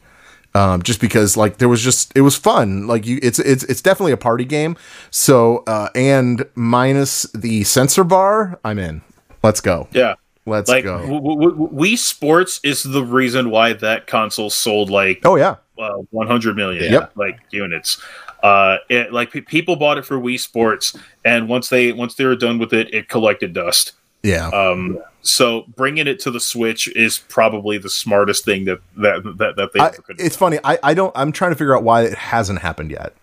Um, 0.52 0.82
just 0.82 1.00
because 1.00 1.36
like 1.36 1.58
there 1.58 1.68
was 1.68 1.80
just 1.80 2.10
it 2.16 2.22
was 2.22 2.34
fun 2.34 2.88
like 2.88 3.06
you 3.06 3.20
it's 3.22 3.38
it's 3.38 3.62
it's 3.62 3.80
definitely 3.80 4.10
a 4.10 4.16
party 4.16 4.44
game 4.44 4.76
so 5.12 5.58
uh 5.68 5.90
and 5.94 6.44
minus 6.56 7.22
the 7.32 7.62
sensor 7.62 8.02
bar 8.02 8.58
i'm 8.64 8.76
in 8.80 9.00
let's 9.44 9.60
go 9.60 9.86
Yeah. 9.92 10.14
let's 10.46 10.68
like 10.68 10.82
go 10.82 11.02
w- 11.02 11.20
w- 11.20 11.50
w- 11.52 11.68
Wii 11.72 11.96
Sports 11.96 12.58
is 12.64 12.82
the 12.82 13.04
reason 13.04 13.50
why 13.50 13.74
that 13.74 14.08
console 14.08 14.50
sold 14.50 14.90
like 14.90 15.20
oh 15.24 15.36
yeah 15.36 15.54
uh, 15.78 15.98
100 16.10 16.56
million 16.56 16.92
Yep. 16.92 17.12
like 17.14 17.38
units. 17.52 18.02
Uh, 18.42 18.78
it, 18.88 19.12
like 19.12 19.32
pe- 19.32 19.40
people 19.40 19.76
bought 19.76 19.98
it 19.98 20.04
for 20.04 20.18
Wii 20.18 20.38
Sports, 20.38 20.96
and 21.24 21.48
once 21.48 21.68
they 21.68 21.92
once 21.92 22.14
they 22.14 22.24
were 22.24 22.36
done 22.36 22.58
with 22.58 22.72
it, 22.72 22.92
it 22.94 23.08
collected 23.08 23.52
dust. 23.52 23.92
yeah 24.22 24.48
Um, 24.48 25.00
so 25.22 25.64
bringing 25.76 26.06
it 26.06 26.18
to 26.20 26.30
the 26.30 26.40
Switch 26.40 26.88
is 26.96 27.18
probably 27.18 27.78
the 27.78 27.90
smartest 27.90 28.44
thing 28.44 28.64
that 28.64 28.80
that 28.96 29.22
that, 29.38 29.56
that 29.56 29.72
they 29.72 29.80
I, 29.80 29.88
ever 29.88 30.02
could. 30.02 30.16
Do. 30.16 30.24
It's 30.24 30.36
funny. 30.36 30.58
I, 30.64 30.78
I 30.82 30.94
don't. 30.94 31.12
I'm 31.14 31.32
trying 31.32 31.50
to 31.52 31.56
figure 31.56 31.76
out 31.76 31.82
why 31.82 32.02
it 32.02 32.14
hasn't 32.14 32.60
happened 32.60 32.90
yet. 32.90 33.14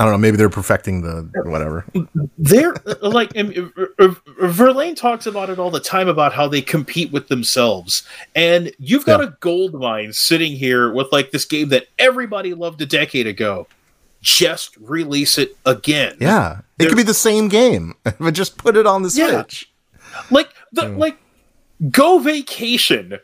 I 0.00 0.04
don't 0.04 0.12
know. 0.12 0.18
Maybe 0.18 0.38
they're 0.38 0.48
perfecting 0.48 1.02
the 1.02 1.28
whatever. 1.44 1.84
They're 2.38 2.74
like 3.02 3.32
and, 3.36 3.70
uh, 3.78 3.84
uh, 3.98 4.14
Verlaine 4.40 4.94
talks 4.94 5.26
about 5.26 5.50
it 5.50 5.58
all 5.58 5.70
the 5.70 5.78
time 5.78 6.08
about 6.08 6.32
how 6.32 6.48
they 6.48 6.62
compete 6.62 7.12
with 7.12 7.28
themselves, 7.28 8.02
and 8.34 8.72
you've 8.78 9.04
got 9.04 9.20
Yeah. 9.20 9.26
a 9.26 9.30
gold 9.40 9.74
mine 9.74 10.14
sitting 10.14 10.52
here 10.52 10.90
with 10.90 11.08
like 11.12 11.32
this 11.32 11.44
game 11.44 11.68
that 11.68 11.88
everybody 11.98 12.54
loved 12.54 12.80
a 12.80 12.86
decade 12.86 13.26
ago. 13.26 13.66
Just 14.22 14.74
release 14.78 15.36
it 15.36 15.54
again. 15.66 16.16
Yeah, 16.18 16.60
it 16.78 16.86
could 16.88 16.96
be 16.96 17.02
the 17.02 17.12
same 17.12 17.48
game, 17.48 17.94
but 18.18 18.32
just 18.32 18.56
put 18.56 18.76
it 18.78 18.86
on 18.86 19.02
the 19.02 19.10
Yeah. 19.14 19.42
Switch. 19.42 19.70
like 20.30 20.48
the 20.72 20.86
Hmm. 20.88 20.96
like 20.98 21.18
Go 21.90 22.18
Vacation 22.20 23.18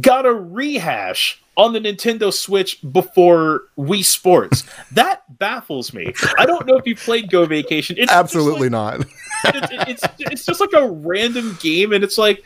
got 0.00 0.26
a 0.26 0.32
rehash 0.32 1.40
on 1.56 1.72
the 1.72 1.80
Nintendo 1.80 2.32
Switch 2.32 2.78
before 2.92 3.62
Wii 3.78 4.04
Sports. 4.04 4.64
that 4.92 5.22
baffles 5.38 5.94
me. 5.94 6.12
I 6.38 6.44
don't 6.46 6.66
know 6.66 6.76
if 6.76 6.86
you 6.86 6.94
played 6.96 7.30
Go 7.30 7.46
Vacation. 7.46 7.96
It's 7.98 8.12
Absolutely 8.12 8.68
not. 8.68 8.98
like- 9.44 9.54
it- 9.72 9.88
it's 9.88 10.04
it's 10.18 10.44
just 10.46 10.60
like 10.60 10.72
a 10.74 10.88
random 10.88 11.56
game, 11.62 11.92
and 11.92 12.04
it's 12.04 12.18
like. 12.18 12.42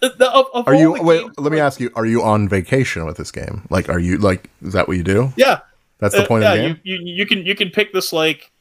the- 0.00 0.30
Of, 0.32 0.46
of 0.54 0.68
Are 0.68 0.74
you? 0.74 0.92
Wait. 1.02 1.22
games- 1.22 1.34
Let 1.38 1.50
me 1.52 1.58
ask 1.58 1.80
you. 1.80 1.90
Are 1.96 2.06
you 2.06 2.22
on 2.22 2.48
vacation 2.48 3.04
with 3.06 3.16
this 3.16 3.32
game? 3.32 3.66
Like, 3.70 3.88
are 3.88 3.98
you 3.98 4.18
like? 4.18 4.48
Is 4.62 4.72
that 4.74 4.86
what 4.86 4.96
you 4.96 5.02
do? 5.02 5.32
Yeah, 5.36 5.60
That's 5.98 6.14
the 6.14 6.22
Uh, 6.22 6.26
point 6.28 6.44
yeah, 6.44 6.52
of 6.52 6.58
the 6.58 6.68
game. 6.68 6.80
You, 6.84 6.96
you 6.98 7.14
you 7.16 7.26
can 7.26 7.44
you 7.44 7.54
can 7.56 7.70
pick 7.70 7.92
this 7.92 8.12
like 8.12 8.52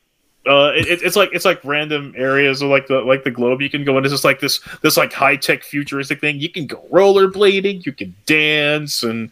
uh 0.48 0.72
it, 0.76 0.88
it- 0.88 1.02
it's 1.04 1.16
like 1.16 1.30
it's 1.34 1.46
like 1.46 1.64
random 1.64 2.14
areas 2.18 2.62
of 2.62 2.70
like 2.70 2.88
the 2.88 3.02
like 3.02 3.24
the 3.24 3.32
globe 3.32 3.62
you 3.62 3.70
can 3.70 3.84
go 3.84 3.98
in. 3.98 4.06
It's 4.06 4.14
just 4.14 4.24
like 4.24 4.40
this 4.40 4.60
this 4.82 4.98
like 4.98 5.12
high-tech 5.14 5.64
futuristic 5.64 6.22
thing. 6.22 6.40
You 6.40 6.50
can 6.50 6.68
go 6.68 6.86
rollerblading 6.92 7.86
you 7.86 7.92
can 7.92 8.16
dance 8.26 9.04
and 9.04 9.32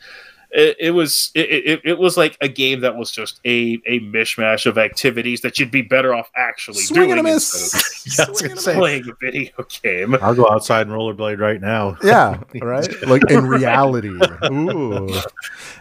it, 0.55 0.77
it 0.79 0.91
was 0.91 1.31
it, 1.35 1.49
it, 1.49 1.81
it 1.83 1.97
was 1.99 2.15
like 2.15 2.37
a 2.39 2.47
game 2.47 2.79
that 2.79 2.95
was 2.95 3.11
just 3.11 3.41
a 3.45 3.77
a 3.85 3.99
mishmash 3.99 4.65
of 4.65 4.77
activities 4.77 5.41
that 5.41 5.59
you'd 5.59 5.69
be 5.69 5.81
better 5.81 6.13
off 6.13 6.31
actually 6.35 6.81
Swing 6.81 7.09
doing 7.09 7.11
and 7.17 7.19
a 7.19 7.23
miss. 7.23 7.73
instead 8.05 8.23
Yeah, 8.23 8.27
I 8.27 8.31
was 8.31 8.41
of 8.41 8.65
gonna 8.65 8.79
playing 8.79 9.09
a 9.09 9.13
video 9.21 9.51
game 9.83 10.15
I'll 10.21 10.33
go 10.33 10.49
outside 10.49 10.87
and 10.87 10.95
rollerblade 10.95 11.39
right 11.39 11.59
now. 11.59 11.97
Yeah. 12.05 12.39
Right. 12.61 12.87
Like 13.07 13.29
in 13.29 13.45
reality. 13.45 14.09
Ooh. 14.45 15.09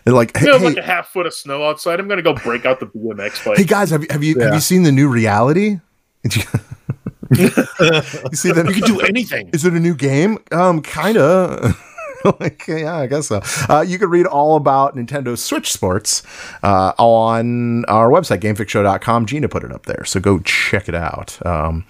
And 0.06 0.14
like, 0.14 0.32
you 0.34 0.40
hey, 0.40 0.46
know, 0.46 0.58
hey, 0.58 0.64
like 0.66 0.76
a 0.78 0.82
half 0.82 1.08
foot 1.08 1.26
of 1.26 1.34
snow 1.34 1.64
outside 1.64 2.00
i'm 2.00 2.08
gonna 2.08 2.22
go 2.22 2.34
break 2.34 2.64
out 2.64 2.80
the 2.80 2.86
bmx 2.86 3.44
bike 3.44 3.58
hey 3.58 3.64
guys, 3.64 3.90
have 3.90 4.02
you 4.02 4.08
have 4.10 4.24
you 4.24 4.38
have 4.40 4.54
you 4.54 4.60
seen 4.60 4.82
the 4.82 4.92
new 4.92 5.08
reality? 5.08 5.78
You, 6.24 6.40
you 7.38 7.50
see 8.32 8.52
that? 8.52 8.66
You 8.68 8.82
can 8.82 8.94
do 8.94 9.00
anything. 9.00 9.50
Is 9.52 9.64
it 9.64 9.74
a 9.74 9.80
new 9.80 9.94
game? 9.94 10.38
Um, 10.52 10.82
kinda. 10.82 11.74
like, 12.40 12.66
yeah, 12.66 12.96
I 12.96 13.06
guess 13.06 13.28
so. 13.28 13.42
Uh, 13.68 13.82
you 13.86 13.98
can 13.98 14.08
read 14.08 14.26
all 14.26 14.56
about 14.56 14.96
Nintendo 14.96 15.36
Switch 15.36 15.70
Sports 15.70 16.22
uh, 16.62 16.92
on 16.98 17.84
our 17.84 18.08
website, 18.08 18.40
gamefixshow.com. 18.40 19.26
Gina 19.26 19.48
put 19.48 19.62
it 19.62 19.72
up 19.72 19.86
there, 19.86 20.04
so 20.04 20.20
go 20.20 20.38
check 20.40 20.88
it 20.88 20.94
out. 20.94 21.44
Um, 21.44 21.84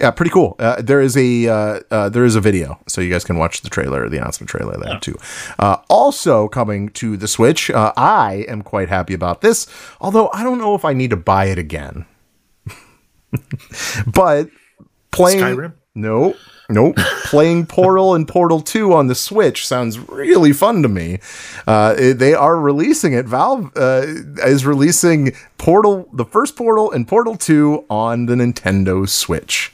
yeah, 0.00 0.10
pretty 0.12 0.30
cool. 0.30 0.54
Uh, 0.58 0.80
there 0.80 1.00
is 1.00 1.16
a 1.16 1.48
uh, 1.48 1.80
uh, 1.90 2.08
there 2.08 2.24
is 2.24 2.36
a 2.36 2.40
video, 2.40 2.78
so 2.86 3.00
you 3.00 3.10
guys 3.10 3.24
can 3.24 3.36
watch 3.36 3.62
the 3.62 3.70
trailer, 3.70 4.08
the 4.08 4.18
announcement 4.18 4.48
trailer 4.48 4.76
there 4.76 4.98
too. 5.00 5.16
Uh, 5.58 5.78
also 5.88 6.46
coming 6.48 6.88
to 6.90 7.16
the 7.16 7.26
Switch, 7.26 7.70
uh, 7.70 7.92
I 7.96 8.44
am 8.48 8.62
quite 8.62 8.88
happy 8.88 9.14
about 9.14 9.40
this, 9.40 9.66
although 10.00 10.30
I 10.32 10.44
don't 10.44 10.58
know 10.58 10.74
if 10.74 10.84
I 10.84 10.92
need 10.92 11.10
to 11.10 11.16
buy 11.16 11.46
it 11.46 11.58
again. 11.58 12.06
but 14.06 14.48
playing 15.10 15.40
Skyrim? 15.40 15.72
no, 15.94 16.34
nope. 16.70 16.96
Playing 17.24 17.66
Portal 17.66 18.14
and 18.14 18.26
Portal 18.26 18.60
2 18.60 18.92
on 18.92 19.06
the 19.08 19.14
Switch 19.14 19.66
sounds 19.66 19.98
really 20.08 20.52
fun 20.52 20.82
to 20.82 20.88
me. 20.88 21.18
Uh, 21.66 21.94
it- 21.98 22.18
they 22.18 22.34
are 22.34 22.56
releasing 22.58 23.12
it. 23.12 23.26
Valve 23.26 23.70
uh, 23.76 24.02
is 24.46 24.64
releasing 24.64 25.32
Portal, 25.58 26.08
the 26.12 26.24
first 26.24 26.56
Portal 26.56 26.90
and 26.92 27.06
Portal 27.06 27.36
2 27.36 27.84
on 27.90 28.26
the 28.26 28.34
Nintendo 28.34 29.08
Switch. 29.08 29.72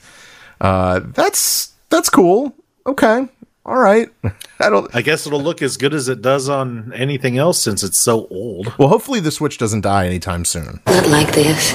Uh, 0.61 1.01
that's 1.05 1.72
that's 1.90 2.09
cool. 2.11 2.55
Okay. 2.86 3.28
All 3.66 3.76
right. 3.78 4.09
I 4.61 4.70
don't. 4.70 4.94
I 4.94 5.03
guess 5.03 5.26
it'll 5.26 5.42
look 5.42 5.61
as 5.61 5.76
good 5.76 5.92
as 5.92 6.09
it 6.09 6.22
does 6.22 6.49
on 6.49 6.92
anything 6.94 7.36
else 7.36 7.61
since 7.62 7.82
it's 7.82 7.99
so 7.99 8.26
old. 8.30 8.72
Well, 8.78 8.88
hopefully 8.88 9.20
the 9.20 9.30
Switch 9.30 9.59
doesn't 9.59 9.82
die 9.82 10.07
anytime 10.07 10.44
soon. 10.44 10.80
Not 10.86 11.09
like 11.09 11.34
this. 11.34 11.74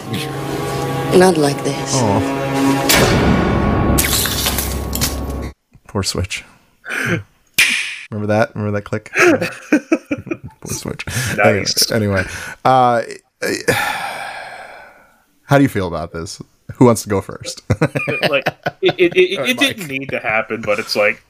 Not 1.15 1.37
like 1.37 1.61
this. 1.63 3.30
Poor 5.91 6.03
Switch. 6.03 6.45
Remember 8.09 8.27
that? 8.27 8.55
Remember 8.55 8.79
that 8.79 8.83
click? 8.83 9.11
Poor 10.61 10.73
Switch. 10.73 11.05
Nice. 11.35 11.91
Anyway, 11.91 12.23
uh, 12.63 13.01
how 15.43 15.57
do 15.57 15.63
you 15.63 15.67
feel 15.67 15.89
about 15.89 16.13
this? 16.13 16.41
Who 16.75 16.85
wants 16.85 17.03
to 17.03 17.09
go 17.09 17.19
first? 17.19 17.61
like 18.29 18.47
it, 18.81 18.95
it, 18.97 19.17
it, 19.17 19.39
it 19.49 19.57
didn't 19.59 19.87
need 19.89 20.11
to 20.11 20.19
happen, 20.21 20.61
but 20.61 20.79
it's 20.79 20.95
like 20.95 21.21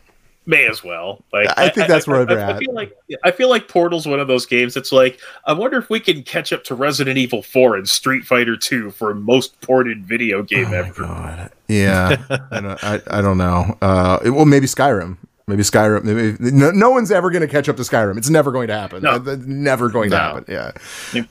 may 0.51 0.67
as 0.67 0.83
well. 0.83 1.23
Like 1.33 1.47
I 1.57 1.69
think 1.69 1.87
that's 1.87 2.05
where 2.05 2.21
I, 2.21 2.25
they're 2.25 2.39
I, 2.39 2.51
at. 2.51 2.55
I 2.57 2.59
feel 2.59 2.73
like 2.73 2.95
I 3.23 3.31
feel 3.31 3.49
like 3.49 3.67
Portal's 3.67 4.05
one 4.07 4.19
of 4.19 4.27
those 4.27 4.45
games. 4.45 4.77
It's 4.77 4.91
like 4.91 5.19
I 5.45 5.53
wonder 5.53 5.77
if 5.79 5.89
we 5.89 5.99
can 5.99 6.21
catch 6.21 6.53
up 6.53 6.63
to 6.65 6.75
Resident 6.75 7.17
Evil 7.17 7.41
Four 7.41 7.75
and 7.77 7.89
Street 7.89 8.25
Fighter 8.25 8.55
Two 8.55 8.91
for 8.91 9.15
most 9.15 9.59
ported 9.61 10.05
video 10.05 10.43
game 10.43 10.67
Oh 10.69 10.73
ever. 10.73 10.93
god. 10.93 11.51
Yeah. 11.67 12.17
I 12.51 12.59
don't, 12.59 12.83
I, 12.83 13.01
I 13.07 13.21
don't 13.21 13.37
know. 13.39 13.77
Uh, 13.81 14.19
it- 14.23 14.29
well, 14.31 14.45
maybe 14.45 14.67
Skyrim. 14.67 15.17
Maybe 15.47 15.63
Skyrim. 15.63 16.03
Maybe, 16.03 16.37
no, 16.51 16.71
no 16.71 16.91
one's 16.91 17.11
ever 17.11 17.29
going 17.31 17.41
to 17.41 17.47
catch 17.47 17.67
up 17.67 17.75
to 17.77 17.81
Skyrim. 17.81 18.15
It's 18.17 18.29
never 18.29 18.51
going 18.51 18.67
to 18.67 18.77
happen. 18.77 19.01
No. 19.01 19.17
Never 19.17 19.89
going 19.89 20.09
to 20.11 20.17
happen. 20.17 20.45
Yeah. 20.47 20.71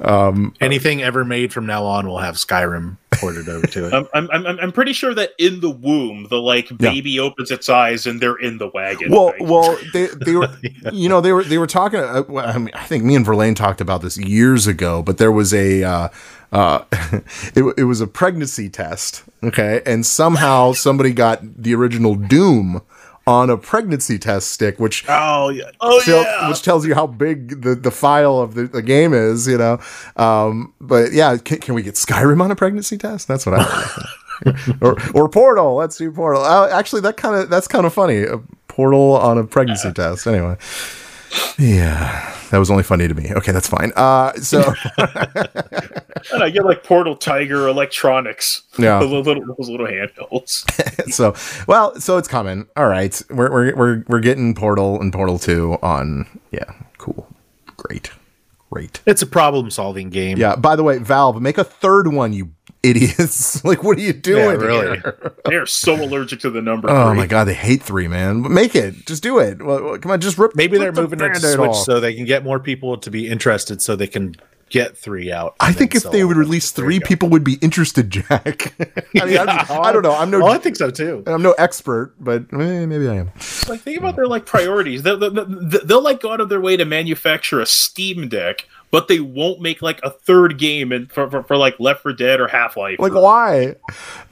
Um, 0.00 0.54
Anything 0.60 1.02
ever 1.02 1.24
made 1.24 1.52
from 1.52 1.64
now 1.64 1.84
on 1.84 2.06
will 2.08 2.18
have 2.18 2.34
Skyrim 2.34 2.96
ported 3.20 3.48
over 3.48 3.66
to 3.66 3.86
it. 3.86 4.08
I'm, 4.14 4.28
I'm, 4.32 4.46
I'm, 4.46 4.72
pretty 4.72 4.92
sure 4.92 5.14
that 5.14 5.32
in 5.38 5.60
the 5.60 5.70
womb, 5.70 6.26
the 6.30 6.40
like 6.40 6.76
baby 6.78 7.20
opens 7.20 7.50
its 7.50 7.68
eyes 7.68 8.06
and 8.06 8.20
they're 8.20 8.38
in 8.38 8.58
the 8.58 8.68
wagon. 8.68 9.12
Well, 9.12 9.34
well, 9.40 9.78
they 9.92 10.06
they 10.06 10.34
were, 10.34 10.48
you 10.92 11.08
know, 11.08 11.20
they 11.20 11.32
were 11.32 11.44
they 11.44 11.58
were 11.58 11.66
talking. 11.66 12.00
Uh, 12.00 12.24
well, 12.28 12.48
I 12.48 12.58
mean, 12.58 12.70
I 12.74 12.84
think 12.84 13.04
me 13.04 13.14
and 13.14 13.24
Verlaine 13.24 13.54
talked 13.54 13.80
about 13.80 14.02
this 14.02 14.16
years 14.18 14.66
ago, 14.66 15.02
but 15.02 15.18
there 15.18 15.32
was 15.32 15.52
a. 15.54 15.84
Uh, 15.84 16.08
uh, 16.52 16.84
it, 17.54 17.74
it 17.78 17.84
was 17.84 18.00
a 18.00 18.08
pregnancy 18.08 18.68
test, 18.68 19.22
okay, 19.44 19.82
and 19.86 20.04
somehow 20.04 20.72
somebody 20.72 21.12
got 21.12 21.40
the 21.62 21.72
original 21.74 22.16
Doom 22.16 22.82
on 23.30 23.48
a 23.48 23.56
pregnancy 23.56 24.18
test 24.18 24.50
stick, 24.50 24.80
which 24.80 25.04
oh 25.08 25.50
yeah. 25.50 25.70
Oh 25.80 26.00
tell- 26.04 26.22
yeah. 26.22 26.48
which 26.48 26.62
tells 26.62 26.84
you 26.84 26.94
how 26.96 27.06
big 27.06 27.62
the, 27.62 27.76
the 27.76 27.92
file 27.92 28.40
of 28.40 28.54
the, 28.54 28.64
the 28.64 28.82
game 28.82 29.14
is, 29.14 29.46
you 29.46 29.56
know. 29.56 29.78
Um, 30.16 30.74
but 30.80 31.12
yeah, 31.12 31.36
can, 31.36 31.58
can 31.58 31.74
we 31.74 31.82
get 31.82 31.94
Skyrim 31.94 32.42
on 32.42 32.50
a 32.50 32.56
pregnancy 32.56 32.98
test? 32.98 33.28
That's 33.28 33.46
what 33.46 33.54
I 33.60 34.04
or 34.80 34.96
or 35.14 35.28
Portal. 35.28 35.76
Let's 35.76 35.96
do 35.96 36.10
Portal. 36.10 36.42
Uh, 36.42 36.68
actually, 36.70 37.02
that 37.02 37.16
kind 37.16 37.36
of 37.36 37.48
that's 37.48 37.68
kind 37.68 37.86
of 37.86 37.94
funny. 37.94 38.24
A 38.24 38.38
Portal 38.66 39.12
on 39.16 39.38
a 39.38 39.44
pregnancy 39.44 39.92
test. 39.92 40.26
Anyway, 40.26 40.56
yeah. 41.58 42.36
that 42.50 42.58
was 42.58 42.70
only 42.70 42.82
funny 42.82 43.08
to 43.08 43.14
me. 43.14 43.32
Okay, 43.32 43.52
that's 43.52 43.68
fine. 43.68 43.92
Uh, 43.96 44.32
so 44.34 44.74
And 46.32 46.42
I 46.42 46.50
get 46.50 46.64
like 46.64 46.84
Portal 46.84 47.16
Tiger 47.16 47.68
Electronics. 47.68 48.62
Yeah. 48.78 48.98
the 48.98 49.06
little, 49.06 49.54
those 49.56 49.68
little 49.68 49.86
handhelds. 49.86 50.64
so 51.12 51.34
well, 51.66 51.98
so 52.00 52.18
it's 52.18 52.28
coming. 52.28 52.66
All 52.76 52.88
right, 52.88 53.20
we're 53.30 53.50
we're 53.50 53.76
we're 53.76 54.04
we're 54.08 54.20
getting 54.20 54.54
Portal 54.54 55.00
and 55.00 55.12
Portal 55.12 55.38
Two 55.38 55.78
on. 55.82 56.26
Yeah, 56.50 56.72
cool, 56.98 57.28
great, 57.76 58.10
great. 58.70 59.00
It's 59.06 59.22
a 59.22 59.26
problem 59.26 59.70
solving 59.70 60.10
game. 60.10 60.38
Yeah. 60.38 60.56
By 60.56 60.76
the 60.76 60.82
way, 60.82 60.98
Valve, 60.98 61.40
make 61.40 61.58
a 61.58 61.64
third 61.64 62.08
one, 62.08 62.32
you 62.32 62.50
idiots! 62.82 63.64
like, 63.64 63.82
what 63.82 63.98
are 63.98 64.02
you 64.02 64.12
doing? 64.12 64.58
really. 64.58 64.98
here? 64.98 65.32
They 65.44 65.56
are 65.56 65.66
so 65.66 65.94
allergic 65.94 66.40
to 66.40 66.50
the 66.50 66.62
number. 66.62 66.88
Oh 66.88 67.08
three. 67.08 67.16
my 67.16 67.26
god, 67.26 67.44
they 67.44 67.54
hate 67.54 67.82
three, 67.82 68.06
man. 68.06 68.52
Make 68.52 68.76
it. 68.76 69.06
Just 69.06 69.22
do 69.22 69.38
it. 69.38 69.60
Well, 69.62 69.82
well, 69.82 69.98
come 69.98 70.12
on, 70.12 70.20
just 70.20 70.38
rip. 70.38 70.54
Maybe 70.54 70.78
they're 70.78 70.92
the 70.92 71.02
moving 71.02 71.20
it 71.20 71.34
to 71.34 71.40
Switch 71.40 71.70
off. 71.70 71.84
so 71.84 71.98
they 71.98 72.14
can 72.14 72.24
get 72.24 72.44
more 72.44 72.60
people 72.60 72.98
to 72.98 73.10
be 73.10 73.28
interested 73.28 73.82
so 73.82 73.96
they 73.96 74.06
can 74.06 74.36
get 74.70 74.96
three 74.96 75.30
out. 75.30 75.56
I 75.60 75.72
think 75.72 75.94
if 75.94 76.04
they 76.04 76.24
would 76.24 76.36
release 76.36 76.70
three, 76.70 76.94
you 76.94 77.00
go. 77.00 77.06
people 77.06 77.28
would 77.28 77.44
be 77.44 77.54
interested. 77.54 78.10
Jack. 78.10 78.74
I 79.20 79.24
mean, 79.26 79.38
I'm 79.38 79.48
I 79.48 79.92
don't 79.92 80.02
know. 80.02 80.14
I'm 80.14 80.30
no. 80.30 80.42
Oh, 80.42 80.46
I 80.46 80.58
think 80.58 80.76
so 80.76 80.90
too. 80.90 81.22
I'm 81.26 81.42
no 81.42 81.52
expert, 81.52 82.14
but 82.18 82.44
eh, 82.52 82.86
maybe 82.86 83.08
I 83.08 83.16
am. 83.16 83.32
Like 83.68 83.80
think 83.80 83.98
about 83.98 84.16
their 84.16 84.26
like 84.26 84.46
priorities. 84.46 85.02
They'll, 85.02 85.18
they'll, 85.18 85.30
they'll, 85.30 85.84
they'll 85.84 86.02
like 86.02 86.20
go 86.20 86.32
out 86.32 86.40
of 86.40 86.48
their 86.48 86.60
way 86.60 86.76
to 86.76 86.84
manufacture 86.84 87.60
a 87.60 87.66
Steam 87.66 88.28
Deck, 88.28 88.66
but 88.90 89.08
they 89.08 89.20
won't 89.20 89.60
make 89.60 89.82
like 89.82 90.00
a 90.02 90.10
third 90.10 90.58
game 90.58 90.92
and 90.92 91.10
for, 91.10 91.30
for, 91.30 91.42
for 91.42 91.56
like 91.56 91.78
Left 91.78 92.02
for 92.02 92.12
Dead 92.12 92.40
or 92.40 92.48
Half 92.48 92.76
Life. 92.76 92.98
Like, 92.98 93.14
why? 93.14 93.76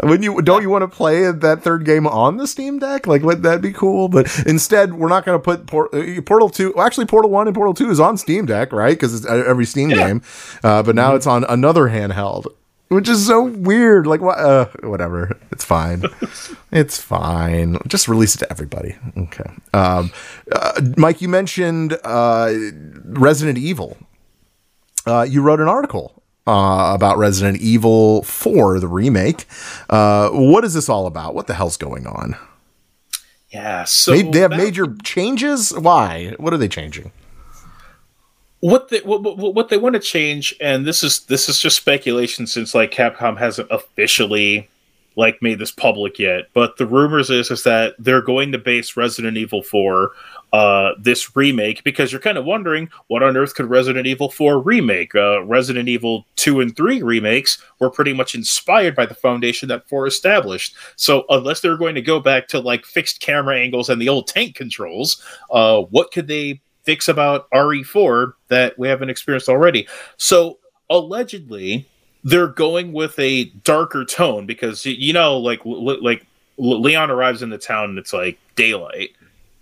When 0.01 0.23
you 0.23 0.43
don't 0.43 0.63
you 0.63 0.71
want 0.71 0.83
to 0.83 0.89
play 0.89 1.31
that 1.31 1.63
third 1.63 1.85
game 1.85 2.07
on 2.07 2.37
the 2.37 2.47
Steam 2.47 2.79
Deck? 2.79 3.07
Like, 3.07 3.23
would 3.23 3.43
that 3.45 3.61
be 3.61 3.73
cool? 3.73 4.09
But 4.09 4.27
instead, 4.47 4.95
we're 4.95 5.09
not 5.09 5.25
going 5.25 5.39
to 5.39 5.43
put 5.43 5.67
Port- 5.67 5.95
uh, 5.95 6.21
Portal 6.23 6.49
Two. 6.49 6.73
Well, 6.75 6.87
actually, 6.87 7.07
Portal 7.07 7.31
One 7.31 7.47
and 7.47 7.55
Portal 7.55 7.75
Two 7.75 7.91
is 7.91 8.01
on 8.01 8.17
Steam 8.17 8.47
Deck, 8.47 8.73
right? 8.73 8.97
Because 8.97 9.15
it's 9.15 9.27
uh, 9.27 9.45
every 9.47 9.65
Steam 9.65 9.91
game. 9.91 10.23
Uh, 10.65 10.83
but 10.83 10.95
now 10.95 11.15
it's 11.15 11.27
on 11.27 11.45
another 11.49 11.85
handheld, 11.85 12.47
which 12.89 13.09
is 13.09 13.27
so 13.27 13.45
weird. 13.45 14.07
Like, 14.07 14.21
what? 14.21 14.39
Uh, 14.39 14.67
whatever. 14.83 15.39
It's 15.53 15.65
fine. 15.65 16.03
it's 16.73 17.01
fine. 17.01 17.79
Just 17.87 18.09
release 18.09 18.35
it 18.35 18.39
to 18.39 18.51
everybody. 18.51 18.97
Okay. 19.17 19.51
Um, 19.73 20.11
uh, 20.51 20.81
Mike, 20.97 21.23
you 21.23 21.29
mentioned 21.29 21.97
uh, 22.03 22.53
Resident 23.05 23.59
Evil. 23.59 23.97
Uh, 25.07 25.23
you 25.23 25.43
wrote 25.43 25.61
an 25.61 25.69
article 25.69 26.23
uh, 26.47 26.93
about 26.95 27.19
Resident 27.19 27.59
Evil 27.61 28.23
4, 28.23 28.81
the 28.81 28.89
remake. 28.89 29.47
Uh, 29.89 30.31
what 30.31 30.65
is 30.65 30.75
this 30.75 30.89
all 30.89 31.07
about? 31.07 31.35
What 31.35 31.47
the 31.47 31.55
hell's 31.55 31.77
going 31.77 32.07
on? 32.07 32.37
yeah, 33.51 33.85
so 33.85 34.11
they, 34.13 34.23
they 34.23 34.41
have 34.41 34.51
that- 34.51 34.59
major 34.59 34.95
changes. 35.03 35.73
Why? 35.73 36.35
What 36.39 36.53
are 36.53 36.59
they 36.59 36.69
changing? 36.69 37.13
what 38.61 38.89
they 38.89 38.99
what, 39.01 39.23
what, 39.23 39.55
what 39.55 39.69
they 39.69 39.77
want 39.77 39.95
to 39.95 40.01
change 40.01 40.53
and 40.61 40.85
this 40.85 41.05
is 41.05 41.21
this 41.27 41.49
is 41.49 41.61
just 41.61 41.77
speculation 41.77 42.45
since 42.47 42.75
like 42.75 42.91
capcom 42.91 43.39
hasn't 43.39 43.71
officially 43.71 44.69
like 45.15 45.41
made 45.41 45.61
this 45.61 45.71
public 45.71 46.19
yet 46.19 46.49
but 46.55 46.77
the 46.77 46.87
rumors 46.87 47.31
is 47.31 47.53
is 47.53 47.63
that 47.63 47.95
they're 48.01 48.21
going 48.21 48.51
to 48.51 48.59
base 48.59 48.97
resident 48.97 49.37
evil 49.37 49.63
4 49.63 50.11
uh 50.53 50.93
this 50.99 51.37
remake 51.37 51.85
because 51.85 52.11
you're 52.11 52.21
kind 52.21 52.39
of 52.39 52.45
wondering 52.45 52.89
what 53.09 53.23
on 53.23 53.37
earth 53.37 53.55
could 53.55 53.69
resident 53.69 54.07
evil 54.07 54.31
4 54.31 54.61
remake 54.61 55.15
uh 55.15 55.43
resident 55.45 55.89
evil 55.89 56.27
2 56.37 56.61
and 56.61 56.77
3 56.77 57.03
remakes 57.03 57.59
were 57.81 57.91
pretty 57.91 58.13
much 58.13 58.35
inspired 58.35 58.97
by 58.97 59.07
the 59.07 59.15
foundation 59.15 59.69
that 59.69 59.89
4 59.89 60.07
established 60.07 60.75
so 60.97 61.25
unless 61.31 61.61
they're 61.61 61.77
going 61.77 61.95
to 61.95 62.03
go 62.03 62.21
back 62.21 62.49
to 62.49 62.59
like 62.61 62.85
fixed 62.85 63.21
camera 63.21 63.59
angles 63.59 63.89
and 63.89 64.01
the 64.01 64.09
old 64.09 64.27
tank 64.27 64.55
controls 64.55 65.23
uh 65.51 65.81
what 65.83 66.11
could 66.13 66.29
they 66.29 66.61
fix 66.89 67.07
about 67.07 67.51
RE4 67.51 68.33
that 68.49 68.79
we 68.79 68.89
haven't 68.89 69.11
experienced 69.11 69.51
already. 69.51 69.87
So 70.17 70.59
allegedly, 70.89 71.87
they're 72.25 72.47
going 72.47 72.95
with 72.95 73.19
a 73.19 73.45
darker 73.63 74.07
tone 74.07 74.47
because 74.47 74.87
you 74.87 75.13
know, 75.13 75.37
like 75.37 75.61
like 75.67 76.25
Leon 76.57 77.11
arrives 77.11 77.43
in 77.43 77.51
the 77.51 77.59
town 77.59 77.91
and 77.91 77.99
it's 77.99 78.15
like 78.15 78.39
daylight. 78.57 79.11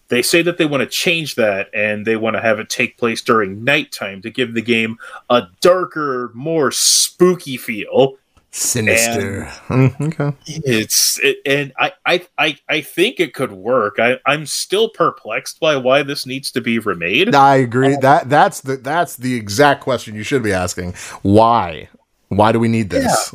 They 0.09 0.23
say 0.23 0.43
that 0.43 0.59
they 0.59 0.67
want 0.67 0.83
to 0.83 0.87
change 0.87 1.35
that 1.35 1.69
and 1.75 2.07
they 2.07 2.17
want 2.17 2.37
to 2.37 2.43
have 2.43 2.59
it 2.61 2.69
take 2.69 2.97
place 2.97 3.21
during 3.23 3.65
nighttime 3.65 4.23
to 4.23 4.31
give 4.31 4.55
the 4.55 4.63
game 4.63 4.99
a 5.29 5.49
darker, 5.61 6.31
more 6.35 6.71
spooky 6.71 7.57
feel. 7.57 8.17
Sinister. 8.53 9.51
Mm, 9.69 10.01
okay. 10.21 10.37
It's 10.47 11.21
it, 11.21 11.39
and 11.45 11.73
I, 11.79 11.93
I 12.07 12.27
I 12.39 12.59
I 12.69 12.81
think 12.81 13.21
it 13.21 13.35
could 13.35 13.53
work. 13.53 13.97
I 13.99 14.19
I'm 14.25 14.47
still 14.47 14.89
perplexed 14.89 15.61
by 15.61 15.77
why 15.77 16.03
this 16.03 16.25
needs 16.25 16.51
to 16.53 16.63
be 16.63 16.79
remade. 16.79 17.35
I 17.35 17.57
agree. 17.57 17.97
That 18.01 18.31
that's 18.31 18.63
the 18.63 18.77
that's 18.79 19.17
the 19.17 19.35
exact 19.35 19.83
question 19.83 20.15
you 20.15 20.23
should 20.23 20.43
be 20.43 20.53
asking. 20.53 20.95
Why? 21.21 21.91
Why 22.29 22.53
do 22.53 22.59
we 22.59 22.69
need 22.69 22.89
this? 22.89 23.35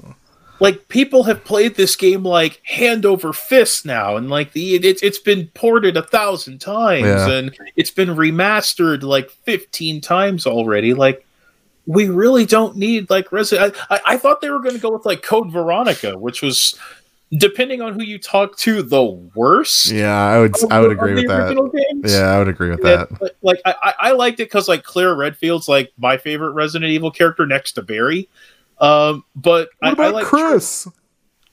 Like 0.61 0.87
people 0.87 1.23
have 1.23 1.43
played 1.43 1.75
this 1.75 1.95
game 1.97 2.23
like 2.23 2.61
hand 2.63 3.05
over 3.05 3.33
fist 3.33 3.85
now 3.85 4.15
and 4.15 4.29
like 4.29 4.53
the 4.53 4.75
it, 4.75 4.85
it's 4.85 5.01
it's 5.03 5.17
been 5.19 5.47
ported 5.55 5.97
a 5.97 6.03
thousand 6.03 6.59
times 6.61 7.03
Yeah. 7.05 7.29
and 7.31 7.57
it's 7.75 7.91
been 7.91 8.09
remastered 8.09 9.01
like 9.03 9.29
15 9.29 9.99
times 9.99 10.45
already 10.47 10.93
like 10.93 11.25
we 11.87 12.07
really 12.07 12.45
don't 12.45 12.77
need 12.77 13.09
like 13.09 13.31
resident 13.31 13.75
I, 13.89 13.95
I, 13.95 14.01
I 14.05 14.17
thought 14.17 14.39
they 14.39 14.49
were 14.51 14.59
going 14.61 14.75
to 14.75 14.81
go 14.81 14.91
with 14.91 15.05
like 15.05 15.23
code 15.23 15.51
veronica 15.51 16.17
which 16.17 16.41
was 16.41 16.79
depending 17.37 17.81
on 17.81 17.93
who 17.93 18.03
you 18.03 18.19
talk 18.19 18.57
to 18.57 18.83
the 18.83 19.03
worst 19.03 19.89
Yeah, 19.89 20.13
I 20.13 20.39
would 20.39 20.53
I 20.71 20.79
would 20.81 20.91
agree 20.91 21.13
with 21.15 21.27
that. 21.27 21.55
games. 21.73 22.13
Yeah, 22.13 22.29
I 22.29 22.37
would 22.39 22.49
agree 22.49 22.69
with 22.69 22.81
Yeah, 22.83 23.05
that. 23.09 23.31
like 23.41 23.61
I 23.65 23.93
I 23.99 24.11
liked 24.11 24.39
it 24.41 24.45
because 24.49 24.67
like 24.67 24.83
Claire 24.83 25.15
Redfield's 25.15 25.67
like 25.69 25.91
my 25.97 26.17
favorite 26.17 26.51
Resident 26.51 26.91
Evil 26.91 27.09
character 27.09 27.47
next 27.47 27.71
to 27.73 27.81
Barry. 27.81 28.27
Um, 28.81 29.23
but 29.35 29.69
What 29.79 29.89
I, 29.89 29.91
about 29.93 30.07
I 30.07 30.09
like 30.09 30.25
Chris? 30.25 30.87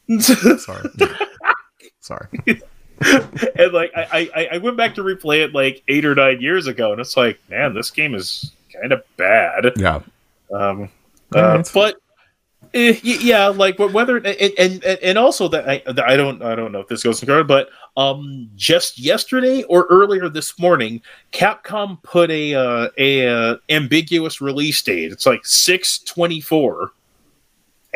Sorry. 0.18 0.91
Sorry. 2.01 2.29
and 3.57 3.72
like 3.72 3.93
I, 3.95 4.29
I 4.35 4.49
I 4.55 4.59
went 4.59 4.76
back 4.76 4.95
to 4.97 5.03
replay 5.03 5.45
it 5.45 5.55
like 5.55 5.85
eight 5.89 6.05
or 6.05 6.14
nine 6.14 6.41
years 6.41 6.66
ago, 6.66 6.91
and 6.91 7.01
it's 7.01 7.16
like, 7.16 7.39
man, 7.49 7.74
this 7.74 7.91
game 7.91 8.14
is 8.14 8.53
kind 8.72 8.93
of 8.93 9.03
bad. 9.16 9.72
Yeah. 9.76 10.01
Um, 10.53 10.89
All 11.35 11.41
uh, 11.41 11.57
right. 11.57 11.70
but 11.72 11.97
eh, 12.74 12.99
yeah, 13.03 13.49
like 13.49 13.76
wh- 13.76 13.93
whether 13.95 14.16
and 14.16 14.53
and, 14.59 14.85
and 14.85 15.18
also 15.18 15.49
that 15.49 15.68
I, 15.68 15.83
I 15.87 16.16
don't 16.16 16.43
I 16.43 16.55
don't 16.55 16.72
know 16.72 16.81
if 16.81 16.89
this 16.89 17.03
goes 17.03 17.22
in 17.22 17.26
guard, 17.26 17.47
but 17.47 17.68
um, 17.97 18.51
just 18.57 18.99
yesterday 18.99 19.62
or 19.64 19.87
earlier 19.91 20.29
this 20.29 20.59
morning, 20.59 21.03
Capcom 21.33 22.03
put 22.03 22.31
a 22.31 22.55
uh, 22.55 22.89
a 22.97 23.29
uh, 23.29 23.57
ambiguous 23.68 24.41
release 24.41 24.83
date. 24.83 25.12
It's 25.12 25.26
like 25.26 25.45
six 25.45 25.99
twenty 26.01 26.41
four, 26.41 26.93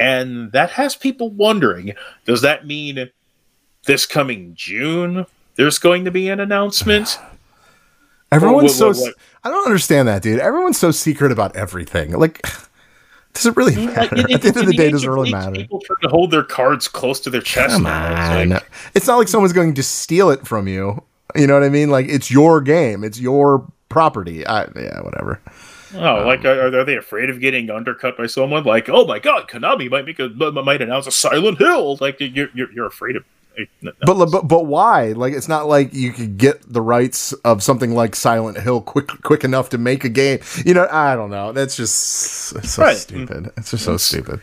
and 0.03 0.53
that 0.53 0.71
has 0.71 0.95
people 0.97 1.31
wondering: 1.31 1.95
Does 2.25 2.41
that 2.43 2.67
mean 2.67 3.11
this 3.87 4.07
coming 4.07 4.53
June? 4.55 5.27
There's 5.57 5.79
going 5.79 6.05
to 6.07 6.11
be 6.11 6.29
an 6.29 6.41
announcement. 6.41 7.19
Everyone's 8.33 8.79
What- 8.81 8.89
what- 8.89 8.97
so 8.97 9.03
what- 9.03 9.15
I 9.45 9.51
don't 9.51 9.67
understand 9.67 10.09
that, 10.09 10.23
dude. 10.23 10.39
Everyone's 10.41 10.79
so 10.79 10.91
secret 10.91 11.33
about 11.33 11.55
everything. 11.57 12.13
Like 12.13 12.43
does 13.35 13.47
it 13.47 13.57
really 13.57 13.75
matter? 13.87 14.17
Like, 14.17 14.29
in- 14.31 14.35
At 14.35 14.43
the 14.43 14.49
end 14.49 14.57
of 14.59 14.67
the 14.67 14.73
day, 14.75 14.91
does 14.91 15.05
it 15.05 15.09
really 15.11 15.31
matter? 15.33 15.53
People 15.57 15.81
trying 15.81 16.01
to 16.03 16.09
hold 16.09 16.31
their 16.31 16.43
cards 16.45 16.89
close 16.89 17.21
to 17.21 17.31
their 17.31 17.41
chest. 17.41 17.75
Come 17.75 17.87
on. 17.87 18.51
like- 18.51 18.71
It's 18.95 19.07
not 19.07 19.17
like 19.19 19.29
someone's 19.29 19.53
going 19.53 19.75
to 19.75 19.83
steal 19.83 20.31
it 20.31 20.47
from 20.47 20.69
you. 20.69 21.03
You 21.35 21.47
know 21.47 21.55
what 21.55 21.63
I 21.63 21.69
mean? 21.71 21.91
Like 21.91 22.07
it's 22.09 22.31
your 22.31 22.61
game. 22.61 23.05
It's 23.05 23.19
your 23.21 23.67
property. 23.89 24.47
I, 24.47 24.63
yeah, 24.77 25.01
whatever. 25.03 25.41
Oh, 25.95 26.25
like 26.27 26.45
are, 26.45 26.75
are 26.79 26.85
they 26.85 26.97
afraid 26.97 27.31
of 27.31 27.41
getting 27.41 27.71
undercut 27.71 28.17
by 28.17 28.27
someone? 28.27 28.65
Like, 28.65 28.89
oh 28.89 29.05
my 29.07 29.19
god, 29.19 29.49
Konami 29.49 29.91
might 29.91 30.07
make 30.07 30.19
a 30.19 30.29
might 30.29 30.81
announce 30.83 31.07
a 31.07 31.11
Silent 31.13 31.59
Hill. 31.59 31.99
Like 32.01 32.19
you're 32.21 32.49
you're, 32.55 32.73
you're 32.73 32.87
afraid 32.87 33.17
of. 33.17 33.25
no. 33.83 33.93
But 34.07 34.27
but 34.31 34.49
but 34.49 34.65
why? 34.67 35.13
Like 35.13 35.35
it's 35.35 35.49
not 35.49 35.67
like 35.69 35.93
you 35.93 36.13
could 36.13 36.39
get 36.39 36.63
the 36.73 36.81
rights 36.81 37.33
of 37.45 37.63
something 37.63 37.93
like 37.95 38.15
Silent 38.17 38.59
Hill 38.59 38.81
quick 38.81 39.09
quick 39.23 39.45
enough 39.45 39.69
to 39.71 39.79
make 39.79 40.05
a 40.05 40.09
game. 40.09 40.39
You 40.65 40.73
know, 40.75 40.89
I 40.91 41.15
don't 41.17 41.31
know. 41.31 41.53
That's 41.53 41.77
just 41.77 42.55
it's 42.57 42.73
so 42.73 42.83
Right. 42.83 42.97
stupid. 42.97 43.51
It's 43.59 43.71
just 43.73 43.85
so 43.85 43.97
stupid. 43.99 44.41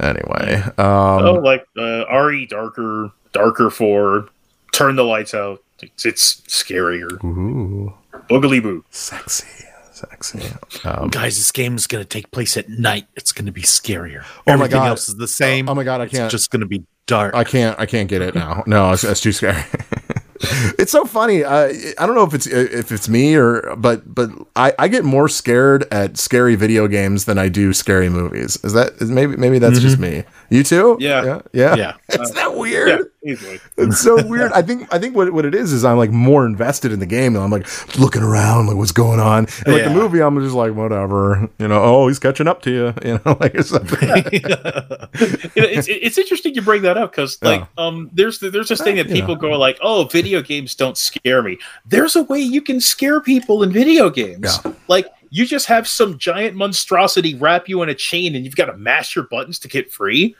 Anyway, 0.00 0.62
um, 0.78 1.24
oh, 1.24 1.40
like 1.42 1.66
uh, 1.76 2.04
RE 2.14 2.46
darker 2.46 3.10
darker 3.32 3.68
for 3.70 4.28
turn 4.72 4.94
the 4.94 5.02
lights 5.04 5.34
out. 5.34 5.60
It's, 5.80 6.06
it's 6.06 6.40
scarier. 6.42 7.12
ooh, 7.24 7.92
Boogly 8.30 8.62
boo. 8.62 8.84
sexy, 8.90 9.64
sexy. 9.98 10.40
Um, 10.84 11.08
Guys, 11.08 11.36
this 11.36 11.52
game 11.52 11.76
is 11.76 11.86
going 11.86 12.02
to 12.02 12.08
take 12.08 12.30
place 12.30 12.56
at 12.56 12.68
night. 12.68 13.06
It's 13.16 13.32
going 13.32 13.46
to 13.46 13.52
be 13.52 13.62
scarier. 13.62 14.24
Oh 14.24 14.42
my 14.46 14.52
Everything 14.54 14.78
God. 14.80 14.88
else 14.88 15.08
is 15.08 15.16
the 15.16 15.28
same. 15.28 15.68
oh 15.68 15.74
my 15.74 15.84
god, 15.84 16.00
I 16.00 16.04
it's 16.04 16.12
can't. 16.12 16.24
It's 16.24 16.32
just 16.32 16.50
going 16.50 16.60
to 16.60 16.66
be 16.66 16.84
dark. 17.06 17.34
I 17.34 17.44
can't. 17.44 17.78
I 17.78 17.86
can't 17.86 18.08
get 18.08 18.22
it 18.22 18.34
now. 18.34 18.62
No, 18.66 18.92
it's, 18.92 19.04
it's 19.04 19.20
too 19.20 19.32
scary. 19.32 19.62
it's 20.78 20.92
so 20.92 21.04
funny. 21.04 21.42
Uh, 21.42 21.72
I 21.98 22.06
don't 22.06 22.14
know 22.14 22.22
if 22.22 22.32
it's 22.34 22.46
if 22.46 22.92
it's 22.92 23.08
me 23.08 23.34
or 23.34 23.74
but 23.76 24.14
but 24.14 24.30
I, 24.54 24.72
I 24.78 24.88
get 24.88 25.04
more 25.04 25.28
scared 25.28 25.84
at 25.92 26.16
scary 26.16 26.54
video 26.54 26.86
games 26.86 27.24
than 27.24 27.38
I 27.38 27.48
do 27.48 27.72
scary 27.72 28.08
movies. 28.08 28.56
Is 28.62 28.72
that 28.74 28.92
is 29.00 29.10
maybe 29.10 29.36
maybe 29.36 29.58
that's 29.58 29.80
just 29.80 29.98
me. 29.98 30.24
You 30.50 30.62
too? 30.62 30.96
Yeah. 31.00 31.24
yeah, 31.24 31.40
yeah. 31.52 31.74
Yeah. 31.76 31.94
It's 32.10 32.30
that 32.32 32.54
weird. 32.56 32.88
Yeah, 32.88 32.98
Easily. 33.28 33.60
It's 33.76 34.00
so 34.00 34.24
weird. 34.26 34.52
I 34.52 34.62
think 34.62 34.92
I 34.92 34.98
think 34.98 35.14
what, 35.14 35.32
what 35.32 35.44
it 35.44 35.54
is 35.54 35.72
is 35.72 35.84
I'm 35.84 35.96
like 35.98 36.10
more 36.10 36.46
invested 36.46 36.92
in 36.92 36.98
the 37.00 37.06
game 37.06 37.34
and 37.36 37.44
I'm 37.44 37.50
like 37.50 37.66
looking 37.98 38.22
around 38.22 38.66
like 38.66 38.76
what's 38.76 38.92
going 38.92 39.20
on. 39.20 39.46
And 39.66 39.74
like 39.74 39.84
the 39.84 39.90
movie, 39.90 40.20
I'm 40.22 40.38
just 40.40 40.54
like 40.54 40.74
whatever. 40.74 41.48
You 41.58 41.68
know, 41.68 41.82
oh 41.82 42.08
he's 42.08 42.18
catching 42.18 42.48
up 42.48 42.62
to 42.62 42.70
you. 42.70 42.94
You 43.08 43.20
know, 43.24 43.36
like 43.40 43.54
you 43.54 43.60
know, 43.60 45.08
it's 45.54 45.88
it's 45.88 46.18
interesting 46.18 46.54
you 46.54 46.62
bring 46.62 46.82
that 46.82 46.96
up 46.96 47.10
because 47.12 47.40
like 47.42 47.62
um 47.78 48.10
there's 48.12 48.38
there's 48.40 48.68
this 48.68 48.80
thing 48.82 48.96
that 48.96 49.08
people 49.08 49.34
know. 49.34 49.40
go 49.40 49.50
like 49.58 49.78
oh 49.82 50.04
video 50.04 50.42
games 50.42 50.74
don't 50.74 50.96
scare 50.96 51.42
me 51.42 51.58
there's 51.86 52.16
a 52.16 52.22
way 52.24 52.38
you 52.40 52.60
can 52.60 52.80
scare 52.80 53.20
people 53.20 53.62
in 53.62 53.72
video 53.72 54.10
games 54.10 54.58
Yeah. 54.64 54.72
like 54.88 55.06
you 55.30 55.46
just 55.46 55.66
have 55.66 55.86
some 55.88 56.18
giant 56.18 56.56
monstrosity 56.56 57.34
wrap 57.34 57.68
you 57.68 57.82
in 57.82 57.88
a 57.88 57.94
chain 57.94 58.34
and 58.34 58.44
you've 58.44 58.56
got 58.56 58.66
to 58.66 58.76
mash 58.76 59.14
your 59.16 59.26
buttons 59.26 59.58
to 59.60 59.68
get 59.68 59.90
free 59.90 60.34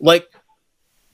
like 0.00 0.28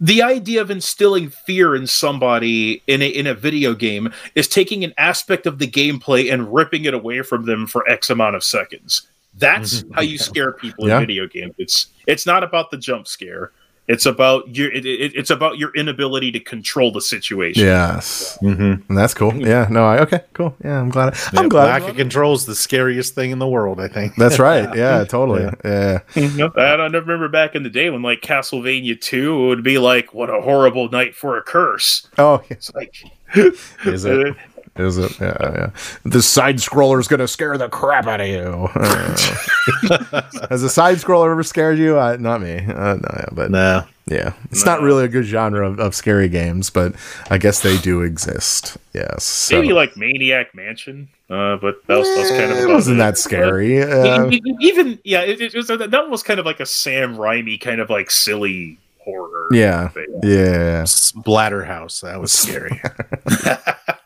the 0.01 0.23
idea 0.23 0.61
of 0.61 0.71
instilling 0.71 1.31
fear 1.31 1.75
in 1.75 1.87
somebody 1.87 2.83
in 2.87 3.01
a 3.03 3.09
in 3.09 3.27
a 3.27 3.35
video 3.35 3.75
game 3.75 4.13
is 4.35 4.49
taking 4.49 4.85
an 4.85 4.93
aspect 4.99 5.47
of 5.47 5.59
the 5.59 5.67
gameplay 5.67 6.33
and 6.33 6.53
ripping 6.53 6.85
it 6.85 6.95
away 6.95 7.23
from 7.23 7.47
them 7.47 7.67
for 7.67 7.89
X 7.89 8.11
amount 8.11 8.37
of 8.37 8.45
seconds. 8.45 9.09
That's 9.39 9.83
mm-hmm. 9.83 9.93
how 9.95 10.03
you 10.03 10.19
scare 10.19 10.53
people 10.53 10.89
Yeah. 10.89 10.97
in 10.97 11.03
video 11.03 11.27
games. 11.27 11.55
It's 11.59 11.87
it's 12.07 12.27
not 12.27 12.43
about 12.43 12.71
the 12.71 12.79
jump 12.79 13.07
scare. 13.07 13.53
It's 13.89 14.05
about 14.05 14.55
your 14.57 14.73
it, 14.73 14.85
it, 14.85 15.13
it's 15.15 15.31
about 15.31 15.59
your 15.59 15.71
inability 15.77 16.33
to 16.33 16.41
control 16.41 16.91
the 16.91 17.01
situation. 17.01 17.63
yes, 17.65 18.37
Mm-hmm. 18.43 18.89
and 18.89 18.99
that's 18.99 19.15
cool. 19.15 19.33
Yeah, 19.37 19.69
no, 19.71 19.85
I 19.87 20.01
okay, 20.01 20.21
cool. 20.33 20.57
Yeah, 20.65 20.81
I'm 20.81 20.89
glad. 20.89 21.17
I'm 21.35 21.49
glad. 21.49 21.67
Lack 21.67 21.91
of 21.91 21.97
control 21.97 22.35
is 22.35 22.47
the 22.47 22.55
scariest 22.57 23.15
thing 23.15 23.31
in 23.31 23.39
the 23.39 23.47
world. 23.47 23.81
I 23.81 23.89
think. 23.89 24.17
That's 24.17 24.39
right. 24.39 24.69
Yeah, 24.77 25.05
totally. 25.05 25.43
Yeah. 25.65 26.01
Yep. 26.15 26.59
I 26.59 26.77
don't 26.77 26.93
remember 26.93 27.29
back 27.29 27.55
in 27.55 27.63
the 27.63 27.71
day 27.71 27.89
when 27.91 28.03
like 28.03 28.21
Castlevania 28.21 29.01
2 29.01 29.47
would 29.49 29.63
be 29.63 29.79
like, 29.79 30.13
what 30.13 30.29
a 30.31 30.41
horrible 30.41 30.89
night 30.91 31.15
for 31.15 31.39
a 31.39 31.43
curse. 31.43 32.09
Oh, 32.19 32.43
It's 32.51 32.75
like 32.75 32.95
is 33.37 34.05
it? 34.05 34.35
Is 34.79 34.99
it? 34.99 35.19
Yeah, 35.21 35.37
yeah. 35.41 35.71
The 36.05 36.23
side 36.23 36.57
scroller 36.57 37.01
is 37.01 37.09
gonna 37.09 37.29
scare 37.29 37.57
the 37.59 37.69
crap 37.69 38.07
out 38.07 38.21
of 38.21 38.27
you. 38.29 38.69
Uh, 38.75 40.23
Has 40.51 40.63
a 40.63 40.69
side 40.71 40.97
scroller 40.99 41.31
ever 41.31 41.43
scared 41.43 41.79
you? 41.79 41.99
Uh, 41.99 42.17
not 42.21 42.41
me. 42.43 42.57
Uh, 42.59 42.95
no, 42.97 43.01
yeah, 43.15 43.25
but 43.33 43.51
No. 43.51 43.85
yeah, 44.07 44.33
it's 44.51 44.65
not 44.67 44.81
really 44.83 45.05
a 45.05 45.09
good 45.09 45.25
genre 45.25 45.69
of, 45.69 45.79
of 45.81 45.95
scary 45.95 46.29
games, 46.29 46.71
but 46.71 46.95
I 47.31 47.39
guess 47.39 47.61
they 47.63 47.79
do 47.79 48.03
exist. 48.03 48.77
Yes. 48.93 49.25
So. 49.25 49.61
maybe 49.61 49.73
like 49.73 49.97
Maniac 49.97 50.55
Mansion, 50.55 51.09
uh, 51.31 51.57
but 51.57 51.85
that 51.87 51.97
was, 51.99 52.07
that 52.09 52.21
was 52.21 52.31
kind 52.31 52.53
of 52.53 52.59
Eh, 52.59 52.63
it 52.63 52.69
wasn't 52.69 52.99
that 52.99 53.19
scary. 53.19 53.83
Uh, 53.83 54.31
even 54.61 54.99
yeah, 55.05 55.23
it, 55.23 55.41
it 55.41 55.55
was 55.55 55.69
that 55.69 55.91
one 55.91 56.11
was 56.11 56.23
kind 56.23 56.39
of 56.39 56.47
like 56.47 56.61
a 56.61 56.67
Sam 56.67 57.17
Raimi 57.17 57.61
kind 57.61 57.81
of 57.81 57.91
like 57.91 58.11
silly 58.11 58.79
horror. 59.01 59.49
yeah, 59.53 59.89
thing. 59.89 60.07
yeah. 60.23 60.83
Splatterhouse. 60.83 62.01
That 62.03 62.21
was 62.21 62.33
scary. 62.33 62.81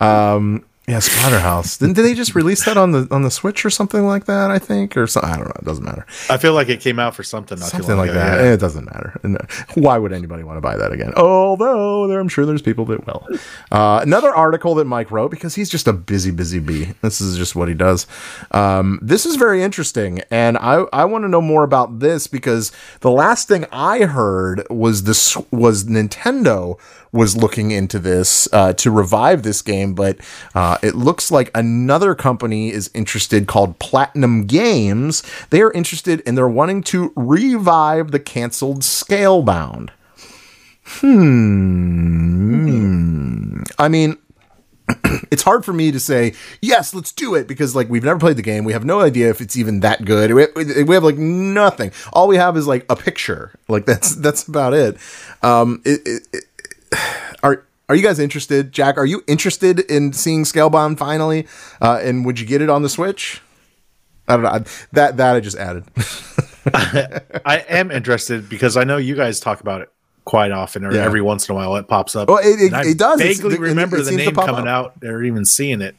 Um, 0.00 0.64
yeah, 0.88 0.98
Splatterhouse. 0.98 1.80
Didn't 1.80 1.96
did 1.96 2.04
they 2.04 2.14
just 2.14 2.36
release 2.36 2.64
that 2.64 2.76
on 2.76 2.92
the 2.92 3.08
on 3.10 3.22
the 3.22 3.30
Switch 3.30 3.64
or 3.64 3.70
something 3.70 4.06
like 4.06 4.26
that? 4.26 4.52
I 4.52 4.60
think, 4.60 4.96
or 4.96 5.08
something. 5.08 5.32
I 5.32 5.36
don't 5.36 5.46
know. 5.46 5.54
It 5.58 5.64
doesn't 5.64 5.84
matter. 5.84 6.06
I 6.30 6.36
feel 6.36 6.52
like 6.52 6.68
it 6.68 6.80
came 6.80 7.00
out 7.00 7.16
for 7.16 7.24
something. 7.24 7.58
Something 7.58 7.96
like 7.96 8.10
ago, 8.10 8.20
that. 8.20 8.44
yeah. 8.44 8.52
It 8.52 8.60
doesn't 8.60 8.84
matter. 8.84 9.20
Uh, 9.24 9.44
why 9.74 9.98
would 9.98 10.12
anybody 10.12 10.44
want 10.44 10.58
to 10.58 10.60
buy 10.60 10.76
that 10.76 10.92
again? 10.92 11.12
Although 11.16 12.06
there, 12.06 12.20
I'm 12.20 12.28
sure 12.28 12.46
there's 12.46 12.62
people 12.62 12.84
that 12.84 13.04
will. 13.04 13.26
Uh, 13.72 13.98
another 14.00 14.32
article 14.32 14.76
that 14.76 14.84
Mike 14.84 15.10
wrote 15.10 15.32
because 15.32 15.56
he's 15.56 15.68
just 15.68 15.88
a 15.88 15.92
busy, 15.92 16.30
busy 16.30 16.60
bee. 16.60 16.92
This 17.02 17.20
is 17.20 17.36
just 17.36 17.56
what 17.56 17.66
he 17.66 17.74
does. 17.74 18.06
Um, 18.52 19.00
this 19.02 19.26
is 19.26 19.34
very 19.34 19.64
interesting, 19.64 20.20
and 20.30 20.56
I 20.56 20.84
I 20.92 21.04
want 21.06 21.24
to 21.24 21.28
know 21.28 21.42
more 21.42 21.64
about 21.64 21.98
this 21.98 22.28
because 22.28 22.70
the 23.00 23.10
last 23.10 23.48
thing 23.48 23.66
I 23.72 24.04
heard 24.04 24.62
was 24.70 25.02
this 25.02 25.36
was 25.50 25.82
Nintendo 25.84 26.78
was 27.16 27.36
looking 27.36 27.70
into 27.72 27.98
this 27.98 28.46
uh, 28.52 28.72
to 28.74 28.90
revive 28.90 29.42
this 29.42 29.62
game, 29.62 29.94
but 29.94 30.18
uh, 30.54 30.78
it 30.82 30.94
looks 30.94 31.30
like 31.30 31.50
another 31.54 32.14
company 32.14 32.70
is 32.70 32.90
interested 32.94 33.46
called 33.46 33.78
Platinum 33.78 34.46
Games. 34.46 35.22
They 35.50 35.62
are 35.62 35.72
interested 35.72 36.22
and 36.26 36.36
they're 36.36 36.46
wanting 36.48 36.82
to 36.84 37.12
revive 37.16 38.10
the 38.12 38.20
canceled 38.20 38.82
Scalebound. 38.82 39.90
Hmm. 42.66 43.62
I 43.78 43.88
mean, 43.88 44.18
it's 45.32 45.42
hard 45.42 45.64
for 45.64 45.72
me 45.72 45.90
to 45.90 45.98
say 45.98 46.32
yes 46.60 46.94
let's 46.94 47.10
do 47.10 47.34
it 47.34 47.48
because 47.48 47.74
like 47.74 47.88
we've 47.88 48.04
never 48.04 48.20
played 48.20 48.36
the 48.36 48.42
game 48.42 48.62
we 48.62 48.72
have 48.72 48.84
no 48.84 49.00
idea 49.00 49.28
if 49.28 49.40
it's 49.40 49.56
even 49.56 49.80
that 49.80 50.04
good 50.04 50.32
we, 50.32 50.46
we 50.84 50.94
have 50.94 51.02
like 51.02 51.18
nothing 51.18 51.90
all 52.12 52.28
we 52.28 52.36
have 52.36 52.56
is 52.56 52.68
like 52.68 52.86
a 52.88 52.94
picture 52.94 53.50
like 53.66 53.84
that's 53.84 54.14
that's 54.22 54.46
about 54.46 54.72
it 54.74 54.96
um 55.42 55.82
it, 55.84 56.00
it, 56.06 56.28
it- 56.32 56.44
are 57.42 57.64
are 57.88 57.94
you 57.96 58.02
guys 58.02 58.18
interested 58.18 58.72
jack 58.72 58.96
are 58.98 59.06
you 59.06 59.22
interested 59.26 59.80
in 59.80 60.12
seeing 60.12 60.44
scalebound 60.44 60.98
finally 60.98 61.46
uh 61.80 61.98
and 62.02 62.24
would 62.24 62.38
you 62.40 62.46
get 62.46 62.60
it 62.62 62.68
on 62.70 62.82
the 62.82 62.88
switch 62.88 63.40
i 64.28 64.34
don't 64.34 64.42
know 64.42 64.50
I- 64.50 64.64
that 64.92 65.16
that 65.16 65.36
i 65.36 65.40
just 65.40 65.56
added 65.56 65.84
I 66.74 67.64
am 67.68 67.92
interested 67.92 68.48
because 68.48 68.76
I 68.76 68.82
know 68.82 68.96
you 68.96 69.14
guys 69.14 69.38
talk 69.38 69.60
about 69.60 69.82
it 69.82 69.88
quite 70.24 70.50
often, 70.50 70.84
or 70.84 70.92
Yeah. 70.92 71.04
every 71.04 71.22
once 71.22 71.48
in 71.48 71.52
a 71.52 71.56
while 71.56 71.76
it 71.76 71.86
pops 71.86 72.16
up. 72.16 72.28
Well, 72.28 72.38
it- 72.38 72.60
it- 72.60 72.86
it 72.86 72.98
does. 72.98 73.20
Vaguely 73.20 73.56
remember 73.56 73.98
it 73.98 74.02
the 74.02 74.10
name 74.16 74.34
coming 74.34 74.66
up. 74.66 74.96
out 74.96 75.04
or 75.04 75.22
even 75.22 75.44
seeing 75.44 75.80
it. 75.80 75.94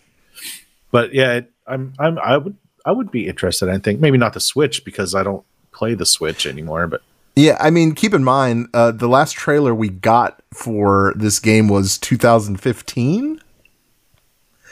But 0.92 1.14
yeah, 1.14 1.36
it, 1.36 1.52
I'm 1.66 1.94
I'm 2.00 2.20
I 2.20 2.36
would 2.38 2.58
I 2.86 2.92
would 2.92 3.12
be 3.12 3.28
interested. 3.28 3.70
I 3.70 3.78
think 3.78 4.02
maybe 4.02 4.18
not 4.18 4.34
the 4.34 4.42
Switch 4.42 4.84
because 4.84 5.16
I 5.16 5.24
don't 5.24 5.46
play 5.72 5.94
the 5.94 6.06
Switch 6.06 6.46
anymore. 6.46 6.86
But 6.88 7.02
Yeah, 7.38 7.58
I 7.60 7.70
mean, 7.70 7.94
keep 7.94 8.14
in 8.14 8.24
mind, 8.24 8.70
uh, 8.74 8.92
the 8.92 9.08
last 9.08 9.34
trailer 9.34 9.74
we 9.76 9.90
got 9.90 10.42
for 10.54 11.14
this 11.16 11.40
game 11.40 11.68
was 11.68 11.98
2015. 12.00 13.42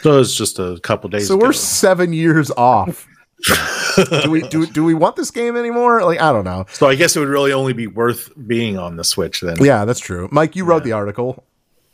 so 0.01 0.19
it's 0.19 0.35
just 0.35 0.59
a 0.59 0.79
couple 0.81 1.09
days. 1.09 1.27
So 1.27 1.35
ago. 1.35 1.45
we're 1.45 1.53
seven 1.53 2.11
years 2.11 2.51
off. 2.51 3.07
do 4.23 4.31
we 4.31 4.41
do 4.47 4.65
do 4.65 4.83
we 4.83 4.93
want 4.93 5.15
this 5.15 5.29
game 5.29 5.55
anymore? 5.55 6.03
Like, 6.03 6.19
I 6.19 6.31
don't 6.31 6.45
know. 6.45 6.65
So 6.71 6.87
I 6.87 6.95
guess 6.95 7.15
it 7.15 7.19
would 7.19 7.29
really 7.29 7.51
only 7.53 7.73
be 7.73 7.85
worth 7.85 8.31
being 8.47 8.77
on 8.77 8.95
the 8.95 9.03
Switch 9.03 9.41
then. 9.41 9.57
Yeah, 9.59 9.85
that's 9.85 9.99
true. 9.99 10.27
Mike, 10.31 10.55
you 10.55 10.65
wrote 10.65 10.83
the 10.83 10.93
article. 10.93 11.43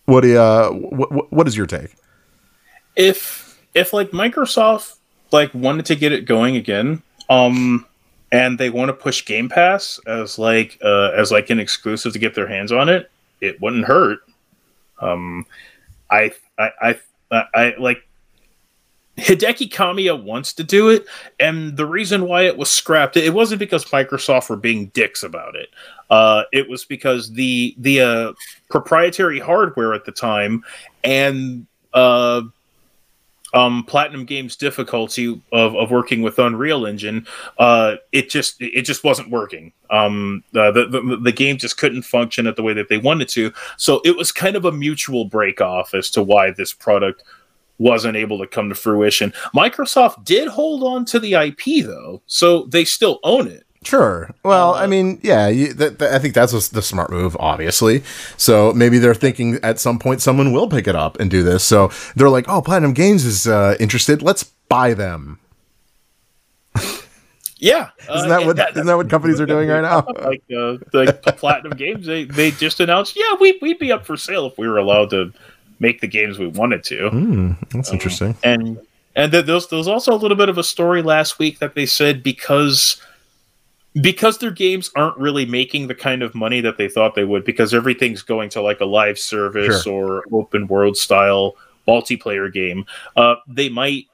What 0.05 0.21
do 0.21 0.29
you, 0.29 0.39
uh, 0.39 0.69
what, 0.69 1.33
what 1.33 1.47
is 1.47 1.57
your 1.57 1.65
take? 1.65 1.95
if 2.95 3.59
if 3.73 3.93
like 3.93 4.11
Microsoft 4.11 4.95
like 5.31 5.53
wanted 5.53 5.85
to 5.87 5.95
get 5.95 6.11
it 6.11 6.25
going 6.25 6.55
again, 6.55 7.01
um, 7.29 7.85
and 8.31 8.57
they 8.57 8.69
want 8.69 8.89
to 8.89 8.93
push 8.93 9.25
Game 9.25 9.49
Pass 9.49 9.99
as 10.07 10.39
like 10.39 10.77
uh, 10.83 11.11
as 11.15 11.31
like 11.31 11.49
an 11.49 11.59
exclusive 11.59 12.13
to 12.13 12.19
get 12.19 12.35
their 12.35 12.47
hands 12.47 12.71
on 12.71 12.89
it, 12.89 13.11
it 13.41 13.61
wouldn't 13.61 13.85
hurt. 13.85 14.19
Um, 14.99 15.45
I 16.09 16.31
I 16.57 16.71
I 17.31 17.43
I, 17.53 17.73
like 17.77 18.07
Hideki 19.17 19.69
Kamiya 19.69 20.21
wants 20.21 20.53
to 20.53 20.63
do 20.63 20.89
it, 20.89 21.05
and 21.39 21.75
the 21.75 21.85
reason 21.85 22.25
why 22.25 22.43
it 22.43 22.57
was 22.57 22.69
scrapped, 22.69 23.17
it 23.17 23.33
wasn't 23.33 23.59
because 23.59 23.85
Microsoft 23.85 24.49
were 24.49 24.55
being 24.55 24.87
dicks 24.87 25.23
about 25.23 25.55
it. 25.55 25.69
Uh, 26.09 26.43
it 26.51 26.69
was 26.69 26.85
because 26.85 27.33
the 27.33 27.75
the 27.77 28.01
uh, 28.01 28.33
proprietary 28.69 29.39
hardware 29.39 29.93
at 29.93 30.05
the 30.05 30.11
time 30.11 30.63
and 31.03 31.65
uh, 31.93 32.41
um, 33.53 33.83
Platinum 33.83 34.25
Games 34.25 34.55
difficulty 34.55 35.41
of, 35.51 35.75
of 35.75 35.91
working 35.91 36.21
with 36.21 36.39
Unreal 36.39 36.85
Engine, 36.85 37.27
uh, 37.57 37.95
it 38.11 38.29
just 38.29 38.61
it 38.61 38.83
just 38.83 39.03
wasn't 39.03 39.29
working. 39.29 39.73
Um, 39.89 40.43
uh, 40.55 40.71
the, 40.71 40.87
the 40.87 41.19
the 41.21 41.31
game 41.31 41.57
just 41.57 41.77
couldn't 41.77 42.03
function 42.03 42.47
at 42.47 42.55
the 42.55 42.63
way 42.63 42.73
that 42.73 42.89
they 42.89 42.97
wanted 42.97 43.29
to. 43.29 43.53
So 43.77 44.01
it 44.05 44.15
was 44.15 44.31
kind 44.31 44.55
of 44.55 44.65
a 44.65 44.71
mutual 44.71 45.25
break 45.25 45.61
off 45.61 45.93
as 45.93 46.09
to 46.11 46.23
why 46.23 46.51
this 46.51 46.73
product 46.73 47.23
wasn't 47.77 48.15
able 48.15 48.37
to 48.37 48.47
come 48.47 48.69
to 48.69 48.75
fruition. 48.75 49.31
Microsoft 49.55 50.23
did 50.23 50.47
hold 50.47 50.83
on 50.83 51.03
to 51.05 51.19
the 51.19 51.33
IP 51.33 51.85
though, 51.85 52.21
so 52.27 52.65
they 52.65 52.85
still 52.85 53.19
own 53.23 53.47
it. 53.47 53.65
Sure. 53.83 54.29
Well, 54.43 54.75
I 54.75 54.85
mean, 54.85 55.19
yeah, 55.23 55.47
you, 55.47 55.73
that, 55.73 55.97
that- 55.99 56.13
I 56.13 56.19
think 56.19 56.35
that's 56.35 56.53
a, 56.53 56.73
the 56.73 56.81
smart 56.83 57.09
move, 57.09 57.35
obviously. 57.39 58.03
So 58.37 58.71
maybe 58.73 58.99
they're 58.99 59.15
thinking 59.15 59.57
at 59.63 59.79
some 59.79 59.97
point 59.97 60.21
someone 60.21 60.53
will 60.53 60.69
pick 60.69 60.87
it 60.87 60.95
up 60.95 61.19
and 61.19 61.31
do 61.31 61.41
this. 61.43 61.63
So 61.63 61.89
they're 62.15 62.29
like, 62.29 62.47
oh, 62.47 62.61
Platinum 62.61 62.93
Games 62.93 63.25
is 63.25 63.47
uh, 63.47 63.75
interested. 63.79 64.21
Let's 64.21 64.43
buy 64.69 64.93
them. 64.93 65.39
Yeah, 67.63 67.89
Isn't 68.11 68.29
that 68.29 68.43
what 68.43 68.57
isn't 68.71 68.87
that 68.87 68.95
what 68.97 69.07
companies 69.07 69.39
are 69.39 69.45
doing 69.45 69.69
right 69.69 69.81
now? 69.81 69.97
like 70.25 70.41
uh, 70.49 70.77
the 70.91 71.35
Platinum 71.37 71.77
Games, 71.77 72.07
they 72.07 72.23
they 72.23 72.49
just 72.49 72.79
announced, 72.79 73.15
yeah, 73.15 73.35
we 73.39 73.59
we'd 73.61 73.77
be 73.77 73.91
up 73.91 74.03
for 74.03 74.17
sale 74.17 74.47
if 74.47 74.57
we 74.57 74.67
were 74.67 74.79
allowed 74.79 75.11
to 75.11 75.31
make 75.79 76.01
the 76.01 76.07
games 76.07 76.39
we 76.39 76.47
wanted 76.47 76.83
to. 76.85 77.09
Hmm, 77.11 77.51
that's 77.69 77.91
interesting. 77.91 78.35
and 78.43 78.79
and 79.15 79.31
th- 79.31 79.45
there 79.45 79.53
was, 79.53 79.67
there 79.67 79.77
was 79.77 79.87
also 79.87 80.11
a 80.11 80.17
little 80.17 80.35
bit 80.37 80.49
of 80.49 80.57
a 80.57 80.63
story 80.63 81.03
last 81.03 81.37
week 81.37 81.59
that 81.59 81.75
they 81.75 81.85
said 81.85 82.23
because 82.23 82.99
because 83.99 84.37
their 84.37 84.51
games 84.51 84.89
aren't 84.95 85.17
really 85.17 85.45
making 85.45 85.87
the 85.87 85.95
kind 85.95 86.23
of 86.23 86.33
money 86.33 86.61
that 86.61 86.77
they 86.77 86.87
thought 86.87 87.15
they 87.15 87.25
would 87.25 87.43
because 87.43 87.73
everything's 87.73 88.21
going 88.21 88.49
to 88.49 88.61
like 88.61 88.79
a 88.79 88.85
live 88.85 89.19
service 89.19 89.85
or 89.85 90.23
open 90.31 90.67
world 90.67 90.95
style 90.95 91.55
multiplayer 91.87 92.51
game 92.51 92.85
uh, 93.17 93.35
they 93.47 93.67
might 93.67 94.05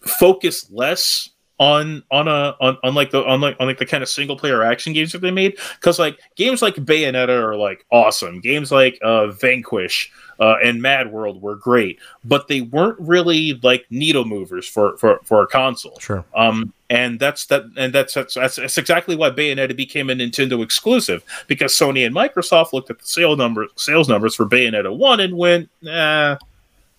focus 0.00 0.70
less 0.70 1.30
on 1.58 2.04
on 2.10 2.28
a 2.28 2.54
on, 2.60 2.78
on 2.82 2.94
like 2.94 3.10
the 3.10 3.24
on 3.24 3.40
like 3.40 3.56
on 3.58 3.66
like 3.66 3.78
the 3.78 3.86
kind 3.86 4.02
of 4.02 4.08
single 4.08 4.36
player 4.36 4.62
action 4.62 4.92
games 4.92 5.12
that 5.12 5.20
they 5.20 5.30
made. 5.30 5.58
Because 5.74 5.98
like 5.98 6.18
games 6.36 6.62
like 6.62 6.76
Bayonetta 6.76 7.28
are 7.30 7.56
like 7.56 7.84
awesome. 7.90 8.40
Games 8.40 8.70
like 8.70 8.98
uh 9.02 9.28
Vanquish 9.28 10.12
uh, 10.40 10.54
and 10.62 10.80
Mad 10.82 11.10
World 11.12 11.40
were 11.42 11.56
great 11.56 11.98
but 12.24 12.48
they 12.48 12.60
weren't 12.60 12.98
really 13.00 13.54
like 13.62 13.86
needle 13.90 14.24
movers 14.24 14.68
for 14.68 14.96
for 14.96 15.20
for 15.24 15.42
a 15.42 15.46
console 15.46 15.98
Sure. 16.00 16.24
um 16.34 16.72
and 16.90 17.18
that's 17.20 17.46
that 17.46 17.64
and 17.76 17.92
that's 17.92 18.14
that's, 18.14 18.34
that's 18.34 18.78
exactly 18.78 19.14
why 19.16 19.30
Bayonetta 19.30 19.76
became 19.76 20.08
a 20.10 20.14
Nintendo 20.14 20.62
exclusive 20.62 21.22
because 21.46 21.72
Sony 21.72 22.06
and 22.06 22.14
Microsoft 22.14 22.72
looked 22.72 22.90
at 22.90 22.98
the 22.98 23.06
sale 23.06 23.36
numbers 23.36 23.70
sales 23.76 24.08
numbers 24.08 24.34
for 24.34 24.46
Bayonetta 24.46 24.96
1 24.96 25.20
and 25.20 25.36
went 25.36 25.68
eh, 25.86 26.36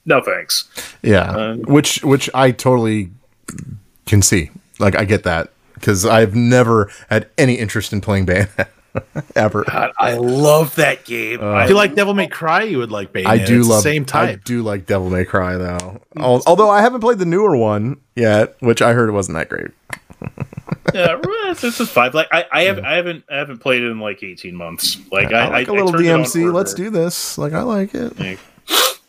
no 0.06 0.22
thanks 0.22 0.70
Yeah, 1.02 1.32
Uh, 1.32 1.56
which 1.56 2.04
which 2.04 2.30
I 2.34 2.52
totally 2.52 3.12
can 4.06 4.22
see. 4.22 4.52
Like 4.80 4.96
I 4.96 5.06
get 5.06 5.24
that 5.24 5.52
because 5.76 6.06
I've 6.06 6.36
never 6.36 6.90
had 7.10 7.30
any 7.38 7.56
interest 7.56 7.94
in 7.94 8.02
playing 8.02 8.26
Bayonetta 8.26 8.68
ever. 9.36 9.64
God, 9.64 9.92
I 9.98 10.16
love 10.16 10.76
that 10.76 11.06
game. 11.06 11.42
Uh, 11.42 11.52
I 11.52 11.64
If 11.64 11.70
you 11.70 11.76
like 11.76 11.96
Devil 11.96 12.14
May 12.14 12.28
Cry, 12.28 12.64
you 12.64 12.78
would 12.80 12.92
like 12.92 13.14
Bayonetta. 13.14 13.28
I 13.28 13.38
do 13.38 13.60
It's 13.60 13.68
the 13.68 13.74
love 13.74 13.84
same 13.84 14.06
I 14.14 14.36
do 14.36 14.64
like 14.64 14.86
Devil 14.86 15.10
May 15.10 15.26
Cry 15.26 15.58
though. 15.58 16.02
Although 16.18 16.70
I 16.70 16.82
haven't 16.82 17.02
played 17.02 17.20
the 17.20 17.26
newer 17.26 17.56
one 17.56 18.00
yet, 18.16 18.56
which 18.60 18.82
I 18.82 18.94
heard 18.94 19.12
wasn't 19.12 19.38
that 19.38 19.50
great. 19.50 19.72
yeah, 20.94 21.20
this 21.24 21.62
this 21.62 21.80
is 21.80 21.90
five. 21.90 22.14
Like 22.14 22.28
I, 22.32 22.46
I 22.52 22.62
have 22.64 22.80
I 22.80 22.96
haven't 22.96 23.24
I 23.30 23.38
haven't 23.38 23.60
played 23.60 23.84
it 23.84 23.90
in 23.90 24.00
like 24.00 24.24
eighteen 24.24 24.56
months. 24.56 24.98
Like 25.12 25.34
I, 25.34 25.46
I 25.46 25.50
like 25.50 25.68
a 25.68 25.72
a 25.72 25.74
little 25.74 25.94
DMC. 25.94 26.54
Let's 26.54 26.74
do 26.74 26.90
this. 26.90 27.38
Like 27.38 27.54
I 27.54 27.62
like 27.62 27.94
it. 27.94 28.20
Like, 28.20 28.40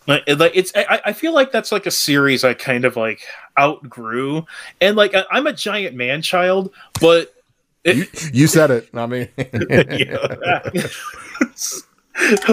like 0.06 0.52
it's 0.54 0.72
I, 0.74 1.00
I 1.06 1.12
feel 1.12 1.34
like 1.34 1.52
that's 1.52 1.72
like 1.72 1.86
a 1.86 1.90
series 1.90 2.44
I 2.44 2.54
kind 2.54 2.84
of 2.84 2.96
like 2.96 3.22
outgrew, 3.58 4.46
and 4.80 4.96
like 4.96 5.14
I, 5.14 5.24
I'm 5.30 5.46
a 5.46 5.52
giant 5.52 5.96
man 5.96 6.22
child, 6.22 6.72
but 7.00 7.34
You, 7.84 8.04
you 8.32 8.46
said 8.46 8.70
it, 8.70 8.92
not 8.92 9.08
me. 9.08 9.28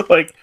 like 0.09 0.33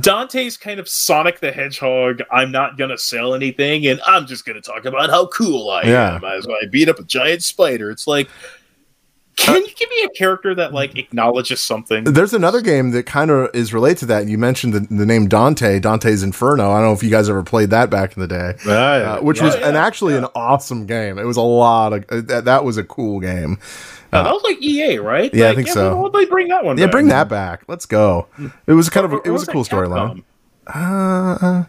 Dante's 0.00 0.56
kind 0.56 0.80
of 0.80 0.88
Sonic 0.88 1.40
the 1.40 1.52
Hedgehog. 1.52 2.22
I'm 2.30 2.50
not 2.50 2.78
gonna 2.78 2.98
sell 2.98 3.34
anything, 3.34 3.86
and 3.86 4.00
I'm 4.06 4.26
just 4.26 4.44
gonna 4.46 4.60
talk 4.60 4.84
about 4.84 5.10
how 5.10 5.26
cool 5.26 5.70
I 5.70 5.82
Yeah. 5.82 6.16
am 6.16 6.24
as 6.24 6.46
I 6.48 6.66
beat 6.66 6.88
up 6.88 6.98
a 6.98 7.04
giant 7.04 7.42
spider. 7.42 7.90
It's 7.90 8.06
like, 8.06 8.28
can 9.36 9.62
you 9.62 9.74
give 9.74 9.88
me 9.90 10.02
a 10.04 10.08
character 10.10 10.54
that 10.54 10.72
like 10.72 10.96
acknowledges 10.98 11.60
something? 11.60 12.04
There's 12.04 12.34
another 12.34 12.60
game 12.60 12.90
that 12.90 13.06
kind 13.06 13.30
of 13.30 13.50
is 13.54 13.72
related 13.74 13.98
to 13.98 14.06
that. 14.06 14.26
You 14.28 14.38
mentioned 14.38 14.74
the, 14.74 14.80
the 14.80 15.06
name 15.06 15.28
Dante, 15.28 15.80
Dante's 15.80 16.22
Inferno. 16.22 16.70
I 16.70 16.78
don't 16.80 16.88
know 16.88 16.92
if 16.92 17.02
you 17.02 17.10
guys 17.10 17.28
ever 17.30 17.42
played 17.42 17.70
that 17.70 17.90
back 17.90 18.16
in 18.16 18.20
the 18.20 18.28
day, 18.28 18.54
uh, 18.70 19.20
which 19.20 19.40
was 19.40 19.54
Yeah, 19.56 19.68
an 19.70 19.76
actually 19.76 20.16
an 20.16 20.26
awesome 20.34 20.86
game. 20.86 21.18
It 21.18 21.24
was 21.24 21.36
a 21.36 21.42
lot 21.42 21.92
of 21.92 22.04
uh, 22.10 22.20
that, 22.22 22.44
that 22.44 22.64
was 22.64 22.76
a 22.76 22.84
cool 22.84 23.20
game. 23.20 23.58
Uh, 24.12 24.24
that 24.24 24.32
was 24.32 24.42
like 24.42 24.60
EA, 24.62 24.98
right? 24.98 25.32
Yeah, 25.32 25.46
I 25.46 25.48
Like, 25.48 25.56
think 25.56 25.68
so. 25.68 25.96
Why 25.96 26.02
would 26.02 26.12
they 26.12 26.26
bring 26.26 26.48
that 26.48 26.64
one? 26.64 26.76
Yeah, 26.76 26.84
back? 26.86 26.92
bring 26.92 27.08
that 27.08 27.28
back. 27.30 27.62
Let's 27.66 27.86
go. 27.86 28.26
It 28.66 28.72
was 28.74 28.90
kind 28.90 29.06
of 29.06 29.12
a, 29.14 29.16
it 29.22 29.28
Or 29.28 29.32
was 29.32 29.48
a 29.48 29.52
cool 29.52 29.64
that 29.64 29.70
storyline. 29.72 30.22
Uh, 30.66 31.64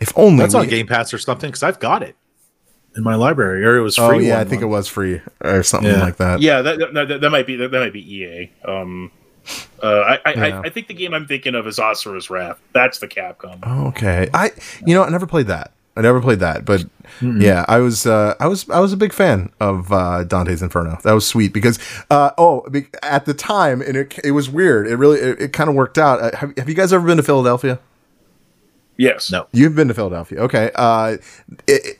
if 0.00 0.12
only 0.16 0.38
That's 0.42 0.54
on 0.54 0.66
Game 0.68 0.86
Pass 0.86 1.12
or 1.14 1.18
something 1.18 1.48
because 1.48 1.62
I've 1.62 1.78
got 1.80 2.02
it 2.02 2.16
in 2.96 3.02
my 3.02 3.14
library, 3.14 3.64
or 3.64 3.76
it 3.76 3.82
was 3.82 3.96
free. 3.96 4.04
Oh 4.04 4.18
yeah, 4.18 4.34
I 4.34 4.38
one 4.38 4.48
think 4.48 4.62
it 4.62 4.66
was 4.66 4.88
free 4.88 5.20
or 5.42 5.62
something 5.62 5.90
Yeah. 5.90 6.00
like 6.02 6.16
that. 6.16 6.40
Yeah, 6.40 6.62
that, 6.62 6.78
that, 6.78 7.08
that, 7.08 7.20
that 7.20 7.30
might 7.30 7.46
be 7.46 7.56
that, 7.56 7.70
that 7.70 7.80
might 7.80 7.92
be 7.92 8.14
EA. 8.16 8.50
Um, 8.64 9.10
uh, 9.82 9.86
I, 10.00 10.18
I, 10.24 10.32
Yeah. 10.34 10.60
I 10.60 10.66
I 10.66 10.68
think 10.70 10.88
the 10.88 10.94
game 10.94 11.12
I'm 11.12 11.26
thinking 11.26 11.54
of 11.54 11.66
is 11.66 11.78
Asura's 11.78 12.30
Wrath. 12.30 12.58
That's 12.72 12.98
the 12.98 13.08
Capcom. 13.08 13.62
Okay. 13.88 14.28
I 14.32 14.52
you 14.86 14.94
know, 14.94 15.02
I 15.04 15.10
never 15.10 15.26
played 15.26 15.48
that. 15.48 15.72
I 15.96 16.00
never 16.00 16.20
played 16.20 16.40
that, 16.40 16.64
but 16.64 16.84
yeah, 17.22 17.64
I 17.68 17.78
was 17.78 18.04
uh, 18.04 18.34
I 18.40 18.48
was 18.48 18.68
I 18.68 18.80
was 18.80 18.92
a 18.92 18.96
big 18.96 19.12
fan 19.12 19.50
of 19.60 19.92
uh, 19.92 20.24
Dante's 20.24 20.60
Inferno. 20.60 20.98
That 21.04 21.12
was 21.12 21.24
sweet 21.24 21.52
because 21.52 21.78
uh, 22.10 22.32
oh, 22.36 22.68
be- 22.68 22.88
at 23.02 23.26
the 23.26 23.34
time, 23.34 23.80
and 23.80 23.96
it 23.96 24.18
it 24.24 24.32
was 24.32 24.50
weird. 24.50 24.88
It 24.88 24.96
really 24.96 25.20
it, 25.20 25.40
it 25.40 25.52
kind 25.52 25.70
of 25.70 25.76
worked 25.76 25.96
out. 25.96 26.20
Uh, 26.20 26.36
have, 26.36 26.56
have 26.58 26.68
you 26.68 26.74
guys 26.74 26.92
ever 26.92 27.06
been 27.06 27.18
to 27.18 27.22
Philadelphia? 27.22 27.78
Yes. 28.96 29.30
No. 29.30 29.46
You've 29.52 29.74
been 29.76 29.86
to 29.88 29.94
Philadelphia, 29.94 30.40
okay? 30.40 30.70
Uh, 30.74 31.16
it, 31.68 31.86
it- 31.86 31.98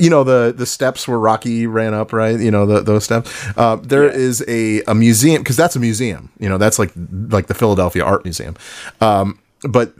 you 0.00 0.08
know 0.10 0.24
the 0.24 0.54
the 0.56 0.66
steps 0.66 1.06
where 1.06 1.18
Rocky 1.18 1.66
ran 1.66 1.94
up, 1.94 2.12
right? 2.12 2.38
You 2.38 2.50
know 2.50 2.66
the, 2.66 2.80
those 2.80 3.04
steps. 3.04 3.30
Uh, 3.56 3.76
there 3.76 4.08
is 4.08 4.44
a 4.48 4.82
a 4.84 4.94
museum 4.94 5.42
because 5.42 5.56
that's 5.56 5.76
a 5.76 5.80
museum. 5.80 6.30
You 6.38 6.48
know 6.48 6.58
that's 6.58 6.78
like 6.78 6.92
like 7.28 7.46
the 7.48 7.54
Philadelphia 7.54 8.04
Art 8.04 8.24
Museum. 8.24 8.56
Um, 9.00 9.38
but 9.62 9.92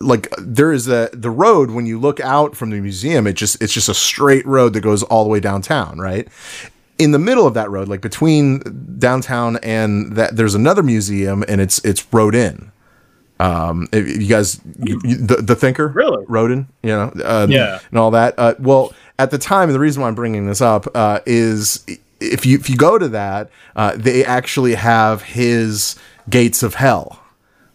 like 0.00 0.28
there 0.38 0.72
is 0.72 0.88
a 0.88 1.08
the 1.14 1.30
road 1.30 1.70
when 1.70 1.86
you 1.86 1.98
look 1.98 2.20
out 2.20 2.54
from 2.54 2.70
the 2.70 2.80
museum, 2.80 3.26
it 3.26 3.32
just 3.34 3.62
it's 3.62 3.72
just 3.72 3.88
a 3.88 3.94
straight 3.94 4.44
road 4.46 4.74
that 4.74 4.80
goes 4.82 5.02
all 5.04 5.24
the 5.24 5.30
way 5.30 5.40
downtown, 5.40 5.98
right? 5.98 6.28
in 6.98 7.10
the 7.12 7.18
middle 7.18 7.46
of 7.46 7.52
that 7.52 7.70
road, 7.70 7.88
like 7.88 8.00
between 8.00 8.58
downtown 8.98 9.58
and 9.58 10.16
that, 10.16 10.34
there's 10.34 10.54
another 10.54 10.82
museum, 10.82 11.44
and 11.46 11.60
it's 11.60 11.78
it's 11.84 12.06
Rodin. 12.10 12.72
Um, 13.38 13.86
you 13.92 14.26
guys, 14.26 14.62
you, 14.82 14.98
you, 15.04 15.16
the 15.16 15.36
the 15.36 15.54
thinker, 15.54 15.88
Really? 15.88 16.24
Rodin, 16.26 16.68
you 16.82 16.88
know, 16.88 17.12
uh, 17.22 17.46
Yeah. 17.50 17.80
and 17.90 17.98
all 17.98 18.10
that. 18.12 18.32
Uh, 18.38 18.54
well, 18.58 18.94
at 19.18 19.30
the 19.30 19.38
time, 19.38 19.72
the 19.72 19.78
reason 19.78 20.02
why 20.02 20.08
I'm 20.08 20.14
bringing 20.14 20.46
this 20.46 20.60
up 20.60 20.86
uh, 20.94 21.20
is 21.26 21.84
if 22.20 22.46
you 22.46 22.58
if 22.58 22.68
you 22.68 22.76
go 22.76 22.98
to 22.98 23.08
that, 23.08 23.50
uh, 23.74 23.92
they 23.96 24.24
actually 24.24 24.74
have 24.74 25.22
his 25.22 25.96
gates 26.28 26.62
of 26.62 26.74
hell. 26.74 27.20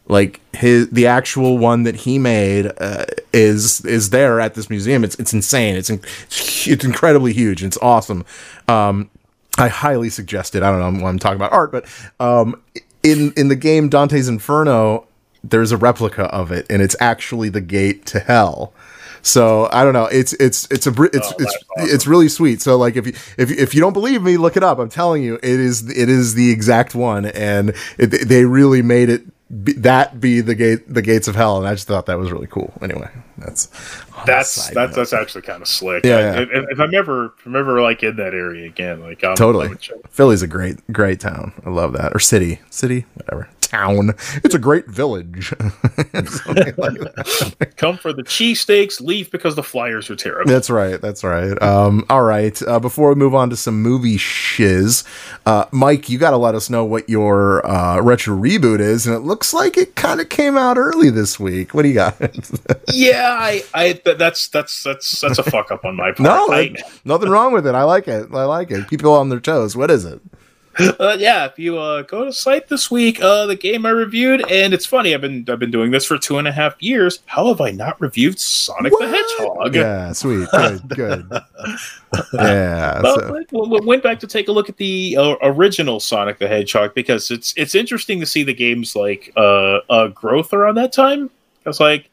Like 0.08 0.42
his 0.56 0.90
the 0.90 1.08
actual 1.08 1.58
one 1.58 1.84
that 1.84 1.96
he 1.96 2.20
made 2.20 2.72
uh, 2.80 3.06
is 3.34 3.86
is 3.86 4.10
there 4.10 4.40
at 4.40 4.56
this 4.56 4.70
museum. 4.70 5.04
It's 5.04 5.16
it's 5.16 5.34
insane. 5.34 5.76
It's 5.76 5.90
in, 5.90 6.00
it's 6.30 6.84
incredibly 6.84 7.34
huge. 7.34 7.64
It's 7.64 7.78
awesome. 7.82 8.26
Um 8.68 9.10
i 9.58 9.68
highly 9.68 10.10
suggest 10.10 10.56
it. 10.56 10.64
I 10.64 10.72
don't 10.72 10.80
know 10.80 11.04
why 11.04 11.10
i'm 11.10 11.20
talking 11.20 11.36
about 11.36 11.52
art 11.52 11.74
but 11.74 11.86
um 12.22 12.62
in 13.04 13.34
in 13.36 13.50
the 13.50 13.56
game 13.56 13.90
dante's 13.90 14.30
inferno 14.30 15.06
there's 15.44 15.74
a 15.74 15.78
replica 15.78 16.24
of 16.26 16.54
it 16.54 16.66
and 16.70 16.82
it's 16.82 16.96
actually 17.02 17.50
the 17.50 17.60
gate 17.60 18.06
to 18.08 18.20
hell 18.22 18.74
so 19.22 19.70
I 19.72 19.84
don't 19.84 19.94
know. 19.94 20.06
It's 20.06 20.34
it's 20.34 20.68
it's 20.72 20.88
a 20.88 21.04
it's 21.04 21.32
oh, 21.32 21.36
it's 21.40 21.58
it's 21.78 22.08
really 22.08 22.30
sweet. 22.30 22.62
So 22.62 22.78
like 22.78 22.96
if 22.96 23.06
you 23.08 23.14
if 23.38 23.52
if 23.52 23.74
you 23.76 23.82
don't 23.82 23.94
believe 23.94 24.22
me, 24.22 24.38
look 24.38 24.58
it 24.58 24.64
up. 24.64 24.80
I'm 24.80 24.90
telling 24.90 25.24
you, 25.24 25.36
it 25.36 25.44
is 25.44 25.90
it 25.90 26.10
is 26.10 26.34
the 26.34 26.52
exact 26.52 26.96
one, 26.96 27.26
and 27.26 27.74
it, 27.98 28.28
they 28.28 28.46
really 28.46 28.82
made 28.82 29.10
it 29.10 29.24
be, 29.64 29.74
that 29.74 30.20
be 30.22 30.40
the 30.42 30.56
gate 30.56 30.92
the 30.92 31.02
gates 31.02 31.28
of 31.28 31.36
hell. 31.36 31.58
And 31.58 31.68
I 31.68 31.74
just 31.74 31.88
thought 31.88 32.06
that 32.06 32.18
was 32.18 32.32
really 32.32 32.48
cool. 32.48 32.74
Anyway, 32.82 33.10
that's 33.38 33.68
That's 34.26 34.70
that's 34.70 34.96
that's 34.96 35.14
actually 35.14 35.42
kind 35.42 35.62
of 35.62 35.68
slick. 35.68 36.06
Yeah, 36.06 36.16
I- 36.16 36.20
yeah. 36.22 36.40
If, 36.42 36.50
if 36.72 36.80
I'm 36.80 36.94
ever 36.96 37.34
if 37.38 37.46
I'm 37.46 37.56
ever 37.56 37.82
like 37.82 38.02
in 38.04 38.16
that 38.18 38.34
area 38.34 38.66
again, 38.66 39.02
like 39.02 39.24
I'm, 39.24 39.36
totally. 39.36 39.76
Philly's 40.10 40.42
a 40.42 40.48
great 40.48 40.80
great 40.92 41.20
town. 41.20 41.54
I 41.66 41.70
love 41.70 41.94
that. 41.94 42.16
Or 42.16 42.20
city, 42.20 42.60
city, 42.70 43.06
whatever. 43.16 43.50
Town. 43.72 44.10
It's 44.44 44.54
a 44.54 44.60
great 44.60 44.88
village. 44.88 45.54
Like. 46.76 46.76
Come 47.78 47.98
for 47.98 48.12
the 48.12 48.24
cheesesteaks, 48.24 49.00
leave 49.00 49.32
because 49.32 49.56
the 49.56 49.64
flyers 49.64 50.10
are 50.10 50.16
terrible. 50.16 50.52
That's 50.52 50.70
right. 50.70 51.00
That's 51.00 51.24
right. 51.24 51.60
Um, 51.62 52.06
all 52.10 52.24
right. 52.24 52.62
Uh, 52.68 52.80
before 52.82 53.10
we 53.10 53.16
move 53.16 53.34
on 53.34 53.50
to 53.50 53.56
some 53.56 53.82
movie 53.82 54.18
shiz, 54.18 55.06
uh, 55.46 55.66
Mike, 55.72 56.10
you 56.10 56.18
got 56.18 56.32
to 56.32 56.38
let 56.38 56.54
us 56.54 56.70
know 56.70 56.84
what 56.84 57.08
your 57.10 57.66
uh, 57.66 58.02
retro 58.02 58.36
reboot 58.36 58.82
is, 58.82 59.08
and 59.08 59.16
it 59.16 59.20
looks 59.20 59.54
like 59.54 59.78
it 59.78 59.96
kind 59.96 60.20
of 60.20 60.28
came 60.28 60.58
out 60.58 60.78
early 60.78 61.10
this 61.10 61.40
week. 61.40 61.74
What 61.74 61.84
do 61.84 61.88
you 61.88 61.96
got? 61.96 62.20
yeah, 62.94 63.38
I, 63.40 63.64
I 63.74 63.94
th- 63.94 64.18
that's 64.18 64.50
that's 64.50 64.84
that's 64.84 65.22
that's 65.22 65.40
a 65.40 65.44
fuck 65.44 65.72
up 65.72 65.86
on 65.86 65.96
my 65.96 66.12
part. 66.12 66.20
no, 66.20 66.52
I, 66.52 66.76
nothing 67.06 67.30
wrong 67.30 67.54
with 67.54 67.66
it. 67.66 67.74
I 67.74 67.84
like 67.84 68.10
it. 68.10 68.28
I 68.34 68.44
like 68.44 68.70
it. 68.70 68.90
People 68.90 69.14
on 69.14 69.30
their 69.30 69.40
toes. 69.40 69.78
What 69.78 69.90
is 69.90 70.04
it? 70.04 70.20
Uh, 71.00 71.16
yeah, 71.20 71.46
if 71.46 71.58
you 71.60 71.78
uh, 71.78 72.02
go 72.04 72.26
to 72.26 72.34
site 72.34 72.68
this 72.68 72.90
week, 72.92 73.22
uh, 73.22 73.46
the 73.46 73.56
game 73.56 73.86
I 73.86 73.90
reviewed, 73.90 74.50
and 74.52 74.74
it's 74.74 74.86
funny, 74.86 75.14
I've 75.14 75.22
been 75.22 75.46
I've 75.48 75.60
been 75.60 75.72
doing 75.72 75.92
this 75.92 76.06
for 76.06 76.18
two 76.18 76.38
and 76.38 76.48
a 76.48 76.52
half 76.52 76.76
years. 76.82 77.20
How 77.26 77.48
have 77.48 77.62
I 77.62 77.72
not 77.72 78.00
reviewed 78.02 78.40
Sonic 78.40 78.94
the 79.00 79.08
Hedgehog? 79.08 79.76
Yeah, 79.76 80.12
sweet. 80.14 80.48
Good. 80.52 80.88
Good. 80.96 81.30
Yeah. 82.34 83.02
Well, 83.02 83.20
so- 83.20 83.34
we- 83.34 83.68
we 83.70 83.86
went 83.86 84.04
back 84.04 84.20
to 84.22 84.28
take 84.28 84.48
a 84.48 84.52
look 84.52 84.70
at 84.70 84.78
the 84.78 85.18
uh, 85.18 85.36
original 85.42 86.00
Sonic 86.00 86.40
the 86.40 86.48
Hedgehog 86.48 86.94
because 86.94 87.32
it's 87.32 87.54
it's 87.58 87.76
interesting 87.76 88.20
to 88.20 88.26
see 88.26 88.44
the 88.44 88.54
game's 88.54 88.96
like 88.96 89.32
uh, 89.36 89.80
uh 89.90 90.08
growth 90.08 90.54
around 90.54 90.76
that 90.76 90.94
time. 90.94 91.30
I 91.66 91.70
was 91.70 91.80
like 91.80 92.10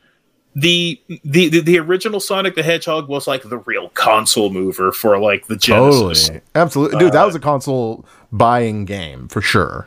the, 0.55 1.01
the 1.25 1.49
the 1.49 1.61
the 1.61 1.79
original 1.79 2.19
Sonic 2.21 2.55
the 2.57 2.63
Hedgehog 2.63 3.09
was 3.09 3.27
like 3.29 3.43
the 3.45 3.59
real 3.59 3.91
console 3.91 4.51
mover 4.51 4.91
for 4.93 5.19
like 5.19 5.47
the 5.47 5.57
Genesis. 5.57 6.27
Totally. 6.27 6.41
Absolutely. 6.55 6.99
Dude, 6.99 7.13
that 7.13 7.25
was 7.25 7.35
a 7.35 7.41
console 7.41 8.05
buying 8.33 8.85
game 8.85 9.29
for 9.29 9.41
sure. 9.41 9.87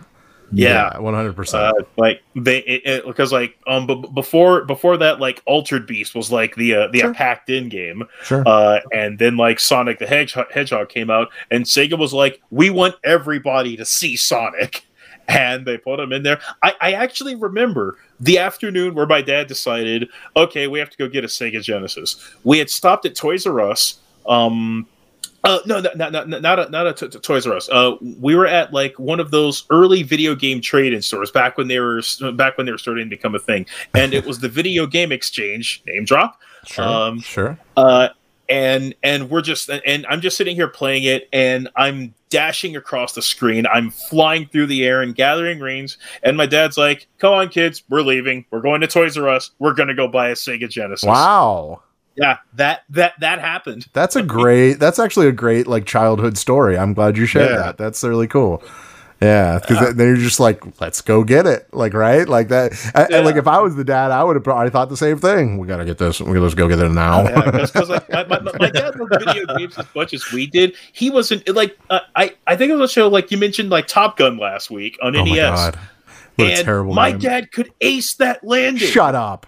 Yeah. 0.53 0.97
One 0.99 1.13
hundred 1.13 1.29
Uh, 1.29 1.33
percent. 1.33 1.75
like 1.95 2.21
they 2.35 2.57
it, 2.59 2.81
it, 2.85 3.05
because 3.05 3.31
like 3.31 3.55
um 3.67 3.87
b- 3.87 4.03
before 4.13 4.65
before 4.65 4.97
that 4.97 5.21
like 5.21 5.41
Altered 5.45 5.87
Beast 5.87 6.13
was 6.13 6.29
like 6.29 6.55
the 6.55 6.75
uh, 6.75 6.87
the 6.91 6.99
Sure. 6.99 7.13
packed 7.13 7.49
in 7.49 7.69
game 7.69 8.03
Sure. 8.23 8.43
uh 8.45 8.81
and 8.91 9.17
then 9.17 9.37
like 9.37 9.61
Sonic 9.61 9.99
the 9.99 10.07
Hedgehog, 10.07 10.51
Hedgehog 10.51 10.89
came 10.89 11.09
out 11.09 11.29
and 11.51 11.63
Sega 11.63 11.97
was 11.97 12.11
like 12.13 12.41
we 12.49 12.69
want 12.69 12.95
everybody 13.05 13.77
to 13.77 13.85
see 13.85 14.17
Sonic 14.17 14.83
and 15.29 15.65
they 15.65 15.77
put 15.77 16.01
him 16.01 16.11
in 16.11 16.23
there 16.23 16.41
I, 16.61 16.73
I 16.81 16.91
actually 16.93 17.35
remember 17.35 17.97
the 18.19 18.37
afternoon 18.37 18.93
where 18.93 19.07
my 19.07 19.21
dad 19.21 19.47
decided 19.47 20.09
okay 20.35 20.67
we 20.67 20.79
have 20.79 20.89
to 20.89 20.97
go 20.97 21.07
get 21.07 21.23
a 21.23 21.27
Sega 21.27 21.61
Genesis 21.63 22.17
we 22.43 22.59
had 22.59 22.69
stopped 22.69 23.05
at 23.05 23.15
Toys 23.15 23.47
R 23.47 23.61
Us 23.61 23.99
um 24.27 24.85
Uh, 25.43 25.59
no, 25.65 25.79
no, 25.79 25.89
no, 25.95 26.09
no, 26.23 26.39
not 26.39 26.59
a, 26.59 26.69
not 26.69 26.85
a 26.87 26.93
t- 26.93 27.07
t- 27.07 27.19
Toys 27.19 27.47
R 27.47 27.55
Us. 27.55 27.67
Uh, 27.69 27.95
we 28.19 28.35
were 28.35 28.45
at 28.45 28.71
like 28.73 28.97
one 28.99 29.19
of 29.19 29.31
those 29.31 29.65
early 29.71 30.03
video 30.03 30.35
game 30.35 30.61
trade-in 30.61 31.01
stores 31.01 31.31
back 31.31 31.57
when 31.57 31.67
they 31.67 31.79
were 31.79 32.01
back 32.33 32.57
when 32.57 32.65
they 32.67 32.71
were 32.71 32.77
starting 32.77 33.05
to 33.09 33.15
become 33.15 33.33
a 33.33 33.39
thing, 33.39 33.65
and 33.95 34.13
it 34.13 34.25
was 34.25 34.39
the 34.39 34.49
video 34.49 34.85
game 34.85 35.11
exchange 35.11 35.81
name 35.87 36.05
drop. 36.05 36.39
Sure, 36.67 36.85
Um, 36.85 37.21
sure. 37.21 37.57
uh, 37.75 38.09
and 38.49 38.93
and 39.01 39.29
we're 39.31 39.41
just 39.41 39.69
and 39.69 40.05
I'm 40.07 40.21
just 40.21 40.37
sitting 40.37 40.55
here 40.55 40.67
playing 40.67 41.05
it, 41.05 41.27
and 41.33 41.69
I'm 41.75 42.13
dashing 42.29 42.75
across 42.75 43.13
the 43.13 43.21
screen. 43.21 43.65
I'm 43.65 43.89
flying 43.89 44.45
through 44.47 44.67
the 44.67 44.85
air 44.85 45.01
and 45.01 45.15
gathering 45.15 45.59
rings. 45.59 45.97
And 46.21 46.37
my 46.37 46.45
dad's 46.45 46.77
like, 46.77 47.07
"Come 47.17 47.33
on, 47.33 47.49
kids, 47.49 47.83
we're 47.89 48.01
leaving. 48.03 48.45
We're 48.51 48.61
going 48.61 48.81
to 48.81 48.87
Toys 48.87 49.17
R 49.17 49.27
Us. 49.27 49.51
We're 49.57 49.73
gonna 49.73 49.95
go 49.95 50.07
buy 50.07 50.29
a 50.29 50.33
Sega 50.35 50.69
Genesis." 50.69 51.07
Wow. 51.07 51.81
Yeah, 52.15 52.37
that 52.55 52.83
that 52.89 53.13
that 53.19 53.39
happened. 53.39 53.85
That's 53.93 54.15
a 54.15 54.23
great. 54.23 54.73
That's 54.73 54.99
actually 54.99 55.27
a 55.27 55.31
great 55.31 55.65
like 55.67 55.85
childhood 55.85 56.37
story. 56.37 56.77
I'm 56.77 56.93
glad 56.93 57.17
you 57.17 57.25
shared 57.25 57.51
Yeah. 57.51 57.57
that. 57.57 57.77
That's 57.77 58.03
really 58.03 58.27
cool. 58.27 58.63
Yeah, 59.21 59.59
because 59.59 59.93
then 59.95 60.07
you're 60.07 60.15
just 60.17 60.39
like, 60.39 60.63
let's 60.81 60.99
go 61.01 61.23
get 61.23 61.45
it, 61.45 61.71
like 61.71 61.93
right, 61.93 62.27
like 62.27 62.47
that. 62.47 62.71
I, 62.95 63.19
like 63.19 63.35
if 63.35 63.47
I 63.47 63.59
was 63.59 63.75
the 63.75 63.83
dad, 63.83 64.09
I 64.09 64.23
would 64.23 64.35
have 64.35 64.43
probably 64.43 64.71
thought 64.71 64.89
the 64.89 64.97
same 64.97 65.19
thing. 65.19 65.59
We 65.59 65.67
gotta 65.67 65.85
get 65.85 65.99
this. 65.99 66.19
We 66.19 66.39
let's 66.39 66.55
go 66.55 66.67
get 66.67 66.79
it 66.79 66.89
now. 66.89 67.27
because 67.61 67.87
like 67.87 68.09
my, 68.09 68.23
my, 68.23 68.39
my 68.59 68.69
dad 68.71 68.95
loved 68.95 69.11
video 69.23 69.45
games 69.57 69.77
as 69.77 69.85
much 69.95 70.15
as 70.15 70.31
we 70.31 70.47
did. 70.47 70.75
He 70.93 71.11
wasn't 71.11 71.47
like 71.49 71.77
uh, 71.91 71.99
I 72.15 72.33
I 72.47 72.55
think 72.55 72.71
it 72.71 72.75
was 72.77 72.89
a 72.89 72.93
show 72.93 73.09
like 73.09 73.29
you 73.29 73.37
mentioned 73.37 73.69
like 73.69 73.85
Top 73.85 74.17
Gun 74.17 74.37
last 74.39 74.71
week 74.71 74.97
on 75.03 75.15
oh 75.15 75.23
my 75.23 75.31
NES. 75.35 75.37
god, 75.37 75.75
what 76.37 76.47
a 76.47 76.53
and 76.53 76.65
terrible 76.65 76.93
my 76.95 77.11
dad 77.11 77.51
could 77.51 77.71
ace 77.79 78.15
that 78.15 78.43
landing. 78.43 78.87
Shut 78.89 79.13
up. 79.13 79.45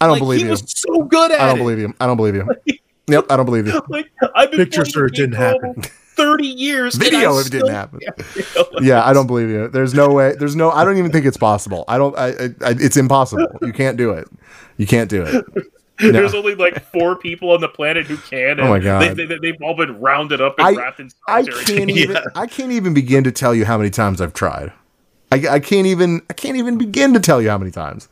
I 0.00 0.06
don't 0.06 0.12
like, 0.14 0.20
believe 0.20 0.40
he 0.40 0.44
you. 0.46 0.50
was 0.50 0.64
so 0.66 1.02
good 1.04 1.30
at 1.30 1.40
I 1.40 1.46
don't 1.46 1.56
it. 1.56 1.58
believe 1.60 1.78
you. 1.78 1.94
I 2.00 2.06
don't 2.06 2.16
believe 2.16 2.34
you. 2.34 2.48
Yep, 3.06 3.26
I 3.28 3.36
don't 3.36 3.44
believe 3.44 3.66
you. 3.66 3.82
Like 3.90 4.10
I've 4.34 4.50
been 4.50 4.66
Picture 4.66 5.04
it 5.06 5.14
didn't 5.14 5.34
happen. 5.34 5.74
Thirty 6.16 6.46
years. 6.46 6.94
Video 6.94 7.36
it 7.36 7.50
didn't 7.50 7.68
happen. 7.68 8.00
Yeah, 8.00 8.62
Yeah, 8.80 9.04
I 9.04 9.12
don't 9.12 9.26
believe 9.26 9.50
you. 9.50 9.68
There's 9.68 9.92
no 9.92 10.10
way. 10.10 10.34
There's 10.38 10.56
no. 10.56 10.70
I 10.70 10.86
don't 10.86 10.96
even 10.96 11.12
think 11.12 11.26
it's 11.26 11.36
possible. 11.36 11.84
I 11.86 11.98
don't. 11.98 12.16
I, 12.16 12.28
I, 12.28 12.44
I 12.62 12.70
it's 12.80 12.96
impossible. 12.96 13.46
You 13.60 13.74
can't 13.74 13.98
do 13.98 14.12
it. 14.12 14.26
You 14.78 14.86
can't 14.86 15.10
do 15.10 15.22
it. 15.22 15.44
No. 16.00 16.10
There's 16.10 16.34
only 16.34 16.56
like 16.56 16.82
four 16.90 17.14
people 17.14 17.52
on 17.52 17.60
the 17.60 17.68
planet 17.68 18.06
who 18.08 18.16
can. 18.16 18.58
And 18.58 18.62
Oh 18.62 18.68
my 18.70 18.80
God. 18.80 19.16
They, 19.16 19.26
they, 19.26 19.46
have 19.52 19.62
all 19.62 19.76
been 19.76 20.00
rounded 20.00 20.40
up 20.40 20.56
and 20.58 20.66
I- 20.66 20.72
wrapped 20.72 20.98
in 20.98 21.08
I 21.28 21.44
can't 21.44 21.56
confinement. 21.66 21.90
even. 21.98 22.16
I 22.34 22.46
can't 22.48 22.72
even 22.72 22.94
begin 22.94 23.22
to 23.22 23.30
tell 23.30 23.54
you 23.54 23.64
how 23.64 23.78
many 23.78 23.90
times 23.90 24.20
I've 24.20 24.34
tried. 24.34 24.72
I, 25.30 25.36
I 25.48 25.60
can't 25.60 25.86
even. 25.86 26.20
I 26.28 26.32
can't 26.32 26.56
even 26.56 26.78
begin 26.78 27.14
to 27.14 27.20
tell 27.20 27.40
you 27.40 27.48
how 27.48 27.58
many 27.58 27.70
times. 27.70 28.08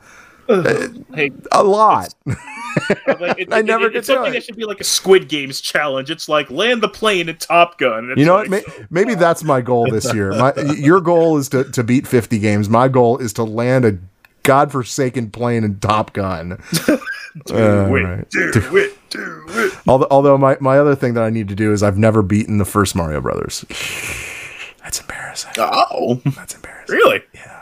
Hey, 1.15 1.31
A 1.53 1.63
lot. 1.63 2.15
like, 2.27 3.39
it, 3.39 3.53
I 3.53 3.59
it- 3.59 3.67
never 3.67 3.87
it- 3.87 3.97
it's 3.97 4.07
something 4.07 4.31
it. 4.33 4.35
that 4.35 4.45
should 4.45 4.57
be 4.57 4.65
like 4.65 4.81
a 4.81 4.85
Squid 4.85 5.29
Games 5.29 5.61
challenge. 5.61 6.11
It's 6.11 6.29
like 6.29 6.51
land 6.51 6.83
the 6.83 6.89
plane 6.89 7.29
in 7.29 7.37
Top 7.37 7.79
Gun. 7.79 8.11
It's 8.11 8.19
You 8.19 8.25
know 8.27 8.35
what? 8.35 8.49
like, 8.49 8.67
May, 8.67 8.85
maybe 8.91 9.15
that's 9.15 9.45
my 9.45 9.61
goal 9.61 9.91
this 9.91 10.13
year. 10.15 10.33
My 10.33 10.55
your 10.77 11.01
goal 11.01 11.37
is 11.39 11.49
to, 11.51 11.65
to 11.65 11.85
beat 11.85 12.07
50 12.07 12.39
games. 12.39 12.69
My 12.69 12.89
goal 12.89 13.19
is 13.19 13.33
to 13.35 13.45
land 13.45 13.85
a 13.85 13.99
godforsaken 14.45 15.31
plane 15.31 15.65
in 15.65 15.79
Top 15.81 16.13
Gun. 16.15 16.61
do 16.87 17.55
All 17.55 17.95
it, 17.97 18.03
right. 18.03 18.31
do 18.31 18.51
it, 18.77 18.99
do 19.11 19.45
it. 19.49 19.75
Although, 19.87 20.09
although 20.11 20.39
my, 20.39 20.57
my 20.61 20.79
other 20.79 20.95
thing 20.97 21.15
that 21.15 21.23
I 21.23 21.31
need 21.31 21.49
to 21.49 21.55
do 21.55 21.73
is 21.73 21.83
I've 21.83 21.99
never 21.99 22.23
beaten 22.23 22.59
the 22.59 22.65
first 22.65 22.95
Mario 22.97 23.21
Brothers. 23.21 23.65
That's 24.83 25.01
embarrassing. 25.01 25.53
Oh, 25.59 26.21
That's 26.37 26.55
embarrassing. 26.55 26.97
really? 26.97 27.23
Yeah. 27.35 27.62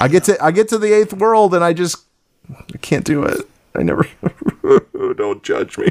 I 0.00 0.08
get 0.08 0.24
to 0.24 0.42
I 0.42 0.50
get 0.50 0.68
to 0.68 0.78
the 0.78 0.92
eighth 0.92 1.12
world 1.12 1.54
and 1.54 1.62
I 1.62 1.72
just 1.72 2.04
I 2.50 2.78
can't 2.78 3.04
do 3.04 3.22
it. 3.24 3.48
I 3.76 3.82
never. 3.82 4.06
Don't 5.16 5.42
judge 5.42 5.78
me. 5.78 5.90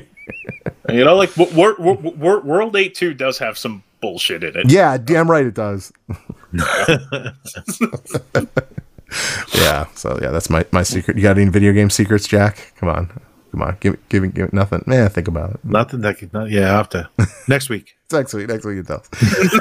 You 0.89 1.05
know, 1.05 1.15
like 1.15 1.35
Wor- 1.37 1.47
Wor- 1.53 1.75
Wor- 1.79 1.95
Wor- 1.95 2.41
World 2.41 2.75
Eight 2.75 2.95
Two 2.95 3.13
does 3.13 3.37
have 3.39 3.57
some 3.57 3.83
bullshit 4.01 4.43
in 4.43 4.57
it. 4.57 4.69
Yeah, 4.71 4.97
damn 4.97 5.29
right 5.29 5.45
it 5.45 5.53
does. 5.53 5.93
yeah. 9.53 9.85
So 9.95 10.17
yeah, 10.21 10.31
that's 10.31 10.49
my 10.49 10.65
my 10.71 10.83
secret. 10.83 11.17
You 11.17 11.23
got 11.23 11.37
any 11.37 11.49
video 11.49 11.73
game 11.73 11.89
secrets, 11.89 12.27
Jack? 12.27 12.73
Come 12.77 12.89
on, 12.89 13.11
come 13.51 13.61
on. 13.61 13.77
Give 13.79 13.95
it, 13.95 14.09
give 14.09 14.23
me 14.23 14.29
give 14.29 14.51
me 14.51 14.57
nothing. 14.57 14.83
Man, 14.85 15.09
think 15.09 15.27
about 15.27 15.51
it. 15.51 15.59
Nothing 15.63 16.01
that 16.01 16.17
could. 16.17 16.33
Not, 16.33 16.49
yeah, 16.49 16.73
I 16.73 16.77
have 16.77 16.89
to 16.89 17.09
next 17.47 17.69
week. 17.69 17.97
Next 18.11 18.33
week. 18.33 18.47
Next 18.47 18.65
week 18.65 18.77
you 18.77 18.83
tell. 18.83 19.03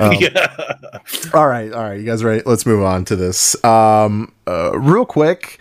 Um, 0.00 0.12
yeah. 0.14 0.98
All 1.34 1.46
right, 1.48 1.72
all 1.72 1.82
right, 1.82 1.98
you 1.98 2.04
guys 2.06 2.24
ready? 2.24 2.42
Let's 2.46 2.66
move 2.66 2.82
on 2.82 3.04
to 3.06 3.16
this. 3.16 3.62
Um, 3.64 4.32
uh, 4.46 4.78
real 4.78 5.04
quick. 5.04 5.58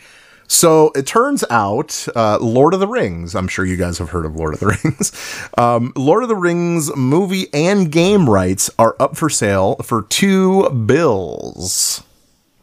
So 0.49 0.91
it 0.95 1.05
turns 1.05 1.43
out, 1.49 2.07
uh, 2.15 2.37
Lord 2.39 2.73
of 2.73 2.79
the 2.79 2.87
Rings. 2.87 3.35
I'm 3.35 3.49
sure 3.49 3.65
you 3.65 3.75
guys 3.75 3.97
have 3.97 4.11
heard 4.11 4.25
of 4.25 4.37
Lord 4.37 4.53
of 4.53 4.61
the 4.61 4.67
Rings. 4.83 5.11
Um, 5.57 5.91
Lord 5.97 6.23
of 6.23 6.29
the 6.29 6.37
Rings 6.37 6.95
movie 6.95 7.53
and 7.53 7.91
game 7.91 8.29
rights 8.29 8.69
are 8.79 8.95
up 8.97 9.17
for 9.17 9.29
sale 9.29 9.75
for 9.83 10.03
two 10.03 10.69
bills 10.69 12.03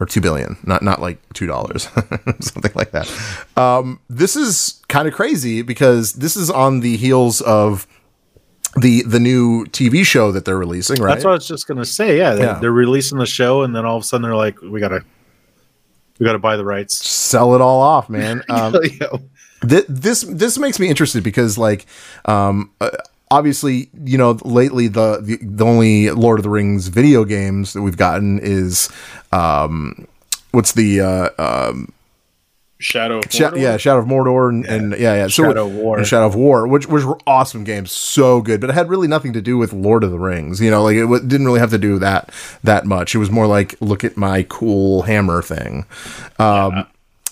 or 0.04 0.06
two 0.06 0.20
billion, 0.20 0.56
not 0.64 0.82
not 0.82 1.00
like 1.00 1.18
two 1.32 1.46
dollars, 1.46 1.82
something 2.40 2.72
like 2.74 2.90
that. 2.92 3.10
Um, 3.56 4.00
this 4.08 4.36
is 4.36 4.82
kind 4.88 5.08
of 5.08 5.14
crazy 5.14 5.62
because 5.62 6.12
this 6.14 6.36
is 6.36 6.50
on 6.50 6.80
the 6.80 6.96
heels 6.96 7.40
of 7.40 7.86
the 8.80 9.02
the 9.04 9.20
new 9.20 9.64
TV 9.66 10.04
show 10.04 10.32
that 10.32 10.44
they're 10.44 10.58
releasing, 10.58 11.00
right? 11.00 11.14
That's 11.14 11.24
what 11.24 11.30
I 11.30 11.34
was 11.34 11.48
just 11.48 11.66
gonna 11.66 11.84
say. 11.84 12.18
Yeah, 12.18 12.34
they, 12.34 12.42
Yeah. 12.42 12.58
they're 12.60 12.72
releasing 12.72 13.18
the 13.18 13.26
show, 13.26 13.62
and 13.62 13.74
then 13.74 13.84
all 13.86 13.96
of 13.96 14.02
a 14.02 14.06
sudden 14.06 14.22
they're 14.22 14.36
like, 14.36 14.60
"We 14.62 14.80
gotta, 14.80 15.02
we 16.18 16.26
gotta 16.26 16.38
buy 16.38 16.56
the 16.56 16.64
rights." 16.64 16.98
Sell 17.06 17.54
it 17.54 17.60
all 17.60 17.80
off, 17.80 18.08
man. 18.10 18.42
Um, 18.48 18.74
Yeah. 19.00 19.06
Th- 19.66 19.86
this 19.88 20.22
this 20.22 20.58
makes 20.58 20.78
me 20.78 20.88
interested 20.88 21.22
because 21.24 21.56
like 21.56 21.86
um 22.26 22.70
uh, 22.82 22.90
obviously 23.38 23.88
you 24.04 24.16
know 24.16 24.38
lately 24.44 24.86
the, 24.88 25.18
the 25.20 25.38
the 25.42 25.64
only 25.64 26.10
lord 26.10 26.38
of 26.38 26.42
the 26.44 26.50
rings 26.50 26.88
video 26.88 27.24
games 27.24 27.72
that 27.72 27.82
we've 27.82 27.96
gotten 27.96 28.38
is 28.40 28.88
um 29.32 30.06
what's 30.52 30.72
the 30.72 31.00
uh 31.00 31.28
um 31.38 31.88
Shadow. 32.80 33.18
Of 33.20 33.24
Sha- 33.32 33.54
yeah 33.54 33.76
shadow 33.78 34.00
of 34.00 34.06
mordor 34.06 34.48
and 34.50 34.64
yeah, 34.64 34.74
and, 34.74 34.92
yeah, 34.92 35.14
yeah. 35.14 35.26
So- 35.28 35.44
Shadow 35.44 35.66
of 35.68 35.74
War. 35.74 36.04
shadow 36.04 36.26
of 36.26 36.34
war 36.34 36.66
which 36.66 36.86
which 36.86 37.04
were 37.04 37.18
awesome 37.26 37.64
games. 37.64 37.92
So 37.92 38.42
good. 38.42 38.60
But 38.60 38.68
it 38.68 38.74
had 38.74 38.90
really 38.90 39.08
nothing 39.08 39.32
to 39.32 39.40
do 39.40 39.56
with 39.56 39.72
lord 39.72 40.04
of 40.04 40.10
the 40.10 40.18
rings. 40.18 40.60
You 40.60 40.70
know 40.70 40.82
like 40.82 40.96
it 40.96 41.02
w- 41.02 41.22
didn't 41.26 41.46
really 41.46 41.60
have 41.60 41.70
to 41.70 41.78
do 41.78 41.98
that 42.00 42.30
that 42.62 42.84
much. 42.84 43.14
It 43.14 43.18
was 43.18 43.30
more 43.30 43.46
like 43.46 43.74
look 43.80 44.04
at 44.04 44.16
my 44.18 44.42
cool 44.50 45.02
hammer 45.02 45.40
thing. 45.40 45.86
Um 46.38 46.86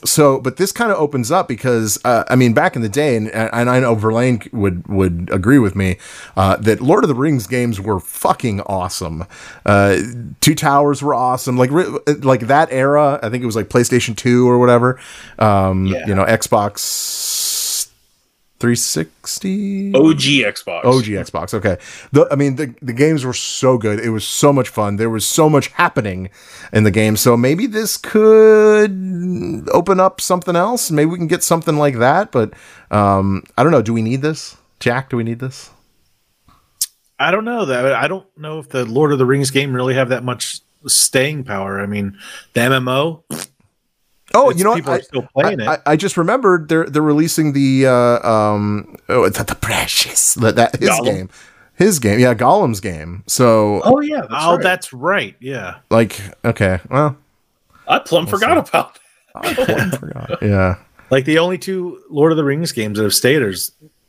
so 0.04 0.40
but 0.40 0.56
this 0.56 0.72
kind 0.72 0.90
of 0.90 0.98
opens 0.98 1.30
up 1.30 1.46
because 1.46 1.98
uh, 2.04 2.24
i 2.28 2.34
mean 2.36 2.52
back 2.52 2.74
in 2.74 2.82
the 2.82 2.88
day 2.88 3.16
and, 3.16 3.28
and 3.30 3.70
i 3.70 3.78
know 3.78 3.94
verlaine 3.94 4.42
would 4.52 4.86
would 4.88 5.28
agree 5.32 5.58
with 5.58 5.76
me 5.76 5.96
uh, 6.36 6.56
that 6.56 6.80
lord 6.80 7.04
of 7.04 7.08
the 7.08 7.14
rings 7.14 7.46
games 7.46 7.80
were 7.80 8.00
fucking 8.00 8.60
awesome 8.62 9.24
uh, 9.66 9.96
two 10.40 10.54
towers 10.54 11.02
were 11.02 11.14
awesome 11.14 11.56
like 11.56 11.70
re- 11.70 11.86
like 12.22 12.40
that 12.48 12.68
era 12.72 13.20
i 13.22 13.28
think 13.28 13.42
it 13.42 13.46
was 13.46 13.56
like 13.56 13.68
playstation 13.68 14.16
2 14.16 14.48
or 14.48 14.58
whatever 14.58 14.98
um, 15.38 15.86
Yeah. 15.86 16.06
you 16.06 16.14
know 16.14 16.24
xbox 16.24 16.78
360 18.62 19.92
OG 19.92 20.20
Xbox. 20.54 20.84
OG 20.84 21.04
Xbox. 21.04 21.52
Okay. 21.52 21.76
The, 22.12 22.28
I 22.30 22.36
mean, 22.36 22.54
the, 22.54 22.72
the 22.80 22.92
games 22.92 23.24
were 23.24 23.32
so 23.32 23.76
good. 23.76 23.98
It 23.98 24.10
was 24.10 24.24
so 24.24 24.52
much 24.52 24.68
fun. 24.68 24.96
There 24.96 25.10
was 25.10 25.26
so 25.26 25.50
much 25.50 25.66
happening 25.66 26.30
in 26.72 26.84
the 26.84 26.92
game. 26.92 27.16
So 27.16 27.36
maybe 27.36 27.66
this 27.66 27.96
could 27.96 29.68
open 29.72 29.98
up 29.98 30.20
something 30.20 30.54
else. 30.54 30.92
Maybe 30.92 31.10
we 31.10 31.18
can 31.18 31.26
get 31.26 31.42
something 31.42 31.76
like 31.76 31.98
that. 31.98 32.30
But 32.30 32.54
um, 32.92 33.42
I 33.58 33.64
don't 33.64 33.72
know. 33.72 33.82
Do 33.82 33.92
we 33.92 34.00
need 34.00 34.22
this? 34.22 34.56
Jack, 34.78 35.10
do 35.10 35.16
we 35.16 35.24
need 35.24 35.40
this? 35.40 35.70
I 37.18 37.32
don't 37.32 37.44
know 37.44 37.64
that. 37.64 37.94
I 37.94 38.06
don't 38.06 38.26
know 38.38 38.60
if 38.60 38.68
the 38.68 38.84
Lord 38.84 39.10
of 39.10 39.18
the 39.18 39.26
Rings 39.26 39.50
game 39.50 39.74
really 39.74 39.94
have 39.94 40.10
that 40.10 40.22
much 40.22 40.60
staying 40.86 41.42
power. 41.42 41.80
I 41.80 41.86
mean, 41.86 42.16
the 42.52 42.60
MMO. 42.60 43.24
Oh, 44.34 44.50
It's- 44.50 44.58
you 44.58 44.64
know 44.64 44.70
what? 44.70 44.76
people 44.76 44.92
I, 44.92 44.96
are 44.96 45.02
still 45.02 45.28
playing 45.34 45.60
I, 45.60 45.74
it. 45.74 45.80
I, 45.86 45.92
I 45.92 45.96
just 45.96 46.16
remembered 46.16 46.68
they're 46.68 46.86
they're 46.86 47.02
releasing 47.02 47.52
the 47.52 47.86
uh, 47.86 48.28
um 48.28 48.96
oh 49.08 49.24
it's 49.24 49.42
the 49.42 49.54
precious 49.54 50.34
that, 50.34 50.56
that 50.56 50.76
his 50.76 50.90
Gollum. 50.90 51.04
game, 51.04 51.30
his 51.74 51.98
game, 51.98 52.18
yeah, 52.18 52.34
Gollum's 52.34 52.80
game. 52.80 53.24
So 53.26 53.80
Oh 53.84 54.00
yeah. 54.00 54.20
That's 54.22 54.32
oh, 54.32 54.54
right. 54.54 54.62
that's 54.62 54.92
right. 54.92 55.36
Yeah. 55.40 55.76
like 55.90 56.20
okay, 56.44 56.80
well, 56.90 57.16
I 57.88 57.98
plumb 57.98 58.26
forgot 58.26 58.58
about. 58.58 58.98
I 59.34 59.54
forgot. 59.90 60.42
Yeah. 60.42 60.76
Like 61.10 61.24
the 61.26 61.38
only 61.38 61.58
two 61.58 62.00
Lord 62.10 62.32
of 62.32 62.36
the 62.36 62.44
Rings 62.44 62.72
games 62.72 62.96
that 62.98 63.02
have 63.04 63.14
stayed 63.14 63.42
are 63.42 63.52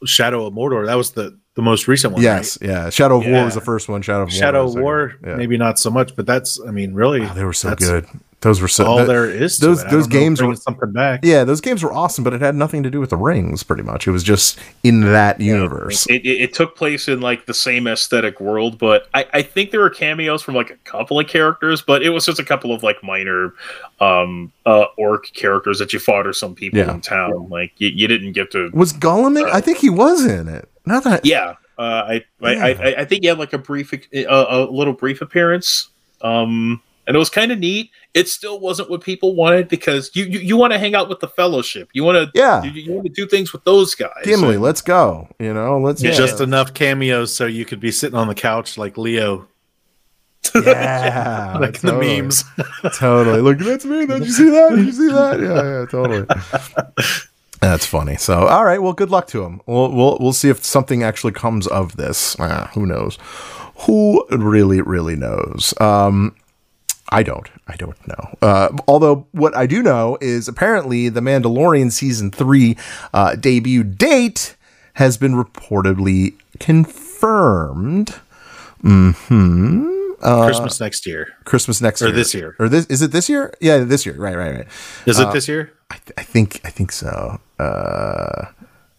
Shadow 0.06 0.46
of 0.46 0.54
Mordor. 0.54 0.86
That 0.86 0.96
was 0.96 1.12
the 1.12 1.38
the 1.56 1.62
most 1.62 1.88
recent 1.88 2.14
one. 2.14 2.22
Yes, 2.24 2.58
yeah. 2.62 2.90
Shadow 2.90 3.20
of 3.20 3.28
War 3.28 3.46
was 3.46 3.54
the 3.56 3.62
first 3.62 3.88
one. 3.90 4.02
Shadow 4.02 4.24
of 4.24 4.30
right? 4.30 4.34
War. 4.34 4.40
Shadow 4.40 4.64
was 4.64 4.76
War. 4.76 5.16
Yeah. 5.26 5.36
maybe 5.36 5.56
not 5.58 5.78
so 5.80 5.90
much, 5.92 6.16
but 6.16 6.26
that's. 6.26 6.60
I 6.68 6.72
mean, 6.72 6.94
really, 6.94 7.22
Oh, 7.24 7.34
they 7.34 7.44
were 7.44 7.54
so 7.54 7.76
good. 7.76 8.08
Those 8.44 8.62
were 8.62 8.68
so. 8.68 8.86
all 8.86 8.98
th- 8.98 9.08
there 9.08 9.26
is. 9.30 9.58
To 9.58 9.66
those- 9.68 9.82
it. 9.82 9.90
Those 9.90 9.92
don't 9.92 10.00
know 10.00 10.06
if 10.06 10.10
games 10.22 10.40
bringing 10.40 10.52
were- 10.52 10.56
something 10.62 10.92
back. 10.92 11.22
yeah, 11.24 11.44
those 11.44 11.62
games 11.62 11.82
were 11.84 11.92
awesome, 11.92 12.24
but 12.24 12.34
it 12.34 12.42
had 12.42 12.56
nothing 12.56 12.84
to 12.84 12.90
do 12.90 13.00
with 13.00 13.10
the 13.10 13.18
rings. 13.18 13.64
Pretty 13.64 13.84
much, 13.84 14.08
it 14.08 14.12
was 14.12 14.24
just 14.24 14.60
in 14.84 15.02
that 15.12 15.40
universe. 15.42 16.06
It, 16.08 16.26
it, 16.26 16.42
it 16.42 16.54
took 16.54 16.76
place 16.76 17.08
in 17.08 17.22
like 17.22 17.46
the 17.46 17.54
same 17.54 17.88
aesthetic 17.88 18.40
world, 18.40 18.78
but 18.78 19.08
I, 19.14 19.26
I 19.34 19.42
think 19.42 19.72
there 19.72 19.80
were 19.80 19.90
cameos 19.90 20.42
from 20.44 20.56
like 20.56 20.70
a 20.70 20.78
couple 20.84 21.20
of 21.20 21.28
characters, 21.28 21.82
but 21.82 22.04
it 22.04 22.10
was 22.10 22.26
just 22.26 22.40
a 22.40 22.46
couple 22.46 22.72
of 22.74 22.84
like 22.84 23.04
minor 23.04 23.54
um 24.02 24.52
uh 24.66 24.86
orc 24.98 25.32
characters 25.34 25.80
that 25.80 25.94
you 25.94 26.00
fought 26.00 26.28
or 26.28 26.34
some 26.34 26.54
people 26.56 26.80
Yeah. 26.80 26.94
in 26.94 27.02
town. 27.02 27.48
Like 27.50 27.72
you, 27.78 27.90
you 27.90 28.08
didn't 28.08 28.34
get 28.34 28.52
to 28.52 28.70
was 28.74 28.94
Gollum 28.94 29.40
in? 29.40 29.46
I 29.52 29.62
think 29.62 29.78
he 29.80 29.90
was 29.90 30.26
in 30.26 30.48
it. 30.48 30.70
Not 30.86 31.04
that. 31.06 31.26
Yeah. 31.26 31.56
Uh, 31.78 31.82
I, 31.82 32.24
I, 32.44 32.54
I 32.74 32.96
I 33.00 33.06
think 33.06 33.24
he 33.24 33.28
had 33.28 33.40
like 33.40 33.54
a 33.54 33.58
brief, 33.58 33.94
a, 33.94 34.26
a 34.26 34.68
little 34.70 34.94
brief 34.94 35.22
appearance. 35.22 35.90
Um, 36.22 36.82
and 37.06 37.16
it 37.16 37.20
was 37.20 37.30
kind 37.30 37.52
of 37.52 37.60
neat. 37.60 37.92
It 38.14 38.30
still 38.30 38.60
wasn't 38.60 38.90
what 38.90 39.02
people 39.02 39.36
wanted 39.36 39.68
because 39.68 40.12
you 40.16 40.26
you, 40.26 40.40
you 40.40 40.58
want 40.58 40.74
to 40.74 40.80
hang 40.80 40.96
out 40.96 41.10
with 41.10 41.20
the 41.20 41.28
Fellowship. 41.28 41.90
You 41.94 42.04
want 42.04 42.18
to 42.18 42.32
Yeah. 42.38 42.64
You, 42.64 42.72
you 42.72 42.94
want 42.94 43.06
to 43.06 43.12
do 43.12 43.28
things 43.28 43.52
with 43.52 43.64
those 43.64 43.96
guys. 43.96 44.24
Gimli, 44.24 44.58
let's 44.58 44.82
go. 44.82 45.28
You 45.40 45.54
know, 45.54 45.80
let's 45.80 46.02
Just 46.02 46.40
enough 46.42 46.74
cameos 46.74 47.36
so 47.36 47.46
you 47.46 47.66
could 47.66 47.80
be 47.80 47.92
sitting 47.92 48.18
on 48.18 48.28
the 48.28 48.36
couch 48.36 48.78
like 48.78 48.98
Leo, 48.98 49.48
yeah, 50.56 51.58
like 51.62 51.76
in 51.76 51.88
the 51.88 51.92
totally. 51.94 52.22
memes. 52.22 52.44
totally. 52.96 53.42
Look, 53.42 53.60
that's 53.60 53.86
me. 53.86 54.06
Did 54.06 54.26
you 54.26 54.32
see 54.32 54.50
that? 54.50 54.76
Did 54.76 54.86
you 54.86 54.92
see 54.92 55.10
that? 55.10 55.40
Yeah, 55.40 55.80
yeah, 55.80 55.86
totally. 55.90 56.26
That's 57.62 57.86
funny. 57.86 58.18
So, 58.18 58.48
all 58.48 58.66
right. 58.66 58.82
Well, 58.82 58.94
good 58.94 59.10
luck 59.10 59.28
to 59.28 59.44
him. 59.44 59.62
We'll 59.66 59.92
we'll 59.92 60.18
we'll 60.20 60.34
see 60.34 60.50
if 60.50 60.64
something 60.64 61.02
actually 61.04 61.34
comes 61.34 61.66
of 61.68 61.96
this. 61.96 62.36
Ah, 62.40 62.70
who 62.74 62.86
knows? 62.86 63.18
Who 63.88 64.26
really 64.30 64.82
really 64.82 65.16
knows? 65.16 65.74
Um, 65.80 66.36
I 67.10 67.22
don't. 67.24 67.48
I 67.68 67.76
don't 67.76 67.98
know. 68.08 68.38
Uh, 68.42 68.70
although 68.88 69.28
what 69.32 69.56
I 69.56 69.68
do 69.68 69.84
know 69.84 70.18
is 70.22 70.48
apparently 70.48 71.10
the 71.10 71.20
Mandalorian 71.22 71.92
season 71.92 72.32
three 72.32 72.78
uh, 73.14 73.36
debut 73.36 73.84
date 73.84 74.56
has 74.94 75.18
been 75.18 75.34
reportedly 75.34 76.34
confirmed. 76.60 78.10
Hmm. 78.82 79.12
Uh, 80.22 80.46
Christmas 80.46 80.80
next 80.80 81.06
year. 81.06 81.28
Christmas 81.44 81.82
next 81.82 82.02
Or 82.02 82.06
year 82.08 82.14
Or 82.14 82.16
this 82.18 82.34
year. 82.34 82.56
or 82.60 82.70
this 82.70 82.86
is 82.88 83.02
it 83.02 83.12
this 83.12 83.28
year? 83.30 83.54
Yeah, 83.60 83.80
this 83.80 84.06
year. 84.06 84.16
Right, 84.16 84.36
right, 84.38 84.56
right. 84.56 84.68
Is 85.06 85.20
it 85.20 85.28
Uh, 85.28 85.34
this 85.34 85.48
year? 85.48 85.74
I, 85.92 85.96
th- 85.98 86.14
I 86.18 86.24
think 86.24 86.62
I 86.64 86.70
think 86.70 86.92
so. 86.92 87.40
Uh, 87.60 88.46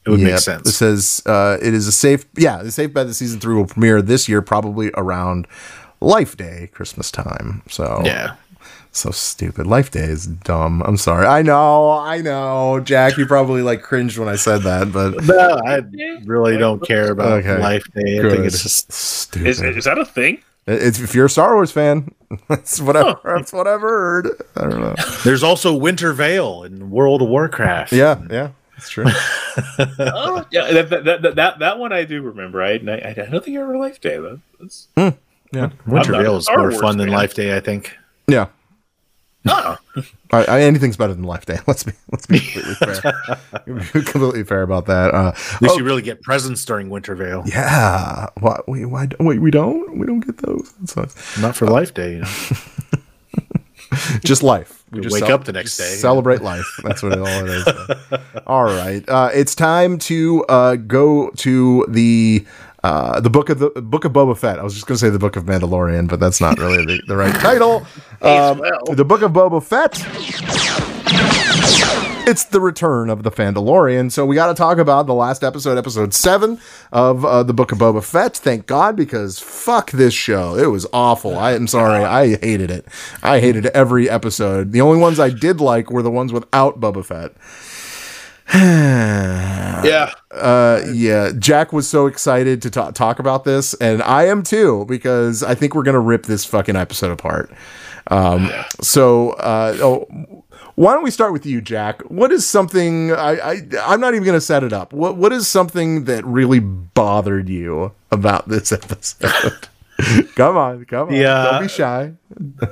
It 0.07 0.11
would 0.11 0.21
make 0.21 0.39
sense. 0.39 0.69
It 0.69 0.73
says 0.73 1.23
uh, 1.27 1.57
it 1.63 1.73
is 1.73 1.87
a 1.87 1.93
safe. 1.93 2.27
Yeah, 2.37 2.63
the 2.63 2.71
safe 2.71 2.93
bet 2.93 3.07
that 3.07 3.15
season 3.15 3.41
three 3.41 3.55
will 3.55 3.67
premiere 3.67 4.03
this 4.03 4.29
year, 4.29 4.43
probably 4.43 4.91
around 4.97 5.47
Life 6.05 6.37
Day, 6.37 6.69
Christmas 6.73 7.11
time. 7.11 7.63
So 7.69 8.03
Yeah. 8.05 8.35
so 8.93 9.11
stupid. 9.11 9.67
Life 9.67 9.91
Day 9.91 10.05
is 10.05 10.27
dumb. 10.27 10.83
I'm 10.85 10.97
sorry. 10.97 11.27
I 11.27 11.43
know. 11.43 11.91
I 11.91 12.21
know. 12.21 12.81
Jack, 12.81 13.17
you 13.17 13.27
probably 13.27 13.63
like 13.63 13.83
cringed 13.83 14.19
when 14.19 14.29
I 14.29 14.37
said 14.37 14.63
that, 14.63 14.93
but 14.93 15.25
No, 15.25 15.61
I 15.67 15.83
really 16.25 16.57
don't 16.57 16.87
care 16.87 17.11
about 17.13 17.33
Okay. 17.45 17.59
Life 17.59 17.85
Day. 17.95 18.19
I 18.19 18.23
Good. 18.23 18.33
think 18.33 18.45
it's 18.47 18.63
just 18.63 18.93
stupid. 18.93 19.49
Is, 19.49 19.61
is 19.61 19.85
that 19.85 19.99
a 19.99 20.05
thing? 20.05 20.39
It's, 20.67 20.99
if 20.99 21.15
you're 21.15 21.27
a 21.27 21.31
Star 21.31 21.55
Wars 21.55 21.73
fan, 21.73 22.15
that's 22.49 22.81
whatever. 22.81 23.19
That's 23.25 23.53
what 23.53 23.67
I've 23.67 23.83
heard. 23.83 24.29
I 24.57 24.63
don't 24.63 24.81
know. 24.81 24.95
There's 25.23 25.43
also 25.43 25.75
Winter 25.75 26.13
Veil 26.15 26.63
in 26.65 26.91
World 26.91 27.21
of 27.21 27.29
Warcraft. 27.29 27.93
Yeah, 27.93 28.23
yeah, 28.31 28.51
that's 28.75 28.89
true. 28.89 29.05
oh, 29.79 30.47
yeah, 30.51 30.73
that, 30.73 30.89
that, 30.89 31.05
that, 31.23 31.35
that, 31.37 31.59
that 31.59 31.79
one 31.79 31.93
I 31.93 32.05
do 32.05 32.23
remember. 32.23 32.63
I, 32.63 32.73
I, 32.77 33.11
I 33.11 33.13
don't 33.31 33.45
think 33.45 33.59
I 33.59 33.61
ever 33.61 33.77
Life 33.77 34.01
Day 34.01 34.17
though. 34.17 34.41
That's, 34.59 34.89
hmm. 34.97 35.09
Yeah, 35.55 35.71
Winter 35.87 35.87
I'm 35.87 35.95
not 36.13 36.21
a 36.21 36.23
Veil 36.23 36.37
is 36.37 36.49
more 36.49 36.61
Wars 36.63 36.81
fun 36.81 36.97
than. 36.99 37.09
Life 37.09 37.35
Day, 37.35 37.57
I 37.57 37.61
think. 37.61 37.97
yeah. 38.29 38.47
I, 39.47 39.77
I, 40.33 40.61
anything's 40.63 40.97
better 40.97 41.13
than 41.13 41.25
Life 41.25 41.45
Day. 41.45 41.59
Let's 41.67 41.83
be 41.85 41.93
let's 42.11 42.27
be 42.27 42.41
completely 42.41 42.75
fair. 42.77 43.03
Completely 44.05 44.43
fair 44.43 44.63
about 44.63 44.87
that. 44.87 45.13
Uh, 45.13 45.33
At 45.35 45.61
least 45.63 45.75
oh, 45.75 45.79
you 45.79 45.85
really 45.85 46.01
get 46.01 46.23
presents 46.23 46.65
during 46.65 46.89
Winter 46.89 47.15
Veil. 47.15 47.43
yeah. 47.47 48.29
Why? 48.41 48.61
Wait, 48.67 48.87
why? 48.87 49.09
Wait, 49.21 49.41
we 49.43 49.51
don't. 49.51 49.99
We 49.99 50.07
don't 50.07 50.21
get 50.21 50.39
those. 50.39 50.73
Not 51.39 51.55
for 51.55 51.67
Life 51.67 51.93
Day. 51.93 52.13
You 52.15 52.19
know? 52.21 52.29
Just 54.25 54.43
life. 54.43 54.83
We 54.91 54.99
You 54.99 55.03
just 55.05 55.21
wake 55.21 55.31
up 55.31 55.45
the 55.45 55.53
next 55.53 55.77
day. 55.77 55.85
Celebrate 55.85 56.41
life. 56.43 56.67
That's 56.83 57.03
what 57.03 57.13
it 57.13 57.19
all 57.19 57.27
it 57.27 57.49
is. 57.51 57.69
all 58.47 58.65
right. 58.65 59.07
Uh, 59.09 59.31
it's 59.33 59.55
time 59.55 59.99
to 60.01 60.45
uh, 60.49 60.77
go 60.77 61.31
to 61.37 61.87
the. 61.89 62.47
Uh, 62.85 63.19
the 63.19 63.31
book 63.31 63.49
of 63.49 63.59
the 63.59 63.71
book 63.71 64.05
of 64.05 64.13
Boba 64.13 64.37
Fett. 64.37 64.59
I 64.59 64.63
was 64.63 64.75
just 64.75 64.87
going 64.87 64.97
to 64.97 64.99
say 64.99 65.09
the 65.09 65.19
book 65.19 65.37
of 65.37 65.45
Mandalorian, 65.45 66.07
but 66.07 66.21
that's 66.21 66.39
not 66.39 66.59
really 66.59 66.85
the, 66.85 67.03
the 67.07 67.17
right 67.17 67.35
title. 67.37 67.87
Um, 68.25 68.63
The 68.95 69.05
book 69.05 69.21
of 69.21 69.33
Boba 69.33 69.63
Fett. 69.63 70.01
It's 72.27 72.45
the 72.45 72.61
return 72.61 73.11
of 73.11 73.23
the 73.23 73.31
Fandalorian. 73.31 74.11
So 74.11 74.25
we 74.25 74.35
got 74.35 74.47
to 74.47 74.55
talk 74.55 74.79
about 74.79 75.07
the 75.07 75.13
last 75.13 75.45
episode, 75.45 75.77
episode 75.77 76.15
seven 76.15 76.59
of 76.91 77.23
uh, 77.23 77.43
the 77.43 77.53
Book 77.53 77.71
of 77.71 77.77
Boba 77.77 78.03
Fett. 78.03 78.35
Thank 78.35 78.67
God, 78.67 78.97
because 78.97 79.39
fuck 79.39 79.91
this 79.91 80.15
show. 80.15 80.57
It 80.57 80.69
was 80.71 80.87
awful. 80.91 81.39
I 81.39 81.53
am 81.53 81.67
sorry. 81.67 82.03
I 82.03 82.37
hated 82.37 82.71
it. 82.71 82.87
I 83.23 83.41
hated 83.41 83.67
every 83.67 84.09
episode. 84.09 84.73
The 84.73 84.81
only 84.81 84.99
ones 84.99 85.21
I 85.21 85.29
did 85.29 85.61
like 85.61 85.91
were 85.91 86.03
the 86.03 86.11
ones 86.11 86.33
without 86.33 86.81
Boba 86.81 87.05
Fett. 87.05 87.33
yeah. 88.55 90.13
Uh, 90.31 90.83
yeah. 90.93 91.31
Jack 91.39 91.73
was 91.73 91.89
so 91.89 92.07
excited 92.07 92.61
to 92.63 92.71
ta- 92.71 92.91
talk 92.91 93.19
about 93.19 93.45
this, 93.45 93.75
and 93.75 94.03
I 94.03 94.25
am 94.25 94.43
too 94.43 94.85
because 94.87 95.43
I 95.43 95.55
think 95.55 95.75
we're 95.75 95.83
gonna 95.83 96.01
rip 96.01 96.27
this 96.27 96.45
fucking 96.45 96.77
episode 96.77 97.11
apart. 97.11 97.51
Um, 98.09 98.51
so, 98.83 99.31
uh, 99.33 99.77
oh, 99.81 100.45
why 100.75 100.93
don't 100.93 101.05
we 101.05 101.11
start 101.11 101.33
with 101.33 101.47
you, 101.47 101.61
Jack? 101.61 102.03
What 102.03 102.33
is 102.33 102.47
something 102.47 103.13
I, 103.13 103.53
I 103.53 103.61
I'm 103.83 104.01
not 104.01 104.15
even 104.15 104.25
gonna 104.27 104.41
set 104.41 104.65
it 104.65 104.73
up. 104.73 104.93
What 104.93 105.17
what 105.17 105.33
is 105.33 105.47
something 105.47 106.05
that 106.05 106.25
really 106.25 106.61
bothered 106.61 107.49
you 107.49 107.93
about 108.11 108.49
this 108.49 108.73
episode? 108.73 109.69
come 110.35 110.57
on, 110.57 110.85
come 110.87 111.09
on. 111.09 111.15
Yeah. 111.15 111.45
Don't 111.45 111.63
be 111.63 111.69
shy. 111.69 112.13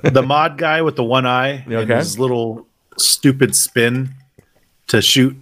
the 0.02 0.22
mod 0.22 0.58
guy 0.58 0.82
with 0.82 0.96
the 0.96 1.04
one 1.04 1.26
eye 1.26 1.64
and 1.66 1.88
his 1.90 2.18
little 2.18 2.66
stupid 2.98 3.54
spin 3.54 4.14
to 4.88 5.00
shoot. 5.00 5.36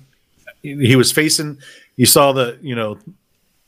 He 0.62 0.96
was 0.96 1.10
facing. 1.12 1.58
You 1.96 2.06
saw 2.06 2.32
the 2.32 2.58
you 2.60 2.74
know 2.74 2.98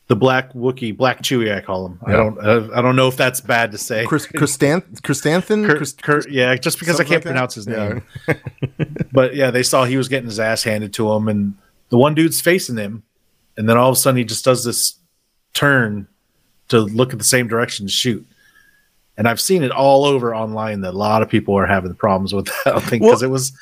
the 0.09 0.17
black 0.17 0.53
Wookie, 0.53 0.95
black 0.97 1.23
Chewie. 1.23 1.55
I 1.57 1.61
call 1.61 1.87
him. 1.87 1.99
I 2.05 2.13
don't. 2.13 2.39
I, 2.39 2.79
I 2.79 2.83
don't 2.83 2.97
know 2.97 3.09
if 3.09 3.17
that's 3.17 3.41
bad 3.41 3.73
to 3.73 3.79
say. 3.79 4.05
Chris 4.05 4.27
Christanth 4.27 5.01
Christanthan? 5.01 5.67
Kurt, 5.67 6.03
Chris- 6.03 6.27
yeah, 6.31 6.55
just 6.57 6.79
because 6.79 7.01
I 7.01 7.05
can't 7.05 7.15
like 7.17 7.23
pronounce 7.25 7.55
his 7.55 7.67
Yeah. 7.67 8.01
name. 8.29 8.37
but 9.13 9.35
yeah, 9.35 9.51
they 9.51 9.63
saw 9.63 9.85
he 9.85 9.97
was 9.97 10.09
getting 10.09 10.27
his 10.29 10.41
ass 10.41 10.63
handed 10.63 10.93
to 10.95 11.11
him, 11.13 11.29
and 11.29 11.55
the 11.89 11.99
one 11.99 12.15
dude's 12.15 12.41
facing 12.41 12.77
him, 12.77 13.03
and 13.57 13.69
then 13.69 13.77
all 13.77 13.89
of 13.91 13.95
a 13.95 13.99
sudden 13.99 14.19
he 14.19 14.25
just 14.25 14.45
does 14.45 14.65
this 14.65 14.97
turn 15.55 16.07
to 16.69 16.81
look 16.81 17.13
at 17.13 17.19
the 17.19 17.25
same 17.25 17.49
direction 17.49 17.87
to 17.87 17.93
shoot. 17.93 18.27
And 19.19 19.29
I've 19.29 19.41
seen 19.41 19.63
it 19.63 19.71
all 19.71 20.07
over 20.07 20.35
online 20.35 20.81
that 20.81 20.95
a 20.95 20.97
lot 20.97 21.21
of 21.21 21.29
people 21.29 21.55
are 21.57 21.67
having 21.67 21.95
problems 21.95 22.33
with 22.33 22.47
that. 22.47 22.67
I 22.77 22.81
think 22.81 23.03
because 23.03 23.21
Well, 23.23 23.31
it 23.31 23.33
was 23.33 23.53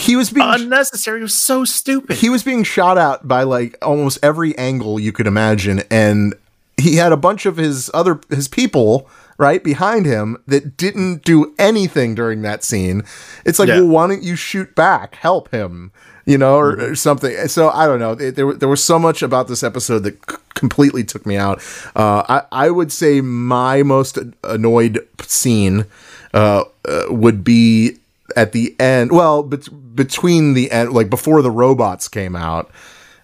he 0.00 0.16
was 0.16 0.30
being 0.30 0.46
unnecessary. 0.48 1.20
It 1.20 1.22
was 1.22 1.34
so 1.38 1.64
stupid. 1.64 2.16
he 2.16 2.28
was 2.28 2.42
being 2.42 2.62
shot 2.64 2.98
at 2.98 3.26
by 3.26 3.42
like 3.42 3.76
almost 3.82 4.18
every 4.22 4.56
angle 4.58 4.98
you 4.98 5.12
could 5.12 5.26
imagine 5.26 5.82
and 5.90 6.34
he 6.76 6.96
had 6.96 7.12
a 7.12 7.16
bunch 7.16 7.44
of 7.46 7.56
his 7.58 7.90
other 7.92 8.20
his 8.30 8.48
people 8.48 9.08
right 9.38 9.62
behind 9.64 10.06
him 10.06 10.36
that 10.46 10.76
didn't 10.76 11.24
do 11.24 11.54
anything 11.58 12.14
during 12.14 12.42
that 12.42 12.64
scene 12.64 13.02
it's 13.44 13.58
like 13.58 13.68
Yeah. 13.68 13.80
well 13.80 13.88
why 13.88 14.06
don't 14.08 14.22
you 14.22 14.36
shoot 14.36 14.74
back 14.74 15.14
help 15.16 15.50
him 15.50 15.92
you 16.26 16.36
know 16.38 16.56
or, 16.56 16.78
or 16.90 16.94
something 16.94 17.48
so 17.48 17.70
i 17.70 17.86
don't 17.86 17.98
know 17.98 18.14
There- 18.14 18.54
there, 18.54 18.68
was 18.68 18.82
so 18.84 18.98
much 18.98 19.22
about 19.22 19.48
this 19.48 19.62
episode 19.62 20.00
that 20.00 20.14
c- 20.30 20.36
completely 20.54 21.04
took 21.04 21.24
me 21.26 21.36
out 21.36 21.58
uh, 21.96 22.22
I, 22.28 22.66
I 22.66 22.70
would 22.70 22.92
say 22.92 23.20
my 23.22 23.82
most 23.82 24.18
annoyed 24.44 25.06
scene 25.22 25.86
uh, 26.34 26.64
uh, 26.86 27.02
would 27.08 27.42
be 27.44 27.96
at 28.36 28.52
the 28.52 28.76
end 28.78 29.10
well 29.10 29.42
bet- 29.42 29.68
between 29.94 30.54
the 30.54 30.70
end 30.70 30.92
like 30.92 31.10
before 31.10 31.42
the 31.42 31.50
robots 31.50 32.08
came 32.08 32.36
out 32.36 32.70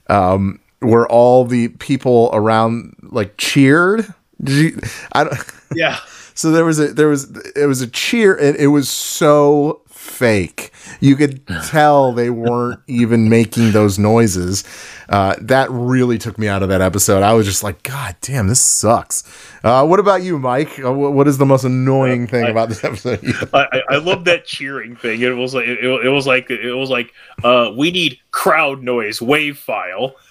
um 0.09 0.59
where 0.81 1.07
all 1.09 1.45
the 1.45 1.69
people 1.69 2.31
around 2.33 2.95
like 3.03 3.37
cheered 3.37 4.07
Did 4.43 4.75
you, 4.75 4.81
I 5.13 5.25
don't, 5.25 5.39
Yeah. 5.75 5.99
so 6.35 6.51
there 6.51 6.65
was 6.65 6.79
a 6.79 6.93
there 6.93 7.09
was 7.09 7.31
it 7.57 7.67
was 7.67 7.81
a 7.81 7.87
cheer 7.87 8.35
and 8.37 8.57
it 8.57 8.67
was 8.69 8.89
so 8.91 9.81
fake. 10.07 10.73
You 11.01 11.17
could 11.17 11.47
tell 11.67 12.13
they 12.13 12.31
weren't 12.31 12.81
even 12.87 13.29
making 13.29 13.73
those 13.73 13.99
noises. 13.99 14.65
Uh, 15.09 15.35
that 15.41 15.71
really 15.71 16.17
took 16.19 16.39
me 16.39 16.49
out 16.49 16.63
of 16.63 16.69
that 16.71 16.81
episode. 16.81 17.23
I 17.23 17.33
was 17.35 17.47
just 17.47 17.63
like 17.63 17.83
god 17.83 18.17
damn 18.21 18.49
this 18.49 18.61
sucks. 18.61 19.23
Uh, 19.63 19.85
what 19.87 20.01
about 20.01 20.23
you 20.23 20.39
mike? 20.39 20.79
Uh, 20.79 20.91
wh- 20.93 21.13
what 21.15 21.29
is 21.29 21.39
the 21.39 21.47
most 21.47 21.65
annoying 21.65 22.27
thing 22.27 22.47
about 22.49 22.69
this 22.69 22.83
episode? 22.85 23.21
I, 23.55 23.67
I- 23.73 23.83
I 23.91 23.97
love 23.99 24.25
that 24.25 24.47
cheering 24.47 24.97
thing. 24.97 25.21
It 25.23 25.31
was 25.37 25.55
like 25.55 25.67
it, 25.67 25.83
it 25.85 26.09
was 26.11 26.27
like 26.27 26.51
it 26.51 26.73
was 26.75 26.89
like 26.91 27.13
uh, 27.45 27.73
we 27.77 27.91
need 27.91 28.19
crowd 28.31 28.83
noise 28.83 29.21
wave 29.21 29.59
file. 29.59 30.15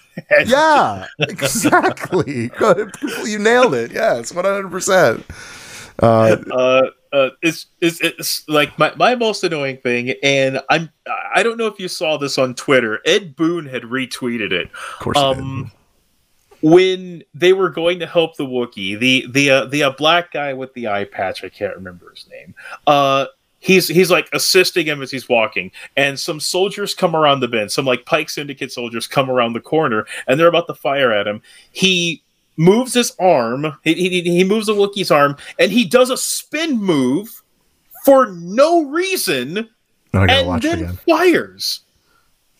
Yeah 0.46 1.06
exactly. 1.18 2.50
You 3.26 3.38
nailed 3.38 3.74
it. 3.74 3.92
Yes 3.92 4.32
100% 4.32 5.22
uh, 6.02 6.04
uh, 6.06 6.90
uh, 7.12 7.30
it's, 7.42 7.66
it's 7.80 8.00
it's 8.00 8.48
like 8.48 8.78
my, 8.78 8.94
my 8.96 9.14
most 9.14 9.44
annoying 9.44 9.78
thing, 9.78 10.14
and 10.22 10.60
I'm 10.70 10.90
I 11.34 11.42
don't 11.42 11.56
know 11.56 11.66
if 11.66 11.78
you 11.78 11.88
saw 11.88 12.16
this 12.16 12.38
on 12.38 12.54
Twitter. 12.54 13.00
Ed 13.04 13.36
Boon 13.36 13.66
had 13.66 13.82
retweeted 13.82 14.52
it. 14.52 14.70
of 14.70 14.98
course. 15.00 15.16
Um, 15.16 15.70
when 16.62 17.22
they 17.34 17.52
were 17.52 17.70
going 17.70 18.00
to 18.00 18.06
help 18.06 18.36
the 18.36 18.46
Wookiee, 18.46 18.98
the 18.98 19.26
the 19.30 19.50
uh, 19.50 19.64
the 19.66 19.84
uh, 19.84 19.90
black 19.90 20.32
guy 20.32 20.52
with 20.52 20.72
the 20.74 20.88
eye 20.88 21.04
patch, 21.04 21.44
I 21.44 21.48
can't 21.48 21.76
remember 21.76 22.10
his 22.10 22.26
name. 22.28 22.54
Uh, 22.86 23.26
he's 23.60 23.88
he's 23.88 24.10
like 24.10 24.28
assisting 24.32 24.86
him 24.86 25.02
as 25.02 25.10
he's 25.10 25.28
walking, 25.28 25.70
and 25.96 26.18
some 26.18 26.40
soldiers 26.40 26.94
come 26.94 27.14
around 27.14 27.40
the 27.40 27.48
bend. 27.48 27.72
Some 27.72 27.84
like 27.84 28.06
Pike 28.06 28.30
Syndicate 28.30 28.72
soldiers 28.72 29.06
come 29.06 29.30
around 29.30 29.52
the 29.52 29.60
corner, 29.60 30.06
and 30.26 30.38
they're 30.40 30.48
about 30.48 30.66
to 30.68 30.74
fire 30.74 31.12
at 31.12 31.26
him. 31.26 31.42
He 31.72 32.22
moves 32.56 32.94
his 32.94 33.14
arm. 33.18 33.76
He, 33.84 33.94
he, 33.94 34.22
he 34.22 34.44
moves 34.44 34.66
the 34.66 34.74
Wookiee's 34.74 35.10
arm, 35.10 35.36
and 35.58 35.70
he 35.70 35.84
does 35.84 36.10
a 36.10 36.16
spin 36.16 36.80
move 36.80 37.42
for 38.04 38.26
no 38.26 38.84
reason, 38.84 39.68
and 40.12 40.62
then 40.62 40.92
fires. 41.08 41.80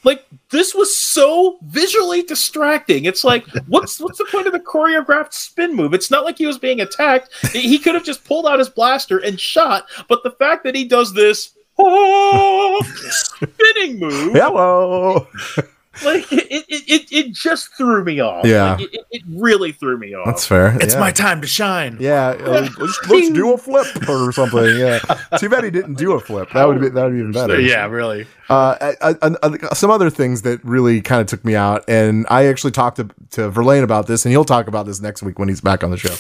Like 0.05 0.25
this 0.51 0.73
was 0.73 0.97
so 0.97 1.59
visually 1.63 2.23
distracting. 2.23 3.07
It's 3.07 3.25
like, 3.25 3.45
what's 3.67 3.99
what's 3.99 4.19
the 4.19 4.29
point 4.31 4.47
of 4.47 4.53
the 4.53 4.61
choreographed 4.61 5.33
spin 5.33 5.75
move? 5.75 5.95
It's 5.95 6.11
not 6.11 6.25
like 6.25 6.39
he 6.39 6.47
was 6.47 6.59
being 6.59 6.81
attacked. 6.81 7.35
He 7.53 7.79
could 7.79 7.95
have 7.95 8.05
just 8.05 8.25
pulled 8.25 8.47
out 8.47 8.61
his 8.61 8.69
blaster 8.69 9.19
and 9.19 9.39
shot. 9.39 9.87
But 10.09 10.23
the 10.23 10.31
fact 10.31 10.63
that 10.65 10.77
he 10.77 10.85
does 10.85 11.13
this 11.13 11.55
oh, 11.79 12.81
spinning 13.11 13.99
move, 13.99 14.33
Hello. 14.33 15.27
like 16.05 16.31
it, 16.33 16.47
it, 16.51 16.65
it, 16.69 17.13
it 17.13 17.33
just 17.33 17.75
threw 17.75 18.05
me 18.05 18.21
off. 18.21 18.47
Yeah. 18.47 18.75
Like, 18.75 18.93
it, 18.93 19.07
it 19.11 19.23
really 19.29 19.73
threw 19.73 19.99
me 19.99 20.15
off. 20.15 20.27
That's 20.27 20.47
fair. 20.47 20.77
It's 20.81 20.95
yeah. 20.95 21.01
my 21.01 21.11
time 21.11 21.41
to 21.41 21.47
shine. 21.47 21.97
Yeah, 22.01 22.29
uh, 22.41 22.69
let's, 22.79 23.09
let's 23.09 23.31
do 23.31 23.53
a 23.53 23.59
flip 23.59 23.87
or 24.09 24.33
something. 24.33 24.77
Yeah, 24.79 24.99
too 25.39 25.49
bad 25.49 25.65
he 25.65 25.71
didn't 25.71 25.95
do 25.95 26.13
a 26.13 26.21
flip. 26.21 26.51
That 26.53 26.67
would 26.67 26.81
be 26.81 26.89
that 26.89 27.05
would 27.05 27.13
be 27.13 27.19
even 27.21 27.33
better. 27.33 27.61
Yeah, 27.61 27.87
really. 27.87 28.27
Uh, 28.49 28.95
I, 29.01 29.15
I, 29.23 29.37
I, 29.43 29.75
some 29.75 29.91
other 29.91 30.09
things 30.09 30.43
that 30.43 30.63
really 30.65 31.01
kind 31.01 31.21
of 31.21 31.27
took 31.27 31.45
me 31.45 31.57
out, 31.57 31.85
and 31.89 32.27
I 32.31 32.47
actually 32.47 32.73
talked 32.73 32.97
to 32.97 33.09
to 33.31 33.51
Verlaine 33.51 33.83
about 33.83 34.07
this, 34.07 34.25
and 34.25 34.33
he'll 34.33 34.45
talk 34.45 34.69
about 34.69 34.87
this 34.87 35.01
next 35.01 35.23
week 35.23 35.39
when 35.39 35.49
he's 35.49 35.61
back 35.61 35.83
on 35.83 35.91
the 35.91 35.97
show. 35.97 36.15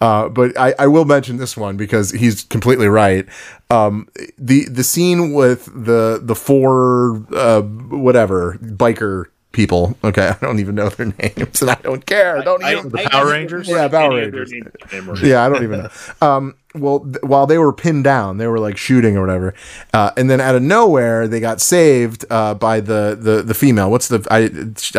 Uh, 0.00 0.28
but 0.28 0.58
I, 0.58 0.74
I 0.78 0.86
will 0.86 1.04
mention 1.04 1.36
this 1.36 1.56
one 1.56 1.76
because 1.76 2.10
he's 2.10 2.44
completely 2.44 2.88
right. 2.88 3.26
Um, 3.70 4.08
the 4.38 4.64
the 4.64 4.82
scene 4.82 5.32
with 5.32 5.66
the 5.66 6.20
the 6.22 6.34
four 6.34 7.22
uh, 7.34 7.60
whatever 7.60 8.58
biker 8.62 9.26
people. 9.52 9.96
Okay, 10.04 10.28
I 10.28 10.36
don't 10.40 10.58
even 10.60 10.74
know 10.74 10.88
their 10.88 11.06
names, 11.18 11.60
and 11.62 11.70
I 11.70 11.74
don't 11.82 12.04
care. 12.06 12.42
don't 12.42 12.62
I- 12.62 12.76
even. 12.76 12.96
I- 12.98 13.04
Power 13.10 13.26
I- 13.28 13.32
Rangers? 13.32 13.68
Yeah, 13.68 13.88
Power 13.88 14.12
any 14.12 14.20
Rangers. 14.22 14.52
names- 14.52 14.66
name 14.92 15.10
or- 15.10 15.16
yeah, 15.24 15.44
I 15.44 15.48
don't 15.48 15.62
even 15.62 15.80
know. 15.82 15.90
Um, 16.20 16.54
well, 16.74 17.00
th- 17.00 17.22
while 17.22 17.46
they 17.46 17.56
were 17.56 17.72
pinned 17.72 18.04
down, 18.04 18.36
they 18.36 18.46
were 18.46 18.60
like 18.60 18.76
shooting 18.76 19.16
or 19.16 19.22
whatever, 19.22 19.54
uh, 19.94 20.10
and 20.18 20.28
then 20.30 20.38
out 20.40 20.54
of 20.54 20.62
nowhere, 20.62 21.26
they 21.26 21.40
got 21.40 21.60
saved 21.62 22.26
uh, 22.30 22.54
by 22.54 22.78
the, 22.80 23.16
the 23.18 23.42
the 23.42 23.54
female. 23.54 23.90
What's 23.90 24.08
the 24.08 24.24
I 24.30 24.50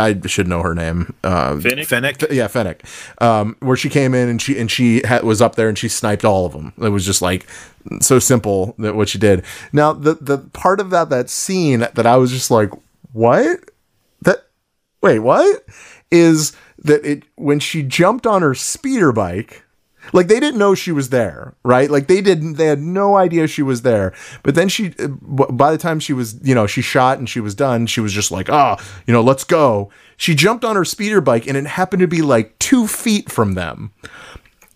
I 0.02 0.20
should 0.28 0.48
know 0.48 0.64
her 0.64 0.74
name. 0.74 1.14
Uh, 1.24 1.54
Finnick? 1.56 1.86
Fennec. 1.86 2.24
yeah, 2.32 2.48
Fennec, 2.48 2.84
um, 3.22 3.56
where 3.60 3.78
she 3.78 3.88
came 3.88 4.16
in 4.16 4.28
and 4.30 4.42
she 4.42 4.60
and 4.60 4.70
she 4.70 5.04
had, 5.06 5.24
was 5.24 5.42
up 5.44 5.56
there 5.56 5.70
and 5.70 5.78
she 5.78 5.88
sniped 5.88 6.26
all 6.26 6.48
of 6.48 6.54
them. 6.54 6.74
It 6.82 6.90
was 6.90 7.06
just 7.06 7.22
like 7.22 7.46
so 8.02 8.18
simple 8.18 8.74
that 8.80 8.96
what 8.96 9.08
she 9.08 9.20
did. 9.20 9.46
Now 9.72 9.94
the 9.94 10.16
the 10.20 10.40
part 10.40 10.80
of 10.80 10.90
that 10.90 11.10
that 11.12 11.30
scene 11.30 11.82
that 11.82 12.06
I 12.08 12.18
was 12.18 12.32
just 12.32 12.50
like, 12.50 12.72
what 13.14 13.46
that 13.46 13.69
wait 15.02 15.20
what? 15.20 15.64
Is 16.12 16.54
that 16.80 17.06
it 17.06 17.24
when 17.36 17.60
she 17.60 17.84
jumped 17.84 18.26
on 18.26 18.42
her 18.42 18.56
speeder 18.56 19.12
bike 19.12 19.64
like 20.14 20.28
they 20.28 20.40
didn't 20.40 20.58
know 20.58 20.74
she 20.74 20.92
was 20.92 21.10
there 21.10 21.56
right? 21.64 21.90
Like 21.92 22.08
they 22.08 22.22
didn't 22.22 22.54
they 22.54 22.66
had 22.68 22.80
no 22.80 23.16
idea 23.18 23.48
she 23.48 23.62
was 23.62 23.82
there. 23.84 24.14
But 24.44 24.56
then 24.56 24.70
she 24.70 24.94
uh, 24.98 25.08
by 25.08 25.72
the 25.72 25.78
time 25.78 26.00
she 26.00 26.14
was 26.14 26.40
you 26.42 26.56
know 26.56 26.66
she 26.68 26.82
shot 26.82 27.20
and 27.20 27.30
she 27.30 27.40
was 27.40 27.54
done 27.54 27.86
she 27.86 28.00
was 28.02 28.14
just 28.14 28.32
like 28.32 28.50
ah 28.50 28.78
you 29.06 29.14
know 29.14 29.22
let's 29.22 29.44
go. 29.44 29.92
She 30.18 30.36
jumped 30.36 30.66
on 30.66 30.76
her 30.76 30.86
speeder 30.86 31.22
bike 31.22 31.48
and 31.48 31.56
it 31.58 31.66
happened 31.68 32.00
to 32.02 32.08
be 32.08 32.22
like 32.22 32.58
two 32.60 32.88
feet 32.88 33.32
from 33.32 33.54
them. 33.54 33.92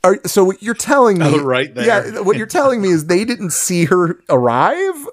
Are, 0.06 0.20
so 0.26 0.44
what 0.44 0.62
you're 0.62 0.74
telling 0.76 1.18
me 1.18 1.26
Oh, 1.28 1.42
right 1.44 1.74
there. 1.74 1.86
yeah 1.86 2.20
what 2.20 2.36
you're 2.36 2.46
telling 2.46 2.82
me 2.82 2.90
is 2.90 3.06
they 3.06 3.24
didn't 3.24 3.52
see 3.54 3.86
her 3.86 4.20
arrive 4.30 5.08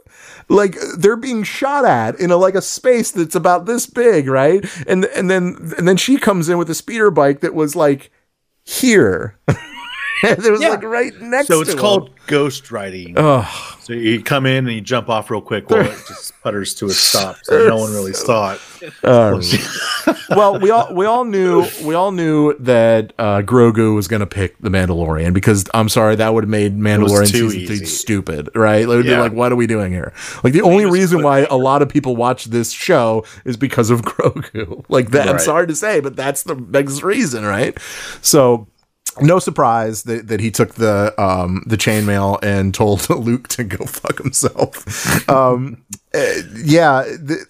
like 0.50 0.76
they're 0.98 1.16
being 1.16 1.44
shot 1.44 1.84
at 1.84 2.18
in 2.18 2.30
a 2.30 2.36
like 2.36 2.54
a 2.56 2.62
space 2.62 3.12
that's 3.12 3.36
about 3.36 3.66
this 3.66 3.86
big 3.86 4.28
right? 4.28 4.64
And 4.86 5.04
and 5.06 5.30
then 5.30 5.72
and 5.78 5.88
then 5.88 5.96
she 5.96 6.18
comes 6.18 6.48
in 6.48 6.58
with 6.58 6.68
a 6.68 6.74
speeder 6.74 7.10
bike 7.10 7.40
that 7.40 7.54
was 7.54 7.76
like 7.76 8.10
here 8.64 9.38
it 10.46 10.50
was 10.50 10.60
Yeah. 10.60 10.68
like 10.70 10.82
right 10.82 11.12
next 11.20 11.46
to 11.48 11.52
it. 11.54 11.56
So 11.56 11.60
it's 11.62 11.74
to 11.74 11.76
called 11.80 12.10
ghost 12.26 12.70
riding. 12.70 13.14
Ugh. 13.16 13.46
So 13.80 13.92
you 13.94 14.22
come 14.22 14.46
in 14.46 14.66
and 14.66 14.74
you 14.74 14.80
jump 14.80 15.08
off 15.08 15.30
real 15.30 15.40
quick 15.40 15.68
while 15.68 15.80
it 15.80 15.98
just 16.06 16.32
putters 16.42 16.74
to 16.74 16.86
a 16.86 16.90
stop, 16.90 17.36
so 17.42 17.66
no 17.66 17.76
one 17.78 17.92
really 17.92 18.12
saw 18.26 18.54
it. 18.54 18.60
Uh, 19.02 19.40
well, 20.30 20.58
we 20.60 20.70
all 20.70 20.94
we 20.94 21.06
all 21.06 21.24
knew 21.24 21.66
we 21.84 21.94
all 21.94 22.12
knew 22.12 22.54
that 22.60 23.12
uh, 23.18 23.42
Grogu 23.42 23.94
was 23.94 24.06
going 24.06 24.20
to 24.20 24.26
pick 24.26 24.56
the 24.58 24.68
Mandalorian 24.68 25.32
because 25.34 25.64
I'm 25.74 25.88
sorry 25.88 26.14
that 26.16 26.32
would 26.32 26.44
have 26.44 26.50
made 26.50 26.78
Mandalorian 26.78 27.30
too 27.30 27.50
season 27.50 27.66
three 27.78 27.86
stupid, 27.86 28.48
right? 28.54 28.82
It 28.82 28.86
would 28.86 29.04
be 29.04 29.16
like, 29.16 29.32
what 29.32 29.50
are 29.50 29.56
we 29.56 29.66
doing 29.66 29.92
here? 29.92 30.12
Like 30.44 30.52
the 30.52 30.62
only 30.62 30.86
reason 30.86 31.22
why 31.22 31.40
a 31.50 31.56
lot 31.56 31.82
of 31.82 31.88
people 31.88 32.14
watch 32.14 32.44
this 32.46 32.70
show 32.70 33.24
is 33.44 33.56
because 33.56 33.90
of 33.90 34.02
Grogu. 34.02 34.84
Like 34.88 35.10
that, 35.10 35.28
I'm 35.28 35.38
sorry 35.40 35.66
to 35.66 35.74
say, 35.74 36.00
but 36.00 36.14
that's 36.14 36.44
the 36.44 36.54
biggest 36.54 37.02
reason, 37.02 37.44
right? 37.44 37.76
So. 38.22 38.68
No 39.20 39.38
surprise 39.38 40.04
that, 40.04 40.28
that 40.28 40.40
he 40.40 40.50
took 40.50 40.74
the 40.74 41.12
um, 41.18 41.64
the 41.66 41.76
chainmail 41.76 42.38
and 42.42 42.72
told 42.72 43.08
Luke 43.10 43.48
to 43.48 43.64
go 43.64 43.84
fuck 43.84 44.18
himself. 44.18 45.28
Um, 45.28 45.84
uh, 46.14 46.18
yeah, 46.56 47.02
the, 47.02 47.44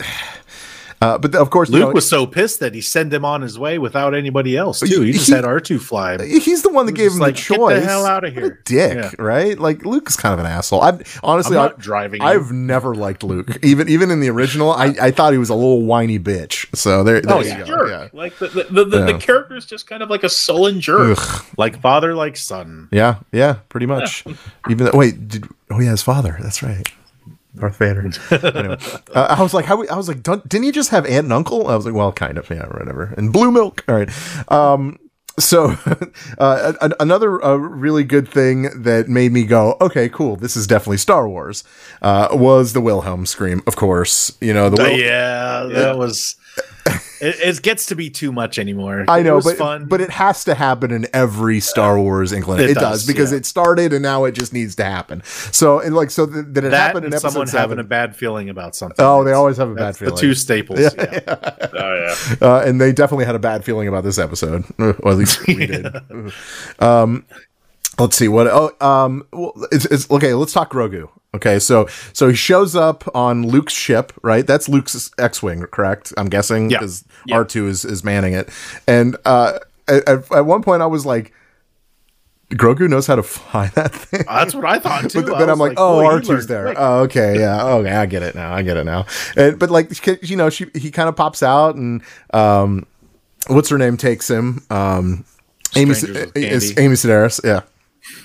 uh, 1.01 1.17
but 1.19 1.35
of 1.35 1.51
course, 1.51 1.69
you 1.71 1.77
Luke 1.79 1.89
know, 1.89 1.95
was 1.95 2.09
so 2.09 2.27
pissed 2.27 2.61
that 2.61 2.75
he 2.75 2.81
sent 2.81 3.13
him 3.13 3.25
on 3.25 3.41
his 3.43 3.59
way 3.59 3.79
without 3.79 4.15
anybody 4.15 4.57
else 4.57 4.81
too. 4.81 5.01
He 5.03 5.13
just 5.13 5.29
He- 5.29 5.33
had 5.35 5.45
R 5.45 5.59
two 5.61 5.79
fly. 5.79 6.15
him. 6.19 6.29
He's 6.41 6.63
the 6.63 6.69
one 6.71 6.87
that 6.87 6.93
gave 6.93 7.13
him 7.13 7.19
like, 7.19 7.37
the 7.37 7.41
"Get 7.41 7.49
the 7.49 7.55
choice. 7.57 7.85
hell 7.85 8.03
What 8.03 8.25
a 8.25 8.31
here." 8.31 8.61
dick, 8.65 8.95
Yeah. 8.97 9.11
right? 9.19 9.59
Like 9.59 9.85
Luke 9.87 10.09
is 10.09 10.17
kind 10.17 10.35
of 10.35 10.41
an 10.41 10.47
asshole. 10.47 10.83
I've 10.83 11.21
honestly, 11.23 11.57
I'm 11.57 11.63
not 11.65 11.75
I, 11.79 11.81
driving. 11.83 12.21
I've 12.23 12.53
never 12.53 12.95
liked 12.95 13.23
Luke. 13.23 13.59
Even 13.63 13.89
even 13.89 14.11
in 14.11 14.21
the 14.21 14.29
original, 14.31 14.73
I, 14.73 14.95
I 15.01 15.11
thought 15.11 15.33
he 15.33 15.39
was 15.39 15.49
a 15.51 15.55
little 15.55 15.83
whiny 15.83 16.19
bitch. 16.19 16.67
So 16.77 17.03
there, 17.03 17.21
there 17.23 17.37
Oh, 17.37 17.41
you 17.41 17.49
yeah. 17.49 17.59
go. 17.61 17.65
jerk. 17.67 17.89
Yeah. 17.91 18.09
Like 18.13 18.39
the 18.39 18.49
the, 18.49 18.65
the, 18.65 18.85
the, 18.85 18.99
Yeah. 18.99 19.05
the 19.13 19.19
character 19.19 19.57
is 19.57 19.65
just 19.67 19.87
kind 19.87 20.03
of 20.03 20.11
like 20.11 20.23
a 20.25 20.29
sullen 20.29 20.81
jerk. 20.81 21.19
Ugh. 21.19 21.45
like 21.57 21.81
father, 21.81 22.15
like 22.15 22.37
son. 22.37 22.89
Yeah, 22.93 23.17
yeah, 23.33 23.55
pretty 23.69 23.87
much. 23.87 24.25
Even 24.69 24.87
though, 24.87 24.93
wait, 24.99 25.29
did, 25.29 25.47
oh 25.71 25.81
yeah, 25.81 25.91
his 25.93 26.03
father. 26.03 26.37
That's 26.41 26.63
right, 26.63 26.87
Darth 27.61 27.77
Vader. 27.77 28.11
anyway, 28.31 28.77
uh, 29.15 29.37
I 29.39 29.43
was 29.43 29.55
like, 29.55 29.65
how? 29.67 29.85
I 29.87 29.97
was 29.97 30.09
like, 30.09 30.23
don't, 30.23 30.47
didn't 30.49 30.65
he 30.65 30.73
just 30.73 30.91
have 30.91 31.05
aunt 31.07 31.25
and 31.25 31.33
uncle? 31.33 31.69
I 31.69 31.77
was 31.77 31.85
like, 31.87 31.95
well, 31.95 32.13
kind 32.13 32.39
of, 32.39 32.49
yeah, 32.51 32.67
whatever. 32.67 33.15
And 33.17 33.33
blue 33.33 33.51
milk. 33.51 33.85
All 33.89 33.95
right. 33.95 34.09
Um, 34.51 34.99
so 35.39 35.77
uh, 36.39 36.73
a- 36.81 36.91
another 37.01 37.43
uh, 37.43 37.55
really 37.57 38.05
good 38.05 38.29
thing 38.29 38.83
that 38.83 39.09
made 39.09 39.33
me 39.33 39.45
go, 39.45 39.77
okay, 39.81 40.09
cool, 40.09 40.37
this 40.37 40.57
is 40.57 40.67
definitely 40.67 40.99
Star 40.99 41.29
Wars, 41.29 41.65
uh, 42.03 42.29
was 42.33 42.73
the 42.73 42.81
Wilhelm 42.81 43.25
scream. 43.27 43.63
Of 43.67 43.77
course, 43.77 44.37
you 44.41 44.53
know 44.53 44.69
the 44.69 44.83
Uh, 44.83 44.89
Wil- 44.89 44.99
yeah, 44.99 45.63
that 45.73 45.97
was. 45.97 46.37
It, 47.23 47.37
it 47.39 47.63
gets 47.63 47.85
to 47.87 47.95
be 47.95 48.09
too 48.09 48.33
much 48.33 48.59
anymore. 48.59 49.05
I 49.07 49.21
know, 49.21 49.43
but 49.43 49.59
fun. 49.59 49.85
but 49.85 50.01
it 50.01 50.09
has 50.09 50.45
to 50.45 50.55
happen 50.55 50.91
in 50.91 51.07
every 51.13 51.61
Star 51.61 52.01
Wars 52.01 52.33
inclination. 52.33 52.71
It, 52.71 52.79
It 52.79 52.81
does, 52.81 53.01
does, 53.01 53.07
because 53.07 53.31
yeah. 53.31 53.37
it 53.39 53.45
started 53.47 53.93
and 53.93 54.03
now 54.03 54.25
it 54.25 54.33
just 54.33 54.55
needs 54.55 54.75
to 54.77 54.85
happen. 54.85 55.23
So 55.53 55.81
and 55.81 55.95
like 55.95 56.11
so 56.11 56.25
th- 56.25 56.47
that 56.49 56.65
it 56.65 56.71
that 56.71 56.73
happened 56.79 57.05
in 57.05 57.13
episode 57.13 57.29
someone 57.33 57.47
seven. 57.47 57.61
having 57.61 57.79
a 57.79 57.87
bad 57.87 58.17
feeling 58.17 58.49
about 58.49 58.75
something. 58.75 58.97
oh, 59.05 59.23
they 59.23 59.33
always 59.33 59.59
have 59.59 59.69
a 59.69 59.75
bad 59.75 59.99
feeling. 59.99 60.15
The 60.15 60.21
two 60.21 60.33
staples. 60.35 60.81
Yeah. 60.81 61.21
Oh 61.73 61.95
yeah. 61.95 62.37
uh, 62.41 62.63
and 62.67 62.81
they 62.81 62.91
definitely 62.93 63.27
had 63.27 63.35
a 63.35 63.39
bad 63.39 63.65
feeling 63.67 63.87
about 63.87 64.03
this 64.03 64.19
episode, 64.19 64.65
or 64.79 64.91
at 64.91 65.17
least 65.19 65.47
we 65.47 65.55
did. 65.67 65.87
um, 66.79 67.25
let's 67.99 68.17
see 68.17 68.29
what. 68.29 68.47
Oh, 68.47 68.71
um, 68.81 69.27
well, 69.33 69.53
it's, 69.71 69.85
it's 69.87 70.11
okay. 70.11 70.33
Let's 70.35 70.53
talk 70.55 70.73
Grogu. 70.73 71.09
Okay, 71.35 71.59
so 71.61 71.87
so 72.13 72.29
he 72.29 72.35
shows 72.35 72.75
up 72.75 73.05
on 73.15 73.47
Luke's 73.47 73.73
ship, 73.73 74.13
right? 74.23 74.45
That's 74.47 74.69
Luke's 74.69 75.11
X-wing, 75.17 75.63
correct? 75.71 76.13
I'm 76.17 76.29
guessing 76.29 76.71
Yeah. 76.71 76.79
because 76.79 77.05
R2 77.29 77.69
is 77.69 77.85
is 77.85 78.03
manning 78.03 78.33
it, 78.35 78.49
and 78.89 79.17
uh, 79.25 79.61
at, 79.87 80.09
at 80.09 80.47
one 80.47 80.63
point 80.63 80.83
I 80.83 80.87
was 80.87 81.07
like. 81.07 81.33
Grogu 82.55 82.89
knows 82.91 83.07
how 83.07 83.15
to 83.15 83.23
fly 83.23 83.69
that 83.77 83.95
thing. 83.95 84.25
That's 84.27 84.57
what 84.57 84.65
I 84.65 84.81
thought 84.81 85.09
too. 85.09 85.23
But 85.23 85.39
then 85.39 85.49
I'm 85.49 85.61
like, 85.61 85.75
oh, 85.77 85.99
R2's 85.99 86.49
there. 86.49 86.65
quick. 86.65 86.77
Oh, 86.81 87.03
okay, 87.03 87.39
yeah, 87.39 87.65
okay, 87.65 87.93
I 87.93 88.07
get 88.07 88.25
it 88.25 88.35
now. 88.35 88.53
I 88.53 88.63
get 88.63 88.77
it 88.77 88.83
now. 88.83 89.07
And, 89.37 89.57
but 89.57 89.71
like, 89.71 89.93
you 90.29 90.35
know, 90.35 90.51
she 90.51 90.67
he 90.75 90.91
kind 90.91 91.09
of 91.09 91.15
pops 91.15 91.45
out, 91.45 91.77
and 91.77 92.03
um, 92.35 92.87
what's 93.47 93.69
her 93.69 93.79
name 93.79 93.97
takes 93.97 94.29
him. 94.29 94.65
Um, 94.69 95.25
Amy 95.77 95.95
Strangers 95.95 96.33
is 96.35 96.77
Amy 96.77 96.95
Sedaris, 96.97 97.39
yeah. 97.45 97.61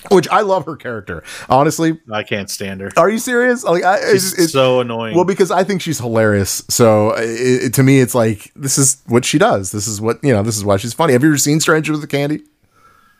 Which 0.09 0.27
I 0.29 0.41
love 0.41 0.65
her 0.65 0.75
character. 0.75 1.23
Honestly, 1.49 1.99
I 2.11 2.23
can't 2.23 2.49
stand 2.49 2.81
her. 2.81 2.91
are 2.97 3.09
you 3.09 3.19
serious? 3.19 3.63
Like, 3.63 3.83
I, 3.83 3.97
it's, 3.97 4.11
She's 4.11 4.33
it's- 4.33 4.51
so 4.51 4.79
annoying. 4.79 5.15
well, 5.15 5.25
because 5.25 5.51
I 5.51 5.63
think 5.63 5.81
she's 5.81 5.99
hilarious. 5.99 6.63
So 6.69 7.11
it, 7.11 7.65
it- 7.65 7.73
to 7.75 7.83
me, 7.83 7.99
it's 7.99 8.15
like 8.15 8.51
this 8.55 8.77
is 8.77 9.01
what 9.07 9.25
she 9.25 9.37
does. 9.37 9.71
This 9.71 9.87
is 9.87 9.99
what 9.99 10.23
you 10.23 10.33
know. 10.33 10.43
This 10.43 10.57
is 10.57 10.63
why 10.65 10.77
she's 10.77 10.93
funny. 10.93 11.13
Have 11.13 11.23
you 11.23 11.29
ever 11.29 11.37
seen 11.37 11.59
Stranger 11.59 11.91
with 11.91 12.01
the 12.01 12.07
Candy? 12.07 12.41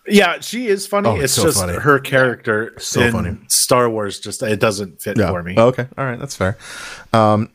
yeah, 0.08 0.40
she 0.40 0.68
is 0.68 0.86
funny. 0.86 1.10
Oh, 1.10 1.16
it's 1.20 1.34
so 1.34 1.44
just 1.44 1.60
funny. 1.60 1.74
her 1.80 1.98
character 2.00 2.74
So 2.78 3.12
funny. 3.12 3.38
Star 3.48 3.90
Wars 3.90 4.20
just 4.20 4.44
it 4.44 4.60
doesn't 4.60 5.02
fit 5.02 5.18
for 5.18 5.42
me. 5.42 5.56
Okay. 5.58 5.88
All 5.98 6.06
right. 6.06 6.20
That's 6.20 6.36
fair. 6.36 6.58
Um, 7.12 7.50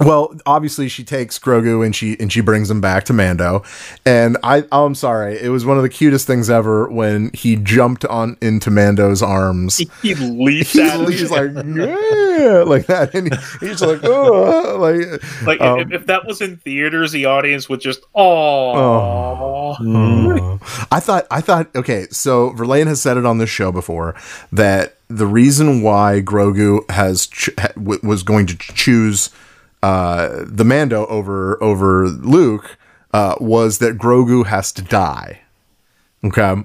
Well, 0.00 0.34
obviously 0.46 0.88
she 0.88 1.04
takes 1.04 1.38
Grogu 1.38 1.84
and 1.84 1.94
she 1.94 2.18
and 2.18 2.32
she 2.32 2.40
brings 2.40 2.70
him 2.70 2.80
back 2.80 3.04
to 3.04 3.12
Mando, 3.12 3.62
and 4.06 4.38
I 4.42 4.64
oh, 4.72 4.86
I'm 4.86 4.94
sorry, 4.94 5.38
it 5.38 5.50
was 5.50 5.66
one 5.66 5.76
of 5.76 5.82
the 5.82 5.88
cutest 5.88 6.26
things 6.26 6.48
ever 6.48 6.88
when 6.88 7.30
he 7.34 7.56
jumped 7.56 8.04
on 8.06 8.36
into 8.40 8.70
Mando's 8.70 9.22
arms. 9.22 9.76
He 9.76 10.14
leaps 10.14 10.72
He's, 10.72 10.90
at 10.90 11.08
he's 11.08 11.30
like 11.30 11.50
yeah, 11.54 12.64
like 12.66 12.86
that, 12.86 13.10
and 13.14 13.32
he, 13.32 13.66
he's 13.68 13.82
like 13.82 14.02
oh, 14.02 14.78
like 14.78 15.22
like 15.42 15.60
um, 15.60 15.80
if, 15.80 15.92
if 15.92 16.06
that 16.06 16.26
was 16.26 16.40
in 16.40 16.56
theaters, 16.56 17.12
the 17.12 17.26
audience 17.26 17.68
would 17.68 17.80
just 17.80 18.00
oh. 18.14 19.76
Oh. 19.78 20.58
I 20.90 21.00
thought 21.00 21.26
I 21.30 21.40
thought 21.40 21.74
okay, 21.76 22.06
so 22.10 22.50
Verlaine 22.50 22.86
has 22.86 23.00
said 23.02 23.16
it 23.16 23.26
on 23.26 23.38
this 23.38 23.50
show 23.50 23.70
before 23.70 24.14
that 24.52 24.96
the 25.08 25.26
reason 25.26 25.82
why 25.82 26.22
Grogu 26.24 26.88
has 26.90 27.26
ch- 27.26 27.50
was 27.76 28.22
going 28.22 28.46
to 28.46 28.56
choose 28.56 29.30
uh, 29.82 30.44
the 30.46 30.64
Mando 30.64 31.06
over 31.06 31.62
over 31.62 32.08
Luke 32.08 32.78
uh, 33.12 33.36
was 33.40 33.78
that 33.78 33.98
Grogu 33.98 34.46
has 34.46 34.72
to 34.72 34.82
die. 34.82 35.40
Okay, 36.24 36.62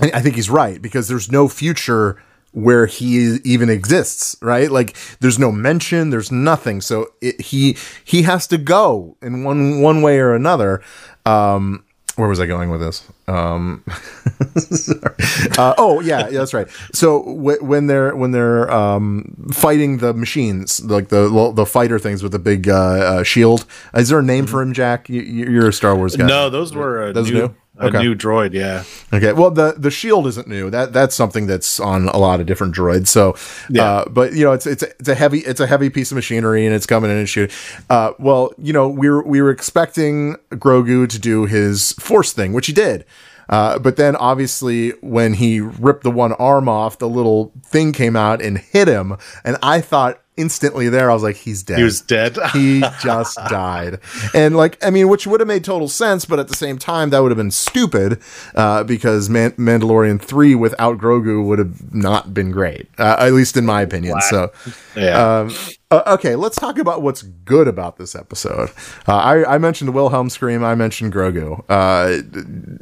I 0.00 0.20
think 0.20 0.36
he's 0.36 0.50
right 0.50 0.80
because 0.80 1.08
there's 1.08 1.30
no 1.30 1.48
future 1.48 2.22
where 2.52 2.84
he 2.84 3.38
even 3.44 3.70
exists, 3.70 4.36
right? 4.42 4.70
Like 4.70 4.94
there's 5.20 5.38
no 5.38 5.50
mention, 5.50 6.10
there's 6.10 6.30
nothing. 6.30 6.80
So 6.80 7.12
it, 7.20 7.40
he 7.40 7.76
he 8.04 8.22
has 8.22 8.46
to 8.48 8.58
go 8.58 9.16
in 9.22 9.42
one 9.42 9.80
one 9.80 10.02
way 10.02 10.18
or 10.18 10.34
another. 10.34 10.82
Um, 11.24 11.84
where 12.16 12.28
was 12.28 12.40
I 12.40 12.46
going 12.46 12.70
with 12.70 12.80
this? 12.80 13.06
Um, 13.26 13.82
uh, 15.58 15.74
oh 15.78 16.00
yeah, 16.00 16.28
yeah, 16.28 16.38
that's 16.38 16.54
right. 16.54 16.68
So 16.92 17.22
w- 17.22 17.62
when 17.64 17.86
they're 17.86 18.14
when 18.14 18.32
they're 18.32 18.70
um, 18.70 19.34
fighting 19.52 19.98
the 19.98 20.12
machines, 20.12 20.84
like 20.84 21.08
the 21.08 21.52
the 21.54 21.66
fighter 21.66 21.98
things 21.98 22.22
with 22.22 22.32
the 22.32 22.38
big 22.38 22.68
uh, 22.68 22.74
uh, 22.74 23.22
shield, 23.22 23.64
is 23.94 24.08
there 24.08 24.18
a 24.18 24.22
name 24.22 24.46
for 24.46 24.60
him, 24.62 24.72
Jack? 24.72 25.08
You, 25.08 25.22
you're 25.22 25.68
a 25.68 25.72
Star 25.72 25.96
Wars 25.96 26.16
guy. 26.16 26.26
No, 26.26 26.50
those 26.50 26.74
were 26.74 27.08
a 27.08 27.12
Those 27.12 27.30
new, 27.30 27.38
new? 27.48 27.54
A 27.78 27.86
Okay. 27.86 28.02
new 28.02 28.14
droid. 28.14 28.52
Yeah, 28.52 28.84
Okay, 29.12 29.32
well 29.32 29.50
the 29.50 29.74
the 29.78 29.90
shield 29.90 30.26
isn't 30.26 30.46
new. 30.46 30.68
That 30.70 30.92
that's 30.92 31.14
something 31.14 31.46
that's 31.46 31.80
on 31.80 32.08
a 32.08 32.18
lot 32.18 32.38
of 32.40 32.46
different 32.46 32.74
droids. 32.74 33.08
So, 33.08 33.34
Yeah. 33.70 33.84
uh, 33.84 34.04
but 34.10 34.34
you 34.34 34.44
know, 34.44 34.52
it's 34.52 34.66
it's 34.66 34.82
a, 34.82 34.88
it's 35.00 35.08
a 35.08 35.14
heavy 35.14 35.38
it's 35.38 35.60
a 35.60 35.66
heavy 35.66 35.88
piece 35.90 36.10
of 36.10 36.16
machinery, 36.16 36.66
and 36.66 36.74
it's 36.74 36.86
coming 36.86 37.10
in 37.10 37.16
and 37.16 37.28
shooting. 37.28 37.54
Uh, 37.88 38.12
well, 38.18 38.52
you 38.58 38.72
know, 38.72 38.88
we 38.88 39.08
were 39.08 39.22
we 39.24 39.40
were 39.40 39.50
expecting 39.50 40.36
Grogu 40.52 41.08
to 41.08 41.18
do 41.18 41.46
his 41.46 41.92
force 41.94 42.32
thing, 42.32 42.52
which 42.52 42.66
he 42.66 42.72
did. 42.72 43.04
Uh, 43.48 43.78
but 43.78 43.96
then 43.96 44.16
obviously 44.16 44.90
when 45.02 45.34
he 45.34 45.60
ripped 45.60 46.04
the 46.04 46.10
one 46.10 46.32
arm 46.34 46.68
off, 46.68 46.98
the 46.98 47.08
little 47.08 47.52
thing 47.66 47.92
came 47.92 48.16
out 48.16 48.40
and 48.40 48.56
hit 48.58 48.88
him, 48.88 49.16
and 49.44 49.56
I 49.62 49.80
thought 49.80 50.21
instantly 50.36 50.88
there, 50.88 51.10
I 51.10 51.14
was 51.14 51.22
like, 51.22 51.36
he's 51.36 51.62
dead. 51.62 51.78
he 51.78 51.84
was 51.84 52.00
dead. 52.00 52.36
he 52.52 52.80
just 53.02 53.36
died. 53.48 53.98
And 54.34 54.56
like 54.56 54.82
i 54.84 54.90
mean 54.90 55.08
which 55.08 55.26
would 55.26 55.40
have 55.40 55.46
made 55.46 55.64
total 55.64 55.88
sense 55.88 56.24
but 56.24 56.38
at 56.38 56.48
the 56.48 56.56
same 56.56 56.78
time 56.78 57.10
that 57.10 57.20
would 57.20 57.30
have 57.30 57.36
been 57.36 57.50
stupid 57.50 58.20
uh, 58.54 58.82
because 58.84 59.28
Man- 59.28 59.52
mandalorian 59.52 60.20
3 60.20 60.54
without 60.54 60.98
grogu 60.98 61.44
would 61.44 61.58
have 61.58 61.94
not 61.94 62.32
been 62.34 62.50
great 62.50 62.88
uh, 62.98 63.16
at 63.18 63.32
least 63.32 63.56
in 63.56 63.66
my 63.66 63.82
opinion 63.82 64.20
so. 64.22 64.50
Yeah, 64.96 65.40
um, 65.40 65.54
uh, 65.90 66.02
okay 66.06 66.34
let's 66.36 66.56
talk 66.56 66.78
about 66.78 67.02
what's 67.02 67.22
good 67.22 67.68
about 67.68 67.96
this 67.98 68.14
episode. 68.14 68.70
Uh, 69.06 69.16
I, 69.16 69.54
I 69.54 69.58
mentioned 69.58 69.88
the 69.88 69.92
wilhelm 69.92 70.30
scream 70.30 70.64
i 70.64 70.74
mentioned 70.74 71.12
grogu. 71.12 71.62
Uh, 71.68 72.22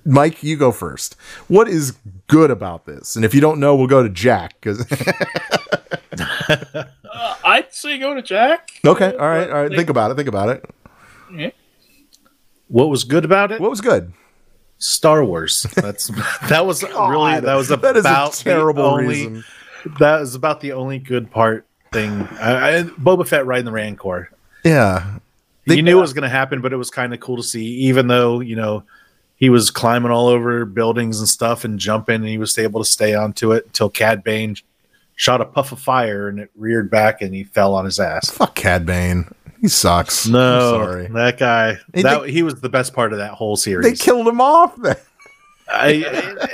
mike 0.04 0.42
you 0.42 0.56
go 0.56 0.70
first. 0.72 1.16
What 1.48 1.68
is 1.68 1.92
good 2.28 2.50
about 2.50 2.86
this? 2.86 3.16
And 3.16 3.24
if 3.24 3.34
you 3.34 3.40
don't 3.40 3.58
know 3.60 3.74
we'll 3.76 3.86
go 3.86 4.02
to 4.02 4.08
jack 4.08 4.54
because 4.60 4.86
Uh, 6.50 7.34
I'd 7.44 7.72
say 7.74 7.98
go 7.98 8.14
to 8.14 8.22
Jack. 8.22 8.70
okay 8.86 9.16
all 9.16 9.28
right 9.28 9.50
all 9.50 9.62
right 9.62 9.72
think 9.72 9.90
about 9.90 10.10
it 10.10 10.14
think 10.14 10.28
about 10.28 10.48
it 10.48 11.54
what 12.68 12.88
was 12.88 13.04
good 13.04 13.24
about 13.24 13.50
it? 13.50 13.60
what 13.60 13.70
was 13.70 13.80
good 13.80 14.12
Star 14.78 15.22
Wars. 15.24 15.66
That's 15.74 16.08
that 16.48 16.64
was 16.64 16.82
really 16.82 17.40
that 17.40 17.54
was 17.54 17.68
that 17.68 17.96
is 17.96 18.04
about 18.04 18.40
a 18.40 18.44
terrible 18.44 18.82
the 18.82 18.88
only, 18.88 19.06
reason 19.06 19.44
That 19.98 20.20
was 20.20 20.34
about 20.34 20.60
the 20.60 20.72
only 20.72 20.98
good 20.98 21.30
part 21.30 21.66
thing. 21.92 22.22
I, 22.40 22.78
I, 22.78 22.82
Boba 22.84 23.28
Fett 23.28 23.46
riding 23.46 23.66
the 23.66 23.72
Rancor. 23.72 24.30
yeah 24.64 25.18
you 25.66 25.82
knew 25.82 25.98
it 25.98 26.00
was 26.00 26.12
going 26.12 26.22
to 26.22 26.28
happen, 26.28 26.60
but 26.60 26.72
it 26.72 26.76
was 26.76 26.90
kind 26.90 27.14
of 27.14 27.20
cool 27.20 27.36
to 27.36 27.42
see, 27.42 27.64
even 27.64 28.08
though 28.08 28.40
you 28.40 28.56
know 28.56 28.84
he 29.36 29.50
was 29.50 29.70
climbing 29.70 30.10
all 30.10 30.26
over 30.26 30.64
buildings 30.64 31.20
and 31.20 31.28
stuff 31.28 31.64
and 31.64 31.78
jumping, 31.78 32.16
and 32.16 32.28
he 32.28 32.38
was 32.38 32.56
able 32.58 32.82
to 32.82 32.88
stay 32.88 33.14
onto 33.14 33.52
it 33.52 33.66
until 33.66 33.90
Cad 33.90 34.24
Bane 34.24 34.56
shot 35.20 35.42
a 35.42 35.44
puff 35.44 35.70
of 35.70 35.78
fire 35.78 36.28
and 36.28 36.40
it 36.40 36.50
reared 36.56 36.90
back 36.90 37.20
and 37.20 37.34
he 37.34 37.44
fell 37.44 37.74
on 37.74 37.84
his 37.84 38.00
ass. 38.00 38.30
Fuck 38.30 38.54
Cad 38.54 38.86
Bane. 38.86 39.28
He 39.60 39.68
sucks. 39.68 40.26
No, 40.26 40.38
I'm 40.40 40.86
sorry. 40.86 41.06
that 41.08 41.36
guy. 41.38 41.76
They- 41.92 42.00
that 42.02 42.26
he 42.30 42.42
was 42.42 42.54
the 42.62 42.70
best 42.70 42.94
part 42.94 43.12
of 43.12 43.18
that 43.18 43.32
whole 43.32 43.54
series. 43.56 43.84
They 43.86 43.94
killed 44.02 44.26
him 44.26 44.40
off. 44.40 44.72
I, 45.68 46.02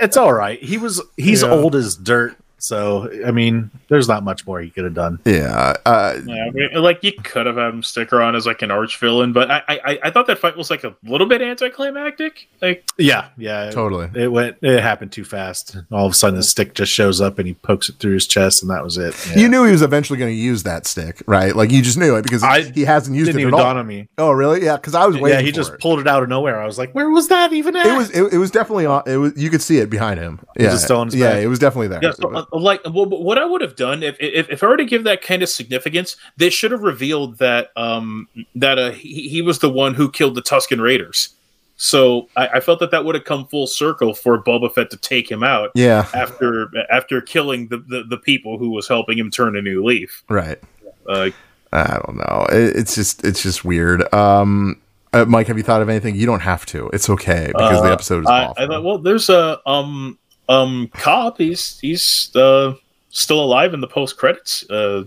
it's 0.02 0.16
all 0.16 0.32
right. 0.32 0.60
He 0.60 0.78
was 0.78 1.00
he's 1.16 1.42
Yeah. 1.42 1.50
old 1.50 1.76
as 1.76 1.94
dirt, 1.94 2.36
so 2.58 3.10
I 3.26 3.30
mean, 3.30 3.70
there's 3.88 4.08
not 4.08 4.24
much 4.24 4.46
more 4.46 4.60
he 4.60 4.70
could 4.70 4.84
have 4.84 4.94
done. 4.94 5.20
Yeah. 5.24 5.74
Uh, 5.84 6.20
Yeah, 6.24 6.46
I 6.46 6.50
mean, 6.50 6.68
like 6.74 7.02
you 7.02 7.12
could 7.12 7.46
have 7.46 7.56
had 7.56 7.74
him 7.74 7.82
stick 7.82 8.12
around 8.12 8.34
as 8.34 8.46
like 8.46 8.62
an 8.62 8.70
arch 8.70 8.98
villain, 8.98 9.32
but 9.32 9.50
I, 9.50 9.62
I 9.68 9.98
I 10.04 10.10
thought 10.10 10.26
that 10.28 10.38
fight 10.38 10.56
was 10.56 10.70
like 10.70 10.84
a 10.84 10.94
little 11.04 11.26
bit 11.26 11.42
anticlimactic. 11.42 12.48
Like 12.62 12.84
Yeah, 12.96 13.28
yeah, 13.36 13.70
Totally. 13.70 14.10
It 14.14 14.32
went. 14.32 14.56
It 14.62 14.82
happened 14.82 15.12
too 15.12 15.24
fast. 15.24 15.76
All 15.92 16.06
of 16.06 16.12
a 16.12 16.14
sudden, 16.14 16.36
the 16.36 16.42
stick 16.42 16.74
just 16.74 16.92
shows 16.92 17.20
up 17.20 17.38
and 17.38 17.46
he 17.46 17.54
pokes 17.54 17.88
it 17.88 17.96
through 17.96 18.14
his 18.14 18.26
chest, 18.26 18.62
and 18.62 18.70
that 18.70 18.82
was 18.82 18.96
it. 18.96 19.14
Yeah. 19.30 19.42
You 19.42 19.48
knew 19.48 19.64
he 19.64 19.72
was 19.72 19.82
eventually 19.82 20.18
going 20.18 20.32
to 20.32 20.40
use 20.40 20.62
that 20.62 20.86
stick, 20.86 21.22
right? 21.26 21.54
Like 21.54 21.70
you 21.70 21.82
just 21.82 21.98
knew 21.98 22.16
it 22.16 22.22
because 22.22 22.42
I 22.42 22.62
he 22.62 22.82
hasn't 22.82 23.16
used 23.16 23.28
didn't 23.28 23.40
it 23.40 23.42
even 23.42 23.54
at 23.54 23.60
all. 23.60 23.76
on 23.76 23.86
me. 23.86 24.08
Oh, 24.18 24.32
really? 24.32 24.64
Yeah, 24.64 24.76
because 24.76 24.94
I 24.94 25.06
was 25.06 25.16
waiting. 25.16 25.38
Yeah, 25.38 25.44
he 25.44 25.50
for 25.50 25.56
just 25.56 25.72
it. 25.74 25.80
pulled 25.80 26.00
it 26.00 26.06
out 26.06 26.22
of 26.22 26.28
nowhere. 26.28 26.60
I 26.60 26.66
was 26.66 26.78
like, 26.78 26.92
"Where 26.92 27.10
was 27.10 27.28
that 27.28 27.52
even 27.52 27.76
at?" 27.76 27.86
It 27.86 27.96
was. 27.96 28.10
It, 28.10 28.32
it 28.34 28.38
was 28.38 28.50
definitely 28.50 28.86
on. 28.86 29.02
It 29.06 29.16
was. 29.16 29.32
You 29.36 29.50
could 29.50 29.62
see 29.62 29.78
it 29.78 29.90
behind 29.90 30.18
him. 30.18 30.40
Yeah. 30.58 30.74
it 30.74 30.78
still 30.78 31.00
on 31.00 31.08
his 31.08 31.16
yeah. 31.16 31.32
back? 31.32 31.42
It 31.42 31.48
was 31.48 31.58
definitely 31.58 31.88
there. 31.88 32.00
Yeah, 32.02 32.12
so, 32.12 32.34
uh, 32.34 32.44
like 32.62 32.82
well, 32.84 33.06
but 33.06 33.22
what 33.22 33.38
I 33.38 33.44
would 33.44 33.60
have 33.60 33.76
done 33.76 34.02
if, 34.02 34.16
if 34.20 34.48
if 34.50 34.62
I 34.62 34.66
were 34.66 34.76
to 34.76 34.84
give 34.84 35.04
that 35.04 35.22
kind 35.22 35.42
of 35.42 35.48
significance, 35.48 36.16
they 36.36 36.50
should 36.50 36.70
have 36.70 36.82
revealed 36.82 37.38
that 37.38 37.70
um 37.76 38.28
that 38.54 38.78
uh, 38.78 38.90
he, 38.90 39.28
he 39.28 39.42
was 39.42 39.58
the 39.58 39.70
one 39.70 39.94
who 39.94 40.10
killed 40.10 40.34
the 40.34 40.42
Tusken 40.42 40.80
Raiders. 40.80 41.30
So 41.78 42.28
I, 42.36 42.48
I 42.48 42.60
felt 42.60 42.80
that 42.80 42.90
that 42.90 43.04
would 43.04 43.14
have 43.14 43.24
come 43.24 43.46
full 43.48 43.66
circle 43.66 44.14
for 44.14 44.42
Boba 44.42 44.72
Fett 44.74 44.90
to 44.90 44.96
take 44.96 45.30
him 45.30 45.42
out 45.42 45.72
yeah. 45.74 46.08
after 46.14 46.70
after 46.90 47.20
killing 47.20 47.68
the, 47.68 47.78
the, 47.78 48.04
the 48.08 48.16
people 48.16 48.56
who 48.56 48.70
was 48.70 48.88
helping 48.88 49.18
him 49.18 49.30
turn 49.30 49.56
a 49.56 49.62
new 49.62 49.84
leaf. 49.84 50.24
Right. 50.28 50.58
Uh, 51.06 51.30
I 51.72 52.00
don't 52.06 52.16
know. 52.16 52.46
It, 52.50 52.76
it's 52.76 52.94
just. 52.94 53.24
It's 53.24 53.42
just 53.42 53.64
weird. 53.64 54.12
Um. 54.14 54.80
Uh, 55.12 55.24
Mike, 55.24 55.46
have 55.46 55.56
you 55.56 55.62
thought 55.62 55.82
of 55.82 55.88
anything? 55.88 56.14
You 56.14 56.26
don't 56.26 56.40
have 56.40 56.66
to. 56.66 56.88
It's 56.92 57.08
okay 57.08 57.48
because 57.48 57.80
the 57.82 57.88
Uh, 57.88 57.92
episode 57.92 58.24
is 58.24 58.26
I, 58.26 58.44
awful. 58.44 58.64
I 58.64 58.66
thought, 58.66 58.84
well, 58.84 58.98
there's 58.98 59.28
a 59.28 59.60
um 59.66 60.18
um 60.48 60.88
cop. 60.94 61.38
He's 61.38 61.78
he's 61.80 62.34
uh, 62.36 62.74
still 63.08 63.40
alive 63.42 63.74
in 63.74 63.80
the 63.80 63.86
post 63.88 64.16
credits. 64.16 64.64
Uh, 64.70 65.04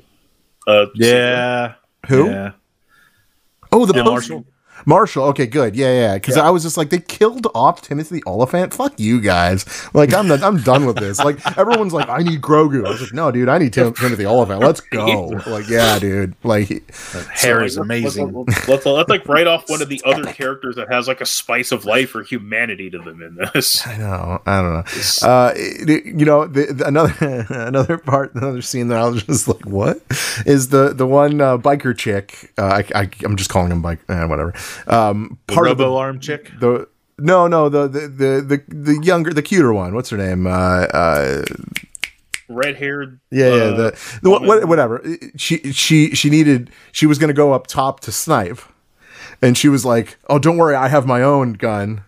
uh, 0.68 0.86
yeah. 0.95 1.74
Who? 2.07 2.30
Yeah. 2.30 2.52
Oh, 3.72 3.86
the 3.86 3.94
Yeah, 3.94 4.03
post- 4.03 4.30
Marshall. 4.30 4.45
Marshall. 4.85 5.26
Okay, 5.26 5.45
good. 5.45 5.76
Yeah, 5.76 5.93
yeah. 5.93 6.14
Because 6.15 6.38
I 6.38 6.49
was 6.49 6.64
just 6.64 6.77
like, 6.77 6.89
they 6.89 6.99
killed 6.99 7.47
off 7.53 7.81
Timothy 7.81 8.22
Olyphant. 8.26 8.73
Fuck 8.73 8.99
you 8.99 9.22
guys. 9.22 9.65
Like, 9.93 10.14
I'm 10.14 10.27
not, 10.27 10.41
I'm 10.43 10.61
done 10.61 10.85
with 10.85 10.97
this. 10.97 11.19
Like, 11.19 11.39
everyone's 11.57 11.93
like, 11.93 12.10
I 12.10 12.19
need 12.19 12.41
Grogu. 12.41 12.85
I 12.85 12.89
was 12.89 13.01
like, 13.01 13.14
no, 13.14 13.31
dude, 13.31 13.49
I 13.49 13.57
need 13.57 13.73
Tim- 13.73 13.93
Timothy 13.93 14.26
Olyphant. 14.26 14.61
Let's 14.61 14.81
go. 14.81 15.39
Like, 15.49 15.68
yeah, 15.69 15.97
dude. 15.97 16.35
Like, 16.43 16.68
Hair 17.31 17.64
is 17.64 17.73
So, 17.76 17.81
like, 17.81 17.85
amazing. 17.85 18.34
Let's, 18.34 18.68
let's, 18.68 18.85
let's, 18.85 19.10
like 19.10 19.27
write 19.27 19.47
off 19.47 19.68
one 19.69 19.81
of 19.81 19.89
the 19.89 20.01
other 20.06 20.31
characters 20.31 20.76
that 20.76 20.91
has 20.91 21.07
like 21.07 21.22
a 21.22 21.26
spice 21.26 21.72
of 21.72 21.85
life 21.85 22.14
or 22.14 22.22
humanity 22.23 22.89
to 22.91 22.99
them 22.99 23.22
in 23.22 23.35
this. 23.35 23.85
I 23.88 23.97
know. 23.97 24.41
I 24.45 24.61
don't 24.61 24.73
know. 24.73 24.84
Uh, 25.27 25.53
you 25.57 26.26
know, 26.26 26.45
the, 26.45 26.73
the, 26.73 26.88
another 26.88 27.14
another 27.49 27.97
part, 27.97 28.35
another 28.35 28.61
scene 28.61 28.89
that 28.89 28.99
I 28.99 29.07
was 29.10 29.23
just 29.23 29.47
like, 29.47 29.65
what 29.65 30.01
is 30.45 30.69
the 30.69 30.93
the 30.93 31.07
one 31.07 31.41
uh, 31.41 31.57
biker 31.57 31.97
chick? 31.97 32.51
Uh, 32.57 32.84
I, 32.93 33.01
I 33.01 33.10
I'm 33.23 33.35
just 33.35 33.49
calling 33.49 33.72
him 33.72 33.81
bike. 33.81 33.99
Uh, 34.07 34.27
whatever. 34.27 34.53
Um, 34.88 35.38
The 35.48 35.54
part 35.54 35.66
Robo 35.68 35.72
of 35.84 35.90
the, 35.91 35.96
arm 35.96 36.20
chick. 36.20 36.52
the 36.60 36.88
no 37.18 37.48
no 37.48 37.70
the, 37.70 37.88
the 37.88 38.00
the 38.08 38.41
the 38.41 38.64
the 38.96 39.00
younger 39.04 39.34
the 39.34 39.41
cuter 39.41 39.74
one. 39.74 39.94
What's 39.96 40.10
her 40.10 40.18
name? 40.18 40.48
Uh, 40.48 40.52
uh, 40.94 41.44
Red 42.48 42.78
haired. 42.78 43.20
yeah, 43.30 43.48
yeah, 43.48 43.54
uh, 43.64 43.76
the, 43.78 44.20
the 44.24 44.30
what, 44.32 44.66
whatever. 44.68 45.04
She 45.36 45.72
she 45.72 46.16
she 46.16 46.30
needed 46.32 46.72
she 46.91 47.06
was 47.06 47.20
gonna 47.20 47.34
go 47.34 47.54
up 47.54 47.68
top 47.68 48.00
to 48.02 48.12
snipe, 48.12 48.60
and 49.41 49.56
she 49.58 49.70
was 49.70 49.86
like, 49.86 50.18
"Oh, 50.30 50.40
don't 50.40 50.58
worry, 50.58 50.76
I 50.76 50.88
have 50.88 51.06
my 51.06 51.22
own 51.22 51.54
gun." 51.54 52.02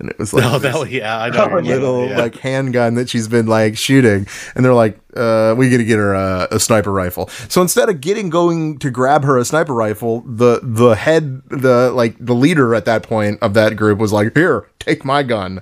And 0.00 0.10
it 0.10 0.18
was 0.18 0.32
like 0.32 0.44
Oh, 0.52 0.58
that 0.58 0.90
yeah, 0.90 1.18
I 1.20 1.30
know. 1.30 1.56
little 1.60 2.08
yeah. 2.08 2.18
like 2.18 2.34
handgun 2.36 2.94
that 2.96 3.08
she's 3.08 3.28
been 3.28 3.46
like 3.46 3.76
shooting, 3.76 4.26
and 4.54 4.64
they're 4.64 4.74
like, 4.74 4.98
uh, 5.16 5.54
"We 5.56 5.70
got 5.70 5.76
to 5.76 5.84
get 5.84 5.98
her 5.98 6.14
a, 6.14 6.48
a 6.50 6.58
sniper 6.58 6.90
rifle." 6.92 7.28
So 7.48 7.62
instead 7.62 7.88
of 7.88 8.00
getting 8.00 8.28
going 8.28 8.78
to 8.80 8.90
grab 8.90 9.22
her 9.24 9.38
a 9.38 9.44
sniper 9.44 9.72
rifle, 9.72 10.22
the 10.26 10.58
the 10.64 10.96
head 10.96 11.42
the 11.48 11.92
like 11.92 12.16
the 12.18 12.34
leader 12.34 12.74
at 12.74 12.86
that 12.86 13.04
point 13.04 13.38
of 13.40 13.54
that 13.54 13.76
group 13.76 14.00
was 14.00 14.12
like, 14.12 14.34
"Here, 14.36 14.68
take 14.80 15.04
my 15.04 15.22
gun," 15.22 15.60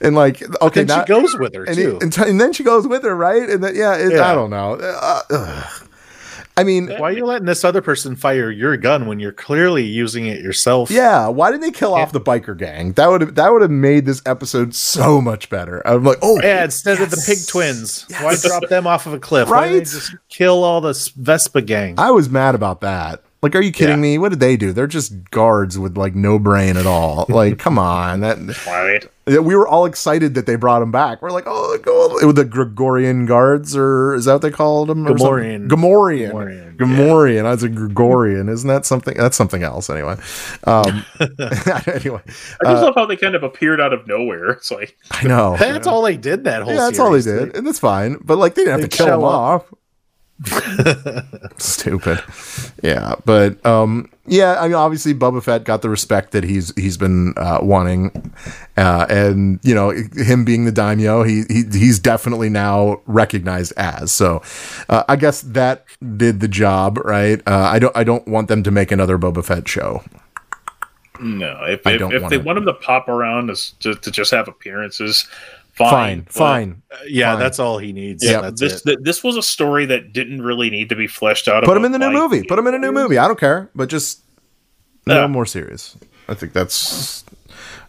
and 0.00 0.14
like 0.14 0.40
okay, 0.62 0.80
and 0.82 0.88
now 0.88 1.00
she 1.04 1.08
goes 1.08 1.36
with 1.36 1.52
her 1.56 1.64
and, 1.64 1.74
too. 1.74 1.96
it- 1.96 2.02
and, 2.04 2.12
t- 2.12 2.22
and 2.28 2.40
then 2.40 2.52
she 2.52 2.62
goes 2.62 2.86
with 2.86 3.02
her, 3.02 3.16
right? 3.16 3.50
And 3.50 3.64
then 3.64 3.74
yeah, 3.74 3.96
it, 3.96 4.12
I 4.20 4.32
don't 4.34 4.50
know. 4.50 4.74
Uh. 4.74 5.62
I 6.56 6.64
mean, 6.64 6.88
Why 6.88 7.08
are 7.08 7.12
you 7.12 7.24
letting 7.24 7.46
this 7.46 7.64
other 7.64 7.80
person 7.80 8.14
fire 8.14 8.50
your 8.50 8.76
gun 8.76 9.06
when 9.06 9.18
you're 9.20 9.32
clearly 9.32 9.84
using 9.84 10.26
it 10.26 10.40
yourself? 10.42 10.90
yeah. 10.90 11.28
Why 11.28 11.50
didn't 11.50 11.62
they 11.62 11.70
kill 11.70 11.94
off 11.94 12.12
the 12.12 12.20
biker 12.20 12.56
gang? 12.56 12.92
That 12.92 13.08
would 13.08 13.20
have 13.22 13.34
that 13.36 13.52
would 13.52 13.62
have 13.62 13.70
made 13.70 14.04
this 14.04 14.20
episode 14.26 14.74
so 14.74 15.20
much 15.20 15.48
better. 15.48 15.80
I'm 15.86 16.04
like, 16.04 16.18
oh, 16.20 16.38
Yeah, 16.42 16.64
instead 16.64 17.00
of 17.00 17.10
the 17.10 17.22
pig 17.26 17.38
twins, 17.46 18.04
why 18.20 18.36
drop 18.36 18.68
them 18.68 18.86
off 18.86 19.06
of 19.06 19.14
a 19.14 19.18
cliff? 19.18 19.48
Why 19.48 19.68
didn't 19.68 19.78
Right? 19.78 19.78
they 19.86 19.90
just 19.90 20.14
kill 20.28 20.62
all 20.62 20.80
the 20.82 21.10
Vespa 21.16 21.62
gang? 21.62 21.94
I 21.98 22.10
was 22.10 22.28
mad 22.28 22.54
about 22.54 22.82
that. 22.82 23.22
Like, 23.40 23.56
are 23.56 23.60
you 23.60 23.72
kidding 23.72 23.96
Yeah. 23.96 24.02
me? 24.02 24.18
What 24.18 24.28
did 24.28 24.38
they 24.40 24.56
do? 24.56 24.72
They're 24.72 24.86
just 24.86 25.30
guards 25.30 25.78
with 25.78 25.96
like 25.96 26.14
no 26.14 26.38
brain 26.38 26.76
at 26.76 26.86
all. 26.86 27.24
Like, 27.28 27.58
come 27.58 27.78
on. 27.78 28.20
That 28.20 28.38
Right. 28.66 29.04
We 29.26 29.54
were 29.54 29.68
all 29.68 29.84
excited 29.86 30.34
that 30.34 30.46
they 30.46 30.56
brought 30.56 30.82
him 30.82 30.90
back. 30.90 31.22
We're 31.22 31.30
like, 31.30 31.44
oh, 31.46 31.78
go 31.78 32.26
with 32.26 32.36
the 32.36 32.44
Gregorian 32.44 33.24
guards, 33.26 33.76
or 33.76 34.14
is 34.14 34.24
that 34.24 34.32
what 34.34 34.42
they 34.42 34.50
called 34.50 34.88
them? 34.88 35.06
Or 35.06 35.16
something? 35.16 35.68
Gamorrean. 35.68 35.68
Gamorrean. 35.68 36.30
Gamorrean, 36.32 36.76
Gamorrean. 36.76 37.44
I 37.44 37.50
was 37.52 37.62
a 37.62 37.68
Gregorian. 37.68 38.48
Isn't 38.48 38.68
that 38.68 38.84
something? 38.84 39.16
That's 39.16 39.36
something 39.36 39.62
else. 39.62 39.88
Anyway. 39.90 40.16
Um, 40.64 41.04
anyway, 41.20 42.20
I 42.60 42.64
just 42.64 42.82
love 42.82 42.94
how 42.96 43.06
they 43.06 43.16
kind 43.16 43.34
of 43.34 43.42
appeared 43.44 43.80
out 43.80 43.92
of 43.92 44.06
nowhere. 44.08 44.50
It's 44.50 44.70
like 44.70 44.96
I 45.10 45.24
know. 45.26 45.56
That's 45.56 45.86
all 45.86 46.02
they 46.02 46.16
did 46.16 46.44
that 46.44 46.62
whole 46.62 46.72
Yeah, 46.74 46.80
that's 46.80 46.98
all 46.98 47.12
they 47.12 47.20
series. 47.20 47.46
did, 47.46 47.56
and 47.56 47.66
that's 47.66 47.78
fine. 47.78 48.18
But 48.24 48.38
like, 48.38 48.54
they 48.54 48.64
didn't 48.64 48.80
have 48.80 48.90
to 48.90 48.96
kill 48.96 49.06
him 49.06 49.24
up. 49.24 49.24
off. 49.24 49.74
Stupid. 51.58 52.22
Yeah, 52.82 53.14
but 53.24 53.64
um, 53.64 54.10
yeah. 54.26 54.56
I 54.60 54.64
mean, 54.68 54.74
obviously, 54.74 55.14
Boba 55.14 55.42
Fett 55.42 55.64
got 55.64 55.82
the 55.82 55.88
respect 55.88 56.32
that 56.32 56.44
he's 56.44 56.74
he's 56.76 56.96
been 56.96 57.34
uh, 57.36 57.58
wanting, 57.62 58.32
uh, 58.76 59.06
and 59.08 59.60
you 59.62 59.74
know, 59.74 59.90
him 59.90 60.44
being 60.44 60.64
the 60.64 60.72
daimyo, 60.72 61.22
he, 61.22 61.42
he 61.48 61.64
he's 61.72 61.98
definitely 61.98 62.48
now 62.48 63.00
recognized 63.06 63.72
as. 63.76 64.10
So, 64.12 64.42
uh, 64.88 65.04
I 65.08 65.16
guess 65.16 65.42
that 65.42 65.84
did 66.16 66.40
the 66.40 66.48
job, 66.48 66.98
right? 66.98 67.40
Uh, 67.46 67.68
I 67.72 67.78
don't 67.78 67.96
I 67.96 68.04
don't 68.04 68.26
want 68.26 68.48
them 68.48 68.62
to 68.64 68.70
make 68.70 68.90
another 68.92 69.18
Boba 69.18 69.44
Fett 69.44 69.68
show. 69.68 70.02
no, 71.20 71.64
if 71.64 71.86
I 71.86 71.92
if, 71.92 71.98
don't 72.00 72.12
if 72.14 72.28
they 72.30 72.38
wanna- 72.38 72.46
want 72.46 72.58
him 72.58 72.66
to 72.66 72.74
pop 72.74 73.08
around 73.08 73.50
as, 73.50 73.70
to, 73.80 73.94
to 73.94 74.10
just 74.10 74.30
have 74.32 74.48
appearances, 74.48 75.26
fine, 75.72 75.90
Fine, 75.90 76.20
but- 76.24 76.32
fine. 76.32 76.82
Uh, 76.92 76.96
yeah, 77.08 77.32
Fine. 77.32 77.40
that's 77.40 77.58
all 77.58 77.78
he 77.78 77.92
needs. 77.92 78.24
Yeah, 78.24 78.40
that's 78.42 78.60
this 78.60 78.80
it. 78.80 78.84
th- 78.84 78.98
this 79.02 79.24
was 79.24 79.36
a 79.36 79.42
story 79.42 79.86
that 79.86 80.12
didn't 80.12 80.42
really 80.42 80.70
need 80.70 80.88
to 80.90 80.96
be 80.96 81.06
fleshed 81.06 81.48
out. 81.48 81.64
Put 81.64 81.76
him 81.76 81.84
in 81.84 81.92
the 81.92 81.98
new 81.98 82.10
movie. 82.10 82.42
Put 82.42 82.58
him 82.58 82.66
in 82.66 82.74
a 82.74 82.78
new 82.78 82.92
movie. 82.92 83.18
I 83.18 83.26
don't 83.26 83.38
care, 83.40 83.70
but 83.74 83.88
just 83.88 84.20
no 85.06 85.20
Yeah. 85.22 85.26
more 85.26 85.46
serious. 85.46 85.96
I 86.28 86.34
think 86.34 86.52
that's. 86.52 87.24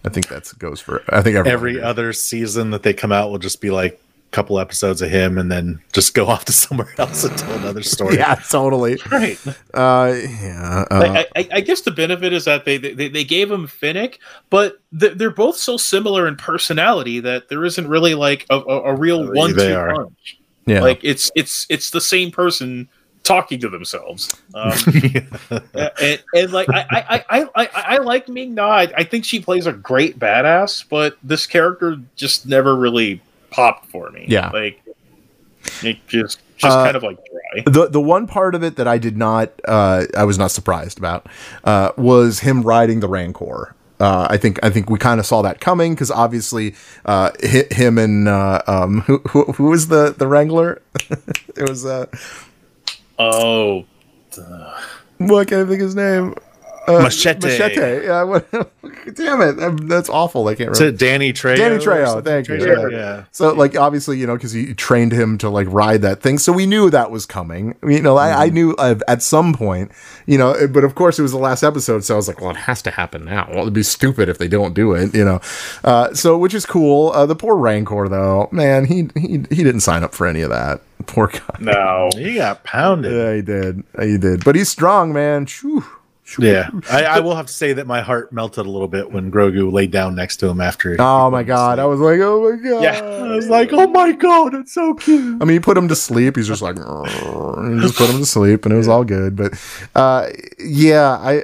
I 0.05 0.09
think 0.09 0.27
that 0.29 0.51
goes 0.59 0.81
for. 0.81 1.01
I 1.09 1.21
think 1.21 1.35
everyone 1.37 1.47
Every 1.53 1.81
other 1.81 2.11
season 2.13 2.71
that 2.71 2.83
they 2.83 2.93
come 2.93 3.11
out 3.13 3.29
will 3.31 3.37
just 3.39 3.61
be 3.61 3.69
like 3.71 3.93
a 3.93 3.97
couple 4.33 4.59
episodes 4.59 5.01
of 5.01 5.09
him 5.09 5.37
and 5.37 5.49
then 5.51 5.79
just 5.93 6.13
go 6.13 6.27
off 6.27 6.43
to 6.45 6.51
somewhere 6.51 6.93
else 6.97 7.23
and 7.23 7.37
tell 7.37 7.53
another 7.53 7.83
story. 7.83 8.15
Yeah, 8.17 8.35
totally. 8.49 8.97
Right. 9.09 9.39
Uh, 9.73 10.13
yeah. 10.15 10.85
Uh, 10.91 11.23
I, 11.35 11.39
I, 11.39 11.47
I 11.53 11.61
guess 11.61 11.81
the 11.81 11.91
benefit 11.91 12.33
is 12.33 12.45
that 12.45 12.65
they 12.65 12.77
they, 12.77 13.07
they 13.07 13.23
gave 13.23 13.49
him 13.49 13.67
Fennec, 13.67 14.19
but 14.49 14.79
th- 14.99 15.13
they're 15.13 15.29
both 15.31 15.55
so 15.55 15.77
similar 15.77 16.27
in 16.27 16.35
personality 16.35 17.19
that 17.21 17.47
there 17.47 17.63
isn't 17.63 17.87
really 17.87 18.15
like 18.15 18.45
a, 18.49 18.55
a, 18.57 18.81
a 18.91 18.95
real 18.95 19.21
Oh, 19.21 19.31
one 19.31 19.55
they 19.55 19.67
two 19.69 19.75
punch. 19.95 20.39
yeah. 20.65 20.81
Like 20.81 20.99
it's 21.03 21.31
it's 21.35 21.65
it's 21.69 21.91
the 21.91 22.01
same 22.01 22.31
person 22.31 22.89
talking 23.23 23.59
to 23.61 23.69
themselves. 23.69 24.35
Um, 24.53 24.73
and, 25.73 26.23
and 26.35 26.51
like 26.51 26.67
I 26.69 26.85
I, 26.91 27.25
I, 27.29 27.49
I, 27.55 27.69
I 27.75 27.97
like 27.99 28.27
Ming 28.27 28.53
Na. 28.55 28.69
I, 28.69 28.91
I 28.97 29.03
think 29.03 29.23
she 29.25 29.39
plays 29.39 29.65
a 29.67 29.73
great 29.73 30.19
badass, 30.19 30.83
but 30.89 31.17
this 31.23 31.45
character 31.47 31.97
just 32.15 32.45
never 32.47 32.75
really 32.75 33.21
popped 33.53 33.89
for 33.89 34.09
me. 34.11 34.25
Yeah. 34.27 34.49
like 34.51 34.81
it 35.81 36.05
just 36.07 36.39
just 36.57 36.75
Uh, 36.77 36.83
kind 36.83 36.97
of 36.97 37.03
like 37.03 37.17
dry. 37.17 37.63
the 37.65 37.87
the 37.87 38.01
one 38.01 38.27
part 38.27 38.53
of 38.55 38.63
it 38.63 38.75
that 38.75 38.87
I 38.87 38.97
did 38.97 39.15
not 39.17 39.51
uh, 39.65 40.05
I 40.17 40.23
was 40.25 40.37
not 40.37 40.51
surprised 40.51 40.97
about 40.97 41.27
uh, 41.63 41.91
was 41.97 42.39
him 42.39 42.63
riding 42.63 42.99
the 42.99 43.07
Rancor. 43.07 43.75
Uh, 43.99 44.27
I 44.29 44.35
think 44.37 44.59
I 44.63 44.69
think 44.69 44.89
we 44.89 44.99
kind 44.99 45.19
of 45.19 45.25
saw 45.25 45.41
that 45.43 45.61
coming 45.61 45.93
because 45.93 46.11
obviously 46.11 46.75
uh, 47.05 47.29
hi- 47.41 47.67
him 47.71 47.97
and 47.97 48.27
uh, 48.27 48.61
um, 48.67 49.01
who, 49.01 49.19
who 49.29 49.45
who 49.53 49.63
was 49.65 49.87
the 49.87 50.13
the 50.17 50.27
Wrangler? 50.27 50.81
it 51.55 51.69
was 51.69 51.85
uh, 51.85 52.07
Oh, 53.19 53.85
what 55.19 55.47
can 55.47 55.61
I 55.65 55.65
think 55.69 55.81
his 55.81 55.95
name? 55.95 56.35
Uh, 56.87 57.01
Machete. 57.01 57.47
Machete. 57.47 58.05
Yeah. 58.05 58.23
What, 58.33 58.49
damn 59.15 59.41
it, 59.41 59.59
I'm- 59.59 59.77
that's 59.87 60.09
awful. 60.09 60.47
I 60.47 60.55
can't 60.55 60.71
Is 60.71 60.79
remember. 60.79 60.95
it 60.95 60.99
Danny 60.99 61.33
Trejo? 61.33 61.55
Danny 61.57 61.75
Trejo, 61.77 62.05
something? 62.07 62.23
thank 62.23 62.47
you. 62.47 62.55
Yeah. 62.65 62.87
Yeah. 62.89 63.23
So, 63.31 63.53
like, 63.53 63.75
obviously, 63.77 64.17
you 64.19 64.27
know, 64.27 64.35
because 64.35 64.51
he 64.51 64.73
trained 64.73 65.11
him 65.11 65.37
to 65.39 65.49
like 65.49 65.67
ride 65.69 66.01
that 66.01 66.21
thing, 66.21 66.37
so 66.37 66.51
we 66.53 66.65
knew 66.65 66.89
that 66.89 67.11
was 67.11 67.25
coming. 67.25 67.75
You 67.87 68.01
know, 68.01 68.17
I, 68.17 68.45
I 68.45 68.49
knew 68.49 68.73
uh, 68.75 68.95
at 69.07 69.21
some 69.21 69.53
point, 69.53 69.91
you 70.25 70.37
know, 70.37 70.67
but 70.67 70.83
of 70.83 70.95
course, 70.95 71.19
it 71.19 71.21
was 71.21 71.31
the 71.31 71.37
last 71.37 71.63
episode, 71.63 72.03
so 72.03 72.15
I 72.15 72.17
was 72.17 72.27
like, 72.27 72.41
well, 72.41 72.51
it 72.51 72.57
has 72.57 72.81
to 72.83 72.91
happen 72.91 73.25
now. 73.25 73.47
Well, 73.49 73.61
it'd 73.61 73.73
be 73.73 73.83
stupid 73.83 74.27
if 74.29 74.37
they 74.37 74.47
don't 74.47 74.73
do 74.73 74.93
it, 74.93 75.13
you 75.15 75.23
know. 75.25 75.39
Uh, 75.83 76.13
so, 76.13 76.37
which 76.37 76.53
is 76.53 76.65
cool. 76.65 77.11
Uh, 77.11 77.25
the 77.25 77.35
poor 77.35 77.55
Rancor, 77.55 78.07
though, 78.09 78.49
man, 78.51 78.85
he 78.85 79.09
he 79.15 79.43
he 79.49 79.63
didn't 79.63 79.81
sign 79.81 80.03
up 80.03 80.13
for 80.13 80.27
any 80.27 80.41
of 80.41 80.49
that. 80.49 80.81
Poor 81.05 81.27
guy. 81.27 81.39
no. 81.59 82.09
He 82.15 82.35
got 82.35 82.63
pounded. 82.63 83.11
Yeah, 83.11 83.35
he 83.35 83.41
did. 83.41 83.83
He 83.99 84.17
did. 84.17 84.45
But 84.45 84.55
he's 84.55 84.69
strong, 84.69 85.11
man. 85.11 85.45
Phew. 85.47 85.83
Yeah, 86.39 86.69
I, 86.89 87.05
I 87.05 87.19
will 87.19 87.35
have 87.35 87.47
to 87.47 87.53
say 87.53 87.73
that 87.73 87.87
my 87.87 88.01
heart 88.01 88.31
melted 88.31 88.65
a 88.65 88.69
little 88.69 88.87
bit 88.87 89.11
when 89.11 89.31
Grogu 89.31 89.71
laid 89.71 89.91
down 89.91 90.15
next 90.15 90.37
to 90.37 90.47
him 90.47 90.61
after. 90.61 90.95
Oh 90.99 91.29
my 91.29 91.43
god! 91.43 91.79
I 91.79 91.85
was 91.85 91.99
like, 91.99 92.19
oh 92.19 92.49
my 92.51 92.69
god! 92.69 92.83
Yeah. 92.83 92.99
I 92.99 93.35
was 93.35 93.49
like, 93.49 93.71
oh 93.73 93.87
my 93.87 94.11
god, 94.11 94.53
it's 94.53 94.73
so 94.73 94.93
cute. 94.93 95.41
I 95.41 95.45
mean, 95.45 95.55
he 95.55 95.59
put 95.59 95.77
him 95.77 95.87
to 95.87 95.95
sleep. 95.95 96.35
He's 96.35 96.47
just 96.47 96.61
like, 96.61 96.75
and 96.77 97.81
just 97.81 97.95
put 97.95 98.09
him 98.09 98.19
to 98.19 98.25
sleep, 98.25 98.65
and 98.65 98.73
it 98.73 98.77
was 98.77 98.87
all 98.87 99.03
good. 99.03 99.35
But 99.35 99.53
uh, 99.95 100.29
yeah, 100.59 101.11
I. 101.11 101.43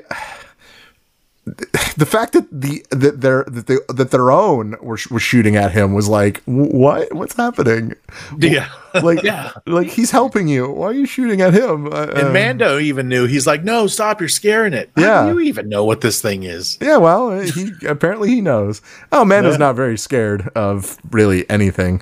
The 1.97 2.05
fact 2.05 2.33
that 2.33 2.47
the 2.51 2.85
that 2.91 3.21
their 3.21 3.43
that 3.45 3.67
they 3.67 3.77
that 3.93 4.11
their 4.11 4.31
own 4.31 4.75
were 4.81 4.97
was 5.11 5.21
shooting 5.21 5.55
at 5.55 5.71
him 5.71 5.93
was 5.93 6.07
like, 6.07 6.41
what? 6.45 7.13
What's 7.13 7.35
happening? 7.35 7.93
Yeah, 8.37 8.69
Like, 8.93 9.21
yeah 9.23 9.51
like 9.65 9.87
he's 9.87 10.11
helping 10.11 10.47
you. 10.47 10.69
Why 10.69 10.87
are 10.87 10.93
you 10.93 11.05
shooting 11.05 11.41
at 11.41 11.53
him? 11.53 11.87
Uh, 11.87 12.07
and 12.15 12.27
um, 12.27 12.33
Mando 12.33 12.79
even 12.79 13.07
knew. 13.07 13.25
He's 13.27 13.45
like, 13.45 13.63
"No, 13.63 13.87
stop! 13.87 14.19
You're 14.19 14.29
scaring 14.29 14.73
it." 14.73 14.89
Yeah. 14.97 15.21
How 15.23 15.33
do 15.33 15.39
you 15.39 15.47
even 15.47 15.69
know 15.69 15.83
what 15.83 16.01
this 16.01 16.21
thing 16.21 16.43
is? 16.43 16.77
Yeah, 16.81 16.97
well, 16.97 17.39
he 17.39 17.71
apparently 17.87 18.29
he 18.29 18.41
knows. 18.41 18.81
Oh, 19.11 19.25
Mando's 19.25 19.59
not 19.59 19.75
very 19.75 19.97
scared 19.97 20.47
of 20.55 20.97
really 21.11 21.49
anything. 21.49 22.01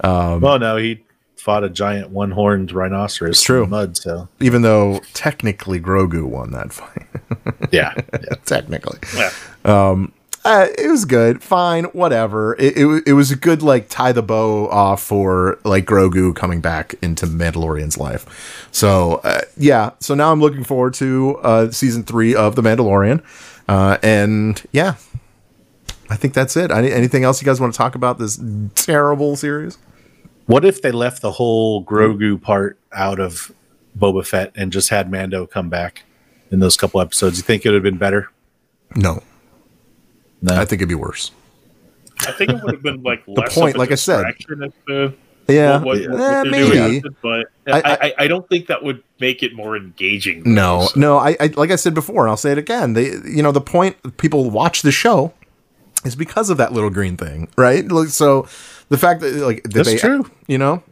Um, 0.00 0.40
Well, 0.40 0.58
no, 0.58 0.76
he 0.76 1.02
fought 1.46 1.62
a 1.62 1.70
giant 1.70 2.10
one-horned 2.10 2.72
rhinoceros. 2.72 3.40
True. 3.40 3.62
in 3.62 3.70
the 3.70 3.76
mud. 3.76 3.96
So 3.96 4.28
even 4.40 4.62
though 4.62 5.00
technically 5.14 5.80
Grogu 5.80 6.24
won 6.24 6.50
that 6.50 6.72
fight. 6.72 7.06
yeah, 7.72 7.94
technically. 8.44 8.98
Yeah. 9.16 9.30
Um, 9.64 10.12
uh, 10.44 10.66
it 10.76 10.88
was 10.88 11.04
good, 11.04 11.44
fine, 11.44 11.84
whatever. 11.84 12.56
It, 12.58 12.76
it 12.76 13.02
it 13.06 13.12
was 13.12 13.30
a 13.30 13.36
good 13.36 13.62
like 13.62 13.88
tie 13.88 14.10
the 14.10 14.22
bow 14.24 14.68
off 14.70 15.02
for 15.02 15.60
like 15.64 15.84
Grogu 15.84 16.34
coming 16.34 16.60
back 16.60 16.96
into 17.00 17.26
Mandalorian's 17.26 17.96
life. 17.96 18.68
So 18.72 19.20
uh, 19.22 19.42
yeah, 19.56 19.90
so 20.00 20.14
now 20.14 20.32
I'm 20.32 20.40
looking 20.40 20.64
forward 20.64 20.94
to 20.94 21.38
uh, 21.44 21.70
season 21.70 22.02
three 22.02 22.34
of 22.34 22.56
the 22.56 22.62
Mandalorian, 22.62 23.22
uh, 23.68 23.98
and 24.02 24.60
yeah, 24.72 24.94
I 26.10 26.16
think 26.16 26.34
that's 26.34 26.56
it. 26.56 26.72
Any, 26.72 26.90
anything 26.90 27.22
else 27.22 27.40
you 27.40 27.46
guys 27.46 27.60
want 27.60 27.72
to 27.72 27.78
talk 27.78 27.94
about 27.94 28.18
this 28.18 28.40
terrible 28.74 29.36
series? 29.36 29.78
What 30.46 30.64
if 30.64 30.82
they 30.82 30.92
left 30.92 31.22
the 31.22 31.32
whole 31.32 31.84
Grogu 31.84 32.40
part 32.40 32.78
out 32.92 33.18
of 33.18 33.52
Boba 33.98 34.24
Fett 34.26 34.52
and 34.54 34.72
just 34.72 34.90
had 34.90 35.10
Mando 35.10 35.46
come 35.46 35.68
back 35.68 36.04
in 36.50 36.60
those 36.60 36.76
couple 36.76 37.00
episodes? 37.00 37.36
You 37.36 37.42
think 37.42 37.64
it 37.64 37.70
would 37.70 37.74
have 37.74 37.82
been 37.82 37.98
better? 37.98 38.30
No, 38.94 39.22
No. 40.40 40.54
I 40.54 40.64
think 40.64 40.80
it'd 40.80 40.88
be 40.88 40.94
worse. 40.94 41.32
I 42.20 42.32
think 42.32 42.50
it 42.50 42.62
would 42.62 42.74
have 42.74 42.82
been 42.82 43.02
like 43.02 43.22
less 43.26 43.54
point, 43.54 43.70
of 43.70 43.76
a 43.76 43.78
like 43.78 43.90
I 43.92 43.96
said. 43.96 44.24
distraction 44.24 44.62
as 44.62 45.12
Yeah, 45.48 45.78
what, 45.82 45.84
what, 45.84 46.00
eh, 46.02 46.08
what 46.42 46.46
maybe. 46.48 47.00
doing, 47.00 47.02
but 47.22 47.46
I, 47.66 47.80
I- 47.80 48.06
I, 48.06 48.14
I, 48.20 48.28
don't 48.28 48.48
think 48.48 48.68
that 48.68 48.82
would 48.84 49.02
make 49.20 49.42
it 49.42 49.54
more 49.54 49.76
engaging. 49.76 50.42
No, 50.46 50.82
So- 50.92 51.00
no. 51.00 51.18
I, 51.18 51.36
I 51.40 51.46
like 51.56 51.70
I 51.72 51.76
said 51.76 51.94
before, 51.94 52.22
and 52.22 52.30
I'll 52.30 52.36
say 52.36 52.52
it 52.52 52.58
again. 52.58 52.92
They, 52.92 53.10
you 53.10 53.42
know, 53.42 53.52
the 53.52 53.60
point 53.60 54.16
people 54.16 54.48
watch 54.50 54.82
the 54.82 54.92
show 54.92 55.34
is 56.04 56.14
because 56.14 56.48
of 56.50 56.56
that 56.58 56.72
little 56.72 56.90
green 56.90 57.16
thing, 57.16 57.48
right? 57.58 57.84
So 58.08 58.46
the 58.88 58.98
fact 58.98 59.20
that 59.20 59.34
like 59.34 59.62
that 59.64 59.72
That's 59.72 59.88
they, 59.90 59.96
true. 59.98 60.30
you 60.46 60.58
know, 60.58 60.82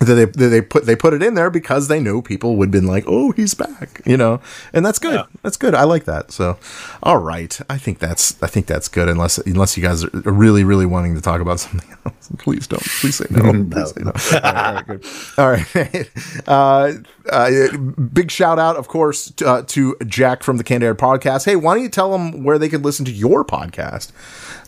that 0.00 0.14
they 0.14 0.24
that 0.24 0.48
they 0.48 0.60
put 0.60 0.84
they 0.86 0.96
put 0.96 1.14
it 1.14 1.22
in 1.22 1.34
there 1.34 1.50
because 1.50 1.88
they 1.88 2.00
knew 2.00 2.22
people 2.22 2.56
would 2.56 2.70
been 2.70 2.86
like, 2.86 3.04
oh, 3.06 3.32
he's 3.32 3.54
back, 3.54 4.00
you 4.04 4.16
know, 4.16 4.40
and 4.72 4.84
that's 4.84 4.98
good. 4.98 5.14
Yeah. 5.14 5.26
That's 5.42 5.56
good. 5.56 5.74
I 5.74 5.84
like 5.84 6.04
that. 6.04 6.32
So, 6.32 6.58
all 7.02 7.18
right, 7.18 7.58
I 7.70 7.78
think 7.78 7.98
that's 7.98 8.40
I 8.42 8.46
think 8.46 8.66
that's 8.66 8.88
good. 8.88 9.08
Unless 9.08 9.38
unless 9.38 9.76
you 9.76 9.82
guys 9.82 10.04
are 10.04 10.10
really 10.24 10.64
really 10.64 10.86
wanting 10.86 11.14
to 11.14 11.20
talk 11.20 11.40
about 11.40 11.60
something 11.66 11.96
else, 12.04 12.30
please 12.38 12.66
don't. 12.66 12.82
Please 12.82 13.16
say 13.16 13.26
no. 13.30 13.52
Please 13.70 13.92
say 13.92 14.02
no. 14.02 14.12
All 14.42 14.52
right, 14.52 14.88
all 15.38 15.50
right, 15.50 15.66
good. 15.72 16.10
All 16.46 16.84
right. 16.84 16.92
Uh, 16.92 16.92
uh, 17.30 17.76
big 18.12 18.30
shout 18.30 18.58
out, 18.58 18.76
of 18.76 18.88
course, 18.88 19.30
t- 19.30 19.44
uh, 19.44 19.62
to 19.62 19.96
Jack 20.06 20.42
from 20.42 20.56
the 20.56 20.64
Canned 20.64 20.82
Air 20.82 20.94
podcast. 20.94 21.44
Hey, 21.44 21.56
why 21.56 21.74
don't 21.74 21.82
you 21.82 21.88
tell 21.88 22.12
them 22.12 22.44
where 22.44 22.58
they 22.58 22.68
can 22.68 22.82
listen 22.82 23.04
to 23.06 23.12
your 23.12 23.44
podcast? 23.44 24.12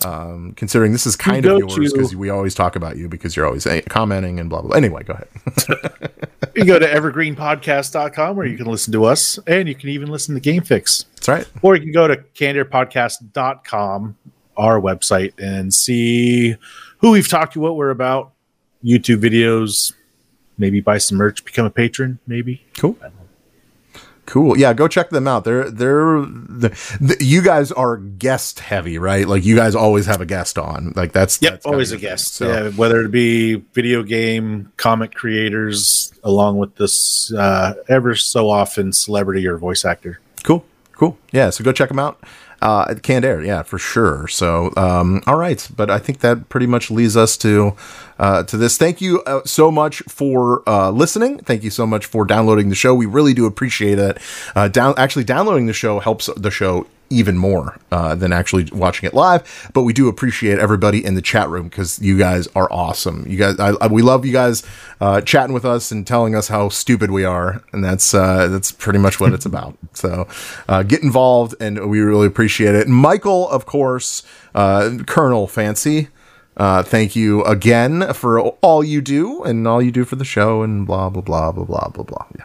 Um, 0.04 0.52
considering 0.52 0.92
this 0.92 1.06
is 1.06 1.16
kind 1.16 1.44
of 1.44 1.60
go 1.60 1.66
yours 1.68 1.92
because 1.92 2.14
we 2.14 2.30
always 2.30 2.54
talk 2.54 2.76
about 2.76 2.96
you 2.96 3.08
because 3.08 3.34
you're 3.34 3.46
always 3.46 3.66
eh, 3.66 3.80
commenting 3.88 4.38
and 4.38 4.48
blah 4.48 4.60
blah. 4.60 4.68
blah. 4.68 4.76
Anyway, 4.76 5.02
go 5.02 5.14
ahead. 5.14 5.17
You 6.58 6.64
go 6.64 6.76
to 6.76 6.86
evergreenpodcast.com 6.86 8.34
where 8.34 8.46
you 8.46 8.56
can 8.56 8.66
listen 8.66 8.92
to 8.92 9.04
us 9.04 9.38
and 9.46 9.68
you 9.68 9.76
can 9.76 9.90
even 9.90 10.08
listen 10.08 10.34
to 10.34 10.40
Game 10.40 10.64
Fix. 10.64 11.04
That's 11.14 11.28
right. 11.28 11.46
Or 11.62 11.76
you 11.76 11.82
can 11.82 11.92
go 11.92 12.08
to 12.08 12.16
candidpodcast.com, 12.16 14.16
our 14.56 14.80
website, 14.80 15.34
and 15.38 15.72
see 15.72 16.56
who 16.98 17.12
we've 17.12 17.28
talked 17.28 17.52
to, 17.52 17.60
what 17.60 17.76
we're 17.76 17.90
about, 17.90 18.32
YouTube 18.84 19.22
videos, 19.22 19.92
maybe 20.56 20.80
buy 20.80 20.98
some 20.98 21.16
merch, 21.16 21.44
become 21.44 21.64
a 21.64 21.70
patron, 21.70 22.18
maybe. 22.26 22.64
Cool. 22.76 22.98
Cool. 24.28 24.58
Yeah, 24.58 24.74
go 24.74 24.88
check 24.88 25.08
them 25.08 25.26
out. 25.26 25.44
They're 25.44 25.70
they're 25.70 26.20
the, 26.20 27.16
you 27.18 27.40
guys 27.40 27.72
are 27.72 27.96
guest 27.96 28.60
heavy, 28.60 28.98
right? 28.98 29.26
Like 29.26 29.42
you 29.42 29.56
guys 29.56 29.74
always 29.74 30.04
have 30.04 30.20
a 30.20 30.26
guest 30.26 30.58
on. 30.58 30.92
Like 30.94 31.12
that's 31.12 31.40
Yep, 31.40 31.52
that's 31.52 31.64
always 31.64 31.92
a 31.92 31.96
guest. 31.96 32.34
So, 32.34 32.46
Yeah, 32.46 32.68
whether 32.72 33.00
it 33.00 33.10
be 33.10 33.54
video 33.54 34.02
game, 34.02 34.70
comic 34.76 35.14
creators, 35.14 36.12
along 36.22 36.58
with 36.58 36.74
this 36.76 37.32
uh, 37.32 37.72
ever 37.88 38.14
so 38.14 38.50
often 38.50 38.92
celebrity 38.92 39.46
or 39.46 39.56
voice 39.56 39.86
actor. 39.86 40.20
Cool. 40.44 40.62
Cool. 40.92 41.16
Yeah. 41.32 41.48
So 41.48 41.64
go 41.64 41.72
check 41.72 41.88
them 41.88 41.98
out. 41.98 42.22
Uh, 42.60 42.86
at 42.90 43.02
Canned 43.04 43.24
Air. 43.24 43.40
Yeah, 43.40 43.62
for 43.62 43.78
sure. 43.78 44.26
So, 44.26 44.72
um, 44.76 45.22
all 45.28 45.36
right. 45.36 45.66
But 45.74 45.90
I 45.90 46.00
think 46.00 46.20
that 46.20 46.48
pretty 46.48 46.66
much 46.66 46.90
leads 46.90 47.16
us 47.16 47.36
to, 47.38 47.76
uh, 48.18 48.42
to 48.44 48.56
this. 48.56 48.76
Thank 48.76 49.00
you 49.00 49.22
uh, 49.22 49.42
so 49.44 49.70
much 49.70 50.02
for, 50.08 50.68
uh, 50.68 50.90
listening. 50.90 51.38
Thank 51.38 51.62
you 51.62 51.70
so 51.70 51.86
much 51.86 52.06
for 52.06 52.24
downloading 52.24 52.68
the 52.68 52.74
show. 52.74 52.94
We 52.94 53.06
really 53.06 53.34
do 53.34 53.46
appreciate 53.46 53.98
it. 53.98 54.18
Uh, 54.54 54.68
down, 54.68 54.94
actually 54.96 55.24
downloading 55.24 55.66
the 55.66 55.72
show 55.72 55.98
helps 56.00 56.28
the 56.36 56.50
show 56.50 56.86
even 57.10 57.38
more 57.38 57.78
uh, 57.90 58.14
than 58.14 58.32
actually 58.32 58.68
watching 58.72 59.06
it 59.06 59.14
live. 59.14 59.70
But 59.72 59.82
we 59.82 59.92
do 59.92 60.08
appreciate 60.08 60.58
everybody 60.58 61.04
in 61.04 61.14
the 61.14 61.22
chat 61.22 61.48
room 61.48 61.68
because 61.68 61.98
you 62.00 62.18
guys 62.18 62.48
are 62.54 62.70
awesome. 62.70 63.24
You 63.26 63.38
guys, 63.38 63.58
I, 63.58 63.70
I, 63.80 63.86
we 63.86 64.02
love 64.02 64.24
you 64.24 64.32
guys 64.32 64.62
uh, 65.00 65.20
chatting 65.20 65.54
with 65.54 65.64
us 65.64 65.90
and 65.90 66.06
telling 66.06 66.34
us 66.34 66.48
how 66.48 66.68
stupid 66.68 67.10
we 67.10 67.24
are, 67.24 67.62
and 67.72 67.82
that's 67.82 68.12
uh, 68.14 68.48
that's 68.48 68.72
pretty 68.72 68.98
much 68.98 69.20
what 69.20 69.32
it's 69.32 69.46
about. 69.52 69.76
So 69.94 70.28
uh, 70.68 70.82
get 70.82 71.02
involved, 71.02 71.54
and 71.60 71.88
we 71.88 72.00
really 72.00 72.26
appreciate 72.26 72.74
it. 72.74 72.88
Michael, 72.88 73.48
of 73.48 73.66
course, 73.66 74.22
uh, 74.54 74.98
Colonel 75.06 75.46
Fancy. 75.46 76.08
Uh, 76.58 76.82
thank 76.82 77.14
you 77.16 77.44
again 77.44 78.12
for 78.12 78.40
all 78.40 78.82
you 78.84 79.00
do 79.00 79.42
and 79.44 79.66
all 79.66 79.80
you 79.80 79.92
do 79.92 80.04
for 80.04 80.16
the 80.16 80.24
show 80.24 80.62
and 80.62 80.86
blah 80.86 81.08
blah 81.08 81.22
blah 81.22 81.52
blah 81.52 81.64
blah 81.64 81.88
blah 81.88 82.04
blah. 82.04 82.26
Yeah. 82.36 82.44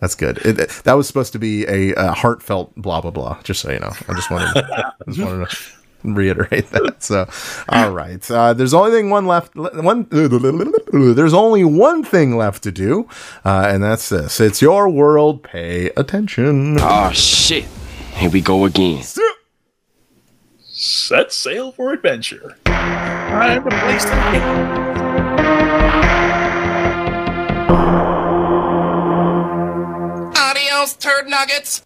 That's 0.00 0.14
good. 0.14 0.38
It, 0.38 0.60
it- 0.60 0.70
that 0.84 0.92
was 0.94 1.06
supposed 1.06 1.32
to 1.32 1.38
be 1.38 1.64
a, 1.66 1.94
uh 1.94 2.12
heartfelt 2.14 2.74
blah 2.76 3.00
blah 3.00 3.10
blah. 3.10 3.40
Just 3.42 3.60
so 3.62 3.70
you 3.72 3.80
know, 3.80 3.92
I 4.08 4.12
just 4.14 4.30
wanted, 4.30 4.56
I 4.56 4.92
just 5.08 5.18
wanted 5.20 5.48
to 5.48 5.56
reiterate 6.04 6.70
that. 6.70 7.02
So, 7.02 7.28
all 7.70 7.90
right. 7.90 8.30
Uh, 8.30 8.52
there's 8.52 8.74
only 8.74 8.90
thing 8.92 9.10
one 9.10 9.26
left. 9.26 9.56
One. 9.56 10.06
There's 10.10 11.34
only 11.34 11.64
one 11.64 12.04
thing 12.04 12.36
left 12.36 12.62
to 12.64 12.70
do, 12.70 13.08
uh, 13.44 13.66
and 13.68 13.82
that's 13.82 14.08
this. 14.08 14.38
It's 14.38 14.62
your 14.62 14.88
world. 14.88 15.42
Pay 15.42 15.86
attention. 15.96 16.76
Oh 16.78 17.10
shit. 17.12 17.64
Here 18.14 18.30
we 18.30 18.40
go 18.40 18.64
again. 18.66 19.02
Set 20.88 21.32
sail 21.32 21.72
for 21.72 21.92
adventure. 21.92 22.56
Time 22.64 23.64
to 23.64 23.70
play 23.70 23.98
some 23.98 24.32
games. 24.32 24.78
Adios, 30.38 30.94
turd 30.94 31.26
nuggets. 31.26 31.85